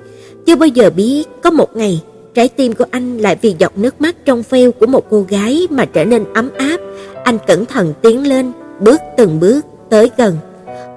Chưa 0.46 0.56
bao 0.56 0.68
giờ 0.68 0.90
biết 0.90 1.24
có 1.42 1.52
một 1.52 1.76
ngày 1.76 2.02
trái 2.34 2.48
tim 2.48 2.74
của 2.74 2.86
anh 2.92 3.18
lại 3.18 3.38
vì 3.42 3.56
giọt 3.60 3.72
nước 3.76 4.02
mắt 4.02 4.16
trong 4.26 4.44
veo 4.50 4.72
của 4.72 4.88
một 4.88 5.10
cô 5.10 5.26
gái 5.30 5.68
mà 5.70 5.86
trở 5.86 6.06
nên 6.06 6.24
ấm 6.34 6.50
áp. 6.58 6.78
Anh 7.24 7.38
cẩn 7.48 7.66
thận 7.66 7.94
tiến 8.02 8.28
lên, 8.28 8.52
bước 8.80 9.02
từng 9.18 9.40
bước 9.40 9.66
tới 9.90 10.10
gần. 10.18 10.38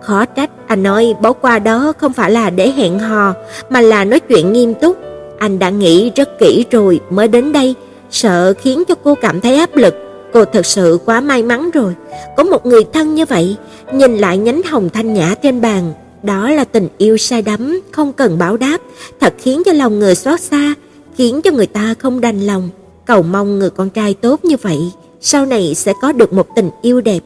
Khó 0.01 0.25
trách 0.25 0.51
anh 0.67 0.83
nói 0.83 1.15
bỏ 1.21 1.33
qua 1.33 1.59
đó 1.59 1.93
không 1.99 2.13
phải 2.13 2.31
là 2.31 2.51
để 2.51 2.71
hẹn 2.71 2.99
hò, 2.99 3.35
mà 3.71 3.81
là 3.81 4.05
nói 4.05 4.21
chuyện 4.21 4.53
nghiêm 4.53 4.75
túc. 4.75 4.97
Anh 5.39 5.59
đã 5.59 5.71
nghĩ 5.71 6.11
rất 6.17 6.39
kỹ 6.39 6.65
rồi 6.71 7.01
mới 7.11 7.29
đến 7.29 7.53
đây, 7.53 7.75
sợ 8.11 8.55
khiến 8.63 8.83
cho 8.89 8.95
cô 8.95 9.15
cảm 9.15 9.41
thấy 9.41 9.57
áp 9.57 9.77
lực. 9.77 9.95
Cô 10.33 10.45
thật 10.45 10.67
sự 10.67 10.99
quá 11.05 11.21
may 11.21 11.43
mắn 11.43 11.71
rồi, 11.71 11.95
có 12.37 12.45
một 12.45 12.67
người 12.67 12.85
thân 12.93 13.15
như 13.15 13.25
vậy, 13.25 13.57
nhìn 13.93 14.19
lại 14.19 14.39
nhánh 14.39 14.63
hồng 14.63 14.89
thanh 14.91 15.15
nhã 15.15 15.35
trên 15.43 15.61
bàn, 15.61 15.93
đó 16.23 16.51
là 16.51 16.65
tình 16.65 16.89
yêu 16.99 17.17
say 17.17 17.43
đắm, 17.43 17.81
không 17.91 18.13
cần 18.13 18.39
báo 18.39 18.57
đáp, 18.57 18.79
thật 19.21 19.35
khiến 19.39 19.63
cho 19.65 19.73
lòng 19.73 19.99
người 19.99 20.15
xót 20.15 20.41
xa, 20.41 20.75
khiến 21.17 21.43
cho 21.43 21.51
người 21.51 21.67
ta 21.67 21.95
không 21.99 22.21
đành 22.21 22.41
lòng, 22.41 22.69
cầu 23.07 23.23
mong 23.23 23.59
người 23.59 23.71
con 23.71 23.91
trai 23.91 24.15
tốt 24.15 24.45
như 24.45 24.57
vậy, 24.63 24.79
sau 25.21 25.47
này 25.47 25.75
sẽ 25.75 25.93
có 26.03 26.13
được 26.13 26.33
một 26.33 26.47
tình 26.57 26.71
yêu 26.83 27.01
đẹp. 27.01 27.21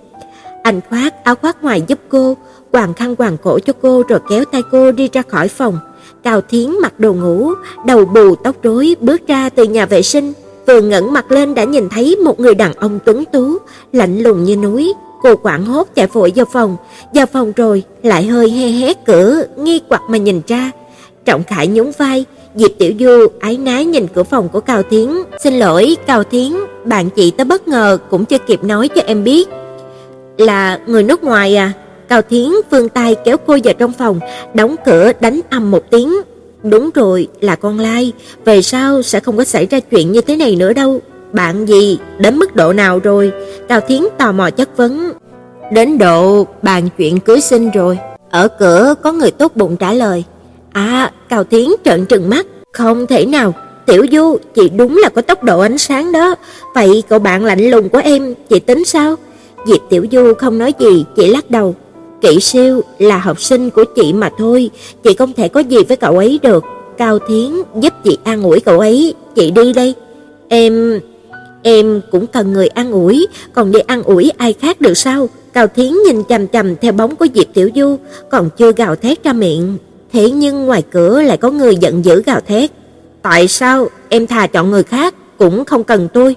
Anh 0.63 0.81
khoác 0.91 1.25
áo 1.25 1.35
khoác 1.35 1.65
ngoài 1.65 1.83
giúp 1.87 1.99
cô, 2.09 2.37
quàng 2.75 2.95
khăn 2.95 3.17
quàng 3.17 3.37
cổ 3.43 3.59
cho 3.59 3.73
cô 3.83 4.03
rồi 4.09 4.19
kéo 4.31 4.45
tay 4.45 4.63
cô 4.71 4.93
đi 4.93 5.09
ra 5.13 5.23
khỏi 5.29 5.49
phòng. 5.49 5.79
Cao 6.23 6.41
Thiến 6.41 6.71
mặc 6.83 7.01
đồ 7.01 7.15
ngủ, 7.15 7.53
đầu 7.87 8.05
bù 8.05 8.35
tóc 8.35 8.57
rối 8.63 8.97
bước 9.01 9.27
ra 9.27 9.49
từ 9.49 9.65
nhà 9.65 9.87
vệ 9.87 10.03
sinh, 10.03 10.33
vừa 10.67 10.81
ngẩng 10.81 11.13
mặt 11.13 11.33
lên 11.33 11.55
đã 11.55 11.65
nhìn 11.65 11.89
thấy 11.89 12.17
một 12.17 12.41
người 12.41 12.55
đàn 12.55 12.73
ông 12.75 12.99
tuấn 13.05 13.25
tú, 13.33 13.59
lạnh 13.93 14.19
lùng 14.19 14.45
như 14.45 14.57
núi. 14.57 14.93
Cô 15.23 15.37
quảng 15.37 15.65
hốt 15.65 15.89
chạy 15.95 16.07
vội 16.07 16.33
vào 16.37 16.47
phòng, 16.53 16.77
vào 17.15 17.27
phòng 17.27 17.53
rồi 17.57 17.83
lại 18.03 18.27
hơi 18.27 18.51
he 18.51 18.69
hé 18.69 18.95
cửa, 19.07 19.43
nghi 19.57 19.81
quặc 19.89 20.03
mà 20.09 20.19
nhìn 20.19 20.41
ra. 20.47 20.71
Trọng 21.25 21.45
Khải 21.45 21.67
nhún 21.67 21.91
vai, 21.99 22.25
Diệp 22.55 22.71
Tiểu 22.79 22.93
Du 23.01 23.27
ái 23.41 23.57
nái 23.57 23.85
nhìn 23.85 24.07
cửa 24.15 24.23
phòng 24.23 24.49
của 24.49 24.61
Cao 24.61 24.83
Thiến, 24.83 25.11
"Xin 25.43 25.59
lỗi, 25.59 25.97
Cao 26.07 26.23
Thiến, 26.25 26.53
bạn 26.85 27.11
chị 27.11 27.31
tới 27.31 27.45
bất 27.45 27.69
ngờ 27.69 27.99
cũng 28.11 28.25
chưa 28.25 28.39
kịp 28.39 28.65
nói 28.65 28.89
cho 28.89 29.03
em 29.07 29.25
biết." 29.25 29.49
"Là 30.39 30.81
người 30.87 31.03
nước 31.03 31.25
ngoài 31.25 31.57
à?" 31.57 31.73
Cao 32.09 32.23
Thiến 32.23 32.51
vươn 32.71 32.89
tay 32.89 33.17
kéo 33.25 33.37
cô 33.37 33.59
vào 33.65 33.75
trong 33.75 33.93
phòng, 33.93 34.21
đóng 34.55 34.77
cửa 34.85 35.13
đánh 35.21 35.41
ầm 35.51 35.71
một 35.71 35.91
tiếng. 35.91 36.15
Đúng 36.63 36.91
rồi, 36.95 37.29
là 37.41 37.57
con 37.57 37.79
lai, 37.79 38.13
về 38.45 38.63
sau 38.63 39.03
sẽ 39.03 39.21
không 39.21 39.37
có 39.37 39.45
xảy 39.45 39.67
ra 39.67 39.81
chuyện 39.81 40.13
như 40.13 40.21
thế 40.21 40.37
này 40.37 40.57
nữa 40.57 40.73
đâu. 40.73 41.01
Bạn 41.33 41.67
gì, 41.67 41.99
đến 42.19 42.37
mức 42.37 42.57
độ 42.57 42.73
nào 42.73 42.99
rồi? 42.99 43.33
Cao 43.69 43.81
Thiến 43.81 44.03
tò 44.19 44.33
mò 44.33 44.51
chất 44.51 44.77
vấn. 44.77 45.13
Đến 45.73 45.99
độ 45.99 46.47
bàn 46.63 46.89
chuyện 46.99 47.21
cưới 47.21 47.41
sinh 47.41 47.71
rồi. 47.71 47.99
Ở 48.31 48.49
cửa 48.49 48.95
có 49.03 49.13
người 49.13 49.31
tốt 49.31 49.53
bụng 49.55 49.77
trả 49.77 49.93
lời. 49.93 50.25
À, 50.73 51.13
Cao 51.29 51.45
Thiến 51.45 51.69
trợn 51.85 52.07
trừng 52.07 52.31
mắt, 52.31 52.47
không 52.73 53.07
thể 53.07 53.27
nào. 53.27 53.55
Tiểu 53.87 54.07
Du, 54.13 54.37
chị 54.55 54.69
đúng 54.69 54.97
là 54.97 55.09
có 55.09 55.23
tốc 55.23 55.43
độ 55.43 55.61
ánh 55.61 55.79
sáng 55.79 56.13
đó. 56.13 56.35
Vậy 56.75 57.03
cậu 57.09 57.19
bạn 57.19 57.45
lạnh 57.45 57.71
lùng 57.71 57.89
của 57.89 58.01
em, 58.05 58.35
chị 58.49 58.59
tính 58.59 58.85
sao? 58.85 59.17
Diệp 59.67 59.81
Tiểu 59.91 60.07
Du 60.13 60.35
không 60.39 60.59
nói 60.59 60.75
gì, 60.79 61.05
chỉ 61.17 61.27
lắc 61.29 61.51
đầu. 61.51 61.75
Kỷ 62.21 62.41
siêu 62.41 62.81
là 62.99 63.19
học 63.19 63.41
sinh 63.41 63.71
của 63.71 63.85
chị 63.85 64.13
mà 64.13 64.31
thôi, 64.39 64.71
chị 65.03 65.15
không 65.15 65.33
thể 65.33 65.49
có 65.49 65.61
gì 65.61 65.79
với 65.89 65.97
cậu 65.97 66.19
ấy 66.19 66.41
được. 66.43 66.65
Cao 66.99 67.19
Thiến 67.29 67.51
giúp 67.81 67.93
chị 68.05 68.19
an 68.25 68.43
ủi 68.43 68.61
cậu 68.61 68.79
ấy, 68.79 69.15
chị 69.35 69.51
đi 69.51 69.73
đây. 69.73 69.95
Em 70.49 71.01
em 71.63 72.01
cũng 72.11 72.27
cần 72.27 72.53
người 72.53 72.69
an 72.69 72.93
ủi, 72.93 73.27
còn 73.53 73.73
đi 73.73 73.81
an 73.81 74.03
ủi 74.03 74.31
ai 74.39 74.53
khác 74.53 74.81
được 74.81 74.95
sao? 74.95 75.29
Cao 75.53 75.67
Thiến 75.67 75.93
nhìn 76.07 76.25
chằm 76.29 76.47
chằm 76.49 76.77
theo 76.77 76.93
bóng 76.93 77.17
của 77.17 77.27
Diệp 77.35 77.47
Tiểu 77.55 77.71
Du, 77.75 77.97
còn 78.31 78.51
chưa 78.57 78.73
gào 78.73 78.97
thét 78.97 79.25
ra 79.25 79.33
miệng, 79.33 79.77
thế 80.13 80.31
nhưng 80.31 80.67
ngoài 80.67 80.83
cửa 80.91 81.23
lại 81.23 81.37
có 81.37 81.51
người 81.51 81.77
giận 81.77 82.05
dữ 82.05 82.23
gào 82.23 82.41
thét. 82.41 82.71
Tại 83.23 83.49
sao 83.49 83.89
em 84.09 84.27
thà 84.27 84.47
chọn 84.47 84.71
người 84.71 84.83
khác 84.83 85.15
cũng 85.39 85.65
không 85.65 85.85
cần 85.85 86.09
tôi? 86.15 86.37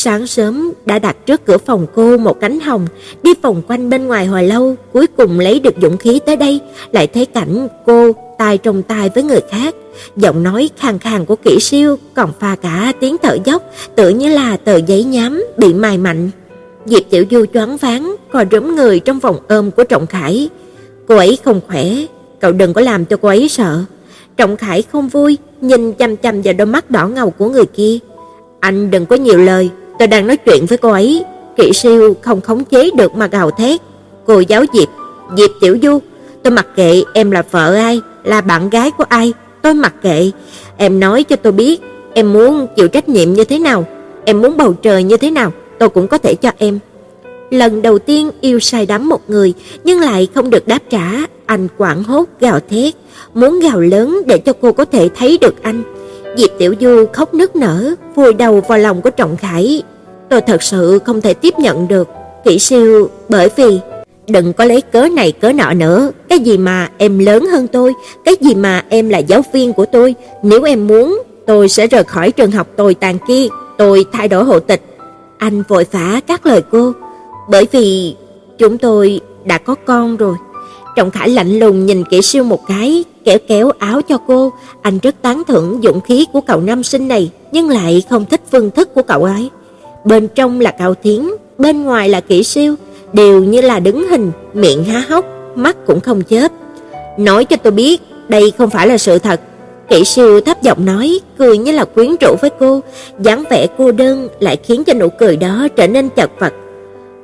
Sáng 0.00 0.26
sớm 0.26 0.72
đã 0.86 0.98
đặt 0.98 1.16
trước 1.26 1.46
cửa 1.46 1.58
phòng 1.58 1.86
cô 1.94 2.16
một 2.16 2.40
cánh 2.40 2.60
hồng, 2.60 2.86
đi 3.22 3.30
vòng 3.42 3.62
quanh 3.68 3.90
bên 3.90 4.06
ngoài 4.06 4.26
hồi 4.26 4.44
lâu, 4.44 4.76
cuối 4.92 5.06
cùng 5.06 5.40
lấy 5.40 5.60
được 5.60 5.74
dũng 5.82 5.96
khí 5.96 6.20
tới 6.26 6.36
đây, 6.36 6.60
lại 6.92 7.06
thấy 7.06 7.26
cảnh 7.26 7.68
cô 7.86 8.12
tay 8.38 8.58
trong 8.58 8.82
tay 8.82 9.10
với 9.14 9.22
người 9.22 9.40
khác, 9.50 9.74
giọng 10.16 10.42
nói 10.42 10.70
khàn 10.76 10.98
khàn 10.98 11.24
của 11.24 11.36
kỹ 11.36 11.60
siêu 11.60 11.96
còn 12.14 12.32
pha 12.40 12.56
cả 12.56 12.92
tiếng 13.00 13.16
thở 13.22 13.36
dốc, 13.44 13.62
tự 13.96 14.08
như 14.08 14.28
là 14.28 14.56
tờ 14.56 14.76
giấy 14.76 15.04
nhám 15.04 15.44
bị 15.56 15.74
mài 15.74 15.98
mạnh. 15.98 16.30
Diệp 16.86 17.02
Tiểu 17.10 17.24
Du 17.30 17.44
choáng 17.54 17.76
váng, 17.76 18.16
co 18.32 18.44
rúm 18.52 18.74
người 18.74 19.00
trong 19.00 19.18
vòng 19.18 19.36
ôm 19.48 19.70
của 19.70 19.84
Trọng 19.84 20.06
Khải. 20.06 20.48
Cô 21.08 21.16
ấy 21.16 21.38
không 21.44 21.60
khỏe, 21.66 21.84
cậu 22.40 22.52
đừng 22.52 22.74
có 22.74 22.80
làm 22.80 23.04
cho 23.04 23.16
cô 23.16 23.28
ấy 23.28 23.48
sợ. 23.48 23.84
Trọng 24.36 24.56
Khải 24.56 24.82
không 24.82 25.08
vui, 25.08 25.38
nhìn 25.60 25.92
chăm 25.92 26.16
chăm 26.16 26.42
vào 26.42 26.54
đôi 26.54 26.66
mắt 26.66 26.90
đỏ 26.90 27.08
ngầu 27.08 27.30
của 27.30 27.50
người 27.50 27.66
kia. 27.66 27.98
Anh 28.60 28.90
đừng 28.90 29.06
có 29.06 29.16
nhiều 29.16 29.38
lời, 29.38 29.70
tôi 29.98 30.08
đang 30.08 30.26
nói 30.26 30.36
chuyện 30.36 30.66
với 30.66 30.78
cô 30.78 30.90
ấy. 30.90 31.24
Kỵ 31.56 31.72
siêu 31.72 32.16
không 32.22 32.40
khống 32.40 32.64
chế 32.64 32.90
được 32.96 33.14
mà 33.14 33.26
gào 33.26 33.50
thét. 33.50 33.80
Cô 34.26 34.40
giáo 34.40 34.64
Diệp, 34.72 34.88
Diệp 35.36 35.50
Tiểu 35.60 35.78
Du, 35.82 35.98
tôi 36.42 36.50
mặc 36.50 36.66
kệ 36.76 37.02
em 37.14 37.30
là 37.30 37.42
vợ 37.50 37.74
ai, 37.74 38.00
là 38.24 38.40
bạn 38.40 38.70
gái 38.70 38.90
của 38.90 39.04
ai, 39.08 39.32
tôi 39.62 39.74
mặc 39.74 39.94
kệ. 40.02 40.30
Em 40.76 41.00
nói 41.00 41.22
cho 41.22 41.36
tôi 41.36 41.52
biết, 41.52 41.80
em 42.14 42.32
muốn 42.32 42.66
chịu 42.76 42.88
trách 42.88 43.08
nhiệm 43.08 43.32
như 43.32 43.44
thế 43.44 43.58
nào, 43.58 43.86
em 44.24 44.42
muốn 44.42 44.56
bầu 44.56 44.74
trời 44.82 45.02
như 45.02 45.16
thế 45.16 45.30
nào, 45.30 45.52
tôi 45.78 45.88
cũng 45.88 46.08
có 46.08 46.18
thể 46.18 46.34
cho 46.34 46.50
em. 46.58 46.78
Lần 47.50 47.82
đầu 47.82 47.98
tiên 47.98 48.30
yêu 48.40 48.60
say 48.60 48.86
đắm 48.86 49.08
một 49.08 49.30
người 49.30 49.54
nhưng 49.84 50.00
lại 50.00 50.28
không 50.34 50.50
được 50.50 50.68
đáp 50.68 50.78
trả, 50.90 51.10
anh 51.46 51.68
quảng 51.76 52.04
hốt 52.04 52.24
gào 52.40 52.60
thét, 52.70 52.94
muốn 53.34 53.60
gào 53.60 53.80
lớn 53.80 54.22
để 54.26 54.38
cho 54.38 54.52
cô 54.60 54.72
có 54.72 54.84
thể 54.84 55.08
thấy 55.16 55.38
được 55.40 55.62
anh. 55.62 55.82
Diệp 56.36 56.50
Tiểu 56.58 56.74
Du 56.80 57.06
khóc 57.12 57.34
nức 57.34 57.56
nở, 57.56 57.94
vùi 58.14 58.32
đầu 58.32 58.60
vào 58.60 58.78
lòng 58.78 59.02
của 59.02 59.10
Trọng 59.10 59.36
Khải. 59.36 59.82
Tôi 60.28 60.40
thật 60.40 60.62
sự 60.62 60.98
không 61.04 61.20
thể 61.20 61.34
tiếp 61.34 61.54
nhận 61.58 61.88
được, 61.88 62.08
kỹ 62.44 62.58
siêu, 62.58 63.10
bởi 63.28 63.48
vì 63.56 63.80
đừng 64.28 64.52
có 64.52 64.64
lấy 64.64 64.80
cớ 64.80 65.08
này 65.08 65.32
cớ 65.32 65.52
nọ 65.52 65.72
nữa, 65.72 66.10
cái 66.28 66.38
gì 66.38 66.58
mà 66.58 66.90
em 66.98 67.18
lớn 67.18 67.46
hơn 67.46 67.66
tôi, 67.66 67.94
cái 68.24 68.34
gì 68.40 68.54
mà 68.54 68.84
em 68.88 69.08
là 69.08 69.18
giáo 69.18 69.42
viên 69.52 69.72
của 69.72 69.86
tôi, 69.86 70.14
nếu 70.42 70.62
em 70.62 70.86
muốn, 70.86 71.22
tôi 71.46 71.68
sẽ 71.68 71.86
rời 71.86 72.04
khỏi 72.04 72.32
trường 72.32 72.50
học 72.50 72.66
tồi 72.76 72.94
tàn 72.94 73.18
kia, 73.28 73.46
tôi 73.78 74.04
thay 74.12 74.28
đổi 74.28 74.44
hộ 74.44 74.60
tịch. 74.60 74.82
Anh 75.38 75.62
vội 75.68 75.86
vã 75.90 76.20
các 76.26 76.46
lời 76.46 76.62
cô, 76.70 76.92
bởi 77.50 77.66
vì 77.72 78.16
chúng 78.58 78.78
tôi 78.78 79.20
đã 79.44 79.58
có 79.58 79.74
con 79.74 80.16
rồi. 80.16 80.34
Trọng 80.98 81.10
Khải 81.10 81.28
lạnh 81.28 81.58
lùng 81.58 81.86
nhìn 81.86 82.04
Kỷ 82.04 82.22
Siêu 82.22 82.44
một 82.44 82.60
cái, 82.68 83.04
kéo 83.24 83.38
kéo 83.48 83.70
áo 83.78 84.02
cho 84.02 84.18
cô, 84.26 84.52
anh 84.82 84.98
rất 84.98 85.14
tán 85.22 85.42
thưởng 85.48 85.80
dũng 85.82 86.00
khí 86.00 86.26
của 86.32 86.40
cậu 86.40 86.60
nam 86.60 86.82
sinh 86.82 87.08
này, 87.08 87.30
nhưng 87.52 87.68
lại 87.68 88.02
không 88.10 88.24
thích 88.24 88.40
phương 88.52 88.70
thức 88.70 88.94
của 88.94 89.02
cậu 89.02 89.24
ấy. 89.24 89.50
Bên 90.04 90.28
trong 90.34 90.60
là 90.60 90.70
Cao 90.70 90.94
Thiến, 91.02 91.26
bên 91.58 91.82
ngoài 91.84 92.08
là 92.08 92.20
Kỷ 92.20 92.42
Siêu, 92.42 92.74
đều 93.12 93.44
như 93.44 93.60
là 93.60 93.80
đứng 93.80 94.08
hình, 94.08 94.32
miệng 94.54 94.84
há 94.84 95.04
hốc, 95.08 95.24
mắt 95.54 95.76
cũng 95.86 96.00
không 96.00 96.22
chớp. 96.22 96.52
Nói 97.18 97.44
cho 97.44 97.56
tôi 97.56 97.70
biết, 97.70 98.00
đây 98.28 98.52
không 98.58 98.70
phải 98.70 98.86
là 98.86 98.98
sự 98.98 99.18
thật. 99.18 99.40
Kỷ 99.88 100.04
Siêu 100.04 100.40
thấp 100.40 100.62
giọng 100.62 100.84
nói, 100.84 101.20
cười 101.38 101.58
như 101.58 101.72
là 101.72 101.84
quyến 101.84 102.16
rũ 102.20 102.36
với 102.40 102.50
cô, 102.50 102.80
dáng 103.20 103.44
vẻ 103.50 103.66
cô 103.78 103.92
đơn 103.92 104.28
lại 104.40 104.56
khiến 104.64 104.84
cho 104.84 104.94
nụ 104.94 105.08
cười 105.08 105.36
đó 105.36 105.68
trở 105.76 105.86
nên 105.86 106.08
chật 106.08 106.30
vật. 106.38 106.52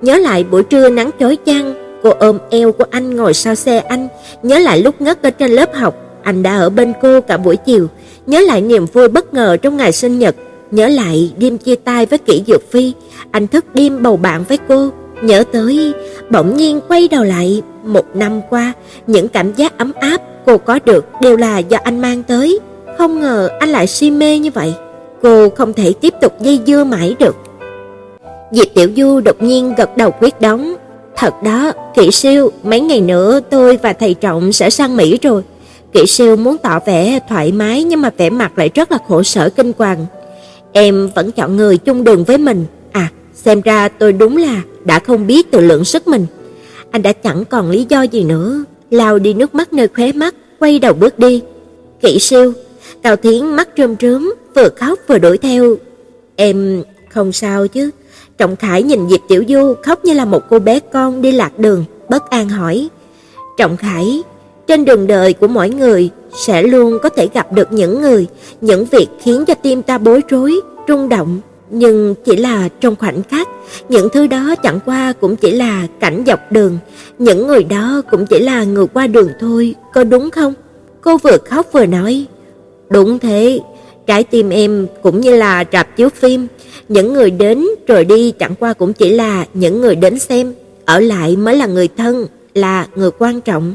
Nhớ 0.02 0.18
lại 0.18 0.44
buổi 0.44 0.62
trưa 0.62 0.88
nắng 0.88 1.10
chói 1.20 1.38
chang, 1.46 1.83
cô 2.04 2.10
ôm 2.18 2.38
eo 2.50 2.72
của 2.72 2.84
anh 2.90 3.16
ngồi 3.16 3.34
sau 3.34 3.54
xe 3.54 3.78
anh, 3.78 4.08
nhớ 4.42 4.58
lại 4.58 4.78
lúc 4.78 5.00
ngất 5.00 5.22
ở 5.22 5.30
trên 5.30 5.50
lớp 5.50 5.74
học, 5.74 5.94
anh 6.22 6.42
đã 6.42 6.56
ở 6.56 6.70
bên 6.70 6.92
cô 7.02 7.20
cả 7.20 7.36
buổi 7.36 7.56
chiều, 7.56 7.86
nhớ 8.26 8.40
lại 8.40 8.60
niềm 8.60 8.86
vui 8.92 9.08
bất 9.08 9.34
ngờ 9.34 9.56
trong 9.56 9.76
ngày 9.76 9.92
sinh 9.92 10.18
nhật, 10.18 10.34
nhớ 10.70 10.88
lại 10.88 11.32
đêm 11.38 11.58
chia 11.58 11.74
tay 11.74 12.06
với 12.06 12.18
Kỷ 12.18 12.42
Dược 12.46 12.70
Phi, 12.70 12.92
anh 13.30 13.46
thức 13.46 13.64
đêm 13.74 14.02
bầu 14.02 14.16
bạn 14.16 14.44
với 14.48 14.58
cô, 14.68 14.90
nhớ 15.22 15.44
tới 15.52 15.92
bỗng 16.30 16.56
nhiên 16.56 16.80
quay 16.88 17.08
đầu 17.08 17.24
lại, 17.24 17.62
một 17.84 18.16
năm 18.16 18.40
qua, 18.50 18.72
những 19.06 19.28
cảm 19.28 19.52
giác 19.52 19.78
ấm 19.78 19.92
áp 20.00 20.20
cô 20.46 20.58
có 20.58 20.78
được 20.84 21.04
đều 21.20 21.36
là 21.36 21.58
do 21.58 21.78
anh 21.84 22.00
mang 22.00 22.22
tới, 22.22 22.58
không 22.98 23.20
ngờ 23.20 23.48
anh 23.60 23.68
lại 23.68 23.86
si 23.86 24.10
mê 24.10 24.38
như 24.38 24.50
vậy. 24.50 24.74
Cô 25.22 25.48
không 25.50 25.72
thể 25.72 25.92
tiếp 26.00 26.14
tục 26.20 26.40
dây 26.40 26.60
dưa 26.66 26.84
mãi 26.84 27.16
được. 27.18 27.36
Diệp 28.52 28.66
Tiểu 28.74 28.88
Du 28.96 29.20
đột 29.20 29.42
nhiên 29.42 29.74
gật 29.76 29.96
đầu 29.96 30.10
quyết 30.20 30.40
đoán, 30.40 30.76
"Thật 31.16 31.42
đó, 31.42 31.72
Kỵ 31.96 32.10
Siêu, 32.10 32.50
mấy 32.62 32.80
ngày 32.80 33.00
nữa 33.00 33.40
tôi 33.50 33.76
và 33.76 33.92
thầy 33.92 34.14
Trọng 34.14 34.52
sẽ 34.52 34.70
sang 34.70 34.96
Mỹ 34.96 35.18
rồi." 35.22 35.42
Kỵ 35.92 36.06
Siêu 36.06 36.36
muốn 36.36 36.58
tỏ 36.58 36.80
vẻ 36.86 37.18
thoải 37.28 37.52
mái 37.52 37.84
nhưng 37.84 38.00
mà 38.00 38.10
vẻ 38.16 38.30
mặt 38.30 38.58
lại 38.58 38.70
rất 38.74 38.92
là 38.92 38.98
khổ 39.08 39.22
sở 39.22 39.50
kinh 39.50 39.72
hoàng. 39.78 40.06
"Em 40.72 41.10
vẫn 41.14 41.32
chọn 41.32 41.56
người 41.56 41.76
chung 41.76 42.04
đường 42.04 42.24
với 42.24 42.38
mình, 42.38 42.66
à, 42.92 43.08
xem 43.34 43.60
ra 43.60 43.88
tôi 43.88 44.12
đúng 44.12 44.36
là 44.36 44.62
đã 44.84 44.98
không 44.98 45.26
biết 45.26 45.50
tự 45.50 45.60
lượng 45.60 45.84
sức 45.84 46.08
mình." 46.08 46.26
Anh 46.90 47.02
đã 47.02 47.12
chẳng 47.12 47.44
còn 47.44 47.70
lý 47.70 47.86
do 47.88 48.02
gì 48.02 48.24
nữa, 48.24 48.64
lau 48.90 49.18
đi 49.18 49.34
nước 49.34 49.54
mắt 49.54 49.72
nơi 49.72 49.88
khóe 49.88 50.12
mắt, 50.12 50.34
quay 50.58 50.78
đầu 50.78 50.92
bước 50.92 51.18
đi. 51.18 51.42
Kỵ 52.00 52.18
Siêu, 52.18 52.52
Cao 53.02 53.16
Thiến 53.16 53.46
mắt 53.46 53.68
rơm 53.76 53.94
rớm, 54.00 54.34
vừa 54.54 54.68
khóc 54.68 54.98
vừa 55.08 55.18
đuổi 55.18 55.38
theo. 55.38 55.76
"Em 56.36 56.82
không 57.08 57.32
sao 57.32 57.66
chứ?" 57.66 57.90
Trọng 58.38 58.56
Khải 58.56 58.82
nhìn 58.82 59.08
Diệp 59.08 59.20
Tiểu 59.28 59.44
Du 59.48 59.74
khóc 59.82 60.04
như 60.04 60.12
là 60.12 60.24
một 60.24 60.42
cô 60.50 60.58
bé 60.58 60.80
con 60.80 61.22
đi 61.22 61.32
lạc 61.32 61.58
đường, 61.58 61.84
bất 62.08 62.30
an 62.30 62.48
hỏi. 62.48 62.88
Trọng 63.58 63.76
Khải, 63.76 64.22
trên 64.66 64.84
đường 64.84 65.06
đời 65.06 65.32
của 65.32 65.48
mỗi 65.48 65.70
người 65.70 66.10
sẽ 66.46 66.62
luôn 66.62 66.98
có 67.02 67.08
thể 67.08 67.28
gặp 67.34 67.52
được 67.52 67.72
những 67.72 68.00
người, 68.00 68.26
những 68.60 68.84
việc 68.84 69.06
khiến 69.22 69.44
cho 69.44 69.54
tim 69.54 69.82
ta 69.82 69.98
bối 69.98 70.20
rối, 70.28 70.60
rung 70.88 71.08
động, 71.08 71.40
nhưng 71.70 72.14
chỉ 72.24 72.36
là 72.36 72.68
trong 72.80 72.96
khoảnh 72.96 73.22
khắc, 73.22 73.48
những 73.88 74.08
thứ 74.12 74.26
đó 74.26 74.54
chẳng 74.62 74.78
qua 74.86 75.12
cũng 75.20 75.36
chỉ 75.36 75.50
là 75.50 75.86
cảnh 76.00 76.24
dọc 76.26 76.52
đường, 76.52 76.78
những 77.18 77.46
người 77.46 77.64
đó 77.64 78.02
cũng 78.10 78.26
chỉ 78.26 78.38
là 78.38 78.64
người 78.64 78.86
qua 78.86 79.06
đường 79.06 79.28
thôi, 79.40 79.74
có 79.94 80.04
đúng 80.04 80.30
không? 80.30 80.54
Cô 81.00 81.18
vừa 81.18 81.38
khóc 81.44 81.66
vừa 81.72 81.86
nói, 81.86 82.26
đúng 82.90 83.18
thế, 83.18 83.60
trái 84.06 84.24
tim 84.24 84.50
em 84.50 84.86
cũng 85.02 85.20
như 85.20 85.36
là 85.36 85.64
rạp 85.72 85.96
chiếu 85.96 86.08
phim, 86.08 86.46
những 86.88 87.12
người 87.12 87.30
đến 87.30 87.66
rồi 87.86 88.04
đi 88.04 88.30
chẳng 88.30 88.54
qua 88.54 88.72
cũng 88.72 88.92
chỉ 88.92 89.10
là 89.10 89.46
những 89.54 89.80
người 89.80 89.96
đến 89.96 90.18
xem, 90.18 90.54
ở 90.84 91.00
lại 91.00 91.36
mới 91.36 91.56
là 91.56 91.66
người 91.66 91.88
thân, 91.96 92.26
là 92.54 92.86
người 92.96 93.10
quan 93.18 93.40
trọng. 93.40 93.74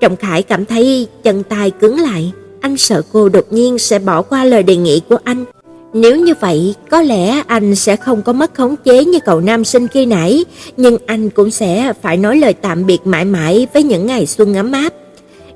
Trọng 0.00 0.16
Khải 0.16 0.42
cảm 0.42 0.64
thấy 0.64 1.06
chân 1.22 1.42
tay 1.42 1.70
cứng 1.70 2.00
lại, 2.00 2.32
anh 2.60 2.76
sợ 2.76 3.02
cô 3.12 3.28
đột 3.28 3.52
nhiên 3.52 3.78
sẽ 3.78 3.98
bỏ 3.98 4.22
qua 4.22 4.44
lời 4.44 4.62
đề 4.62 4.76
nghị 4.76 5.00
của 5.08 5.18
anh. 5.24 5.44
Nếu 5.92 6.16
như 6.16 6.34
vậy, 6.40 6.74
có 6.90 7.02
lẽ 7.02 7.42
anh 7.46 7.74
sẽ 7.74 7.96
không 7.96 8.22
có 8.22 8.32
mất 8.32 8.54
khống 8.54 8.76
chế 8.84 9.04
như 9.04 9.18
cậu 9.24 9.40
nam 9.40 9.64
sinh 9.64 9.88
khi 9.88 10.06
nãy, 10.06 10.44
nhưng 10.76 10.98
anh 11.06 11.30
cũng 11.30 11.50
sẽ 11.50 11.92
phải 12.02 12.16
nói 12.16 12.36
lời 12.36 12.52
tạm 12.52 12.86
biệt 12.86 12.98
mãi 13.04 13.24
mãi 13.24 13.66
với 13.74 13.82
những 13.82 14.06
ngày 14.06 14.26
xuân 14.26 14.54
ấm 14.54 14.72
áp. 14.72 14.92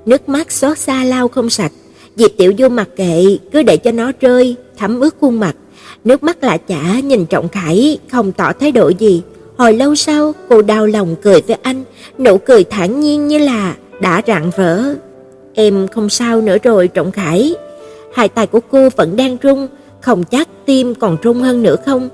Nước 0.07 0.29
mắt 0.29 0.53
xót 0.53 0.79
xa 0.79 1.05
lau 1.05 1.29
không 1.29 1.51
sạch, 1.51 1.73
Diệp 2.17 2.31
Tiểu 2.37 2.53
Du 2.59 2.69
mặc 2.69 2.89
kệ, 2.97 3.25
cứ 3.53 3.63
để 3.63 3.77
cho 3.77 3.93
nó 3.93 4.13
rơi, 4.21 4.57
thấm 4.79 5.01
ướt 5.01 5.15
khuôn 5.21 5.41
mặt. 5.41 5.57
Nước 6.05 6.23
mắt 6.23 6.45
lạ 6.45 6.57
chả 6.57 7.01
nhìn 7.01 7.27
Trọng 7.27 7.49
Khải, 7.49 7.99
không 8.11 8.33
tỏ 8.33 8.53
thái 8.53 8.73
độ 8.73 8.89
gì. 8.89 9.23
Hồi 9.57 9.73
lâu 9.73 9.95
sau, 9.95 10.33
cô 10.49 10.63
đau 10.63 10.87
lòng 10.87 11.17
cười 11.23 11.41
với 11.41 11.57
anh, 11.63 11.85
nụ 12.19 12.39
cười 12.39 12.65
thản 12.65 13.01
nhiên 13.01 13.29
như 13.29 13.39
là 13.39 13.75
đã 14.01 14.23
rạn 14.27 14.51
vỡ. 14.57 14.95
Em 15.55 15.89
không 15.89 16.09
sao 16.09 16.41
nữa 16.41 16.57
rồi 16.63 16.89
Trọng 16.89 17.13
Khải. 17.13 17.55
Hai 18.15 18.29
tay 18.29 18.47
của 18.47 18.61
cô 18.71 18.89
vẫn 18.97 19.17
đang 19.17 19.37
run, 19.43 19.69
không 20.01 20.25
chắc 20.25 20.49
tim 20.67 20.95
còn 20.95 21.17
run 21.23 21.41
hơn 21.41 21.63
nữa 21.63 21.77
không. 21.87 22.09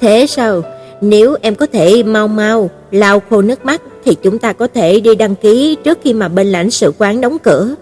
Thế 0.00 0.26
sao? 0.26 0.62
Nếu 1.00 1.36
em 1.42 1.54
có 1.54 1.66
thể 1.66 2.02
mau 2.02 2.28
mau 2.28 2.70
lau 2.90 3.22
khô 3.30 3.42
nước 3.42 3.64
mắt 3.64 3.82
thì 4.04 4.16
chúng 4.22 4.38
ta 4.38 4.52
có 4.52 4.66
thể 4.66 5.00
đi 5.00 5.14
đăng 5.14 5.34
ký 5.34 5.76
trước 5.84 5.98
khi 6.04 6.12
mà 6.12 6.28
bên 6.28 6.52
lãnh 6.52 6.70
sự 6.70 6.92
quán 6.98 7.20
đóng 7.20 7.38
cửa. 7.42 7.74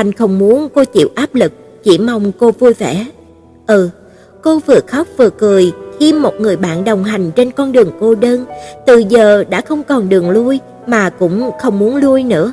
Anh 0.00 0.12
không 0.12 0.38
muốn 0.38 0.68
cô 0.74 0.84
chịu 0.84 1.08
áp 1.14 1.34
lực, 1.34 1.52
chỉ 1.84 1.98
mong 1.98 2.32
cô 2.38 2.50
vui 2.50 2.74
vẻ. 2.74 3.06
Ừ, 3.66 3.90
cô 4.42 4.58
vừa 4.58 4.80
khóc 4.88 5.06
vừa 5.16 5.30
cười, 5.30 5.72
khi 5.98 6.12
một 6.12 6.34
người 6.40 6.56
bạn 6.56 6.84
đồng 6.84 7.04
hành 7.04 7.30
trên 7.36 7.50
con 7.50 7.72
đường 7.72 7.90
cô 8.00 8.14
đơn, 8.14 8.44
từ 8.86 9.04
giờ 9.08 9.44
đã 9.44 9.60
không 9.60 9.82
còn 9.82 10.08
đường 10.08 10.30
lui 10.30 10.60
mà 10.86 11.10
cũng 11.10 11.50
không 11.60 11.78
muốn 11.78 11.96
lui 11.96 12.24
nữa. 12.24 12.52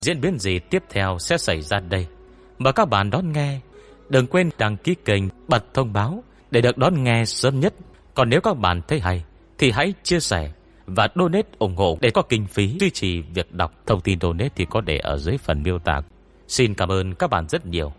Diễn 0.00 0.20
biến 0.20 0.38
gì 0.38 0.58
tiếp 0.70 0.82
theo 0.90 1.16
sẽ 1.20 1.38
xảy 1.38 1.62
ra 1.62 1.80
đây? 1.80 2.06
Mời 2.58 2.72
các 2.72 2.88
bạn 2.88 3.10
đón 3.10 3.32
nghe. 3.32 3.60
Đừng 4.08 4.26
quên 4.26 4.50
đăng 4.58 4.76
ký 4.76 4.94
kênh, 5.04 5.22
bật 5.48 5.64
thông 5.74 5.92
báo 5.92 6.22
để 6.50 6.60
được 6.60 6.78
đón 6.78 7.04
nghe 7.04 7.24
sớm 7.24 7.60
nhất. 7.60 7.74
Còn 8.14 8.28
nếu 8.28 8.40
các 8.40 8.58
bạn 8.58 8.80
thấy 8.88 9.00
hay 9.00 9.24
thì 9.58 9.70
hãy 9.70 9.94
chia 10.02 10.20
sẻ 10.20 10.50
và 10.86 11.08
donate 11.14 11.48
ủng 11.58 11.76
hộ 11.76 11.98
để 12.00 12.10
có 12.10 12.22
kinh 12.22 12.46
phí 12.46 12.76
duy 12.80 12.90
trì 12.90 13.22
việc 13.34 13.54
đọc. 13.54 13.72
Thông 13.86 14.00
tin 14.00 14.20
donate 14.20 14.48
thì 14.56 14.66
có 14.70 14.80
để 14.80 14.98
ở 14.98 15.18
dưới 15.18 15.38
phần 15.38 15.62
miêu 15.62 15.78
tả. 15.78 16.00
Xin 16.52 16.74
cảm 16.74 16.88
ơn 16.88 17.14
các 17.14 17.30
bạn 17.30 17.48
rất 17.48 17.66
nhiều. 17.66 17.92